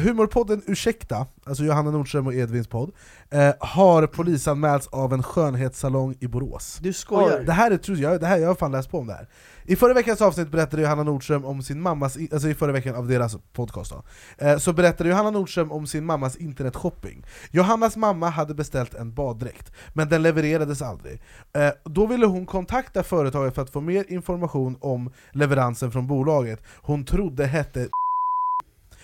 Humorpodden 0.00 0.62
Ursäkta, 0.66 1.26
alltså 1.44 1.64
Johanna 1.64 1.90
Nordström 1.90 2.26
och 2.26 2.34
Edvins 2.34 2.68
podd 2.68 2.92
eh, 3.30 3.52
Har 3.60 4.06
polisanmälts 4.06 4.86
av 4.86 5.12
en 5.12 5.22
skönhetssalong 5.22 6.14
i 6.20 6.26
Borås. 6.28 6.78
Du 6.82 6.92
skojar? 6.92 7.40
Det 7.40 7.52
här 7.52 7.70
är 7.70 7.76
true, 7.76 7.98
jag, 7.98 8.20
det 8.20 8.26
här, 8.26 8.38
jag 8.38 8.48
har 8.48 8.54
fan 8.54 8.72
läst 8.72 8.90
på 8.90 8.98
om 8.98 9.06
det 9.06 9.12
här. 9.12 9.28
I 9.64 9.76
förra 9.76 9.94
veckans 9.94 10.22
avsnitt 10.22 10.50
berättade 10.50 10.82
Johanna 10.82 11.02
Nordström 11.02 11.44
om 11.44 11.62
sin 11.62 11.80
mammas, 11.80 12.16
alltså 12.32 12.48
i 12.48 12.54
förra 12.54 12.72
veckan 12.72 12.94
av 12.94 13.08
deras 13.08 13.36
podcast 13.52 13.92
då, 13.92 14.02
eh, 14.46 14.58
Så 14.58 14.72
berättade 14.72 15.10
Johanna 15.10 15.30
Nordström 15.30 15.72
om 15.72 15.86
sin 15.86 16.04
mammas 16.04 16.36
internetshopping. 16.36 17.26
Johannas 17.50 17.96
mamma 17.96 18.28
hade 18.28 18.54
beställt 18.54 18.94
en 18.94 19.14
baddräkt, 19.14 19.72
men 19.92 20.08
den 20.08 20.22
levererades 20.22 20.82
aldrig. 20.82 21.22
Eh, 21.52 21.70
Då 21.84 22.06
ville 22.06 22.26
hon 22.26 22.46
kontakta 22.46 23.02
företaget 23.02 23.54
för 23.54 23.62
att 23.62 23.70
få 23.70 23.80
mer 23.80 24.04
information 24.08 24.76
om 24.80 25.12
leveransen 25.32 25.90
från 25.92 26.06
bolaget. 26.06 26.62
Hon 26.82 27.04
trodde 27.04 27.46
hette 27.46 27.88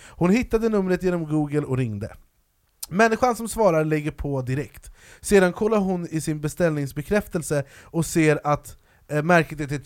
Hon 0.09 0.29
hittade 0.29 0.69
numret 0.69 1.03
genom 1.03 1.25
google 1.25 1.61
och 1.61 1.77
ringde 1.77 2.15
Människan 2.89 3.35
som 3.35 3.47
svarar 3.47 3.85
lägger 3.85 4.11
på 4.11 4.41
direkt. 4.41 4.91
Sedan 5.21 5.53
kollar 5.53 5.77
hon 5.77 6.07
i 6.07 6.21
sin 6.21 6.41
beställningsbekräftelse 6.41 7.63
och 7.83 8.05
ser 8.05 8.39
att 8.43 8.77
eh, 9.07 9.23
märket 9.23 9.59
är 9.59 9.67
till 9.67 9.81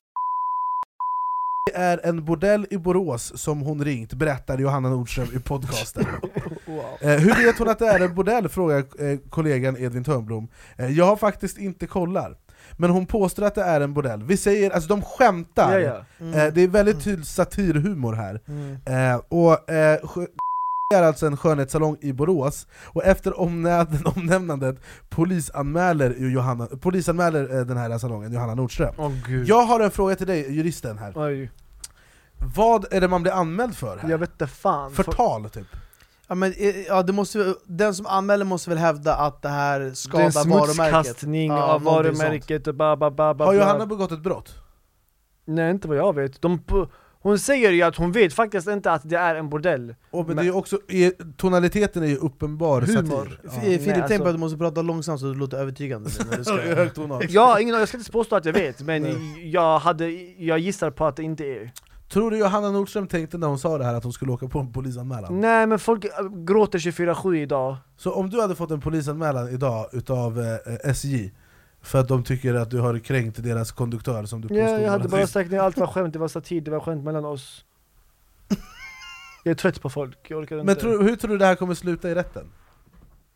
det 1.66 1.78
är 1.78 2.00
en 2.04 2.26
bordell 2.26 2.68
i 2.70 2.78
Borås 2.78 3.42
som 3.42 3.62
hon 3.62 3.86
ringt, 3.86 4.14
berättar 4.14 4.58
Johanna 4.58 4.90
Nordström 4.90 5.28
i 5.36 5.40
podcasten. 5.40 6.06
eh, 7.02 7.10
hur 7.10 7.46
vet 7.46 7.60
hon 7.60 7.70
att 7.70 7.80
det 7.80 7.88
är 7.88 8.00
en 8.00 8.16
bordell? 8.16 8.50
frågar 8.50 8.78
eh, 8.78 9.20
kollegan 9.30 9.78
Edvin 9.78 10.04
Törnblom. 10.04 10.48
Eh, 10.78 10.90
jag 10.90 11.06
har 11.06 11.16
faktiskt 11.16 11.58
inte 11.58 11.88
kollar. 11.88 12.38
Men 12.78 12.90
hon 12.90 13.06
påstår 13.06 13.44
att 13.44 13.56
det 13.56 13.64
är 13.64 13.82
en 13.82 13.94
bordell. 13.94 14.24
Vi 14.24 14.38
säger, 14.38 14.72
alltså 14.72 14.90
de 14.90 15.02
skämtar, 15.02 15.80
Ja, 15.80 16.06
ja. 16.20 16.26
Mm. 16.26 16.40
eh, 16.40 16.54
det 16.54 16.62
är 16.62 16.68
väldigt 16.68 17.04
tydlig 17.04 17.26
satirhumor 17.28 18.14
här. 18.14 18.42
Mm. 18.48 18.78
Eh, 18.86 19.22
och 19.28 19.70
eh, 19.70 20.00
är 20.96 21.04
alltså 21.04 21.28
en 21.28 21.38
skönhetssalong 21.38 21.98
i 22.02 22.14
Borås, 22.14 22.68
och 22.86 23.04
efter 23.06 23.32
omnä- 23.40 24.02
omnämnandet 24.16 24.80
polisanmäler, 25.10 26.16
Johanna, 26.20 26.66
polisanmäler 26.68 27.56
eh, 27.60 27.66
den 27.66 27.78
här 27.78 27.98
salongen 27.98 28.34
Johanna 28.34 28.56
Nordström. 28.56 28.94
Åh 28.98 29.12
gud. 29.28 29.48
Jag 29.48 29.64
har 29.64 29.80
en 29.80 29.92
fråga 29.92 30.16
till 30.16 30.28
dig, 30.28 30.56
juristen 30.56 30.98
här. 30.98 31.14
Oj. 31.16 31.52
Vad 32.56 32.94
är 32.94 33.02
det 33.02 33.08
man 33.08 33.22
blir 33.22 33.32
anmäld 33.34 33.76
för 33.76 33.98
här? 33.98 34.10
Jag 34.10 34.18
vet 34.18 34.32
inte 34.32 34.48
fan. 34.48 34.92
Förtal 34.92 35.50
typ? 35.50 35.68
Ja, 36.32 36.36
men, 36.36 36.54
eh, 36.58 36.82
ja, 36.88 37.04
det 37.04 37.14
måste, 37.14 37.56
den 37.66 37.94
som 37.96 38.06
anmäler 38.06 38.46
måste 38.46 38.70
väl 38.70 38.80
hävda 38.80 39.16
att 39.16 39.42
det 39.42 39.50
här 39.50 39.80
det 39.80 39.86
är 39.86 39.90
en 39.90 39.96
skadar 39.96 40.50
varumärket? 40.50 40.76
smutskastning 40.76 41.52
Ja, 41.52 41.64
av 41.64 41.84
varumärket 41.84 42.68
och 42.68 42.76
ba, 42.76 42.96
ba, 42.96 43.12
ba, 43.12 43.34
ba, 43.34 43.46
Har. 43.46 43.54
Johanna 43.54 43.86
begått 43.86 44.12
ett 44.12 44.24
brott? 44.24 44.56
Nej 45.46 45.72
inte 45.72 45.88
vad 45.88 45.98
jag 45.98 46.16
vet. 46.16 46.42
De, 46.42 46.62
hon 47.22 47.40
säger 47.40 47.72
ju 47.72 47.82
att 47.82 47.96
hon 47.96 48.12
vet 48.12 48.34
faktiskt 48.34 48.68
inte 48.68 48.92
att 48.92 49.10
det 49.10 49.16
är 49.16 49.36
en 49.36 49.50
bordell. 49.50 49.96
Och, 50.12 50.28
men 50.28 50.36
det 50.36 50.48
är 50.48 50.56
också, 50.56 50.80
är, 50.88 51.34
tonaliteten 51.38 52.04
är 52.04 52.08
ju 52.08 52.18
uppenbar 52.18 52.82
Humor. 52.82 53.10
satir. 53.10 53.40
Ja. 53.44 53.50
Filip, 53.50 53.82
Nej, 53.88 53.96
tänk 53.96 53.98
på 53.98 54.04
alltså- 54.04 54.28
att 54.28 54.34
du 54.34 54.40
måste 54.40 54.58
prata 54.58 54.82
långsamt 54.82 55.20
så 55.20 55.26
det 55.26 55.38
låter 55.38 55.58
övertygande 55.58 56.10
när 56.30 56.38
du 56.38 56.44
ska... 56.44 56.54
Har 57.46 57.60
ingen 57.60 57.76
jag 57.76 57.88
ska 57.88 57.98
inte 57.98 58.12
påstå 58.12 58.36
att 58.36 58.46
jag 58.46 58.54
vet, 58.54 58.82
men 58.82 59.06
jag, 59.52 59.80
hade, 59.80 60.10
jag 60.38 60.60
gissar 60.60 60.92
på 60.92 61.06
att 61.06 61.16
det 61.16 61.24
inte 61.24 61.44
är. 61.44 61.72
Tror 62.12 62.32
du 62.32 62.38
Johanna 62.38 62.72
Nordström 62.72 63.08
tänkte 63.08 63.38
när 63.38 63.48
hon 63.48 63.60
sa 63.60 63.78
det 63.78 63.86
här 63.86 63.94
att 63.94 64.04
hon 64.04 64.14
skulle 64.14 64.32
åka 64.32 64.48
på 64.48 64.60
en 64.60 64.74
polisanmälan? 64.74 65.42
Nej 65.42 65.68
men 65.68 65.80
folk 65.80 66.06
gråter 66.46 66.80
24-7 66.80 67.36
idag. 67.36 67.76
Så 67.98 68.14
om 68.14 68.30
du 68.30 68.42
hade 68.42 68.56
fått 68.56 68.72
en 68.72 68.82
polisanmälan 68.82 69.50
idag 69.50 69.86
utav 69.92 70.40
eh, 70.40 70.90
SJ 70.92 71.32
för 71.82 72.00
att 72.00 72.08
de 72.08 72.24
tycker 72.24 72.54
att 72.54 72.70
du 72.70 72.80
har 72.80 73.00
kränkt 73.00 73.44
deras 73.44 73.72
konduktör 73.72 74.26
som 74.26 74.42
du 74.42 74.48
påstod 74.48 74.64
Ja, 74.64 74.80
jag 74.80 74.92
hade 74.92 75.10
bara 75.10 75.28
sagt 75.28 75.52
nej, 75.52 75.60
allt 75.60 75.78
var 75.78 75.88
skämt, 75.94 76.14
det 76.14 76.20
var 76.20 76.28
satir, 76.28 76.62
det 76.62 76.72
var 76.72 76.80
skämt 76.80 77.04
mellan 77.04 77.26
oss. 77.26 77.66
Jag 79.44 79.52
är 79.52 79.56
trött 79.56 79.82
på 79.82 79.90
folk, 79.90 80.18
jag 80.28 80.40
orkar 80.40 80.56
inte. 80.56 80.66
Men 80.66 80.76
tror, 80.76 81.04
hur 81.04 81.16
tror 81.16 81.32
du 81.32 81.38
det 81.38 81.46
här 81.46 81.56
kommer 81.56 81.74
sluta 81.74 82.10
i 82.10 82.16
rätten? 82.16 82.46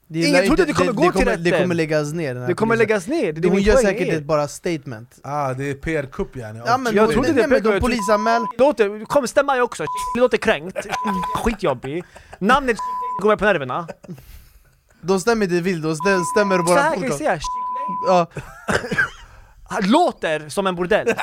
Det 0.08 0.20
Ingen 0.20 0.46
trodde 0.46 0.62
inte- 0.62 0.66
det 0.66 0.74
kommer 0.74 0.92
gå 0.92 1.04
till 1.04 1.12
kommer, 1.12 1.38
Det 1.38 1.50
rätten. 1.50 1.62
kommer 1.62 1.76
läggas 1.76 2.14
ner 2.14 2.36
det 2.36 2.54
kommer 2.54 2.76
polisen. 2.76 2.78
läggas 2.78 3.08
ner, 3.08 3.22
det 3.34 3.40
är 3.40 3.42
det 3.42 3.48
Hon 3.50 3.62
gör 3.62 3.76
säkert 3.78 4.14
ett 4.14 4.24
bara 4.24 4.48
statement 4.48 5.20
Ah, 5.24 5.54
det 5.54 5.70
är 5.70 5.74
PR-kupp 5.74 6.36
yani. 6.38 6.62
Ja 6.66 6.78
men, 6.78 6.96
Jag 6.96 7.12
trodde 7.12 7.34
det 7.34 7.60
de 7.60 7.80
polisanmäl... 7.80 8.42
Låter, 8.58 9.06
kom 9.06 9.28
stämma 9.28 9.56
jag 9.58 9.64
också, 9.64 9.84
det 10.16 10.20
låter 10.22 10.38
kränkt, 10.38 10.78
skitjobbig. 11.36 12.04
Namnet 12.40 12.78
går 13.22 13.30
mig 13.30 13.38
på 13.38 13.46
nerverna. 13.46 13.88
De 15.02 15.20
stämmer 15.20 15.44
inte 15.46 15.62
vilt, 15.62 15.84
de 15.84 15.94
stä- 15.94 16.24
stämmer 16.36 16.60
bara 16.60 16.80
här 16.82 16.94
kan 16.94 17.04
jag 17.04 17.18
säga, 17.18 17.40
ja, 18.08 18.28
låter 19.82 20.50
som 20.50 20.68
en 20.68 20.76
bordell. 20.76 21.14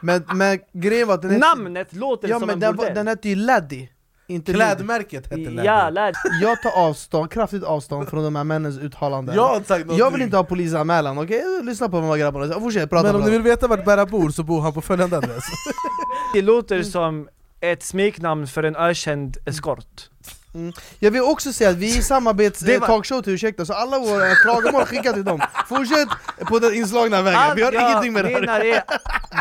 men, 0.00 0.24
men 0.34 0.58
grejen 0.72 1.08
var 1.08 1.14
att 1.14 1.24
Namnet 1.24 1.92
låter 1.92 2.28
Ja 2.28 2.38
som 2.38 2.46
men 2.46 2.54
en 2.54 2.60
den, 2.60 2.70
var, 2.70 2.76
bordell. 2.76 2.94
den 2.94 3.06
hette 3.06 3.28
ju 3.28 3.34
Laddie 3.36 3.88
inte. 4.26 4.52
Klädmärket 4.52 5.24
hette 5.30 5.36
Läder. 5.50 5.64
Ja, 5.64 5.90
lad. 5.90 6.14
Jag 6.42 6.62
tar 6.62 6.70
avstånd, 6.70 7.30
kraftigt 7.30 7.62
avstånd 7.64 8.08
från 8.08 8.24
de 8.24 8.36
här 8.36 8.44
männens 8.44 8.78
uttalanden 8.78 9.34
Jag 9.34 9.48
har 9.48 9.56
inte 9.56 9.68
sagt 9.68 9.80
Jag 9.80 9.86
vill 9.88 9.98
någonting. 9.98 10.22
inte 10.22 10.36
ha 10.36 10.44
polisanmälan, 10.44 11.18
okej? 11.18 11.44
Lyssna 11.62 11.88
på 11.88 12.00
vad 12.00 12.18
grabbarna 12.18 12.46
säger, 12.46 12.60
fortsätt 12.60 12.90
prata 12.90 13.06
Men 13.06 13.16
om 13.16 13.22
ni 13.22 13.30
vill 13.30 13.42
veta 13.42 13.66
vart 13.68 13.84
Berra 13.84 14.06
bor 14.06 14.30
så 14.30 14.42
bor 14.42 14.60
han 14.60 14.72
på 14.72 14.80
följande 14.80 15.16
adress. 15.16 15.44
Det 16.34 16.42
låter 16.42 16.82
som 16.82 17.28
ett 17.60 17.82
smeknamn 17.82 18.46
för 18.46 18.62
en 18.62 18.76
ökänd 18.76 19.36
eskort. 19.46 20.10
Mm. 20.54 20.72
Jag 20.98 21.10
vill 21.10 21.22
också 21.22 21.52
säga 21.52 21.70
att 21.70 21.76
vi 21.76 21.94
är 21.94 21.98
i 21.98 22.02
samarbets 22.02 22.60
Det 22.60 22.74
eh, 22.74 22.80
var- 22.80 23.22
till 23.22 23.32
Ursäkta, 23.32 23.66
så 23.66 23.72
alla 23.72 23.98
våra 23.98 24.34
klagomål 24.34 24.84
skicka 24.86 25.12
till 25.12 25.24
dem 25.24 25.40
Fortsätt 25.68 26.08
på 26.48 26.58
den 26.58 26.74
inslagna 26.74 27.22
vägen, 27.22 27.40
vi 27.56 27.62
har 27.62 27.68
Allt 27.68 27.74
jag 27.74 27.90
ingenting 27.90 28.12
med 28.12 28.24
det 28.24 28.50
här 28.50 28.64
är, 28.64 28.82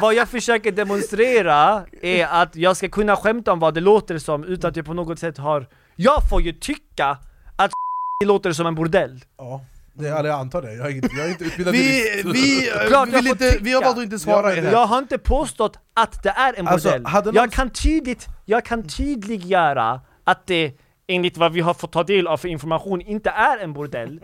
vad 0.02 0.14
jag 0.14 0.30
försöker 0.30 0.72
demonstrera 0.72 1.84
är 2.02 2.26
att 2.28 2.56
jag 2.56 2.78
ska 2.78 2.90
kunna 2.90 3.16
skämta 3.16 3.52
om 3.52 3.60
vad 3.60 3.74
det 3.74 3.82
låter 3.82 4.18
som 4.18 4.44
utan 4.44 4.70
att 4.70 4.76
jag 4.76 4.86
på 4.86 4.94
något 4.94 5.20
sätt 5.20 5.38
har... 5.38 5.68
Jag 5.96 6.30
får 6.30 6.42
ju 6.42 6.54
tycka 6.54 7.18
att 7.56 7.72
det 8.20 8.26
låter 8.26 8.54
som 8.54 8.68
en 8.68 8.76
bordell. 8.76 9.24
Ja, 9.38 9.66
det, 9.94 10.08
jag 10.08 10.28
antar 10.28 10.62
det. 10.62 10.74
Jag 10.74 10.88
är 10.88 10.92
inte, 10.96 11.10
jag 11.18 11.26
är 11.26 11.30
inte 11.30 11.44
utbildad 11.44 11.74
Vi, 11.74 12.22
vi, 12.34 12.70
eh, 12.70 12.76
Klart 12.88 13.10
vi, 13.10 13.14
jag 13.14 13.26
inte, 13.28 13.58
vi 13.62 13.74
har 13.74 13.82
valt 13.82 13.98
att 13.98 14.04
inte 14.04 14.20
svara 14.20 14.48
Ja, 14.48 14.52
i 14.52 14.56
men 14.56 14.64
det 14.64 14.70
här 14.70 14.78
Jag 14.78 14.86
har 14.86 14.98
inte 15.00 15.18
påstått 15.18 15.78
att 15.94 16.24
det 16.24 16.30
är 16.30 16.54
en 16.60 16.68
Alltså, 16.68 16.90
bordell. 16.90 17.06
någon- 17.26 17.36
Jag 17.36 17.52
kan 17.52 17.70
tydligt, 17.70 18.28
jag 18.46 18.66
kan 18.66 18.88
tydliggöra 18.88 20.02
att 20.24 20.48
det 20.48 20.74
enligt 21.08 21.38
vad 21.38 21.54
vi 21.54 21.62
har 21.62 21.74
fått 21.74 21.92
ta 21.92 22.04
del 22.04 22.28
av 22.28 22.38
för 22.38 22.48
information 22.48 23.02
inte 23.02 23.30
är 23.30 23.58
en 23.58 23.74
bordell. 23.74 24.22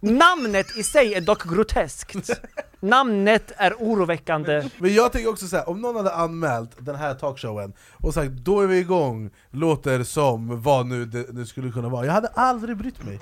Namnet 0.00 0.76
i 0.76 0.82
sig 0.82 1.14
är 1.14 1.20
dock 1.20 1.44
groteskt. 1.44 2.40
Namnet 2.80 3.52
är 3.56 3.74
oroväckande. 3.74 4.70
Men 4.78 4.94
jag 4.94 5.12
tänker 5.12 5.30
också 5.30 5.46
så 5.46 5.56
här, 5.56 5.68
om 5.68 5.80
någon 5.80 5.96
hade 5.96 6.14
anmält 6.14 6.70
den 6.78 6.96
här 6.96 7.14
talkshowen 7.14 7.72
och 7.96 8.14
sagt 8.14 8.30
då 8.30 8.60
är 8.60 8.66
vi 8.66 8.78
igång, 8.78 9.30
låter 9.50 10.04
som 10.04 10.62
vad 10.62 10.86
nu 10.86 11.04
det 11.04 11.32
nu 11.32 11.46
skulle 11.46 11.70
kunna 11.70 11.88
vara. 11.88 12.06
Jag 12.06 12.12
hade 12.12 12.28
aldrig 12.28 12.76
brytt 12.76 13.04
mig. 13.04 13.20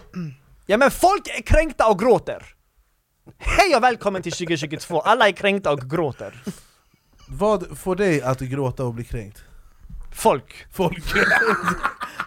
Ja 0.67 0.77
men 0.77 0.91
folk 0.91 1.29
är 1.39 1.43
kränkta 1.43 1.91
och 1.91 1.99
gråter! 1.99 2.43
Hej 3.39 3.77
och 3.77 3.83
välkommen 3.83 4.23
till 4.23 4.33
2022, 4.33 5.01
alla 5.01 5.29
är 5.29 5.33
kränkta 5.33 5.73
och 5.73 5.91
gråter. 5.91 6.43
Vad 7.29 7.79
får 7.79 7.97
dig 7.97 8.23
att 8.23 8.41
gråta 8.41 8.85
och 8.85 8.95
bli 8.95 9.05
kränkt? 9.05 9.45
Folk. 10.17 10.67
Folk. 10.73 11.05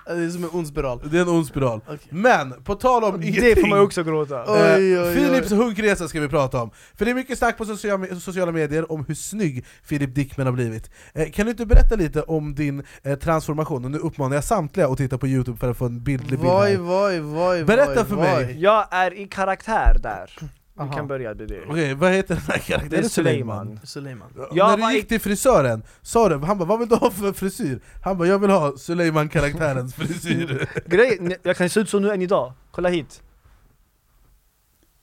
Det 0.06 0.24
är 0.24 0.30
som 0.30 0.44
en 0.44 0.50
ond 0.54 0.68
spiral 0.68 1.02
Det 1.12 1.18
är 1.18 1.22
en 1.22 1.30
ond 1.30 1.48
spiral. 1.48 1.82
Men, 2.10 2.64
på 2.64 2.76
tal 2.76 3.04
om 3.04 3.22
Det 3.22 3.28
ingenting, 3.28 3.56
får 3.56 3.68
man 3.68 3.80
också 3.80 4.04
gråta. 4.04 4.44
Oj, 4.48 4.62
oj, 4.76 4.94
eh, 4.94 5.04
oj. 5.04 5.16
Philips 5.16 5.52
hunkresa 5.52 6.08
ska 6.08 6.20
vi 6.20 6.28
prata 6.28 6.62
om. 6.62 6.72
För 6.96 7.06
det 7.06 7.12
är 7.12 7.16
mycket 7.16 7.38
snack 7.38 7.58
på 7.58 7.66
sociala, 7.66 8.52
medier 8.52 8.92
om 8.92 9.06
hur 9.08 9.16
snygg 9.16 9.66
Filip 9.84 10.16
Dickman 10.16 10.46
har 10.46 10.54
blivit. 10.54 10.90
Eh, 11.14 11.32
kan 11.32 11.46
du 11.46 11.52
inte 11.52 11.66
berätta 11.66 11.96
lite 11.96 12.22
om 12.22 12.56
din 12.56 12.84
eh, 13.04 13.16
transformation? 13.16 13.86
Och 13.86 13.92
nu 13.92 13.98
uppmanar 13.98 14.36
jag 14.36 14.44
samtliga 14.44 14.88
att 14.88 14.98
titta 14.98 15.18
på 15.18 15.28
youtube 15.28 15.58
för 15.58 15.70
att 15.70 15.78
få 15.78 15.86
en 15.86 16.04
bildlig 16.04 16.40
bild 16.40 16.52
här. 16.52 16.78
voj, 16.78 17.20
voj, 17.20 17.64
Berätta 17.64 18.04
voj, 18.04 18.06
för 18.06 18.16
mig. 18.16 18.56
Jag 18.60 18.88
är 18.92 19.14
i 19.14 19.28
karaktär 19.28 19.98
där. 20.04 20.50
Vi 20.80 20.84
Aha. 20.86 20.94
kan 20.94 21.08
börja 21.08 21.34
med 21.34 21.48
det. 21.48 21.62
Okej, 21.70 21.94
vad 21.94 22.12
heter 22.12 22.36
den 22.36 22.44
här 22.44 22.58
karaktären? 22.58 22.90
Det 22.90 22.98
är 22.98 23.04
Suleiman. 23.04 23.80
Suleiman 23.84 24.28
Jag 24.52 24.80
När 24.80 24.88
du 24.88 24.94
gick 24.94 25.08
till 25.08 25.20
frisören, 25.20 25.84
sa 26.02 26.30
du, 26.30 26.38
han 26.38 26.58
bara 26.58 26.66
'Vad 26.66 26.80
vill 26.80 26.88
du 26.90 26.96
ha 26.96 27.12
för 27.12 27.34
frisyr?' 27.34 27.80
Han 28.04 28.18
bara 28.18 28.28
'Jag 28.28 28.40
vill 28.40 28.50
ha 28.50 28.78
Suleiman-karaktärens 28.78 29.96
frisyr' 29.96 30.68
Grejen, 30.90 31.34
jag 31.44 31.58
kan 31.58 31.70
se 31.70 31.80
ut 31.80 31.90
så 31.90 32.00
nu 32.00 32.12
än 32.12 32.22
idag. 32.22 32.54
Kolla 32.72 32.90
hit. 32.90 33.22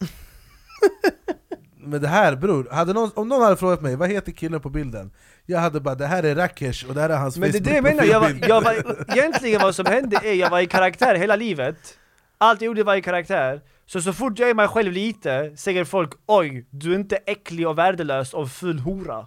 Men 1.77 2.03
det 2.03 2.09
här 2.09 2.37
bror, 2.37 2.69
hade 2.71 2.93
någon, 2.93 3.11
om 3.15 3.29
någon 3.29 3.43
hade 3.43 3.57
frågat 3.57 3.81
mig 3.81 3.97
'Vad 3.97 4.11
heter 4.11 4.33
killen 4.33 4.61
på 4.61 4.71
bilden?' 4.71 5.11
Jag 5.47 5.61
hade 5.61 5.81
bara 5.81 5.95
'Det 5.95 6.07
här 6.07 6.23
är 6.23 6.35
Rakesh 6.35 6.89
och 6.89 6.95
det 6.95 7.01
här 7.01 7.11
är 7.11 7.17
hans 7.17 7.37
Men 7.37 7.53
det 7.53 7.59
är 7.59 7.63
det 7.63 7.75
jag 7.75 7.85
menar, 7.85 8.05
jag 8.05 8.21
var, 8.21 8.37
jag 8.49 8.61
var, 8.61 9.05
egentligen 9.17 9.63
vad 9.63 9.75
som 9.75 9.87
hände 9.87 10.21
är 10.23 10.35
jag 10.35 10.51
var 10.51 10.61
i 10.61 10.67
karaktär 10.67 11.15
hela 11.15 11.37
livet 11.37 11.99
Allt 12.39 12.61
jag 12.61 12.67
gjorde 12.67 12.85
var 12.85 12.97
i 12.97 13.03
karaktär. 13.03 13.61
Så 13.87 14.01
så 14.01 14.13
fort 14.13 14.39
jag 14.39 14.51
är 14.51 14.55
mig 14.55 14.69
själv 14.69 14.93
lite, 14.93 15.53
säger 15.57 15.85
folk 15.85 16.13
Oj, 16.27 16.67
du 16.71 16.93
är 16.93 16.97
inte 16.97 17.17
äcklig 17.17 17.69
och 17.69 17.79
värdelös 17.79 18.35
och 18.35 18.51
ful 18.51 18.79
hora. 18.79 19.27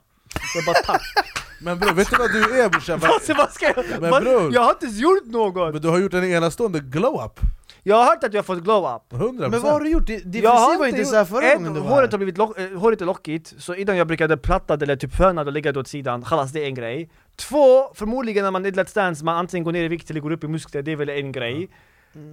Jag 0.56 0.66
bara 0.66 0.84
tack. 0.86 1.02
Men 1.62 1.80
bror, 1.80 1.94
vet 1.94 2.10
du 2.10 2.16
vad 2.18 2.32
du 2.32 2.62
är 2.62 2.70
brorsan? 2.70 3.00
Alltså, 3.04 3.34
vad 3.34 3.52
ska 3.52 3.66
jag, 3.66 4.02
Men 4.02 4.24
bror. 4.24 4.54
jag 4.54 4.62
har 4.62 4.70
inte 4.70 4.86
gjort 4.86 5.26
något! 5.26 5.74
Men 5.74 5.82
du 5.82 5.88
har 5.88 6.00
gjort 6.00 6.14
en 6.14 6.24
enastående 6.24 6.80
glow-up, 6.80 7.40
Jag 7.84 7.96
har 7.96 8.04
hört 8.04 8.24
att 8.24 8.34
jag 8.34 8.38
har 8.38 8.44
fått 8.44 8.64
glow-up 8.64 9.02
100% 9.14 9.50
Men 9.50 9.62
vad 9.62 9.72
har 9.72 9.80
du 9.80 9.90
gjort? 9.90 10.06
Din 10.08 10.22
frisyr 10.24 10.80
var 10.80 10.88
inte 10.88 11.06
såhär 11.06 11.26
förra 11.26 11.56
gången 11.56 11.74
du 11.74 11.80
var 11.80 11.90
håret 11.90 12.12
har 12.12 12.18
blivit 12.18 12.38
lock, 12.38 12.60
eh, 12.60 12.80
håret 12.80 13.02
är 13.02 13.06
lockigt, 13.06 13.54
så 13.58 13.76
innan 13.76 13.98
jag 13.98 14.08
brukade 14.08 14.38
platta 14.38 14.78
det 14.78 14.86
eller 14.86 14.96
typ 14.96 15.16
fönad 15.16 15.48
och 15.48 15.54
lägga 15.54 15.72
det 15.72 15.80
åt 15.80 15.88
sidan, 15.88 16.26
chalas 16.26 16.52
det 16.52 16.60
är 16.64 16.66
en 16.66 16.76
grej. 16.76 17.10
Två, 17.36 17.94
förmodligen 17.94 18.44
när 18.44 18.52
man 18.52 18.66
är 18.66 18.72
Let's 18.72 18.96
Dance, 18.96 19.26
man 19.26 19.38
antingen 19.38 19.64
går 19.64 19.72
ner 19.72 19.84
i 19.84 19.88
vikt 19.88 20.10
eller 20.10 20.20
går 20.22 20.32
upp 20.32 20.44
i 20.44 20.48
muskler, 20.48 20.82
det 20.82 20.92
är 20.92 20.96
väl 20.96 21.10
en 21.10 21.32
grej 21.32 21.70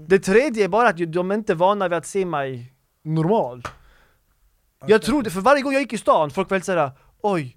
Det 0.06 0.18
tredje 0.18 0.64
är 0.64 0.68
bara 0.68 0.88
att 0.88 1.12
de 1.12 1.30
är 1.30 1.34
inte 1.34 1.54
vana 1.54 1.88
vid 1.88 1.98
att 1.98 2.06
se 2.06 2.24
mig 2.24 2.72
normal. 3.04 3.62
Jag 4.86 5.02
trodde, 5.02 5.30
för 5.30 5.40
varje 5.40 5.62
gång 5.62 5.72
jag 5.72 5.82
gick 5.82 5.92
i 5.92 5.98
stan, 5.98 6.30
folk 6.30 6.50
var 6.50 6.54
helt 6.54 6.64
såhär 6.64 6.90
Oj, 7.22 7.56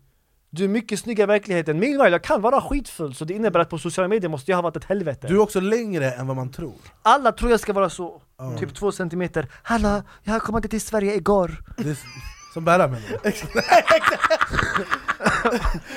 du 0.50 0.64
är 0.64 0.68
mycket 0.68 1.00
snyggare 1.00 1.24
i 1.24 1.28
verkligheten. 1.28 1.80
Meanwhile, 1.80 2.10
jag 2.10 2.24
kan 2.24 2.42
vara 2.42 2.62
skitfull, 2.62 3.14
så 3.16 3.26
det 3.26 3.34
innebär 3.34 3.60
att 3.60 3.70
på 3.70 3.78
sociala 3.78 4.08
medier 4.08 4.30
måste 4.30 4.52
jag 4.52 4.58
ha 4.58 4.62
varit 4.62 4.76
ett 4.76 4.84
helvete. 4.86 5.28
Du 5.28 5.36
är 5.36 5.40
också 5.40 5.60
längre 5.60 6.12
än 6.12 6.28
vad 6.28 6.36
man 6.36 6.52
tror. 6.52 6.74
Alla 7.02 7.32
tror 7.32 7.52
jag 7.52 7.60
ska 7.60 7.74
vara 7.74 7.90
så, 7.90 8.22
Ja. 8.38 8.58
typ 8.58 8.76
två 8.76 8.92
centimeter. 8.92 9.48
Hallå, 9.64 10.02
jag 10.24 10.42
kom 10.42 10.56
inte 10.56 10.68
till 10.68 10.82
Sverige 10.82 11.16
igår 11.16 11.64
Som 12.54 12.66
Berra 12.66 12.88
menar 12.88 13.02
du? 13.24 13.32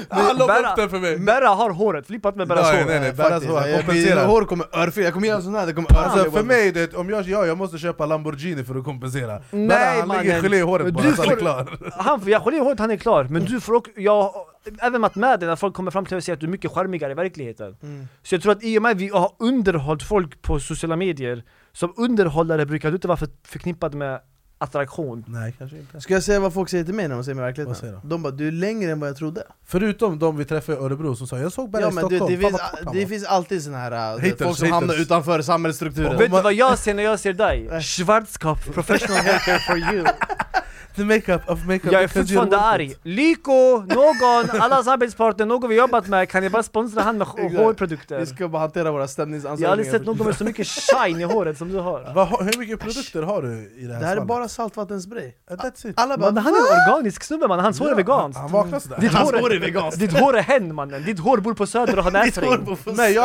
Han 0.09 0.36
la 0.36 0.44
upp 0.70 0.76
den 0.76 0.90
för 0.90 0.98
mig! 1.00 1.18
Berra 1.18 1.48
har 1.48 1.70
håret, 1.70 2.07
flippat 2.07 2.36
med 2.36 2.48
Berras 2.48 2.70
hår. 2.70 2.84
nej, 2.86 3.00
nej, 3.00 3.12
Berras 3.12 3.44
hår 3.46 3.61
jag- 3.61 3.70
jag-. 3.70 3.94
Mina 3.94 4.24
hår 4.26 4.44
kommer 4.44 4.66
örfila, 4.78 5.05
jag 5.05 5.14
kommer 5.14 5.28
göra 5.28 5.40
sån 5.40 5.55
här, 5.55 5.66
det 5.66 5.72
kommer 5.72 5.94
Alltså 5.96 6.18
örfila 6.18 6.36
för 6.36 6.42
mig, 6.44 6.72
det, 6.72 6.94
om 6.94 7.11
jag, 7.11 7.24
ja, 7.28 7.46
jag 7.46 7.59
måste 7.59 7.78
köpa 7.78 8.07
Lamborghini 8.07 8.64
för 8.64 8.74
att 8.78 8.84
kompensera 8.84 9.42
Nej, 9.50 9.68
Berra, 9.68 9.98
han 9.98 10.09
mannen. 10.09 10.26
lägger 10.26 10.42
gelé 10.42 10.57
i 10.57 10.61
håret 10.61 10.94
bara 10.94 11.03
så 11.03 11.09
han 11.22 11.26
är 11.26 11.30
får- 11.30 11.36
klar 11.36 11.78
Han, 11.92 12.20
jag 12.26 12.42
sköljer 12.42 12.61
håret, 12.61 12.78
han 12.78 12.90
är 12.90 12.96
klar. 12.96 13.24
Men 13.30 13.44
du 13.44 13.61
får 13.61 13.74
också, 13.74 13.92
jag, 13.96 14.32
även 14.80 15.00
det 15.03 15.46
när 15.46 15.57
folk 15.57 15.74
kommer 15.74 15.90
fram 15.90 16.05
till 16.05 16.11
dig 16.11 16.16
och 16.16 16.24
säger 16.24 16.34
att 16.36 16.40
du 16.40 16.46
är 16.46 16.50
mycket 16.50 16.70
charmigare 16.72 17.12
i 17.12 17.14
verkligheten. 17.14 17.76
Mm. 17.82 18.09
Så 18.22 18.34
jag 18.34 18.42
tror 18.42 18.53
att 18.53 18.62
i 18.64 18.78
och 18.78 18.82
med 18.82 18.92
att 18.92 18.98
vi 18.98 19.09
har 19.09 19.32
underhållit 19.38 20.03
folk 20.03 20.42
på 20.42 20.61
sociala 20.61 20.96
medier, 20.96 21.42
som 21.72 21.92
underhållare 21.96 22.66
brukar 22.66 22.90
du 22.90 22.94
inte 22.94 23.09
vara 23.09 23.16
för, 23.18 23.28
förknippad 23.46 23.94
med 23.94 24.20
attraktion. 24.62 25.24
Nej, 25.28 25.54
kanske 25.58 25.76
inte 25.76 26.00
Ska 26.00 26.14
jag 26.14 26.22
säga 26.22 26.40
vad 26.40 26.54
folk 26.54 26.68
säger 26.70 26.84
till 26.84 26.94
mig 26.94 27.08
när 27.08 27.14
de 27.14 27.24
ser 27.24 27.34
mig 27.34 27.40
i 27.40 27.42
Vad 27.42 27.46
verkligheten? 27.48 27.74
säger 27.76 27.92
de? 27.92 28.08
De 28.08 28.22
bara 28.22 28.30
'du 28.32 28.48
är 28.48 28.52
längre 28.52 28.92
än 28.92 29.00
vad 29.00 29.08
jag 29.08 29.16
trodde' 29.16 29.42
Förutom 29.66 30.18
de 30.18 30.36
vi 30.36 30.44
träffade 30.44 30.78
i 30.78 30.80
Örebro 30.80 31.16
som 31.16 31.26
sa 31.26 31.38
'jag 31.38 31.52
såg 31.52 31.70
Berra 31.70 31.82
Ja 31.82 31.88
i 31.90 31.92
men 31.92 32.08
du, 32.08 32.16
Stockholm' 32.18 32.36
det, 32.36 32.42
Fan, 32.42 32.50
finns, 32.50 32.52
vad 32.52 32.70
kort 32.70 32.80
han 32.84 32.94
det 32.94 33.00
var. 33.00 33.08
finns 33.08 33.24
alltid 33.24 33.62
såna 33.62 33.78
här 33.78 33.92
äh, 33.92 33.98
Haters, 33.98 34.38
folk 34.46 34.58
som 34.58 34.70
hamnar 34.72 34.88
haters. 34.94 35.02
utanför 35.06 35.42
samhällsstrukturen 35.42 36.18
Vet 36.18 36.30
du 36.32 36.42
vad 36.42 36.54
jag 36.54 36.78
ser 36.78 36.94
när 36.94 37.02
jag 37.02 37.20
ser 37.20 37.32
dig? 37.32 37.80
Schwarzkopf, 37.82 38.72
professional 38.74 39.18
haircare 39.24 39.58
for 39.58 39.94
you. 39.94 40.04
The 40.96 41.04
makeup 41.04 41.48
of 41.48 41.64
makeup 41.66 41.92
Jag 41.92 42.02
är 42.02 42.08
fortfarande 42.08 42.60
arg. 42.60 42.94
Lyko, 43.02 43.80
någon, 43.80 44.60
allas 44.60 44.86
arbetspartner, 44.86 45.46
någon 45.46 45.70
vi 45.70 45.76
jobbat 45.76 46.06
med, 46.08 46.28
kan 46.28 46.42
jag 46.42 46.52
bara 46.52 46.62
sponsra 46.62 47.02
han 47.02 47.18
med 47.18 47.26
hårprodukter? 47.56 48.18
Vi 48.18 48.26
ska 48.26 48.48
bara 48.48 48.58
hantera 48.58 48.92
våra 48.92 48.92
Jag 48.92 48.96
har 48.96 49.02
aldrig 49.02 49.10
stämningsansökningar 49.10 49.84
sett 49.92 50.06
någon 50.06 50.26
med 50.26 50.36
så 50.36 50.44
mycket 50.44 50.66
shine 50.66 51.20
i 51.20 51.24
håret 51.24 51.58
som 51.58 51.68
du 51.68 51.78
har. 51.78 52.00
Har- 52.14 52.44
Hur 52.44 52.58
mycket 52.58 52.80
produkter 52.80 53.22
har 53.22 53.42
du 53.42 53.48
i 53.76 53.86
det 53.86 53.92
här 53.94 54.00
Det 54.00 54.06
här 54.06 54.16
är 54.16 54.20
bara 54.20 54.48
saltvattenspray. 54.48 55.26
Uh, 55.26 55.56
That's 55.56 55.86
it. 55.90 56.00
Alla 56.00 56.16
bara 56.18 56.30
Man, 56.32 56.44
han 56.44 56.54
är 56.54 56.58
en 56.58 56.90
organisk 56.94 57.24
snubbe 57.24 57.48
man, 57.48 57.58
hans 57.58 57.78
hår 57.78 57.90
är 57.90 57.94
veganskt. 57.94 58.40
Han, 58.40 58.52
vaknar 58.52 58.78
sådär 58.78 58.96
Ditt 59.00 59.12
Hans 59.12 59.30
hår, 59.30 59.52
är 59.52 59.58
veganskt. 59.60 60.00
ditt 60.00 60.18
hår 60.18 60.36
är 60.36 60.42
hen 60.42 60.74
mannen, 60.74 61.04
ditt 61.04 61.18
hår 61.20 61.38
bor 61.38 61.54
på 61.54 61.66
söder 61.66 61.98
och 61.98 62.04
har 62.04 62.10
näsring. 62.24 62.76
Nej, 62.96 63.12
jag, 63.12 63.22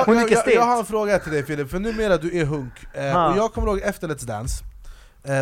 har 0.65 0.79
en 0.79 0.85
fråga 0.85 1.19
till 1.19 1.31
dig 1.31 1.43
Filip, 1.45 1.69
för 1.69 1.79
numera 1.79 2.17
du 2.17 2.37
är 2.39 2.45
hunk. 2.45 2.73
Eh. 2.93 3.25
Och 3.31 3.37
jag 3.37 3.53
kommer 3.53 3.67
ihåg 3.67 3.79
efter 3.83 4.07
Let's 4.07 4.25
Dance 4.25 4.63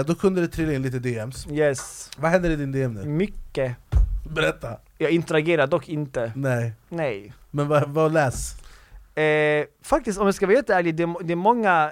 Då 0.05 0.15
kunde 0.15 0.41
det 0.41 0.47
trilla 0.47 0.73
in 0.73 0.81
lite 0.81 0.99
DMs 0.99 1.47
Yes, 1.51 2.11
Vad 2.17 2.31
händer 2.31 2.49
i 2.49 2.55
din 2.55 2.71
DM 2.71 2.93
nu? 2.93 3.05
mycket. 3.05 3.75
Berätta! 4.35 4.77
Jag 4.97 5.11
interagerar 5.11 5.67
dock 5.67 5.89
inte. 5.89 6.31
Nej, 6.35 6.73
Nej. 6.89 7.33
men 7.51 7.67
vad, 7.67 7.89
vad 7.89 8.13
läs? 8.13 8.55
Eh, 9.17 9.65
faktiskt 9.81 10.19
om 10.19 10.25
jag 10.25 10.35
ska 10.35 10.45
vara 10.45 10.55
helt 10.55 10.69
ärlig, 10.69 10.95
det 10.95 11.03
är, 11.03 11.23
det 11.23 11.31
är 11.33 11.35
många 11.35 11.91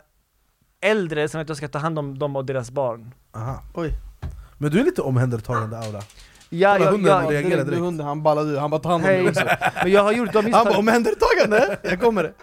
äldre 0.82 1.30
som 1.30 1.40
vet 1.40 1.46
att 1.46 1.50
jag 1.50 1.58
ska 1.58 1.68
ta 1.68 1.80
hand 1.80 2.00
om 2.00 2.20
dem 2.20 2.36
och 2.36 2.46
deras 2.46 2.72
barn. 2.72 3.12
Aha. 3.32 3.64
Oj. 3.74 3.92
Men 4.58 4.72
du 4.72 4.80
är 4.80 4.84
lite 4.84 5.02
omhändertagande 5.02 5.78
aura 5.80 6.02
Ja, 6.56 6.74
Kolla 6.74 6.86
jag, 6.86 6.92
hunden 6.92 7.12
jag, 7.12 7.26
och 7.26 7.32
reagerar 7.32 7.64
Direkt 7.66 7.82
hunden, 7.82 8.06
han 8.08 8.24
ballade 8.24 8.50
ur, 8.52 8.58
han 8.58 8.70
bara 8.70 8.82
tar 8.82 8.90
hand 8.90 9.06
om 9.06 9.28
också 9.28 9.46
Men 9.84 9.92
jag 9.92 10.04
har 10.04 10.12
gjort 10.12 10.34
de 10.34 10.38
Han 10.44 10.52
bara 10.52 10.64
misstag. 10.64 10.80
omhändertagande, 10.80 11.78
jag 11.84 12.00
kommer 12.02 12.34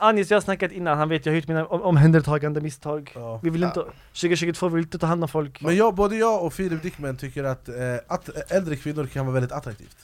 Anis, 0.00 0.30
jag 0.30 0.36
har 0.36 0.40
snackat 0.42 0.72
innan, 0.72 0.98
han 0.98 1.08
vet 1.08 1.26
jag 1.26 1.32
har 1.32 1.36
gjort 1.36 1.48
mina 1.48 1.66
om- 1.66 1.82
omhändertagande 1.82 2.60
misstag. 2.60 3.12
Ja. 3.14 3.40
Vi 3.42 3.50
vill 3.50 3.62
inte, 3.64 3.84
2022 4.12 4.68
vill 4.68 4.82
inte 4.84 4.98
ta 4.98 5.06
hand 5.06 5.22
om 5.22 5.28
folk. 5.28 5.60
Men 5.60 5.76
jag, 5.76 5.94
både 5.94 6.16
jag 6.16 6.44
och 6.44 6.52
Filip 6.52 6.82
Dickman 6.82 7.16
tycker 7.16 7.44
att, 7.44 7.68
eh, 7.68 7.74
att 8.08 8.28
äldre 8.52 8.76
kvinnor 8.76 9.06
kan 9.06 9.26
vara 9.26 9.34
väldigt 9.34 9.52
attraktivt 9.52 9.96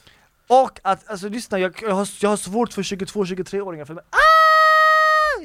Och 0.48 0.80
att, 0.82 1.10
alltså 1.10 1.28
lyssna, 1.28 1.58
jag, 1.58 1.72
jag, 1.82 1.94
har, 1.94 2.08
jag 2.20 2.30
har 2.30 2.36
svårt 2.36 2.72
för 2.72 2.82
22-23-åringar 2.82 3.84
för 3.84 3.94
mig. 3.94 4.04
Ah! 4.10 4.31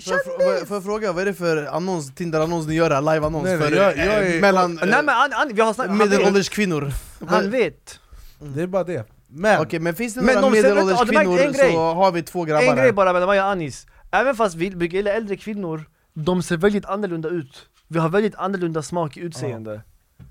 Får 0.02 0.14
jag, 0.40 0.52
jag- 0.58 0.60
jag 0.70 0.84
fråga, 0.84 1.12
vad 1.12 1.22
är 1.22 1.26
det 1.26 1.34
för 1.34 1.66
annons, 1.66 2.16
Tinder-annons 2.16 2.68
ni 2.68 2.74
gör 2.76 2.90
här, 2.92 3.02
live-annons 3.02 3.44
Nej, 3.46 3.58
jag- 3.74 3.98
jag 3.98 4.08
eh, 4.08 4.36
är- 4.36 4.42
mellan 4.42 4.74
Nej 4.76 4.90
men 4.90 5.10
an, 5.10 5.34
an, 5.34 5.52
vi 5.54 5.62
har 5.62 5.74
snackat, 5.74 5.90
han 5.90 6.00
vet. 6.00 6.10
medelålders 6.10 6.50
kvinnor? 6.50 6.92
Han 7.28 7.50
vet. 7.52 8.00
Det 8.40 8.62
är 8.62 8.68
bara 8.68 8.84
det 8.84 9.06
Men, 9.28 9.62
Okej 9.62 9.80
men 9.80 9.96
finns 9.96 10.14
det 10.14 10.22
Men 10.22 10.36
några 10.36 10.50
de 10.50 10.52
medelålders 10.62 10.98
ja, 11.00 11.06
kvinnor 11.06 11.40
en 11.40 11.54
grej. 11.54 11.72
så 11.74 11.94
har 11.94 12.12
vi 12.12 12.24
två 12.24 12.44
grabbar 12.46 12.64
En 12.64 12.76
grej 12.76 12.86
här 12.86 12.92
bara 12.92 13.14
mellan 13.14 13.30
mig 13.30 13.40
och 13.42 13.46
Anis. 13.48 13.88
Även 14.12 14.36
fast 14.36 14.56
vi 14.56 14.72
brukar 14.72 14.98
gilla 14.98 15.12
äldre 15.14 15.36
kvinnor, 15.38 15.84
de 16.14 16.44
ser 16.44 16.58
väldigt 16.58 16.86
annorlunda 16.86 17.30
ut. 17.30 17.66
Vi 17.88 18.00
har 18.00 18.10
väldigt 18.10 18.36
annorlunda 18.36 18.82
smak 18.82 19.18
i 19.18 19.20
utseende. 19.20 19.82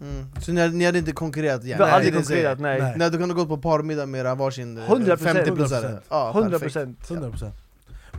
mm. 0.00 0.26
Så 0.42 0.52
ni, 0.52 0.68
ni 0.68 0.84
hade 0.84 0.98
inte 0.98 1.12
konkurrerat 1.12 1.64
igen? 1.64 1.78
Vi 1.78 1.84
har 1.84 1.90
aldrig 1.90 2.14
konkurrerat, 2.14 2.60
nej. 2.60 2.80
Nej. 2.80 2.94
Nej 2.96 3.10
du 3.10 3.18
kunde 3.18 3.34
ha 3.34 3.40
gått 3.40 3.48
på 3.48 3.58
parmiddag 3.70 4.06
med 4.06 4.20
era 4.20 4.34
varsin 4.34 4.78
eh, 4.78 4.90
100%. 4.90 5.16
50 5.16 5.50
plus 5.52 5.72
100%. 5.72 5.98
ja, 6.08 6.30
100 6.34 6.58
perfekt. 6.58 6.72
procent. 7.08 7.22
100% 7.24 7.50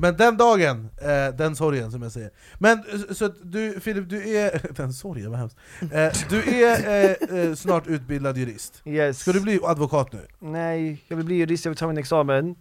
Men 0.02 0.18
den 0.18 0.38
dagen, 0.38 0.90
eh, 1.02 1.36
den 1.36 1.56
sorgen 1.56 1.92
som 1.92 2.02
jag 2.02 2.12
säger 2.12 2.30
Men 2.58 2.84
så- 3.08 3.16
så 3.16 3.28
du 3.44 3.80
Filip, 3.80 4.10
du 4.10 4.36
är... 4.38 4.62
Den 4.76 4.94
sorgen, 4.94 5.32
vad 5.32 5.40
hemskt 5.40 5.58
eh, 5.82 6.12
Du 6.30 6.64
är 6.66 7.06
eh, 7.32 7.40
eh, 7.40 7.54
snart 7.56 7.88
utbildad 7.88 8.38
jurist 8.38 8.82
Yes. 8.86 9.20
Ska 9.20 9.32
du 9.32 9.42
bli 9.42 9.60
advokat 9.64 10.14
nu? 10.14 10.20
Nej, 10.40 11.04
jag 11.08 11.18
vill 11.18 11.26
bli 11.26 11.36
jurist, 11.36 11.66
jag 11.66 11.70
vill 11.70 11.78
ta 11.78 11.88
min 11.88 11.98
examen. 11.98 12.56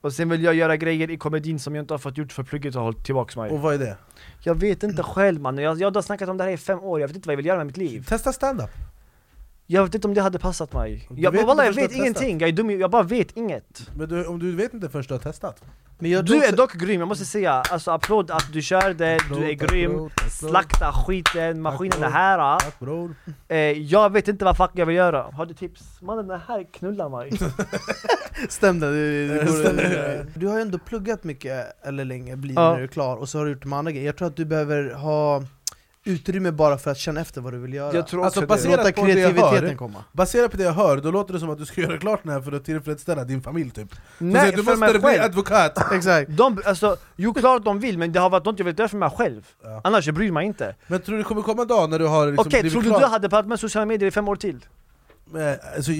Och 0.00 0.12
sen 0.12 0.28
vill 0.28 0.42
jag 0.42 0.54
göra 0.54 0.76
grejer 0.76 1.10
i 1.10 1.16
komedin 1.16 1.58
som 1.58 1.74
jag 1.74 1.82
inte 1.82 1.94
har 1.94 1.98
fått 1.98 2.18
gjort 2.18 2.32
för 2.32 2.42
plugget 2.42 2.74
har 2.74 2.82
hållit 2.82 3.04
tillbaks 3.04 3.36
mig. 3.36 3.50
Och 3.50 3.60
vad 3.60 3.74
är 3.74 3.78
det? 3.78 3.96
Jag 4.42 4.54
vet 4.54 4.82
inte 4.82 5.02
själv 5.02 5.40
man, 5.40 5.58
jag, 5.58 5.80
jag 5.80 5.94
har 5.94 6.02
snackat 6.02 6.28
om 6.28 6.36
det 6.36 6.44
här 6.44 6.50
i 6.50 6.56
fem 6.56 6.78
år, 6.78 7.00
jag 7.00 7.08
vet 7.08 7.16
inte 7.16 7.28
vad 7.28 7.32
jag 7.32 7.36
vill 7.36 7.46
göra 7.46 7.58
med 7.58 7.66
mitt 7.66 7.76
liv. 7.76 8.04
Testa 8.08 8.32
stand-up 8.32 8.70
Jag 9.66 9.82
vet 9.84 9.94
inte 9.94 10.08
om 10.08 10.14
det 10.14 10.20
hade 10.20 10.38
passat 10.38 10.72
mig. 10.72 11.06
Du 11.10 11.22
Jag, 11.22 11.30
vet 11.32 11.46
wallah, 11.46 11.66
jag 11.66 11.72
vet 11.72 11.92
ingenting, 11.92 12.38
jag 12.40 12.48
är 12.48 12.52
dum, 12.52 12.70
jag 12.70 12.90
bara 12.90 13.02
vet 13.02 13.36
inget. 13.36 13.90
Men 13.96 14.08
du, 14.08 14.26
om 14.26 14.38
du 14.38 14.56
vet 14.56 14.74
inte 14.74 14.88
först 14.88 15.08
du 15.08 15.14
har 15.14 15.18
testat 15.20 15.62
Men 15.98 16.10
jag 16.10 16.24
Du 16.24 16.44
är 16.44 16.52
dock 16.52 16.72
grym, 16.74 17.00
jag 17.00 17.08
måste 17.08 17.24
säga. 17.24 17.52
Alltså 17.52 17.90
applåd 17.90 18.30
att 18.30 18.52
du 18.52 18.62
körde, 18.62 19.18
du 19.34 19.44
är 19.50 19.52
grym. 19.52 20.10
Slakta 20.30 20.92
skiten, 20.92 21.60
maskinen 21.60 22.02
är 22.02 22.10
här. 22.10 22.58
Tack 22.58 22.78
bror 22.78 23.14
Eh, 23.48 23.58
jag 23.58 24.12
vet 24.12 24.28
inte 24.28 24.44
vad 24.44 24.56
fuck 24.56 24.70
jag 24.74 24.86
vill 24.86 24.96
göra. 24.96 25.22
Har 25.22 25.46
du 25.46 25.54
tips? 25.54 25.82
Mannen 26.02 26.28
den 26.28 26.40
här 26.48 26.66
knullar 26.72 27.08
mig. 27.08 27.30
Stäm 28.48 28.80
det, 28.80 28.90
du, 28.90 29.28
du, 29.38 29.46
Stäm 29.46 29.76
du, 29.76 30.26
du 30.40 30.46
har 30.46 30.56
ju 30.56 30.62
ändå 30.62 30.78
pluggat 30.78 31.24
mycket, 31.24 31.86
eller 31.86 32.04
länge, 32.04 32.36
blir 32.36 32.54
Ja. 32.54 32.70
när 32.70 32.78
du 32.78 32.82
är 32.82 32.88
klar, 32.88 33.16
och 33.16 33.28
så 33.28 33.38
har 33.38 33.44
du 33.44 33.50
gjort 33.52 33.62
de 33.62 33.72
andra 33.72 33.92
grejer 33.92 34.06
Jag 34.06 34.16
tror 34.16 34.28
att 34.28 34.36
du 34.36 34.44
behöver 34.44 34.90
ha 34.94 35.42
utrymme 36.04 36.52
bara 36.52 36.78
för 36.78 36.90
att 36.90 36.98
känna 36.98 37.20
efter 37.20 37.40
vad 37.40 37.52
du 37.52 37.58
vill 37.58 37.74
göra 37.74 37.94
Jag 37.94 38.06
tror 38.06 38.24
Alltså, 38.24 38.46
baserat 38.46 38.84
det. 38.84 38.84
Låta 38.88 39.00
på 39.00 39.06
det 39.06 39.12
jag 39.12 39.34
kreativiteten 39.34 39.68
hör, 39.68 39.74
komma 39.76 40.04
Baserat 40.12 40.50
på 40.50 40.56
det 40.56 40.62
jag 40.62 40.72
hör, 40.72 40.96
då 40.96 41.10
låter 41.10 41.34
det 41.34 41.40
som 41.40 41.50
att 41.50 41.58
du 41.58 41.66
ska 41.66 41.80
göra 41.80 41.98
klart 41.98 42.20
den 42.22 42.32
här 42.32 42.40
för 42.40 42.52
att 42.52 42.64
tillfredsställa 42.64 43.24
din 43.24 43.42
familj 43.42 43.70
typ 43.70 43.88
Du 44.18 44.24
Nej, 44.24 44.52
du 44.52 44.64
för 44.64 44.76
mig 44.76 44.88
måste 44.92 44.98
bli 45.08 45.18
advokat! 45.18 45.92
Exakt 45.92 46.30
De, 46.36 46.62
alltså, 46.66 46.96
jo 47.16 47.34
klart 47.34 47.64
de 47.64 47.78
vill 47.80 47.98
men 47.98 48.12
det 48.12 48.20
har 48.20 48.30
varit 48.30 48.44
något 48.44 48.58
jag 48.58 48.66
vill 48.66 48.78
göra 48.78 48.88
för 48.88 48.96
mig 48.96 49.10
själv. 49.10 49.48
Ja. 49.62 49.80
Annars 49.84 50.06
jag 50.06 50.14
bryr 50.14 50.32
mig 50.32 50.46
inte. 50.46 50.74
Men 50.86 51.00
tror 51.00 51.12
du 51.16 51.22
det 51.22 51.28
kommer 51.28 51.42
komma 51.42 51.62
en 51.62 51.68
dag 51.68 51.90
när 51.90 51.98
du 51.98 52.06
har 52.06 52.26
liksom 52.26 52.46
Okej, 52.46 52.60
blivit 52.60 52.72
tror 52.72 52.82
du 52.82 52.88
klar? 52.88 53.00
du 53.00 53.06
hade 53.06 53.28
pratat 53.28 53.46
med 53.46 53.60
sociala 53.60 53.86
medier 53.86 54.08
i 54.08 54.10
fem 54.10 54.28
år 54.28 54.36
till? 54.36 54.66
Eh, 55.36 55.76
Alltså, 55.76 55.92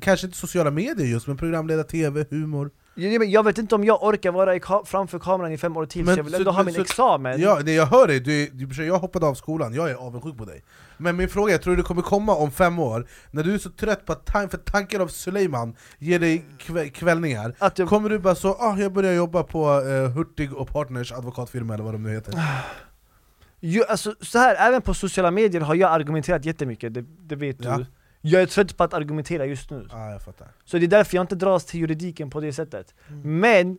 kanske 0.00 0.26
inte 0.26 0.38
sociala 0.38 0.70
medier 0.70 1.06
just, 1.06 1.26
men 1.26 1.36
programleda 1.36 1.84
TV, 1.84 2.24
humor 2.30 2.70
Jag, 2.94 3.42
vet 3.44 3.58
inte 3.58 3.74
om 3.74 3.84
jag 3.84 4.02
orkar 4.02 4.32
vara 4.32 4.54
ka- 4.54 4.84
framför 4.84 5.18
kameran 5.18 5.52
i 5.52 5.58
fem 5.58 5.76
år 5.76 5.86
till, 5.86 6.04
Men 6.04 6.14
så 6.14 6.18
jag 6.18 6.24
vill 6.24 6.32
så- 6.32 6.38
ändå 6.38 6.50
ha 6.50 6.58
men 6.58 6.66
min 6.66 6.74
så- 6.74 6.80
examen. 6.80 7.40
Ja, 7.40 7.60
nej, 7.64 7.74
jag 7.74 7.86
hör 7.86 8.06
dig, 8.06 8.20
du, 8.20 8.46
du, 8.46 8.84
jag 8.86 8.98
hoppade 8.98 9.26
av 9.26 9.34
skolan, 9.34 9.74
jag 9.74 9.90
är 9.90 9.94
avundsjuk 9.94 10.36
på 10.38 10.44
dig 10.44 10.64
Men 10.96 11.16
min 11.16 11.28
fråga 11.28 11.54
är, 11.54 11.58
tror 11.58 11.76
du 11.76 11.82
det 11.82 11.86
kommer 11.88 12.02
komma 12.02 12.34
om 12.34 12.50
fem 12.50 12.78
år, 12.78 13.06
när 13.30 13.42
du 13.42 13.54
är 13.54 13.58
så 13.58 13.70
trött 13.70 14.06
på 14.06 14.12
att 14.12 14.26
tan- 14.26 14.48
för 14.48 14.58
tanken 14.58 15.00
av 15.00 15.08
Suleiman 15.08 15.76
ger 15.98 16.18
dig 16.18 16.44
kv- 16.58 16.90
kvällningar 16.90 17.54
Att 17.58 17.78
jag, 17.78 17.88
Kommer 17.88 18.08
du 18.08 18.18
bara 18.18 18.34
så, 18.34 18.48
ah, 18.48 18.76
jag 18.78 18.92
börjar 18.92 19.12
jobba 19.12 19.42
på 19.42 19.80
eh, 19.80 20.10
Hurtig 20.10 20.54
och 20.54 20.68
Partners 20.68 21.12
advokatfirma 21.12 21.74
eller 21.74 21.84
vad 21.84 21.94
de 21.94 22.02
nu 22.02 22.10
heter 22.12 22.34
ju, 23.60 23.84
alltså, 23.84 24.14
så 24.20 24.38
här, 24.38 24.68
även 24.68 24.82
på 24.82 24.94
sociala 24.94 25.30
medier 25.30 25.60
har 25.60 25.74
jag 25.74 25.92
argumenterat 25.92 26.44
jättemycket, 26.44 26.94
det, 26.94 27.04
det 27.26 27.36
vet 27.36 27.56
Ja. 27.64 27.76
du. 27.76 27.86
Jag 28.24 28.42
är 28.42 28.46
trött 28.46 28.76
på 28.76 28.84
att 28.84 28.94
argumentera 28.94 29.46
just 29.46 29.70
nu. 29.70 29.88
Ah, 29.92 30.10
jag 30.10 30.22
fattar 30.22 30.48
Så 30.64 30.78
det 30.78 30.86
är 30.86 30.88
därför 30.88 31.16
jag 31.16 31.22
inte 31.22 31.34
dras 31.34 31.64
till 31.64 31.80
juridiken 31.80 32.30
på 32.30 32.40
det 32.40 32.52
sättet. 32.52 32.94
Mm. 33.08 33.40
Men 33.40 33.78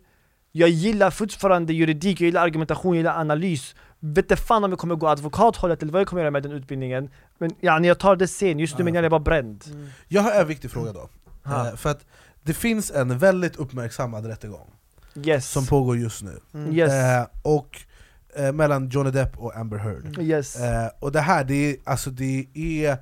jag 0.51 0.69
gillar 0.69 1.11
fortfarande 1.11 1.73
juridik, 1.73 2.21
jag 2.21 2.25
gillar 2.25 2.41
argumentation, 2.41 2.91
jag 2.93 2.97
gillar 2.97 3.19
analys. 3.19 3.75
Vet 3.99 4.25
inte 4.25 4.35
fan 4.35 4.63
om 4.63 4.71
jag 4.71 4.79
kommer 4.79 4.95
gå 4.95 5.07
advokathållet 5.07 5.81
eller 5.81 5.91
vad 5.91 6.01
jag 6.01 6.07
kommer 6.07 6.21
göra 6.21 6.31
med 6.31 6.43
den 6.43 6.51
utbildningen. 6.51 7.09
Men 7.37 7.51
ja, 7.59 7.79
jag 7.79 7.99
tar 7.99 8.15
det 8.15 8.27
sen, 8.27 8.59
just 8.59 8.73
nu 8.77 8.81
Ja. 8.81 8.85
men 8.85 8.93
jag 8.93 9.05
är 9.05 9.09
bara 9.09 9.19
bränd. 9.19 9.63
Jag 10.07 10.21
har 10.21 10.31
en 10.31 10.47
viktig 10.47 10.71
fråga 10.71 10.93
då, 10.93 11.09
eh, 11.45 11.75
för 11.75 11.89
att 11.89 12.05
det 12.41 12.53
finns 12.53 12.91
en 12.91 13.17
väldigt 13.17 13.55
uppmärksammad 13.55 14.25
rättegång 14.25 14.67
Yes. 15.25 15.49
som 15.49 15.65
pågår 15.65 15.97
just 15.97 16.21
nu 16.23 16.39
Mm. 16.53 16.73
Yes. 16.73 16.91
eh, 16.91 17.25
och 17.41 17.79
eh, 18.35 18.51
Mellan 18.51 18.89
Johnny 18.89 19.11
Depp 19.11 19.37
och 19.37 19.55
Amber 19.57 19.77
Heard 19.77 20.19
yes. 20.21 20.57
Och 20.99 21.11
det 21.11 21.19
här, 21.21 21.43
det 21.43 21.53
är, 21.71 21.75
alltså 21.83 22.09
det 22.09 22.47
är 22.53 22.97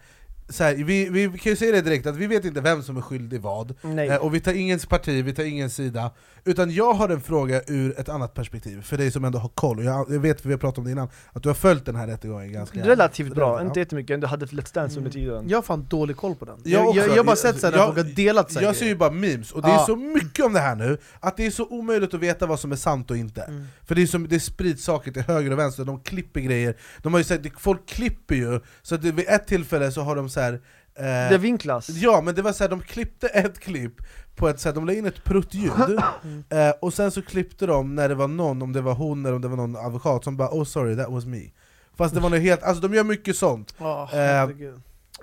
så 0.52 0.64
här, 0.64 0.76
vi, 0.76 1.10
vi 1.10 1.26
kan 1.40 1.52
ju 1.52 1.56
säga 1.56 1.72
det 1.72 1.82
direkt, 1.82 2.06
att 2.06 2.16
vi 2.16 2.28
vet 2.28 2.46
inte 2.46 2.62
vem 2.62 2.84
som 2.84 2.98
är 2.98 3.02
skyldig 3.02 3.42
vad 3.42 3.76
Nej. 3.82 4.10
eh, 4.10 4.16
Och 4.16 4.36
vi 4.36 4.40
tar 4.40 4.54
ingens 4.54 4.86
parti, 4.86 5.26
vi 5.26 5.34
tar 5.34 5.44
ingen 5.44 5.70
sida 5.70 6.12
Utan 6.46 6.72
jag 6.72 6.94
har 6.94 7.10
en 7.10 7.22
fråga 7.22 7.62
ur 7.68 8.00
ett 8.00 8.10
annat 8.10 8.34
perspektiv, 8.34 8.82
för 8.82 8.98
dig 8.98 9.12
som 9.12 9.26
ändå 9.26 9.40
har 9.40 9.50
koll 9.50 9.84
jag, 9.84 10.12
jag 10.12 10.20
vet, 10.20 10.42
för 10.42 10.48
vi 10.50 10.54
har 10.54 10.60
pratat 10.60 10.78
om 10.78 10.84
det 10.86 10.92
innan, 10.92 11.10
att 11.34 11.44
du 11.44 11.50
har 11.50 11.54
följt 11.54 11.86
den 11.86 11.96
här 11.96 12.08
rättegången 12.08 12.52
ganska 12.54 12.80
Relativt 12.88 13.36
bra, 13.36 13.60
Ja. 13.62 13.66
inte 13.68 13.80
jättemycket, 13.80 14.22
du 14.22 14.28
hade 14.28 14.46
Let's 14.46 14.74
Dance 14.74 14.98
under 14.98 15.12
tiden. 15.12 15.50
Jag 15.50 15.58
har 15.58 15.62
fan 15.64 15.86
dålig 15.90 16.16
koll 16.18 16.36
på 16.36 16.46
den 16.46 16.58
Jag 16.64 16.80
har 16.94 17.24
bara 17.24 17.36
sett 17.36 17.60
såhär 17.60 17.74
Jag- 17.74 17.86
folk 17.86 17.98
har 17.98 18.16
delat 18.16 18.52
sig 18.52 18.64
Jag 18.64 18.76
ser 18.76 18.86
ju 18.86 18.96
bara 18.96 19.12
memes, 19.12 19.52
och 19.52 19.62
det 19.62 19.68
är 19.68 19.78
så 19.86 19.96
mycket 19.96 20.46
om 20.46 20.54
det 20.54 20.60
här 20.60 20.76
nu, 20.76 20.98
att 21.20 21.38
det 21.38 21.46
är 21.46 21.52
så 21.52 21.68
omöjligt 21.70 22.14
att 22.14 22.20
veta 22.20 22.46
vad 22.46 22.60
som 22.60 22.72
är 22.72 22.76
sant 22.76 23.12
och 23.12 23.18
inte 23.18 23.42
Mm. 23.42 23.66
För 23.88 23.96
det, 23.96 24.02
är 24.02 24.08
som, 24.08 24.28
det 24.28 24.40
sprids 24.40 24.84
saker 24.84 25.12
till 25.12 25.22
höger 25.22 25.52
och 25.52 25.60
vänster, 25.60 25.84
de 25.86 26.00
klipper 26.00 26.40
grejer 26.40 26.76
de 27.02 27.14
har 27.14 27.20
ju 27.20 27.24
sagt, 27.24 27.46
Folk 27.58 27.86
klipper 27.88 28.36
ju, 28.36 28.60
så 28.82 28.96
att 28.96 29.02
det, 29.02 29.12
vid 29.12 29.26
ett 29.28 29.48
tillfälle 29.48 29.92
så 29.92 30.02
har 30.02 30.16
de 30.16 30.30
så 30.30 30.40
här. 30.40 30.54
eh, 30.96 31.30
Det 31.32 31.38
vinklas. 31.38 31.90
Ja, 31.90 32.22
men 32.22 32.36
det 32.36 32.42
var 32.42 32.54
så 32.54 32.64
här, 32.64 32.70
de 32.70 32.82
klippte 32.82 33.28
ett 33.28 33.60
klipp 33.60 33.94
på 34.36 34.50
ett 34.50 34.60
sätt, 34.60 34.76
de 34.76 34.86
la 34.86 34.94
in 34.94 35.06
ett 35.06 35.24
pruttljud, 35.24 35.72
eh, 36.50 36.70
och 36.82 36.94
sen 36.94 37.12
så 37.12 37.22
klippte 37.22 37.66
de 37.66 37.96
när 37.96 38.10
det 38.10 38.16
var 38.16 38.28
någon, 38.28 38.62
om 38.62 38.74
det 38.74 38.82
var 38.82 38.94
hon 38.94 39.26
eller 39.26 39.36
om 39.36 39.42
det 39.42 39.48
var 39.48 39.58
någon 39.58 39.76
advokat 39.76 40.24
som 40.24 40.38
bara 40.38 40.50
'Oh 40.50 40.64
sorry, 40.64 40.96
that 40.96 41.10
was 41.10 41.26
me' 41.26 41.52
Fast 41.98 42.16
det 42.16 42.22
var 42.22 42.30
något 42.30 42.40
helt, 42.42 42.64
alltså 42.64 42.88
de 42.88 42.94
gör 42.96 43.04
mycket 43.04 43.36
sånt 43.36 43.76
Åh, 43.80 44.16
Eh. 44.16 44.50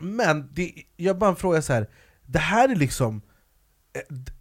Men 0.00 0.48
det, 0.52 0.72
jag 0.96 1.18
bara 1.18 1.34
frågar 1.34 1.60
så 1.60 1.72
här. 1.72 1.88
det 2.26 2.38
här 2.38 2.68
är 2.68 2.76
liksom, 2.76 3.22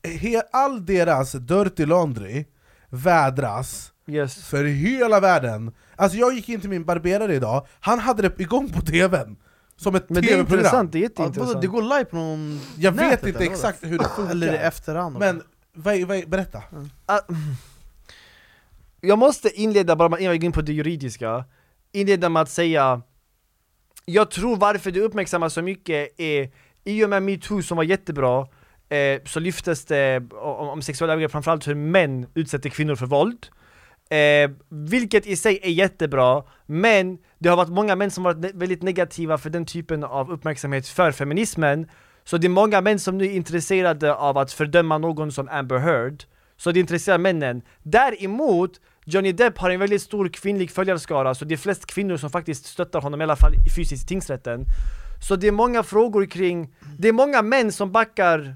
eh, 0.04 0.12
he, 0.12 0.42
all 0.52 0.86
deras 0.86 1.32
dirty 1.32 1.86
laundry 1.86 2.46
vädras 2.90 3.92
Yes. 4.10 4.44
för 4.46 4.64
hela 4.64 5.20
världen 5.20 5.72
Alltså 5.96 6.18
jag 6.18 6.34
gick 6.34 6.50
in 6.50 6.62
till 6.62 6.70
min 6.70 6.86
barberare 6.86 7.36
idag, 7.36 7.68
han 7.80 8.00
hade 8.00 8.22
det 8.22 8.40
igång 8.40 8.70
på 8.70 8.82
tvn 8.82 9.36
Som 9.80 9.96
ett 9.96 10.10
Men 10.10 10.22
det 10.22 10.28
är 10.28 10.32
tv-program. 10.32 10.60
intressant, 10.60 10.92
det 10.92 10.98
är 10.98 11.00
Ja, 11.00 11.04
jätteintressant. 11.04 11.62
det 11.62 11.68
går 11.68 11.82
live 11.82 12.06
på 12.06 12.16
någon 12.16 12.60
Jag 12.78 12.92
vet 12.92 13.28
inte 13.28 13.44
exakt 13.44 13.84
hur 13.84 13.98
det 13.98 14.10
funkar. 14.16 14.32
Eller 14.32 14.54
i 14.54 14.58
efterhand 14.58 15.18
Men, 15.20 15.44
vad, 15.74 16.00
vad, 16.02 16.30
berätta. 16.30 16.62
Ah, 17.06 17.20
Jag 19.02 19.18
måste 19.20 19.50
inleda, 19.62 19.96
bara 19.96 20.20
innan 20.20 20.24
jag 20.34 20.42
går 20.42 20.46
in 20.46 20.52
på 20.52 20.62
det 20.62 20.74
juridiska, 20.74 21.46
inleda 21.92 22.30
med 22.30 22.42
att 22.42 22.50
säga 22.50 23.02
Jag 24.06 24.32
tror 24.32 24.58
varför 24.58 24.92
det 24.92 25.00
uppmärksammas 25.02 25.54
så 25.54 25.62
mycket 25.62 26.20
är, 26.20 26.50
i 26.84 27.06
och 27.06 27.10
med 27.10 27.24
metoo 27.24 27.62
som 27.62 27.78
var 27.78 27.84
jättebra 27.84 28.48
eh, 28.90 29.22
Så 29.26 29.40
lyftes 29.40 29.86
det 29.86 30.18
om, 30.32 30.70
om 30.70 30.82
sexuella 30.82 31.14
övergrepp, 31.14 31.32
framförallt 31.32 31.68
hur 31.68 31.76
män 31.76 32.26
utsätter 32.34 32.70
kvinnor 32.70 32.96
för 32.96 33.06
våld 33.06 33.48
eh, 34.10 34.52
Vilket 34.70 35.28
i 35.28 35.36
sig 35.36 35.60
är 35.64 35.70
jättebra, 35.70 36.44
men 36.66 37.18
det 37.40 37.50
har 37.50 37.58
varit 37.58 37.70
många 37.70 37.96
män 37.96 38.12
som 38.12 38.24
varit 38.24 38.38
ne- 38.38 38.60
väldigt 38.60 38.82
negativa 38.82 39.38
för 39.38 39.50
den 39.50 39.66
typen 39.66 40.04
av 40.04 40.32
uppmärksamhet 40.32 40.88
för 40.88 41.12
feminismen. 41.12 41.88
Så 42.24 42.38
det 42.38 42.48
är 42.48 42.50
många 42.50 42.82
män 42.82 43.00
som 43.00 43.18
nu 43.18 43.26
är 43.26 43.32
intresserade 43.32 44.16
av 44.16 44.38
att 44.38 44.52
fördöma 44.52 44.98
någon 44.98 45.32
som 45.32 45.50
Amber 45.50 45.78
Heard. 45.78 46.24
Så 46.58 46.72
det 46.72 46.80
intresserar 46.80 47.18
männen. 47.18 47.62
Däremot, 47.84 48.72
Johnny 49.06 49.32
Depp 49.32 49.58
har 49.58 49.70
en 49.70 49.80
väldigt 49.80 50.02
stor 50.02 50.30
kvinnlig 50.30 50.72
följarskara 50.72 51.36
Så 51.36 51.46
det 51.46 51.56
är 51.56 51.58
flest 51.58 51.86
kvinnor 51.86 52.18
som 52.18 52.30
faktiskt 52.30 52.66
stöttar 52.66 53.02
honom, 53.02 53.22
i 53.22 53.24
alla 53.24 53.36
fall 53.36 53.54
fysiskt 53.76 54.04
i 54.04 54.08
tingsrätten. 54.08 54.66
Så 55.28 55.36
det 55.36 55.48
är 55.48 55.52
många 55.52 55.84
frågor 55.84 56.26
kring 56.26 56.76
Det 57.00 57.08
är 57.08 57.14
många 57.14 57.42
män 57.42 57.72
som 57.72 57.92
backar 57.92 58.56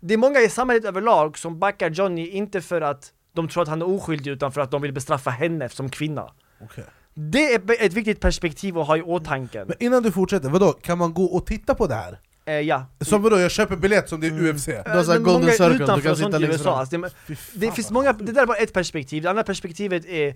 Det 0.00 0.14
är 0.14 0.18
många 0.18 0.40
i 0.40 0.48
samhället 0.48 0.84
överlag 0.84 1.38
som 1.38 1.58
backar 1.58 1.90
Johnny, 1.90 2.28
inte 2.28 2.60
för 2.60 2.80
att 2.80 3.12
de 3.32 3.48
tror 3.48 3.62
att 3.62 3.68
han 3.68 3.82
är 3.82 3.88
oskyldig 3.88 4.30
utan 4.30 4.52
för 4.52 4.60
att 4.60 4.70
de 4.70 4.82
vill 4.82 4.92
bestraffa 4.92 5.30
henne 5.30 5.68
som 5.68 5.88
kvinna. 5.88 6.32
Okej. 6.64 6.84
Det 7.14 7.54
är 7.54 7.84
ett 7.84 7.92
viktigt 7.92 8.20
perspektiv 8.20 8.78
att 8.78 8.86
ha 8.86 8.96
i 8.96 9.02
åtanke 9.02 9.64
Men 9.68 9.76
innan 9.80 10.02
du 10.02 10.12
fortsätter, 10.12 10.48
vadå? 10.48 10.72
Kan 10.72 10.98
man 10.98 11.14
gå 11.14 11.24
och 11.24 11.46
titta 11.46 11.74
på 11.74 11.86
det 11.86 11.94
här? 11.94 12.18
eh, 12.44 12.54
Ja. 12.54 12.86
Som 13.00 13.22
vadå, 13.22 13.38
jag 13.38 13.50
köper 13.50 13.76
biljett 13.76 14.08
som 14.08 14.20
det 14.20 14.26
är 14.26 14.50
UFC? 14.54 14.66
Du 14.66 14.72
har 14.72 15.02
såhär 15.02 15.18
Men 15.18 15.22
golden 15.32 15.50
circle, 15.50 15.68
du 15.68 15.84
utanför 15.84 16.08
kan 16.08 16.16
sitta 16.16 16.38
längst 16.38 16.52
USA, 16.52 16.64
fram 16.64 17.02
alltså, 17.02 17.16
det, 17.26 17.38
det 17.54 17.72
finns 17.72 17.90
vad 17.90 17.94
många, 18.04 18.12
det 18.12 18.32
där 18.32 18.46
var 18.46 18.56
ett 18.62 18.72
perspektiv, 18.72 19.22
det 19.22 19.30
andra 19.30 19.42
perspektivet 19.42 20.06
är 20.06 20.34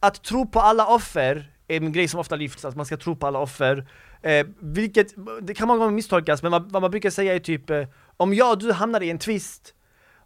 Att 0.00 0.22
tro 0.22 0.46
på 0.46 0.60
alla 0.60 0.86
offer 0.86 1.52
är 1.68 1.76
en 1.76 1.92
grej 1.92 2.08
som 2.08 2.20
ofta 2.20 2.36
lyfts, 2.36 2.64
att 2.64 2.76
man 2.76 2.86
ska 2.86 2.96
tro 2.96 3.16
på 3.16 3.26
alla 3.26 3.38
offer. 3.38 3.88
Eh, 4.22 4.46
Vilket, 4.60 5.14
det 5.42 5.54
kan 5.54 5.68
många 5.68 5.78
gånger 5.78 5.92
misstolkas, 5.92 6.42
men 6.42 6.52
vad, 6.52 6.72
vad 6.72 6.82
man 6.82 6.90
brukar 6.90 7.10
säga 7.10 7.34
är 7.34 7.38
typ 7.38 7.70
eh, 7.70 7.82
Om 8.16 8.34
jag 8.34 8.50
och 8.52 8.58
du 8.58 8.72
hamnar 8.72 9.00
i 9.02 9.10
en 9.10 9.18
twist 9.18 9.74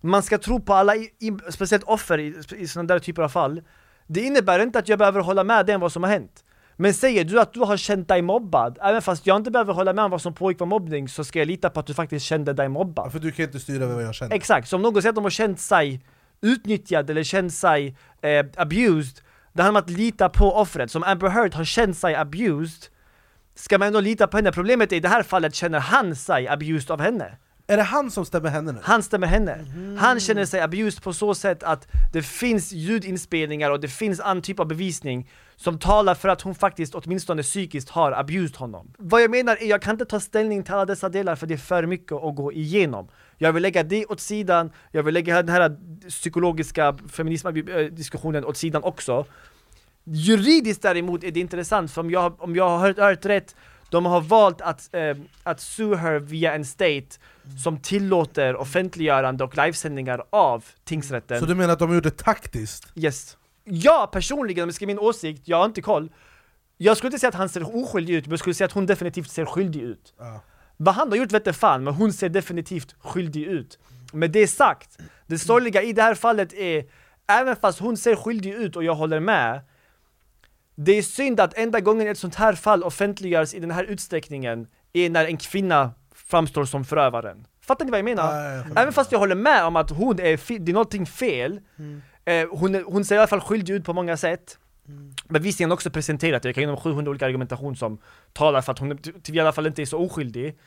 Man 0.04 0.22
ska 0.22 0.38
tro 0.38 0.60
på 0.60 0.74
alla, 0.74 0.96
i, 0.96 1.10
i, 1.18 1.32
speciellt 1.50 1.84
offer 1.84 2.18
i, 2.18 2.34
i 2.56 2.68
sådana 2.68 2.86
där 2.86 2.98
typer 2.98 3.22
av 3.22 3.28
fall 3.28 3.62
Det 4.06 4.20
innebär 4.20 4.58
inte 4.62 4.78
att 4.78 4.88
jag 4.88 4.98
behöver 4.98 5.20
hålla 5.20 5.44
med 5.44 5.66
dig 5.66 5.74
om 5.74 5.80
vad 5.80 5.92
som 5.92 6.02
har 6.02 6.10
hänt 6.10 6.44
men 6.76 6.94
säger 6.94 7.24
du 7.24 7.40
att 7.40 7.52
du 7.52 7.60
har 7.60 7.76
känt 7.76 8.08
dig 8.08 8.22
mobbad, 8.22 8.78
även 8.82 9.02
fast 9.02 9.26
jag 9.26 9.36
inte 9.36 9.50
behöver 9.50 9.72
hålla 9.72 9.92
med 9.92 10.04
om 10.04 10.10
vad 10.10 10.22
som 10.22 10.34
pågick 10.34 10.60
var 10.60 10.66
mobbning, 10.66 11.08
så 11.08 11.24
ska 11.24 11.38
jag 11.38 11.48
lita 11.48 11.70
på 11.70 11.80
att 11.80 11.86
du 11.86 11.94
faktiskt 11.94 12.26
kände 12.26 12.52
dig 12.52 12.68
mobbad. 12.68 13.06
Ja, 13.06 13.10
För 13.10 13.18
du 13.18 13.32
kan 13.32 13.44
inte 13.44 13.60
styra 13.60 13.84
över 13.84 13.94
vad 13.94 14.04
jag 14.04 14.14
känner 14.14 14.36
Exakt, 14.36 14.68
så 14.68 14.76
om 14.76 14.82
någon 14.82 15.02
säger 15.02 15.08
att 15.08 15.14
de 15.14 15.24
har 15.24 15.30
känt 15.30 15.60
sig 15.60 16.04
utnyttjad 16.40 17.10
eller 17.10 17.22
känt 17.22 17.54
sig 17.54 17.96
eh, 18.20 18.46
abused, 18.56 19.20
det 19.52 19.62
handlar 19.62 19.80
om 19.80 19.84
att 19.84 19.90
lita 19.90 20.28
på 20.28 20.52
offret. 20.52 20.90
Som 20.90 21.02
Amber 21.02 21.28
Heard 21.28 21.54
har 21.54 21.64
känt 21.64 21.96
sig 21.96 22.14
abused, 22.14 22.90
ska 23.54 23.78
man 23.78 23.88
ändå 23.88 24.00
lita 24.00 24.26
på 24.26 24.36
henne. 24.36 24.52
Problemet 24.52 24.92
är 24.92 24.96
i 24.96 25.00
det 25.00 25.08
här 25.08 25.22
fallet 25.22 25.54
känner 25.54 25.78
han 25.80 26.16
sig 26.16 26.48
abused 26.48 26.90
av 26.90 27.00
henne. 27.00 27.36
Är 27.66 27.76
det 27.76 27.82
han 27.82 28.10
som 28.10 28.24
stämmer 28.24 28.50
henne 28.50 28.72
nu? 28.72 28.78
Han 28.82 29.02
stämmer 29.02 29.26
henne. 29.26 29.64
Han 29.98 30.20
känner 30.20 30.44
sig 30.44 30.60
abused 30.60 31.02
på 31.02 31.12
så 31.12 31.34
sätt 31.34 31.62
att 31.62 31.88
det 32.12 32.22
finns 32.22 32.72
ljudinspelningar 32.72 33.70
och 33.70 33.80
det 33.80 33.88
finns 33.88 34.20
annan 34.20 34.42
typ 34.42 34.60
av 34.60 34.66
bevisning 34.66 35.30
som 35.56 35.78
talar 35.78 36.14
för 36.14 36.28
att 36.28 36.42
hon 36.42 36.54
faktiskt 36.54 36.94
åtminstone 36.94 37.42
psykiskt 37.42 37.88
har 37.88 38.12
abused 38.12 38.56
honom. 38.56 38.92
Vad 38.98 39.22
jag 39.22 39.30
menar 39.30 39.56
är, 39.60 39.66
jag 39.66 39.82
kan 39.82 39.94
inte 39.94 40.04
ta 40.04 40.20
ställning 40.20 40.62
till 40.62 40.74
alla 40.74 40.84
dessa 40.84 41.08
delar 41.08 41.36
för 41.36 41.46
det 41.46 41.54
är 41.54 41.58
för 41.58 41.86
mycket 41.86 42.12
att 42.12 42.36
gå 42.36 42.52
igenom. 42.52 43.08
Jag 43.38 43.52
vill 43.52 43.62
lägga 43.62 43.82
det 43.82 44.06
åt 44.06 44.20
sidan, 44.20 44.70
jag 44.90 45.02
vill 45.02 45.14
lägga 45.14 45.42
den 45.42 45.54
här 45.54 45.76
psykologiska 46.08 46.96
feminism-diskussionen 47.12 48.44
åt 48.44 48.56
sidan 48.56 48.82
också. 48.82 49.26
Juridiskt 50.04 50.82
däremot 50.82 51.24
är 51.24 51.30
det 51.30 51.40
intressant, 51.40 51.90
för 51.90 52.00
om 52.00 52.10
jag, 52.10 52.42
om 52.42 52.56
jag 52.56 52.68
har 52.68 52.78
hört, 52.78 52.98
hört 52.98 53.26
rätt, 53.26 53.54
de 53.90 54.06
har 54.06 54.20
valt 54.20 54.60
att, 54.60 54.94
eh, 54.94 55.16
att 55.42 55.60
sue 55.60 55.96
her 55.96 56.18
via 56.18 56.54
en 56.54 56.64
state 56.64 57.06
som 57.62 57.78
tillåter 57.78 58.56
offentliggörande 58.56 59.44
och 59.44 59.56
livesändningar 59.56 60.24
av 60.30 60.64
tingsrätten. 60.84 61.40
Så 61.40 61.46
du 61.46 61.54
menar 61.54 61.72
att 61.72 61.78
de 61.78 62.00
det 62.00 62.16
taktiskt? 62.16 62.92
Yes. 62.94 63.36
Jag 63.64 64.12
personligen, 64.12 64.62
om 64.62 64.68
jag 64.68 64.74
ska 64.74 64.86
min 64.86 64.98
åsikt, 64.98 65.48
jag 65.48 65.56
har 65.56 65.64
inte 65.64 65.82
koll. 65.82 66.10
Jag 66.76 66.96
skulle 66.96 67.08
inte 67.08 67.18
säga 67.18 67.28
att 67.28 67.34
han 67.34 67.48
ser 67.48 67.76
oskyldig 67.76 68.14
ut, 68.14 68.26
men 68.26 68.30
jag 68.30 68.38
skulle 68.38 68.54
säga 68.54 68.66
att 68.66 68.72
hon 68.72 68.86
definitivt 68.86 69.30
ser 69.30 69.44
skyldig 69.44 69.82
ut. 69.82 70.14
Ja. 70.18 70.40
Vad 70.76 70.94
han 70.94 71.08
har 71.08 71.16
gjort 71.16 71.32
vet 71.32 71.56
fan, 71.56 71.84
men 71.84 71.94
hon 71.94 72.12
ser 72.12 72.28
definitivt 72.28 72.94
skyldig 73.00 73.42
ut. 73.42 73.78
Med 74.12 74.30
det 74.30 74.46
sagt, 74.46 74.98
det 75.26 75.38
sorgliga 75.38 75.82
i 75.82 75.92
det 75.92 76.02
här 76.02 76.14
fallet 76.14 76.52
är, 76.52 76.84
även 77.26 77.56
fast 77.56 77.78
hon 77.78 77.96
ser 77.96 78.16
skyldig 78.16 78.52
ut 78.52 78.76
och 78.76 78.84
jag 78.84 78.94
håller 78.94 79.20
med, 79.20 79.60
det 80.74 80.92
är 80.92 81.02
synd 81.02 81.40
att 81.40 81.58
enda 81.58 81.80
gången 81.80 82.08
ett 82.08 82.18
sånt 82.18 82.34
här 82.34 82.52
fall 82.52 82.82
offentliggörs 82.82 83.54
i 83.54 83.60
den 83.60 83.70
här 83.70 83.84
utsträckningen 83.84 84.66
är 84.92 85.10
när 85.10 85.24
en 85.24 85.36
kvinna 85.36 85.90
framstår 86.14 86.64
som 86.64 86.84
förövaren. 86.84 87.46
Fattar 87.60 87.84
ni 87.84 87.90
vad 87.90 87.98
jag 87.98 88.04
menar? 88.04 88.36
Ja, 88.36 88.50
ja, 88.50 88.64
jag. 88.68 88.78
Även 88.82 88.92
fast 88.92 89.12
jag 89.12 89.18
håller 89.18 89.34
med 89.34 89.64
om 89.64 89.76
att 89.76 89.90
hon 89.90 90.20
är, 90.20 90.58
det 90.58 90.72
är 90.72 90.74
någonting 90.74 91.06
fel, 91.06 91.60
eh, 92.24 92.48
hon, 92.50 92.74
är, 92.74 92.82
hon 92.82 93.04
ser 93.04 93.14
i 93.14 93.18
alla 93.18 93.26
fall 93.26 93.40
skyldig 93.40 93.74
ut 93.74 93.84
på 93.84 93.92
många 93.92 94.16
sätt. 94.16 94.58
Bevisningen 95.28 95.70
har 95.70 95.74
också 95.74 95.90
presenterat 95.90 96.42
det, 96.42 96.48
jag 96.48 96.54
kan 96.54 96.62
ge 96.62 96.66
dem 96.68 96.76
700 96.76 97.10
olika 97.10 97.26
argumentation 97.26 97.76
som 97.76 97.98
talar 98.32 98.62
för 98.62 98.72
att 98.72 98.78
hon 98.78 98.98
i 99.28 99.40
alla 99.40 99.52
fall 99.52 99.66
inte 99.66 99.82
är 99.82 99.86
så 99.86 99.98
oskyldig. 99.98 100.58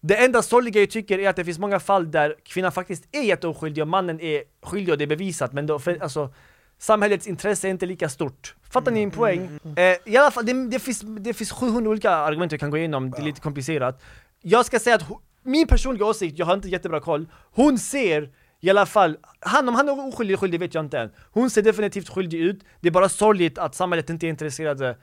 Det 0.00 0.16
enda 0.24 0.42
sorgliga 0.42 0.80
jag 0.80 0.90
tycker 0.90 1.18
är 1.18 1.28
att 1.28 1.36
det 1.36 1.44
finns 1.44 1.58
många 1.58 1.80
fall 1.80 2.10
där 2.10 2.36
kvinnan 2.44 2.72
faktiskt 2.72 3.04
är 3.12 3.22
jätteoskyldig 3.22 3.82
och 3.82 3.88
mannen 3.88 4.20
är 4.20 4.42
skyldig 4.62 4.92
och 4.92 4.98
det 4.98 5.04
är 5.04 5.06
bevisat, 5.06 5.52
men 5.52 5.66
det, 5.66 5.72
offe- 5.72 6.02
alltså, 6.02 6.34
samhällets 6.82 7.26
intresse 7.26 7.68
är 7.68 7.70
inte 7.70 7.86
lika 7.86 8.08
stort. 8.08 8.54
Fattar 8.70 8.92
ni 8.92 9.00
min 9.00 9.10
poäng? 9.10 9.58
Eh, 9.76 9.96
I 10.04 10.16
alla 10.16 10.30
fall, 10.30 10.46
det, 10.46 10.68
det, 10.68 10.78
finns, 10.78 11.00
det 11.00 11.34
finns 11.34 11.52
700 11.52 11.90
olika 11.90 12.10
argument 12.10 12.52
jag 12.52 12.60
kan 12.60 12.70
gå 12.70 12.78
igenom, 12.78 13.10
det 13.10 13.18
är 13.18 13.22
lite 13.22 13.40
komplicerat. 13.40 14.02
Jag 14.40 14.66
ska 14.66 14.78
säga 14.78 14.96
att 14.96 15.04
min 15.42 15.66
personliga 15.66 16.06
åsikt, 16.06 16.38
jag 16.38 16.46
har 16.46 16.54
inte 16.54 16.68
jättebra 16.68 17.00
koll, 17.00 17.26
hon 17.52 17.78
ser 17.78 18.30
i 18.60 18.70
alla 18.70 18.86
fall, 18.86 19.16
han, 19.40 19.68
om 19.68 19.74
han 19.74 19.88
är 19.88 20.08
oskyldig 20.08 20.38
skyldig 20.38 20.60
vet 20.60 20.74
jag 20.74 20.84
inte 20.84 20.98
än. 20.98 21.10
Hon 21.32 21.50
ser 21.50 21.62
definitivt 21.62 22.08
skyldig 22.08 22.40
ut, 22.40 22.64
det 22.80 22.88
är 22.88 22.92
bara 22.92 23.08
sorgligt 23.08 23.58
att 23.58 23.74
samhället 23.74 24.10
inte 24.10 24.26
är 24.26 24.28
intresserade 24.28 24.96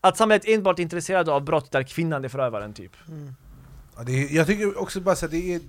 att 0.00 0.16
samhället 0.16 0.48
enbart 0.48 0.78
är 0.78 0.82
intresserade 0.82 1.32
av 1.32 1.44
brott 1.44 1.72
där 1.72 1.82
kvinnan 1.82 2.24
är 2.24 2.28
förövaren 2.28 2.74
typ. 2.74 2.92
Ja, 3.96 4.02
det 4.02 4.12
är, 4.12 4.36
jag 4.36 4.46
tycker 4.46 4.78
också 4.78 5.00
bara 5.00 5.12
att 5.12 5.30
det, 5.30 5.54
är, 5.54 5.60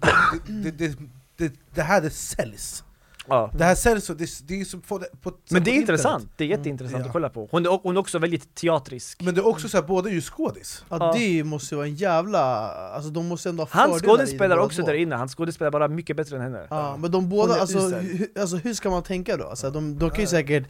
det, 0.47 0.71
det, 0.71 0.87
det, 0.87 0.97
det, 1.37 1.53
det 1.75 1.81
här 1.81 2.01
det 2.01 2.09
säljs 2.09 2.83
Ja. 3.29 3.51
Det 3.57 3.63
här 3.63 4.11
och 4.11 4.17
det, 4.17 4.29
det 4.47 4.61
är 4.61 4.65
som 4.65 4.81
på, 4.81 4.99
på, 5.21 5.31
Men 5.49 5.63
det 5.63 5.71
är 5.71 5.75
intressant, 5.75 6.29
det 6.37 6.43
är 6.43 6.47
jätteintressant 6.47 6.99
Ja. 7.01 7.05
att 7.05 7.11
kolla 7.13 7.29
på. 7.29 7.47
Hon 7.51 7.65
är, 7.65 7.79
hon 7.83 7.95
är 7.95 7.99
också 7.99 8.19
väldigt 8.19 8.55
teatrisk. 8.55 9.21
Men 9.21 9.35
det 9.35 9.41
är 9.41 9.47
också 9.47 9.69
så 9.69 9.77
här, 9.77 9.87
båda 9.87 10.09
är 10.09 10.13
ju 10.13 10.21
skådis 10.21 10.83
Ja, 10.89 10.97
Ja. 10.99 11.13
det 11.17 11.43
måste 11.43 11.75
ju 11.75 11.77
vara 11.77 11.87
en 11.87 11.95
jävla... 11.95 12.39
Alltså 12.69 13.09
de 13.09 13.27
måste 13.27 13.49
ändå 13.49 13.63
ha 13.63 13.69
Han 13.71 13.99
skådespelar 13.99 14.57
också 14.57 14.81
där 14.81 14.93
inne, 14.93 15.15
han 15.15 15.29
skådespelar 15.29 15.71
bara 15.71 15.87
mycket 15.87 16.17
bättre 16.17 16.35
än 16.35 16.41
henne. 16.41 16.67
Ja, 16.69 16.97
men 16.97 17.11
de 17.11 17.29
båda, 17.29 17.59
alltså, 17.61 17.79
hu, 17.79 18.27
alltså 18.39 18.55
hur 18.57 18.73
ska 18.73 18.89
man 18.89 19.03
tänka 19.03 19.37
då? 19.37 19.47
Alltså, 19.47 19.69
de, 19.69 19.97
de 19.99 20.09
kan 20.09 20.19
ju 20.19 20.27
säkert 20.27 20.63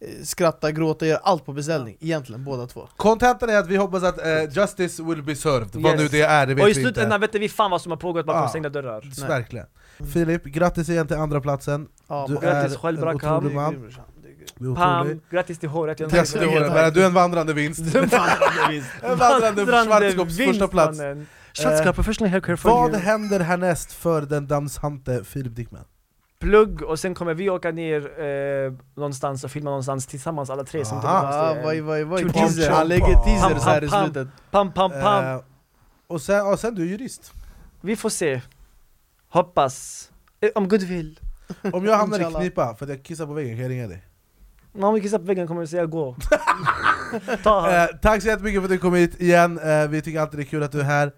eh, 0.00 0.08
skratta, 0.24 0.72
gråta, 0.72 1.06
göra 1.06 1.18
allt 1.22 1.46
på 1.46 1.52
beställning, 1.52 1.96
egentligen 2.00 2.44
båda 2.44 2.66
två 2.66 2.88
Kontentan 2.96 3.50
är 3.50 3.56
att 3.58 3.68
vi 3.68 3.76
hoppas 3.76 4.02
att 4.02 4.18
eh, 4.18 4.42
justice 4.52 5.02
will 5.02 5.22
be 5.22 5.36
served, 5.36 5.68
vad 5.72 5.92
Yes. 5.92 6.00
nu 6.00 6.08
det 6.08 6.22
är 6.22 6.46
det 6.46 6.54
vet 6.54 6.64
Och 6.64 6.70
i 6.70 6.74
slutändan 6.74 7.22
inte 7.22 7.38
vet 7.38 7.42
vi 7.42 7.48
fan 7.48 7.70
vad 7.70 7.82
som 7.82 7.92
har 7.92 7.96
pågått 7.96 8.26
bakom 8.26 8.42
Ja. 8.42 8.48
stängda 8.48 8.68
dörrar. 8.68 9.26
Verkligen 9.28 9.66
Filip, 10.12 10.44
grattis 10.44 10.88
igen 10.88 11.06
till 11.06 11.16
andra 11.16 11.40
platsen. 11.40 11.88
Ja, 12.12 12.24
Du 12.28 12.34
Grattis 12.36 12.74
är 12.74 12.78
själv, 12.78 12.98
en 12.98 13.04
Brakam. 13.04 13.36
otrolig 13.36 13.54
man. 13.54 14.74
Pam, 14.76 15.20
grattis 15.30 15.58
till 15.58 15.68
håret. 15.68 16.00
Jag 16.00 16.10
Grattis 16.10 16.32
till 16.32 16.40
Tack. 16.40 16.50
året, 16.50 16.72
men 16.72 16.92
du 16.92 17.02
är 17.02 17.06
en 17.06 17.14
vandrande 17.14 17.52
vinst 17.52 17.80
En 17.94 18.08
vandrande 19.18 19.66
Schwarzkopfs 19.66 20.36
första 20.46 20.68
plats 20.68 20.98
Schwarzkopf 21.52 21.96
professional 21.96 22.30
haircare 22.30 22.56
for 22.56 22.70
Vad 22.70 22.90
you. 22.90 22.98
händer 23.00 23.40
härnäst 23.40 23.92
för 23.92 24.22
den 24.22 24.46
dansante 24.46 25.24
Filip 25.24 25.56
Dickman? 25.56 25.84
Plugg 26.38 26.82
och 26.82 26.98
sen 26.98 27.14
kommer 27.14 27.34
vi 27.34 27.50
åka 27.50 27.70
ner 27.70 28.20
eh, 28.20 28.72
någonstans 28.96 29.44
och 29.44 29.50
filma 29.50 29.70
någonstans 29.70 30.06
tillsammans 30.06 30.50
alla 30.50 30.64
tre 30.64 30.84
som 30.84 30.98
Aha. 30.98 31.54
vad 31.64 32.00
vad 32.02 32.18
Kul 32.20 32.32
teaser, 32.32 32.70
han 32.70 32.88
lägger 32.88 33.24
teasers 33.24 33.62
här 33.64 33.84
i 33.84 33.88
slutet 33.88 34.28
Pam 34.50 34.72
pam 34.72 34.90
pam! 34.90 35.24
Eh, 35.24 35.40
Och 36.06 36.20
sen, 36.20 36.46
och 36.46 36.58
sen 36.58 36.74
du 36.74 36.82
är 36.82 36.86
jurist. 36.86 37.32
Vi 37.80 37.96
får 37.96 38.08
se. 38.10 38.40
Hoppas. 39.28 40.08
Eh, 40.40 40.48
Om 40.54 40.68
Gud 40.68 40.82
vill. 40.82 41.20
Om 41.72 41.84
jag 41.84 41.96
hamnar 41.96 42.30
i 42.30 42.34
knipa 42.34 42.74
för 42.74 42.84
att 42.84 42.90
jag 42.90 43.02
kissar 43.02 43.26
på 43.26 43.32
väggen 43.32 43.54
kan 43.54 43.62
jag 43.62 43.70
ringa 43.70 43.86
dig. 43.88 44.02
Men 44.72 44.84
om 44.84 44.94
vi 44.94 45.00
kissar 45.00 45.18
på 45.18 45.24
väggen 45.24 45.46
kommer 45.46 45.60
jag 45.62 45.68
säga 45.68 45.86
gå. 45.86 46.16
Ta. 47.42 47.70
Eh, 47.70 47.86
tack 48.02 48.22
så 48.22 48.28
jättemycket 48.28 48.60
för 48.60 48.64
att 48.64 48.70
du 48.70 48.78
kom 48.78 48.94
hit 48.94 49.20
igen, 49.20 49.58
eh, 49.58 49.88
vi 49.88 50.02
tycker 50.02 50.20
alltid 50.20 50.38
det 50.38 50.42
är 50.42 50.46
kul 50.46 50.62
att 50.62 50.72
du 50.72 50.80
är 50.80 50.84
här. 50.84 51.12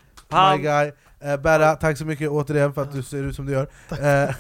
My 0.57 0.63
guy. 0.63 0.93
Eh, 1.21 1.37
Berra, 1.37 1.75
tack 1.77 1.99
så 1.99 2.05
mycket 2.05 2.31
återigen 2.31 2.75
för 2.75 2.83
att 2.83 2.93
du 2.93 3.03
ser 3.03 3.23
ut 3.23 3.37
som 3.37 3.47
du 3.47 3.53
gör. 3.53 3.69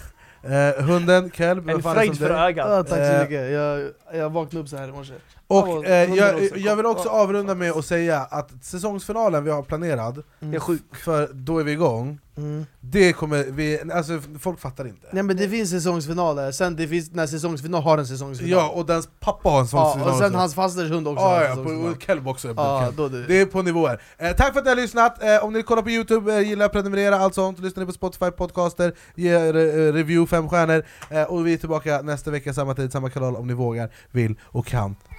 Eh, 0.44 0.68
eh, 0.68 0.84
hunden, 0.84 1.30
Kelb, 1.30 1.68
En 1.68 1.74
vad 1.74 1.82
fan 1.82 1.92
är 1.92 1.96
fröjd 1.96 2.08
som 2.16 2.26
för 2.26 2.34
dig? 2.34 2.42
ögat. 2.42 2.68
Ja, 2.70 2.82
tack 2.82 2.88
så 3.06 3.12
Eh, 3.12 3.20
mycket, 3.22 3.50
jag, 3.52 3.90
jag 4.14 4.30
vaknade 4.30 4.62
upp 4.62 4.68
så 4.68 4.76
här 4.76 4.88
i 4.88 4.92
morse 4.92 5.14
Och 5.46 5.86
eh, 5.86 6.14
jag, 6.14 6.58
jag 6.58 6.76
vill 6.76 6.86
också 6.86 7.08
avrunda 7.08 7.54
med 7.54 7.72
att 7.72 7.84
säga 7.84 8.20
att 8.20 8.50
säsongsfinalen 8.62 9.44
vi 9.44 9.50
har 9.50 9.62
planerad, 9.62 10.22
sjuk. 10.60 10.82
för 10.92 11.30
då 11.32 11.58
är 11.58 11.64
vi 11.64 11.72
igång, 11.72 12.18
mm. 12.36 12.66
det 12.80 13.12
kommer 13.12 13.44
vi, 13.44 13.80
alltså 13.94 14.20
folk 14.40 14.60
fattar 14.60 14.86
inte. 14.86 15.08
Nej 15.10 15.22
men 15.22 15.36
det 15.36 15.48
finns 15.48 15.70
säsongsfinaler, 15.70 16.52
sen 16.52 16.76
det 16.76 16.88
finns 16.88 17.12
när 17.12 17.26
säsongsfinal 17.26 17.82
har 17.82 17.98
en 17.98 18.06
säsongsfinal 18.06 18.50
Ja, 18.50 18.68
och 18.68 18.86
dens 18.86 19.08
pappa 19.20 19.48
har 19.48 19.60
en 19.60 19.66
sån 19.66 19.80
ja, 19.80 19.86
säsongsfinal 19.86 20.12
och 20.12 20.18
sen 20.18 20.34
hans 20.34 20.54
fasters 20.54 20.90
hund 20.90 21.08
också 21.08 21.24
har 21.24 21.34
Ja, 21.34 21.40
en 21.40 21.48
ja, 21.48 21.56
säsongsfinal. 21.56 21.94
på 21.94 22.00
Kelb 22.00 22.28
också. 22.28 22.54
Kelb. 22.54 22.96
då 22.96 23.08
du. 23.08 23.26
Det 23.26 23.40
är 23.40 23.46
på 23.46 23.62
nivåer. 23.62 24.02
Eh, 24.18 24.36
tack 24.36 24.52
för 24.52 24.58
att 24.58 24.64
ni 24.64 24.70
har 24.70 24.76
lyssnat, 24.76 25.22
eh, 25.22 25.44
om 25.44 25.52
ni 25.52 25.62
kollar 25.62 25.82
på 25.82 25.90
youtube, 25.90 26.34
eh, 26.34 26.48
gilla, 26.48 26.68
prenumerera, 26.68 27.16
allt 27.18 27.34
sånt, 27.34 27.58
lyssnar 27.58 27.80
ni 27.80 27.86
på 27.86 27.92
Spotify 27.92 28.30
podcaster, 28.30 28.94
ge 29.14 29.32
eh, 29.34 29.52
review 29.92 30.26
fem 30.26 30.48
stjärnor, 30.48 30.84
eh, 31.10 31.22
och 31.22 31.46
vi 31.46 31.52
är 31.52 31.56
tillbaka 31.56 32.02
nästa 32.02 32.30
vecka, 32.30 32.54
samma 32.54 32.74
tid, 32.74 32.92
samma 32.92 33.10
kanal 33.10 33.36
om 33.36 33.46
ni 33.46 33.54
vågar, 33.54 33.90
vill 34.10 34.34
och 34.42 34.66
kan, 34.66 34.96